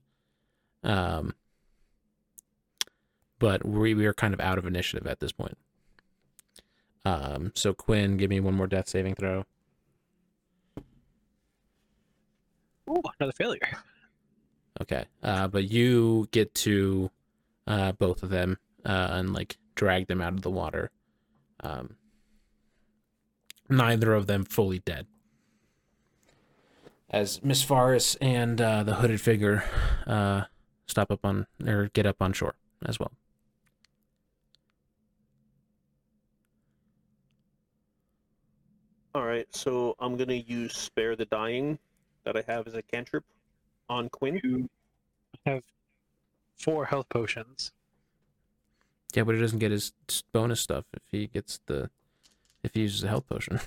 [0.84, 1.34] Um,
[3.38, 5.58] but we we are kind of out of initiative at this point.
[7.04, 9.44] Um, so Quinn, give me one more death saving throw.
[12.88, 13.60] Ooh, another failure.
[14.80, 15.04] Okay.
[15.22, 17.10] Uh, but you get to
[17.66, 20.90] uh, both of them uh, and like drag them out of the water.
[21.62, 21.96] Um,
[23.68, 25.06] neither of them fully dead.
[27.08, 29.64] As Miss Faris and uh, the hooded figure
[30.06, 30.42] uh,
[30.86, 32.54] stop up on or get up on shore
[32.86, 33.12] as well.
[39.12, 41.80] All right, so I'm gonna use spare the dying
[42.24, 43.24] that I have as a cantrip
[43.88, 44.40] on Quinn.
[44.44, 44.70] You
[45.46, 45.64] have
[46.56, 47.72] four health potions.
[49.14, 49.92] Yeah, but he doesn't get his
[50.32, 51.90] bonus stuff if he gets the
[52.62, 53.60] if he uses a health potion.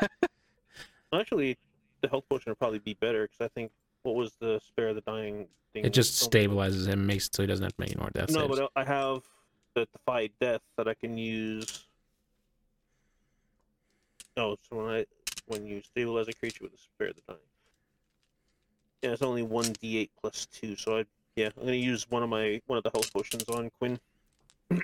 [1.12, 1.56] Actually,
[2.00, 3.70] the health potion would probably be better because I think
[4.02, 5.84] what was the spare the dying thing?
[5.84, 8.30] It just stabilizes him, makes it so he doesn't have to make any more death
[8.30, 8.60] No, saves.
[8.60, 9.22] but I have
[9.74, 11.84] the defy death that I can use.
[14.36, 15.06] Oh, so when I
[15.46, 17.38] when you stabilize a creature with a spare the dying.
[19.02, 21.04] Yeah, it's only one d8 plus two, so I
[21.36, 23.98] yeah I'm gonna use one of my one of the health potions on Quinn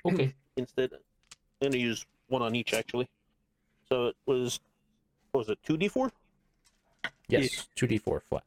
[0.07, 0.35] okay.
[0.57, 0.91] instead.
[0.93, 3.09] I'm gonna use one on each actually.
[3.89, 4.61] So it was
[5.33, 6.11] what was it two d4?
[7.29, 8.43] Yes, two D four flat.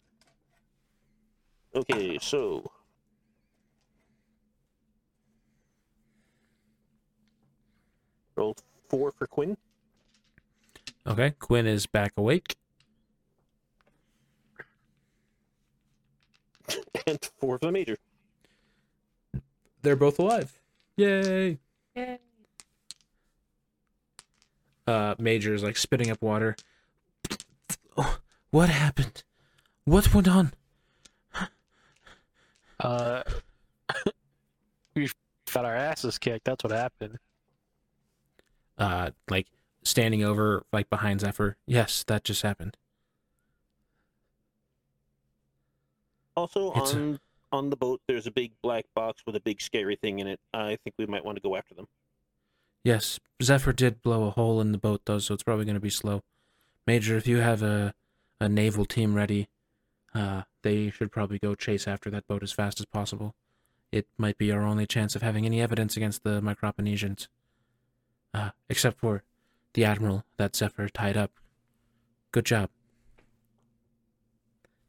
[1.75, 2.69] Okay, so
[8.35, 8.55] roll
[8.89, 9.57] four for Quinn.
[11.07, 12.55] Okay, Quinn is back awake.
[17.07, 17.97] and four for the major.
[19.81, 20.59] They're both alive.
[20.95, 21.57] Yay!
[21.95, 22.19] Yay.
[24.85, 26.55] Uh, Major is like spitting up water.
[27.97, 28.17] Oh,
[28.51, 29.23] what happened?
[29.85, 30.53] What went on?
[32.79, 33.23] Uh,
[34.95, 35.09] we
[35.53, 36.45] got our asses kicked.
[36.45, 37.17] That's what happened.
[38.77, 39.47] Uh, like
[39.83, 41.55] standing over, like behind Zephyr.
[41.65, 42.75] Yes, that just happened.
[46.35, 47.19] Also It's a- on
[47.53, 50.39] on the boat, there's a big black box with a big scary thing in it.
[50.53, 51.87] I think we might want to go after them.
[52.83, 55.79] Yes, Zephyr did blow a hole in the boat though, so it's probably going to
[55.81, 56.23] be slow.
[56.85, 57.93] Major, if you have a
[58.41, 59.47] a naval team ready,
[60.13, 63.35] uh, they should probably go chase after that boat as fast as possible.
[63.91, 67.27] It might be our only chance of having any evidence against the Microponesians.
[68.33, 69.23] Uh, except for
[69.73, 71.31] the admiral that Zephyr tied up.
[72.31, 72.69] Good job.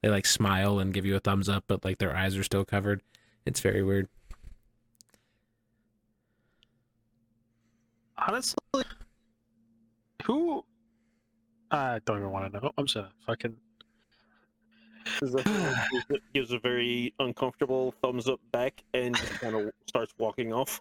[0.04, 2.62] They like smile and give you a thumbs up, but like their eyes are still
[2.62, 3.00] covered.
[3.46, 4.06] It's very weird.
[8.18, 8.84] Honestly,
[10.26, 10.62] who?
[11.70, 12.70] I don't even want to know.
[12.76, 13.56] I'm just fucking.
[15.20, 20.80] Gives- gives a very uncomfortable thumbs up back and kind of starts walking off.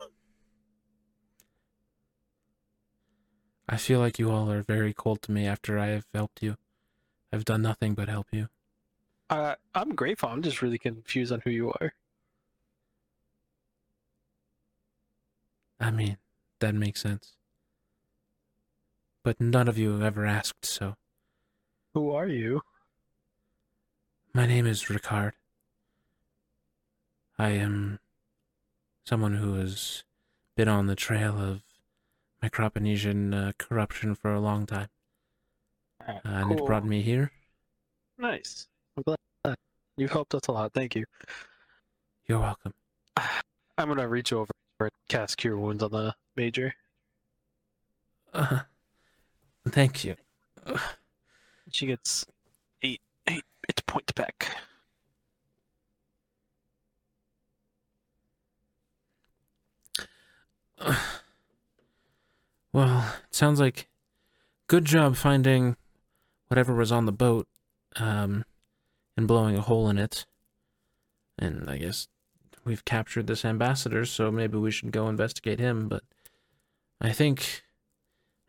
[3.69, 6.58] I feel like you all are very cold to me after I have helped you.
[7.32, 8.50] I've done nothing but help you.
[9.34, 10.30] Uh, I'm grateful.
[10.30, 11.94] I'm just really confused on who you are.
[15.80, 16.18] I mean,
[16.60, 17.34] that makes sense.
[19.24, 20.95] but none of you have ever asked, so
[21.95, 22.62] Who are you?
[24.36, 25.32] my name is Ricard.
[27.40, 28.00] I am
[29.06, 30.03] someone who has
[30.56, 31.62] been on the trail of
[32.44, 34.90] Microponesian uh, corruption for a long time,
[36.02, 37.32] Alright, uh, and it brought me here.
[38.20, 38.68] Nice.
[38.98, 39.18] I'm glad.
[39.98, 40.74] You've helped us a lot.
[40.74, 41.06] Thank you.
[42.28, 42.74] You're welcome.
[43.18, 46.74] I'm gonna reach over and cast Cure Wounds on the Major.
[48.34, 48.60] Uh,
[49.70, 50.16] thank you.
[51.72, 52.26] She gets
[52.84, 54.56] eight eight It's points back.
[62.74, 63.88] Well, it sounds like
[64.66, 65.78] good job finding
[66.48, 67.48] whatever was on the boat,
[67.98, 68.46] um,
[69.16, 70.25] and blowing a hole in it.
[71.38, 72.08] And I guess
[72.64, 75.88] we've captured this ambassador, so maybe we should go investigate him.
[75.88, 76.03] But
[77.01, 77.64] I think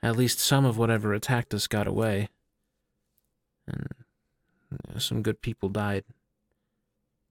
[0.03, 2.29] at least some of whatever attacked us got away,
[3.67, 3.87] and
[4.95, 6.05] uh, some good people died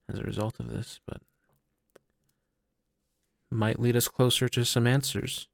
[0.08, 1.00] as a result of this.
[1.06, 1.20] But
[3.50, 5.48] might lead us closer to some answers.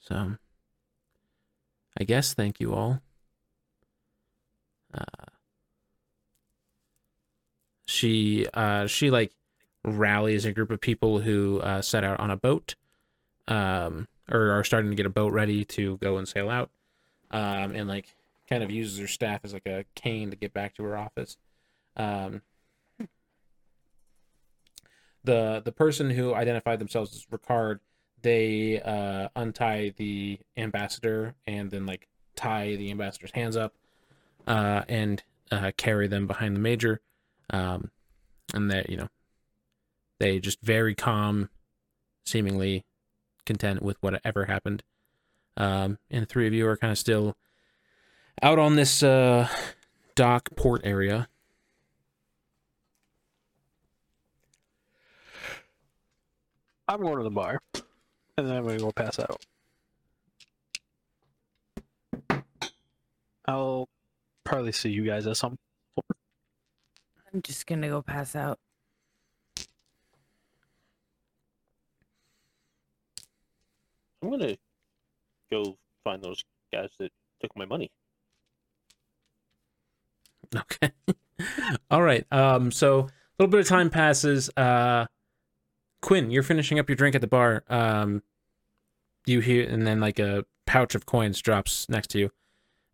[0.00, 0.36] So,
[1.98, 3.02] I guess thank you all.
[7.86, 9.32] She uh, she like
[9.84, 12.74] rallies a group of people who uh, set out on a boat,
[13.48, 16.70] um, or are starting to get a boat ready to go and sail out,
[17.30, 18.14] um, and like
[18.48, 21.36] kind of uses her staff as like a cane to get back to her office.
[21.96, 22.42] Um,
[25.24, 27.78] the the person who identified themselves as Ricard
[28.22, 33.74] they uh, untie the ambassador and then like tie the ambassador's hands up
[34.46, 37.00] uh, and uh, carry them behind the major.
[37.50, 37.90] Um,
[38.54, 39.08] and that you know
[40.18, 41.50] they just very calm
[42.24, 42.84] seemingly
[43.44, 44.82] content with whatever happened.
[45.56, 47.36] Um, and the three of you are kind of still
[48.42, 49.48] out on this uh,
[50.14, 51.28] dock port area.
[56.88, 59.44] I'm going to the bar, and then I'm gonna go pass out.
[63.46, 63.88] I'll
[64.46, 65.58] probably see you guys at some.
[67.34, 68.58] I'm just gonna go pass out.
[74.22, 74.56] I'm gonna
[75.50, 76.42] go find those
[76.72, 77.90] guys that took my money.
[80.54, 80.92] Okay.
[81.90, 82.24] All right.
[82.32, 82.70] Um.
[82.70, 83.08] So a
[83.38, 84.48] little bit of time passes.
[84.56, 85.06] Uh,
[86.00, 87.64] Quinn, you're finishing up your drink at the bar.
[87.68, 88.22] Um,
[89.26, 92.30] you hear, and then like a pouch of coins drops next to you,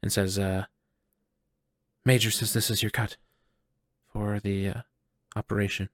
[0.02, 0.64] and says, "Uh,
[2.04, 3.16] Major says this is your cut
[4.12, 4.82] for the uh,
[5.36, 5.88] operation."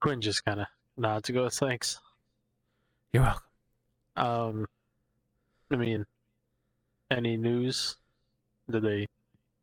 [0.00, 0.66] Quinn just kind of
[0.96, 1.48] nods to go.
[1.48, 1.98] Thanks.
[3.12, 3.42] You're welcome.
[4.16, 4.66] Um,
[5.70, 6.06] I mean,
[7.10, 7.96] any news?
[8.70, 9.06] Did they,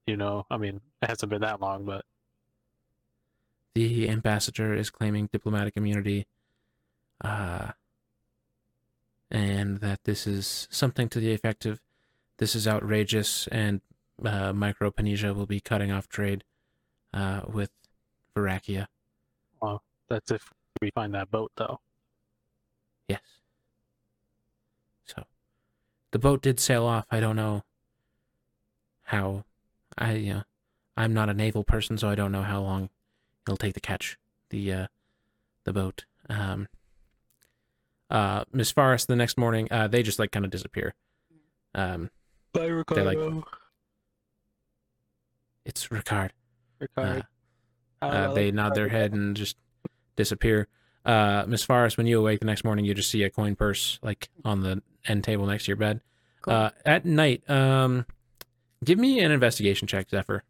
[0.08, 0.46] you know?
[0.50, 2.04] I mean, it hasn't been that long, but
[3.76, 6.28] The ambassador is claiming diplomatic immunity,
[7.22, 7.72] uh,
[9.30, 11.82] and that this is something to the effect of,
[12.38, 13.82] "This is outrageous," and
[14.24, 16.44] uh, Microponesia will be cutting off trade
[17.14, 17.72] uh, with
[18.36, 18.88] Varakia.
[20.10, 21.80] that's if we find that boat, though.
[23.08, 23.22] Yes.
[25.06, 25.24] So,
[26.12, 27.06] the boat did sail off.
[27.10, 27.64] I don't know
[29.04, 29.44] how.
[29.98, 30.44] I you know,
[30.98, 32.90] I'm not a naval person, so I don't know how long
[33.48, 34.18] it'll take to catch
[34.50, 34.88] the uh,
[35.64, 36.06] the boat.
[36.30, 36.68] Um.
[38.08, 40.94] Uh, Miss Faris, the next morning, uh, they just like kind of disappear.
[41.74, 42.12] Um,
[42.54, 43.44] Bye, They're like- Ricardo.
[45.66, 46.30] It's Ricard.
[46.96, 47.22] Uh,
[48.02, 49.58] uh, they nod their head and just
[50.16, 50.68] disappear.
[51.06, 54.00] Uh, Miss Faris, when you awake the next morning, you just see a coin purse
[54.02, 56.02] like on the end table next to your bed.
[56.42, 56.54] Cool.
[56.54, 58.06] Uh, at night, um,
[58.84, 60.44] give me an investigation check, Zephyr.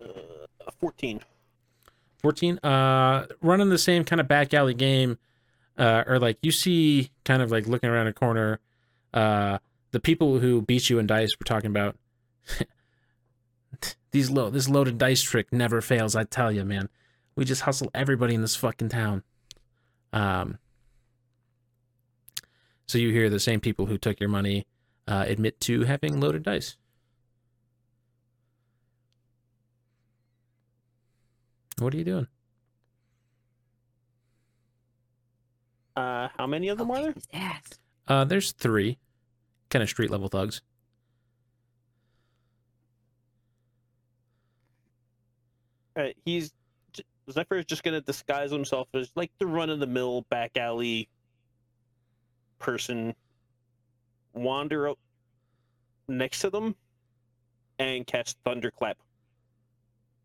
[0.00, 1.20] Uh, 14.
[2.20, 5.18] 14 uh running the same kind of back alley game
[5.78, 8.58] uh or like you see kind of like looking around a corner
[9.18, 9.58] uh
[9.90, 11.96] the people who beat you in dice were talking about
[14.12, 16.88] these low this loaded dice trick never fails i tell you man.
[17.34, 19.22] We just hustle everybody in this fucking town.
[20.12, 20.58] Um
[22.86, 24.66] so you hear the same people who took your money
[25.06, 26.76] uh admit to having loaded dice.
[31.78, 32.26] What are you doing?
[35.96, 37.14] Uh, how many of them are there?
[38.06, 38.98] Uh, there's three,
[39.70, 40.60] kind of street level thugs.
[45.96, 46.52] Uh, he's
[47.30, 51.08] Zephyr is just gonna disguise himself as like the run of the mill back alley
[52.58, 53.14] person,
[54.32, 54.98] wander up
[56.08, 56.74] next to them,
[57.78, 58.96] and cast Thunderclap.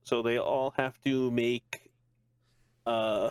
[0.03, 1.89] So they all have to make
[2.85, 3.29] uh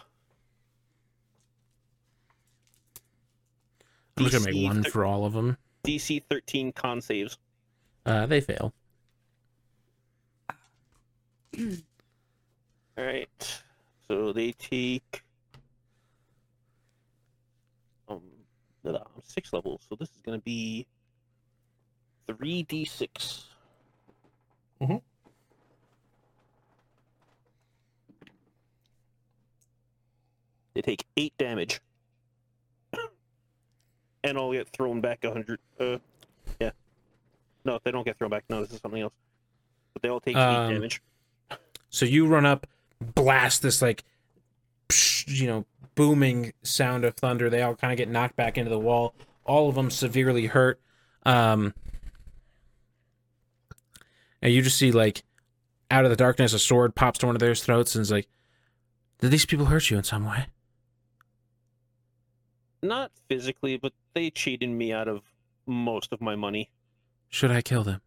[4.17, 5.57] I'm just gonna make one thir- for all of them.
[5.85, 7.39] DC 13 con saves.
[8.07, 8.73] Uh, they fail.
[11.59, 13.63] All right.
[14.09, 15.23] So they take
[18.09, 18.21] um
[18.85, 20.87] no, no, I'm six levels, so this is gonna be
[22.27, 23.47] three d six.
[24.81, 25.01] Mhm.
[30.75, 31.81] They take eight damage,
[34.25, 35.61] and I'll get thrown back a hundred.
[35.79, 35.99] Uh,
[36.61, 36.71] yeah.
[37.65, 38.45] No, they don't get thrown back.
[38.49, 39.13] No, this is something else.
[39.93, 41.03] But they all take Um, eight damage.
[41.91, 42.67] So you run up,
[43.01, 44.05] blast this like,
[44.89, 47.51] psh, you know, booming sound of thunder.
[47.51, 49.15] They all kind of get knocked back into the wall.
[49.45, 50.81] All of them severely hurt.
[51.25, 51.75] Um,
[54.41, 55.23] and you just see like,
[55.91, 58.27] out of the darkness, a sword pops to one of their throats and is like,
[59.21, 60.47] "Did these people hurt you in some way?"
[62.83, 65.23] Not physically, but they cheated me out of
[65.67, 66.71] most of my money.
[67.29, 68.01] Should I kill them?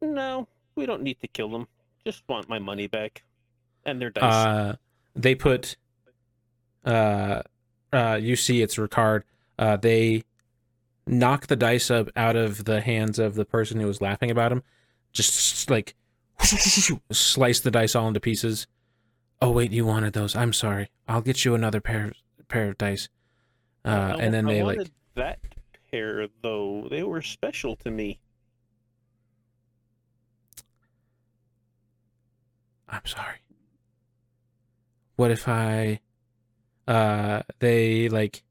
[0.00, 1.68] No, we don't need to kill them.
[2.04, 3.22] Just want my money back.
[3.84, 4.22] And their dice.
[4.32, 4.76] Uh,
[5.14, 5.76] they put,
[6.84, 7.42] uh,
[7.92, 9.22] uh, you see it's Ricard.
[9.58, 10.22] Uh, they
[11.06, 14.52] knock the dice up out of the hands of the person who was laughing about
[14.52, 14.62] him.
[15.12, 15.94] Just like
[17.10, 18.66] slice the dice all into pieces.
[19.40, 20.34] Oh wait, you wanted those.
[20.34, 20.88] I'm sorry.
[21.08, 22.12] I'll get you another pair
[22.48, 23.08] pair of dice.
[23.84, 25.40] Uh, I and then I they like that
[25.90, 26.86] pair though.
[26.90, 28.20] They were special to me.
[32.88, 33.38] I'm sorry.
[35.16, 36.00] What if I
[36.88, 38.42] uh they like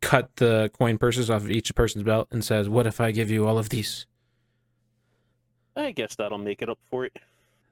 [0.00, 3.30] cut the coin purses off of each person's belt and says, "What if I give
[3.30, 4.06] you all of these?"
[5.76, 7.18] I guess that'll make it up for it.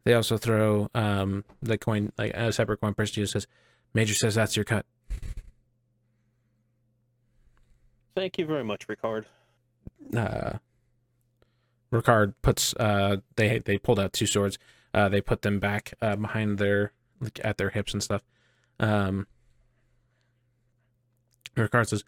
[0.07, 3.49] They also throw um the coin like a separate coin to says,
[3.93, 4.87] "Major says that's your cut."
[8.15, 9.25] Thank you very much, Ricard.
[10.17, 10.59] Uh
[11.93, 14.59] Ricard puts uh they they pulled out two swords.
[14.95, 18.23] Uh they put them back uh, behind their like at their hips and stuff.
[18.79, 19.27] Um
[21.57, 22.05] Ricard says,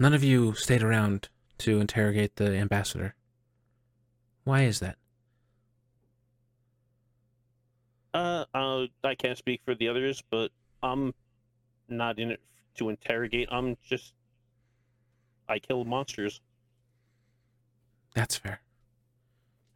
[0.00, 1.28] "None of you stayed around
[1.58, 3.14] to interrogate the ambassador.
[4.42, 4.98] Why is that?"
[8.14, 10.52] Uh, uh, I can't speak for the others, but
[10.82, 11.12] I'm
[11.88, 12.40] not in it
[12.76, 13.48] to interrogate.
[13.50, 14.14] I'm just.
[15.48, 16.40] I kill monsters.
[18.14, 18.60] That's fair.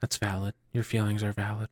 [0.01, 0.55] That's valid.
[0.73, 1.69] Your feelings are valid.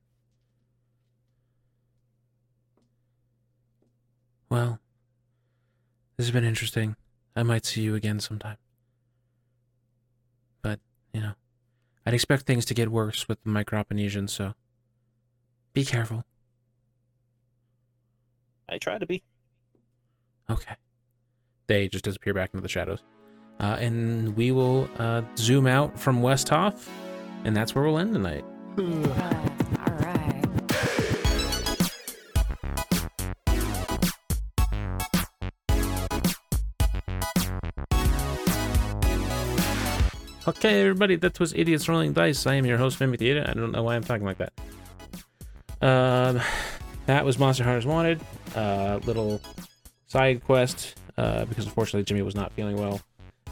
[4.51, 4.81] Well,
[6.17, 6.97] this has been interesting.
[7.35, 8.57] I might see you again sometime.
[10.63, 10.81] But,
[11.13, 11.33] you know,
[12.05, 14.55] I'd expect things to get worse with the Microponesians, so
[15.73, 16.25] be careful.
[18.69, 19.23] I try to be.
[20.51, 20.75] Okay.
[21.67, 23.03] They just disappear back into the shadows.
[23.59, 26.89] Uh, and we will uh, zoom out from Westhoff,
[27.45, 28.45] and that's where we'll end tonight.
[28.79, 30.33] All right.
[40.49, 42.47] Okay, everybody, that was Idiots Rolling Dice.
[42.47, 43.49] I am your host, Mimic the Idiot.
[43.49, 44.53] I don't know why I'm talking like that.
[45.83, 46.41] Um,
[47.07, 48.21] that was Monster Hunters Wanted.
[48.55, 49.41] Uh, little
[50.07, 53.01] side quest, uh, because unfortunately Jimmy was not feeling well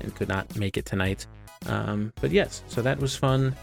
[0.01, 1.27] and could not make it tonight.
[1.67, 3.55] Um, but yes, so that was fun.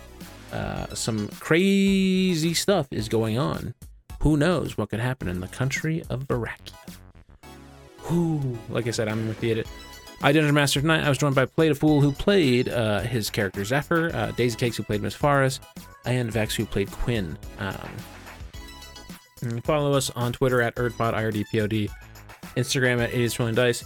[0.51, 3.73] Uh, some crazy stuff is going on.
[4.21, 6.73] Who knows what could happen in the country of Barakia?
[7.99, 9.67] Who, like I said, I'm Mimic the Idiot.
[10.23, 11.03] I Dungeon Master tonight.
[11.03, 14.55] I was joined by Played a Fool, who played uh, his character Zephyr, uh, Daisy
[14.55, 15.59] Cakes, who played Miss Faris,
[16.05, 17.37] and Dex, who played Quinn.
[17.57, 17.89] Um,
[19.41, 21.89] and follow us on Twitter at IRDPOD,
[22.55, 23.83] Instagram at Idiots Rolling Dice,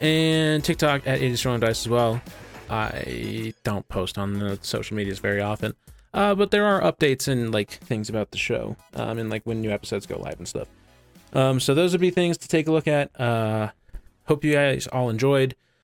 [0.00, 2.20] and TikTok at Idiots Rolling Dice as well.
[2.68, 5.74] I don't post on the social medias very often,
[6.14, 9.60] uh, but there are updates and like things about the show, um, and like when
[9.60, 10.68] new episodes go live and stuff.
[11.32, 13.18] Um, so those would be things to take a look at.
[13.20, 13.70] Uh,
[14.26, 15.54] hope you guys all enjoyed.